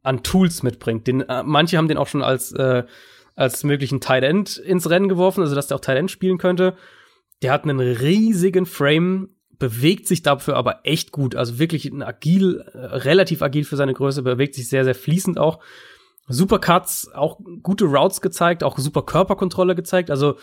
[0.03, 1.07] an Tools mitbringt.
[1.07, 2.83] Den, äh, manche haben den auch schon als, äh,
[3.35, 6.75] als möglichen Tight End ins Rennen geworfen, also dass der auch Tight End spielen könnte.
[7.41, 9.29] Der hat einen riesigen Frame,
[9.59, 11.35] bewegt sich dafür aber echt gut.
[11.35, 15.37] Also wirklich ein agil, äh, relativ agil für seine Größe, bewegt sich sehr, sehr fließend
[15.37, 15.59] auch.
[16.27, 20.09] Super Cuts, auch gute Routes gezeigt, auch super Körperkontrolle gezeigt.
[20.09, 20.37] Also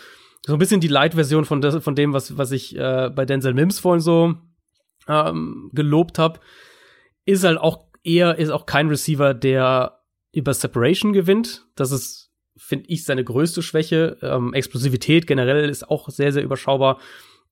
[0.45, 3.53] so ein bisschen die Light-Version von, des- von dem, was, was ich äh, bei Denzel
[3.53, 4.35] Mims vorhin so
[5.07, 6.39] ähm, gelobt habe.
[7.25, 9.99] Ist halt auch eher, ist auch kein Receiver, der
[10.31, 11.65] über Separation gewinnt.
[11.75, 14.17] Das ist, finde ich, seine größte Schwäche.
[14.21, 16.99] Ähm, Explosivität generell ist auch sehr, sehr überschaubar.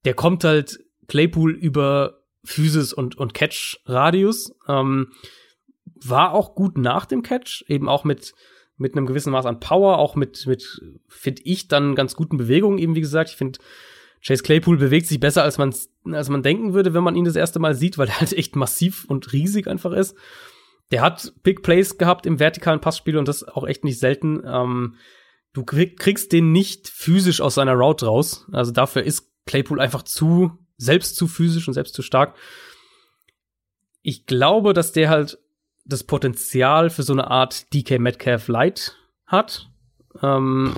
[0.03, 4.55] Der kommt halt Claypool über Physis und, und Catch-Radius.
[4.67, 5.11] Ähm,
[5.85, 8.33] war auch gut nach dem Catch, eben auch mit,
[8.77, 12.79] mit einem gewissen Maß an Power, auch mit, mit finde ich, dann ganz guten Bewegungen,
[12.79, 13.29] eben wie gesagt.
[13.29, 13.59] Ich finde,
[14.23, 15.73] Chase Claypool bewegt sich besser, als man,
[16.11, 18.55] als man denken würde, wenn man ihn das erste Mal sieht, weil er halt echt
[18.55, 20.15] massiv und riesig einfach ist.
[20.91, 24.43] Der hat Big Plays gehabt im vertikalen Passspiel und das auch echt nicht selten.
[24.45, 24.95] Ähm,
[25.53, 28.47] du kriegst den nicht physisch aus seiner Route raus.
[28.51, 32.35] Also dafür ist Claypool einfach zu, selbst zu physisch und selbst zu stark.
[34.01, 35.39] Ich glaube, dass der halt
[35.91, 39.69] das Potenzial für so eine Art DK Metcalf Light hat.
[40.21, 40.73] Ähm,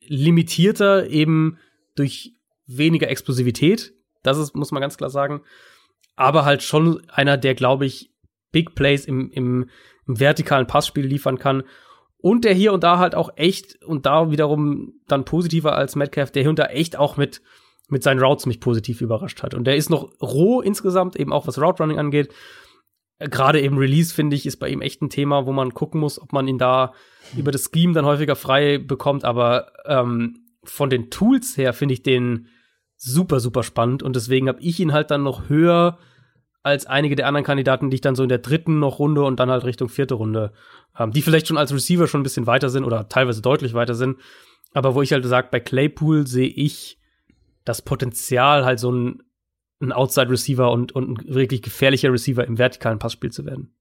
[0.00, 1.58] limitierter eben
[1.96, 2.34] durch
[2.66, 3.92] weniger Explosivität.
[4.22, 5.42] Das ist, muss man ganz klar sagen.
[6.16, 8.10] Aber halt schon einer, der, glaube ich,
[8.52, 9.68] Big Plays im, im,
[10.06, 11.64] im vertikalen Passspiel liefern kann.
[12.18, 16.30] Und der hier und da halt auch echt, und da wiederum dann positiver als Metcalf,
[16.30, 17.42] der hier und da echt auch mit,
[17.88, 19.54] mit seinen Routes mich positiv überrascht hat.
[19.54, 22.32] Und der ist noch roh insgesamt, eben auch was Route Running angeht
[23.18, 26.20] gerade eben Release, finde ich, ist bei ihm echt ein Thema, wo man gucken muss,
[26.20, 26.92] ob man ihn da
[27.32, 27.40] hm.
[27.40, 29.24] über das Scheme dann häufiger frei bekommt.
[29.24, 32.48] Aber ähm, von den Tools her finde ich den
[32.96, 34.02] super, super spannend.
[34.02, 35.98] Und deswegen habe ich ihn halt dann noch höher
[36.62, 39.38] als einige der anderen Kandidaten, die ich dann so in der dritten noch Runde und
[39.38, 40.52] dann halt Richtung vierte Runde,
[40.98, 43.94] ähm, die vielleicht schon als Receiver schon ein bisschen weiter sind oder teilweise deutlich weiter
[43.94, 44.18] sind.
[44.72, 46.98] Aber wo ich halt sage, bei Claypool sehe ich
[47.64, 49.22] das Potenzial, halt so ein
[49.80, 53.74] ein Outside-Receiver und, und ein wirklich gefährlicher Receiver im vertikalen Passspiel zu werden.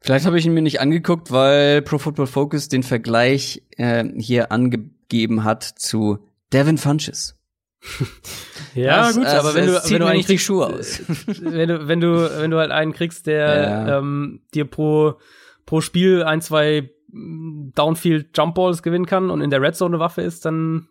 [0.00, 4.52] Vielleicht habe ich ihn mir nicht angeguckt, weil Pro Football Focus den Vergleich äh, hier
[4.52, 6.18] angegeben hat zu
[6.52, 7.36] Devin Funches.
[8.74, 11.00] ja, das, gut, also, aber wenn du, wenn du eigentlich die Schuhe aus.
[11.40, 13.98] wenn du, wenn du, wenn du halt einen kriegst, der ja.
[13.98, 15.18] ähm, dir pro,
[15.64, 20.00] pro Spiel ein, zwei Downfield Jump Balls gewinnen kann und in der Red Zone eine
[20.00, 20.88] Waffe ist, dann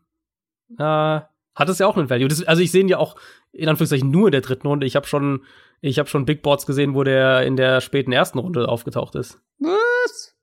[0.78, 1.20] äh,
[1.56, 2.28] hat es ja auch einen Value.
[2.28, 3.16] Das, also ich sehe ihn ja auch
[3.52, 4.86] in Anführungszeichen nur in der dritten Runde.
[4.86, 5.44] Ich habe schon,
[5.82, 9.40] ich habe schon Big Boards gesehen, wo der in der späten ersten Runde aufgetaucht ist.
[9.60, 10.36] Was?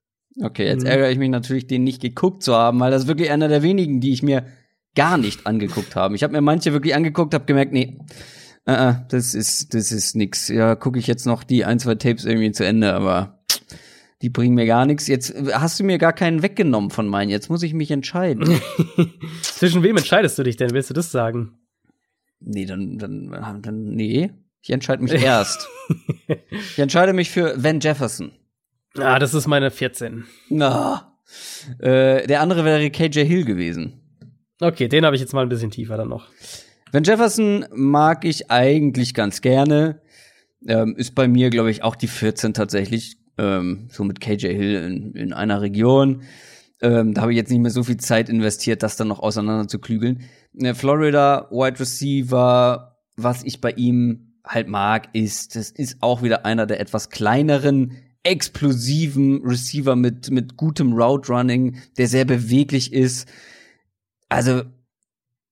[0.43, 0.91] Okay, jetzt mhm.
[0.91, 3.63] ärgere ich mich natürlich, den nicht geguckt zu haben, weil das ist wirklich einer der
[3.63, 4.47] wenigen, die ich mir
[4.95, 6.15] gar nicht angeguckt habe.
[6.15, 7.99] Ich habe mir manche wirklich angeguckt, habe gemerkt, nee,
[8.69, 10.49] uh, das ist, das ist nix.
[10.49, 13.42] Ja, gucke ich jetzt noch die ein, zwei Tapes irgendwie zu Ende, aber
[14.23, 15.09] die bringen mir gar nichts.
[15.09, 17.29] Jetzt hast du mir gar keinen weggenommen von meinen.
[17.29, 18.61] Jetzt muss ich mich entscheiden.
[19.43, 20.71] Zwischen wem entscheidest du dich denn?
[20.71, 21.59] Willst du das sagen?
[22.39, 24.31] Nee, dann, dann, dann nee.
[24.63, 25.69] Ich entscheide mich erst.
[26.51, 28.33] ich entscheide mich für Van Jefferson.
[28.97, 30.25] Ah, das ist meine 14.
[30.49, 31.17] Na.
[31.79, 34.01] Äh, der andere wäre KJ Hill gewesen.
[34.61, 36.29] Okay, den habe ich jetzt mal ein bisschen tiefer dann noch.
[36.93, 40.01] Van Jefferson mag ich eigentlich ganz gerne.
[40.69, 43.17] Ähm, ist bei mir, glaube ich, auch die 14 tatsächlich.
[43.39, 46.23] Ähm, so mit KJ Hill in, in einer Region.
[46.83, 49.69] Ähm, da habe ich jetzt nicht mehr so viel Zeit investiert, das dann noch auseinander
[49.69, 50.23] zu klügeln.
[50.59, 56.45] Äh, Florida Wide Receiver, was ich bei ihm halt mag, ist, das ist auch wieder
[56.45, 57.93] einer der etwas kleineren,
[58.25, 63.29] explosiven Receiver mit, mit gutem Route Running, der sehr beweglich ist.
[64.29, 64.63] Also,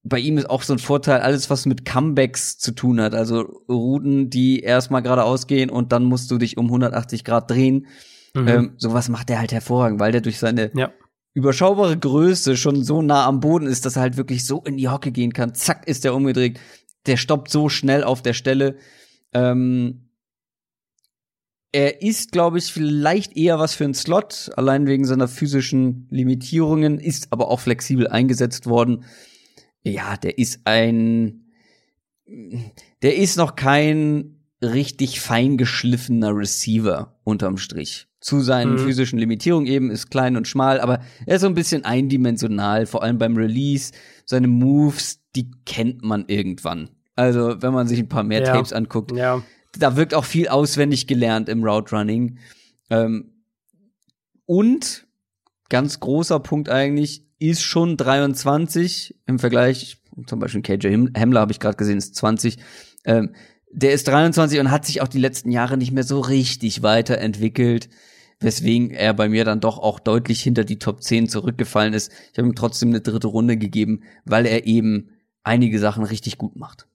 [0.02, 3.40] bei ihm ist auch so ein Vorteil, alles was mit Comebacks zu tun hat, also
[3.68, 7.86] Routen, die erstmal geradeaus gehen und dann musst du dich um 180 Grad drehen.
[8.34, 8.48] Mhm.
[8.48, 10.90] Ähm, sowas macht er halt hervorragend, weil der durch seine ja
[11.34, 14.88] überschaubare Größe schon so nah am Boden ist, dass er halt wirklich so in die
[14.88, 15.54] Hocke gehen kann.
[15.54, 16.58] Zack, ist der umgedreht.
[17.06, 18.76] Der stoppt so schnell auf der Stelle.
[19.32, 20.10] Ähm,
[21.72, 26.98] er ist, glaube ich, vielleicht eher was für einen Slot, allein wegen seiner physischen Limitierungen,
[26.98, 29.04] ist aber auch flexibel eingesetzt worden.
[29.82, 31.46] Ja, der ist ein,
[33.02, 38.78] der ist noch kein richtig feingeschliffener Receiver unterm Strich zu seinen mhm.
[38.78, 43.02] physischen Limitierungen eben, ist klein und schmal, aber er ist so ein bisschen eindimensional, vor
[43.02, 43.92] allem beim Release.
[44.26, 46.90] Seine Moves, die kennt man irgendwann.
[47.16, 48.52] Also, wenn man sich ein paar mehr ja.
[48.52, 49.42] Tapes anguckt, ja.
[49.78, 52.38] da wirkt auch viel auswendig gelernt im Route Running.
[52.90, 53.32] Ähm,
[54.44, 55.06] und
[55.68, 61.58] ganz großer Punkt eigentlich, ist schon 23 im Vergleich, zum Beispiel KJ Hemmler habe ich
[61.58, 62.58] gerade gesehen, ist 20.
[63.04, 63.34] Ähm,
[63.72, 67.88] der ist 23 und hat sich auch die letzten Jahre nicht mehr so richtig weiterentwickelt,
[68.40, 72.12] weswegen er bei mir dann doch auch deutlich hinter die Top 10 zurückgefallen ist.
[72.32, 75.10] Ich habe ihm trotzdem eine dritte Runde gegeben, weil er eben
[75.42, 76.86] einige Sachen richtig gut macht.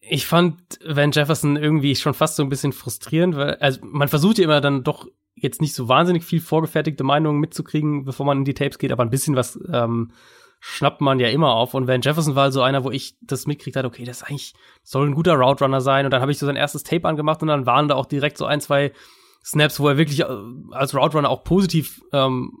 [0.00, 4.38] Ich fand Van Jefferson irgendwie schon fast so ein bisschen frustrierend, weil also man versucht
[4.38, 8.44] ja immer dann doch jetzt nicht so wahnsinnig viel vorgefertigte Meinungen mitzukriegen, bevor man in
[8.44, 10.10] die Tapes geht, aber ein bisschen was ähm,
[10.60, 11.74] schnappt man ja immer auf.
[11.74, 14.54] Und Van Jefferson war so einer, wo ich das mitkriegt hatte, okay, das ist eigentlich,
[14.82, 16.06] soll ein guter Route Runner sein.
[16.06, 18.38] Und dann habe ich so sein erstes Tape angemacht und dann waren da auch direkt
[18.38, 18.92] so ein, zwei
[19.44, 20.26] Snaps, wo er wirklich äh,
[20.70, 22.58] als Route Runner auch positiv ähm,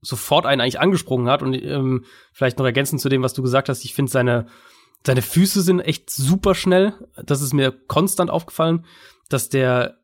[0.00, 1.42] sofort einen eigentlich angesprungen hat.
[1.42, 4.46] Und ähm, vielleicht noch ergänzend zu dem, was du gesagt hast, ich finde seine,
[5.04, 6.94] seine Füße sind echt super schnell.
[7.16, 8.86] Das ist mir konstant aufgefallen,
[9.28, 9.98] dass der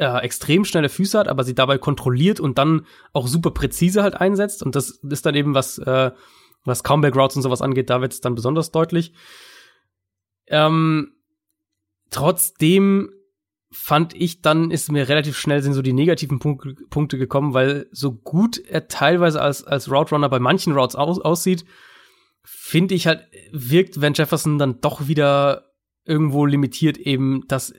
[0.00, 4.14] äh, extrem schnelle Füße hat, aber sie dabei kontrolliert und dann auch super präzise halt
[4.14, 4.62] einsetzt.
[4.62, 6.10] Und das ist dann eben was, äh,
[6.64, 9.12] was Comeback Routes und sowas angeht, da wird es dann besonders deutlich.
[10.46, 11.12] Ähm,
[12.08, 13.12] trotzdem
[13.70, 17.86] fand ich, dann ist mir relativ schnell sind so die negativen Punkte, Punkte gekommen, weil
[17.92, 21.66] so gut er teilweise als, als Route Runner bei manchen Routes aus, aussieht,
[22.42, 25.72] finde ich halt, wirkt Van Jefferson dann doch wieder
[26.06, 27.74] irgendwo limitiert eben, dass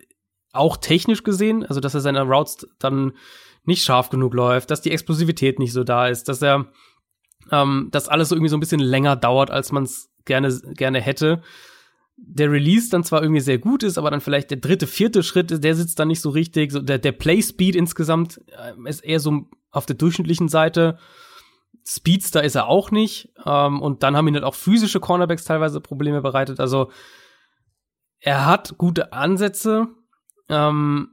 [0.53, 3.13] auch technisch gesehen, also dass er seine Routes dann
[3.63, 6.67] nicht scharf genug läuft, dass die Explosivität nicht so da ist, dass er
[7.51, 11.01] ähm, dass alles so irgendwie so ein bisschen länger dauert, als man es gerne gerne
[11.01, 11.41] hätte.
[12.17, 15.63] Der Release dann zwar irgendwie sehr gut ist, aber dann vielleicht der dritte, vierte Schritt,
[15.63, 16.71] der sitzt dann nicht so richtig.
[16.71, 20.97] So der, der Play Speed insgesamt äh, ist eher so auf der durchschnittlichen Seite.
[21.87, 23.33] Speedster ist er auch nicht.
[23.43, 26.59] Ähm, und dann haben ihn halt auch physische Cornerbacks teilweise Probleme bereitet.
[26.59, 26.91] Also
[28.19, 29.87] er hat gute Ansätze,
[30.51, 31.09] ähm,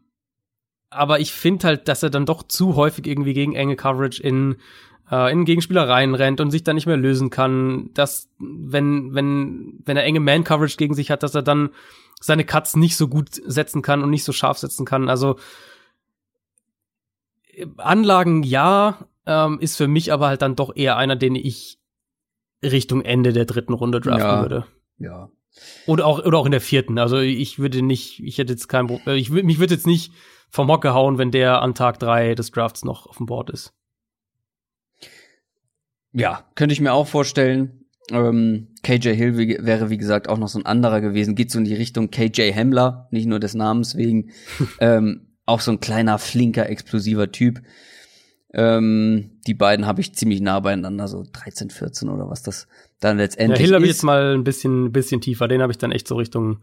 [0.90, 4.56] aber ich finde halt, dass er dann doch zu häufig irgendwie gegen enge Coverage in
[5.10, 9.96] äh, in Gegenspieler reinrennt und sich dann nicht mehr lösen kann, dass wenn wenn wenn
[9.96, 11.70] er enge Man Coverage gegen sich hat, dass er dann
[12.20, 15.08] seine Cuts nicht so gut setzen kann und nicht so scharf setzen kann.
[15.08, 15.36] Also
[17.76, 21.78] Anlagen ja, ähm, ist für mich aber halt dann doch eher einer, den ich
[22.62, 24.40] Richtung Ende der dritten Runde draften Ja.
[24.40, 24.66] würde.
[24.98, 25.30] Ja.
[25.86, 26.98] Oder auch, oder auch in der vierten.
[26.98, 30.12] Also ich würde nicht, ich hätte jetzt kein Problem, ich würde, mich würde jetzt nicht
[30.50, 33.74] vom Hocker hauen, wenn der an Tag drei des Drafts noch auf dem Board ist.
[36.12, 37.84] Ja, könnte ich mir auch vorstellen.
[38.10, 41.34] Ähm, KJ Hill wie, wäre, wie gesagt, auch noch so ein anderer gewesen.
[41.34, 44.30] Geht so in die Richtung KJ Hemmler, nicht nur des Namens wegen.
[44.80, 47.60] ähm, auch so ein kleiner, flinker, explosiver Typ.
[48.58, 52.66] Ähm, die beiden habe ich ziemlich nah beieinander, so 13, 14 oder was das
[52.98, 53.98] dann Ja, letztendlich Hill habe ich ist.
[53.98, 55.46] jetzt mal ein bisschen, bisschen tiefer.
[55.46, 56.58] Den habe ich dann echt so Richtung,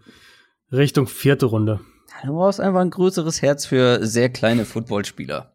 [0.73, 1.79] Richtung vierte Runde.
[2.25, 5.53] Du brauchst einfach ein größeres Herz für sehr kleine Footballspieler.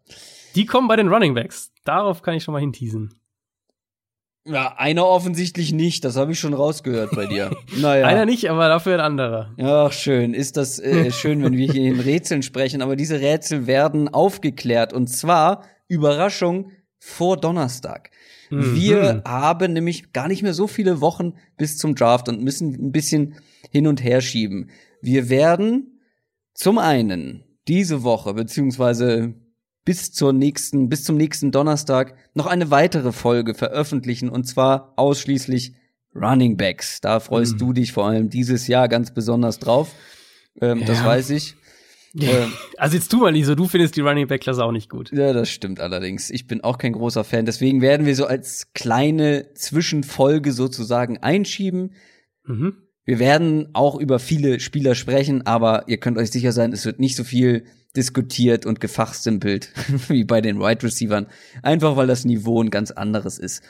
[0.55, 1.73] Die kommen bei den Running Backs.
[1.85, 3.15] Darauf kann ich schon mal hinteasen.
[4.47, 7.51] Ja, einer offensichtlich nicht, das habe ich schon rausgehört bei dir.
[7.77, 8.07] Naja.
[8.07, 9.55] Einer nicht, aber dafür ein anderer.
[9.61, 10.33] Ach, schön.
[10.33, 14.95] Ist das äh, schön, wenn wir hier in Rätseln sprechen, aber diese Rätsel werden aufgeklärt
[14.95, 18.11] und zwar Überraschung vor Donnerstag.
[18.51, 18.75] Mhm.
[18.75, 22.93] Wir haben nämlich gar nicht mehr so viele Wochen bis zum Draft und müssen ein
[22.93, 23.35] bisschen
[23.71, 24.71] hin und her schieben.
[25.03, 26.01] Wir werden
[26.55, 29.35] zum einen diese Woche beziehungsweise
[29.85, 35.75] bis zur nächsten, bis zum nächsten Donnerstag noch eine weitere Folge veröffentlichen und zwar ausschließlich
[36.15, 37.01] Running Backs.
[37.01, 37.59] Da freust Mhm.
[37.59, 39.93] du dich vor allem dieses Jahr ganz besonders drauf.
[40.61, 41.07] Ähm, Das Ja.
[41.07, 41.55] weiß ich.
[42.19, 44.91] Ähm, Also jetzt tu mal nicht so, du findest die Running Back Klasse auch nicht
[44.91, 45.13] gut.
[45.13, 46.31] ja, das stimmt allerdings.
[46.31, 47.47] Ich bin auch kein großer Fan.
[47.47, 51.95] Deswegen werden wir so als kleine Zwischenfolge sozusagen einschieben.
[52.45, 52.75] Mhm.
[53.05, 57.01] Wir werden auch über viele Spieler sprechen, aber ihr könnt euch sicher sein, es wird
[57.01, 57.65] nicht so viel
[57.97, 59.71] diskutiert und gefachsimpelt
[60.09, 61.27] wie bei den Wide Receivern.
[61.63, 63.63] Einfach weil das Niveau ein ganz anderes ist.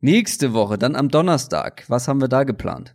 [0.00, 1.84] Nächste Woche, dann am Donnerstag.
[1.88, 2.94] Was haben wir da geplant?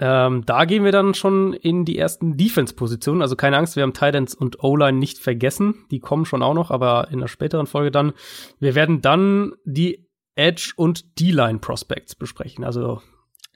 [0.00, 3.20] Ähm, da gehen wir dann schon in die ersten Defense-Positionen.
[3.20, 5.74] Also keine Angst, wir haben Titans und O-Line nicht vergessen.
[5.90, 8.12] Die kommen schon auch noch, aber in einer späteren Folge dann.
[8.60, 12.64] Wir werden dann die Edge und D-Line Prospects besprechen.
[12.64, 13.02] Also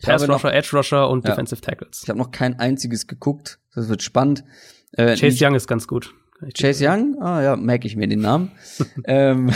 [0.02, 1.30] Pass noch- Rusher, Edge Rusher und Ja.
[1.30, 2.00] Defensive Tackles.
[2.02, 3.60] Ich habe noch kein einziges geguckt.
[3.74, 4.42] Das wird spannend.
[4.92, 6.12] Äh, Chase Young ist ganz gut.
[6.58, 7.22] Chase Young?
[7.22, 8.50] Ah ja, merke ich mir den Namen.
[9.04, 9.52] ähm, äh,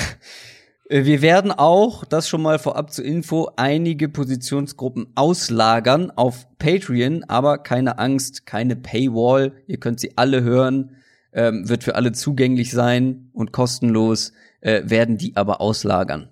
[0.88, 7.58] wir werden auch, das schon mal vorab zur Info, einige Positionsgruppen auslagern auf Patreon, aber
[7.58, 9.52] keine Angst, keine Paywall.
[9.66, 10.96] Ihr könnt sie alle hören,
[11.32, 16.28] ähm, wird für alle zugänglich sein und kostenlos, äh, werden die aber auslagern.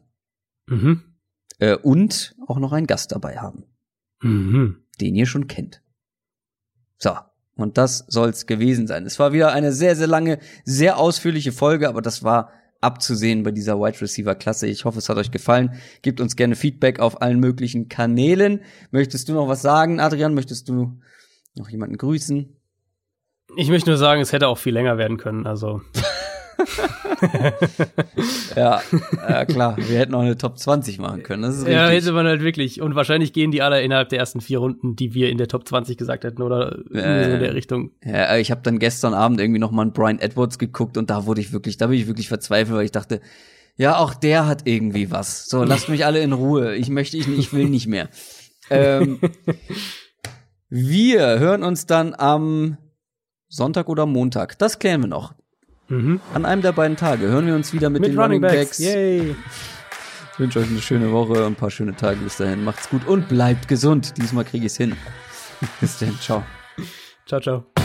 [0.67, 1.03] Mhm.
[1.59, 3.65] Äh, und auch noch einen Gast dabei haben,
[4.23, 4.85] Mhm.
[5.01, 5.83] den ihr schon kennt.
[6.99, 7.13] So.
[7.57, 9.07] Und das soll's gewesen sein.
[9.07, 12.51] Es war wieder eine sehr, sehr lange, sehr ausführliche Folge, aber das war
[12.85, 14.67] abzusehen bei dieser Wide Receiver Klasse.
[14.67, 15.73] Ich hoffe, es hat euch gefallen.
[16.03, 18.61] Gebt uns gerne Feedback auf allen möglichen Kanälen.
[18.91, 20.35] Möchtest du noch was sagen, Adrian?
[20.35, 21.01] Möchtest du
[21.57, 22.57] noch jemanden grüßen?
[23.57, 25.47] Ich möchte nur sagen, es hätte auch viel länger werden können.
[25.47, 25.81] Also
[28.57, 28.81] Ja,
[29.29, 29.77] ja klar.
[29.77, 31.43] Wir hätten auch eine Top 20 machen können.
[31.43, 32.05] Das ist ja, richtig.
[32.05, 32.81] hätte man halt wirklich.
[32.81, 35.67] Und wahrscheinlich gehen die alle innerhalb der ersten vier Runden, die wir in der Top
[35.67, 37.91] 20 gesagt hätten, oder irgendwie so in der Richtung.
[38.05, 41.27] Ja, ich habe dann gestern Abend irgendwie noch mal einen Brian Edwards geguckt und da
[41.27, 43.21] wurde ich wirklich, da bin ich wirklich verzweifelt, weil ich dachte,
[43.77, 45.47] ja, auch der hat irgendwie was.
[45.47, 46.77] So, lasst mich alle in Ruhe.
[46.77, 48.09] Ich möchte, ich, ich will nicht mehr.
[48.71, 49.21] ähm,
[50.69, 52.79] wir hören uns dann am
[53.49, 54.59] Sonntag oder Montag.
[54.59, 55.35] Das klären wir noch.
[55.89, 56.21] Mhm.
[56.33, 58.79] An einem der beiden Tage hören wir uns wieder mit, Mit den Running Backs.
[58.79, 59.35] Yay.
[60.33, 62.65] Ich wünsche euch eine schöne Woche und ein paar schöne Tage bis dahin.
[62.65, 64.17] Macht's gut und bleibt gesund.
[64.17, 64.97] Diesmal kriege ich's hin.
[65.81, 66.19] Bis dann.
[66.21, 66.43] Ciao.
[67.27, 67.84] Ciao, ciao.